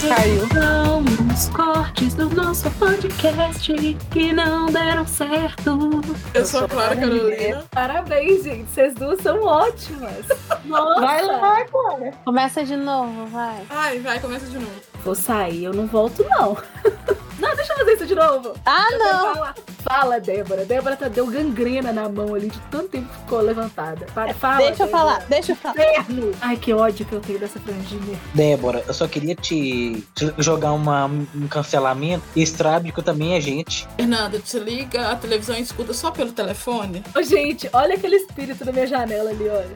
Já 0.00 0.14
caiu. 0.14 0.48
São 0.48 1.04
os 1.34 1.48
cortes 1.48 2.14
do 2.14 2.30
nosso 2.30 2.70
podcast 2.72 3.96
que 4.10 4.32
não 4.32 4.66
deram 4.66 5.06
certo. 5.06 6.00
Eu 6.32 6.46
sou 6.46 6.64
a 6.64 6.68
Clara 6.68 6.94
Carolina. 6.96 7.64
Parabéns, 7.70 8.44
gente. 8.44 8.70
Vocês 8.70 8.94
duas 8.94 9.20
são 9.20 9.42
ótimas. 9.42 10.26
Nossa. 10.64 11.00
Vai 11.00 11.22
lá, 11.24 11.64
Clara. 11.64 12.12
Começa 12.24 12.64
de 12.64 12.76
novo, 12.76 13.26
vai. 13.26 13.62
Ai, 13.68 13.98
vai, 13.98 14.20
começa 14.20 14.46
de 14.46 14.58
novo. 14.58 14.89
Vou 15.04 15.14
sair, 15.14 15.64
eu 15.64 15.72
não 15.72 15.86
volto, 15.86 16.24
não. 16.28 16.56
Não, 17.40 17.56
deixa 17.56 17.72
eu 17.72 17.78
fazer 17.78 17.92
isso 17.94 18.06
de 18.06 18.14
novo. 18.14 18.52
Ah, 18.66 18.84
Você 18.90 18.98
não! 18.98 19.34
Fala, 19.34 19.54
fala, 19.82 20.20
Débora. 20.20 20.66
Débora 20.66 20.94
tá, 20.94 21.08
deu 21.08 21.26
gangrena 21.26 21.90
na 21.90 22.06
mão 22.06 22.34
ali 22.34 22.50
de 22.50 22.58
tanto 22.70 22.88
tempo 22.88 23.08
que 23.08 23.16
ficou 23.18 23.40
levantada. 23.40 24.04
Para, 24.14 24.34
fala, 24.34 24.56
Deixa 24.58 24.82
eu 24.82 24.86
Débora. 24.86 24.90
falar, 24.90 25.24
deixa 25.26 25.52
eu 25.52 25.56
falar. 25.56 25.74
Inferno. 25.80 26.32
Ai, 26.42 26.56
que 26.58 26.74
ódio 26.74 27.06
que 27.06 27.14
eu 27.14 27.20
tenho 27.20 27.38
dessa 27.38 27.58
franjinha. 27.58 28.20
Débora, 28.34 28.84
eu 28.86 28.92
só 28.92 29.08
queria 29.08 29.34
te, 29.34 30.06
te 30.14 30.34
jogar 30.36 30.72
uma, 30.72 31.06
um 31.06 31.48
cancelamento 31.48 32.22
estrábico 32.36 33.02
também 33.02 33.34
é 33.34 33.40
gente. 33.40 33.88
Fernanda, 33.96 34.38
desliga 34.38 35.08
a 35.10 35.16
televisão 35.16 35.56
e 35.56 35.62
escuta 35.62 35.94
só 35.94 36.10
pelo 36.10 36.32
telefone. 36.32 37.02
Ô, 37.16 37.22
gente, 37.22 37.70
olha 37.72 37.94
aquele 37.94 38.16
espírito 38.16 38.66
na 38.66 38.72
minha 38.72 38.86
janela 38.86 39.30
ali, 39.30 39.48
olha. 39.48 39.70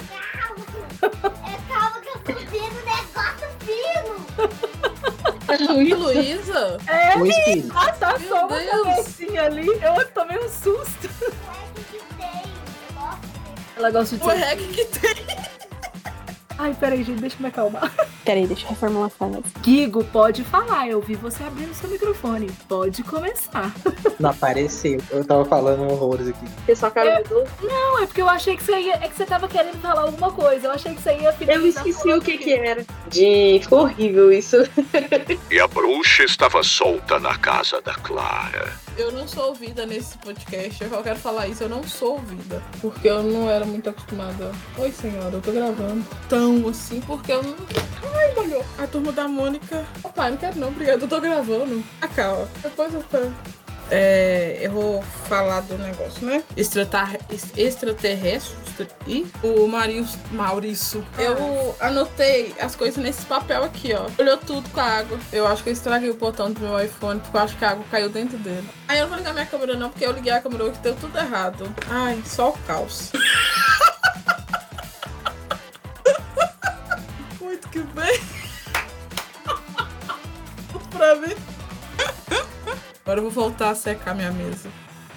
Calma 1.68 2.00
que 2.02 2.03
eu 2.03 2.03
um 2.32 2.74
negócio 2.84 3.48
fino. 3.60 4.14
E 5.80 5.94
Luísa? 5.94 6.78
É, 6.86 7.16
O 7.18 7.26
espírito. 7.26 7.72
ah, 7.76 7.92
tá 7.92 8.18
Meu 8.18 8.28
só 8.28 8.46
uma 8.46 8.58
Deus. 8.58 8.86
cabecinha 8.96 9.42
ali. 9.44 9.66
Eu 9.68 10.08
tomei 10.12 10.38
um 10.38 10.48
susto. 10.48 11.08
Ué, 11.22 11.54
que 11.74 11.82
que 11.98 12.14
tem? 12.14 12.42
Nossa, 12.94 13.18
Ela 13.76 13.90
gosta 13.90 14.16
de 14.16 14.24
O 14.24 14.28
rec 14.28 14.58
que 14.58 14.84
tem. 14.86 15.14
Ai, 16.58 16.74
peraí, 16.78 17.02
gente, 17.02 17.20
deixa 17.20 17.36
eu 17.36 17.42
me 17.42 17.48
acalmar. 17.48 17.92
Peraí, 18.24 18.46
deixa 18.46 18.64
eu 18.64 18.70
reformular 18.70 19.08
a 19.08 19.10
frase. 19.10 19.42
Gigo, 19.62 20.02
pode 20.04 20.42
falar. 20.44 20.88
Eu 20.88 20.98
vi 20.98 21.14
você 21.14 21.44
abrindo 21.44 21.74
seu 21.74 21.90
microfone. 21.90 22.50
Pode 22.66 23.02
começar. 23.02 23.70
Não 24.18 24.30
apareceu. 24.30 24.98
Eu 25.10 25.22
tava 25.24 25.44
falando 25.44 25.82
horrores 25.90 26.28
aqui. 26.28 26.46
Eu 26.66 26.74
só 26.74 26.90
quero 26.90 27.22
ver 27.22 27.46
Não, 27.60 28.02
é 28.02 28.06
porque 28.06 28.22
eu 28.22 28.28
achei 28.28 28.56
que 28.56 28.64
você 28.64 28.80
ia. 28.80 28.94
É 28.94 29.08
que 29.08 29.14
você 29.14 29.26
tava 29.26 29.46
querendo 29.46 29.78
falar 29.78 30.02
alguma 30.02 30.32
coisa. 30.32 30.68
Eu 30.68 30.70
achei 30.70 30.94
que 30.94 31.02
você 31.02 31.18
ia 31.18 31.36
Eu 31.46 31.66
esqueci 31.66 32.12
o 32.14 32.20
que 32.20 32.38
que 32.38 32.54
era. 32.54 32.86
Gente, 33.10 33.64
ficou 33.64 33.80
horrível 33.80 34.32
isso. 34.32 34.56
E 35.50 35.60
a 35.60 35.68
bruxa 35.68 36.24
estava 36.24 36.62
solta 36.62 37.18
na 37.20 37.36
casa 37.36 37.80
da 37.82 37.94
Clara. 37.94 38.72
Eu 38.96 39.10
não 39.12 39.26
sou 39.26 39.48
ouvida 39.48 39.84
nesse 39.84 40.16
podcast. 40.18 40.82
Eu 40.82 40.88
só 40.88 41.02
quero 41.02 41.18
falar 41.18 41.48
isso. 41.48 41.64
Eu 41.64 41.68
não 41.68 41.82
sou 41.82 42.12
ouvida. 42.12 42.62
Porque 42.80 43.08
eu 43.08 43.22
não 43.22 43.50
era 43.50 43.64
muito 43.64 43.90
acostumada. 43.90 44.52
Oi, 44.78 44.90
senhora, 44.92 45.34
eu 45.34 45.42
tô 45.42 45.52
gravando. 45.52 46.04
Assim, 46.68 47.00
porque 47.00 47.32
eu 47.32 47.42
não. 47.42 47.54
Ai, 48.14 48.34
molhou. 48.34 48.64
A 48.78 48.86
turma 48.86 49.12
da 49.12 49.26
Mônica. 49.28 49.84
Opa, 50.02 50.30
não 50.30 50.36
quero 50.36 50.58
não, 50.58 50.68
obrigada. 50.68 51.04
Eu 51.04 51.08
tô 51.08 51.20
gravando. 51.20 51.82
Acalma. 52.00 52.48
Depois 52.62 52.92
eu. 52.94 53.04
É, 53.90 54.58
eu 54.62 54.70
vou 54.72 55.02
falar 55.28 55.60
do 55.60 55.76
negócio, 55.76 56.24
né? 56.26 56.42
Extratar, 56.56 57.16
ex- 57.30 57.52
extraterrestre 57.54 58.88
e 59.06 59.26
o 59.42 59.66
Marius, 59.68 60.16
Maurício. 60.32 61.06
Eu 61.18 61.76
anotei 61.78 62.54
as 62.58 62.74
coisas 62.74 62.96
nesse 62.96 63.26
papel 63.26 63.62
aqui, 63.62 63.92
ó. 63.92 64.06
Olhou 64.18 64.38
tudo 64.38 64.68
com 64.70 64.80
a 64.80 64.84
água. 64.84 65.18
Eu 65.30 65.46
acho 65.46 65.62
que 65.62 65.68
eu 65.68 65.72
estraguei 65.74 66.08
o 66.08 66.14
botão 66.14 66.50
do 66.50 66.60
meu 66.60 66.82
iPhone, 66.82 67.20
porque 67.20 67.36
eu 67.36 67.40
acho 67.42 67.56
que 67.58 67.64
a 67.64 67.70
água 67.72 67.84
caiu 67.90 68.08
dentro 68.08 68.38
dele. 68.38 68.66
Aí 68.88 68.98
eu 68.98 69.02
não 69.02 69.10
vou 69.10 69.18
ligar 69.18 69.34
minha 69.34 69.46
câmera 69.46 69.76
não, 69.76 69.90
porque 69.90 70.06
eu 70.06 70.12
liguei 70.12 70.32
a 70.32 70.40
câmera 70.40 70.64
hoje 70.64 70.76
e 70.78 70.82
deu 70.82 70.96
tudo 70.96 71.18
errado. 71.18 71.70
Ai, 71.90 72.22
só 72.24 72.48
o 72.48 72.58
caos. 72.66 73.12
que 77.74 77.80
bem. 77.80 78.20
pra 80.96 81.16
mim. 81.16 81.34
Agora 83.02 83.18
eu 83.18 83.22
vou 83.24 83.32
voltar 83.32 83.70
a 83.70 83.74
secar 83.74 84.14
minha 84.14 84.30
mesa. 84.30 84.70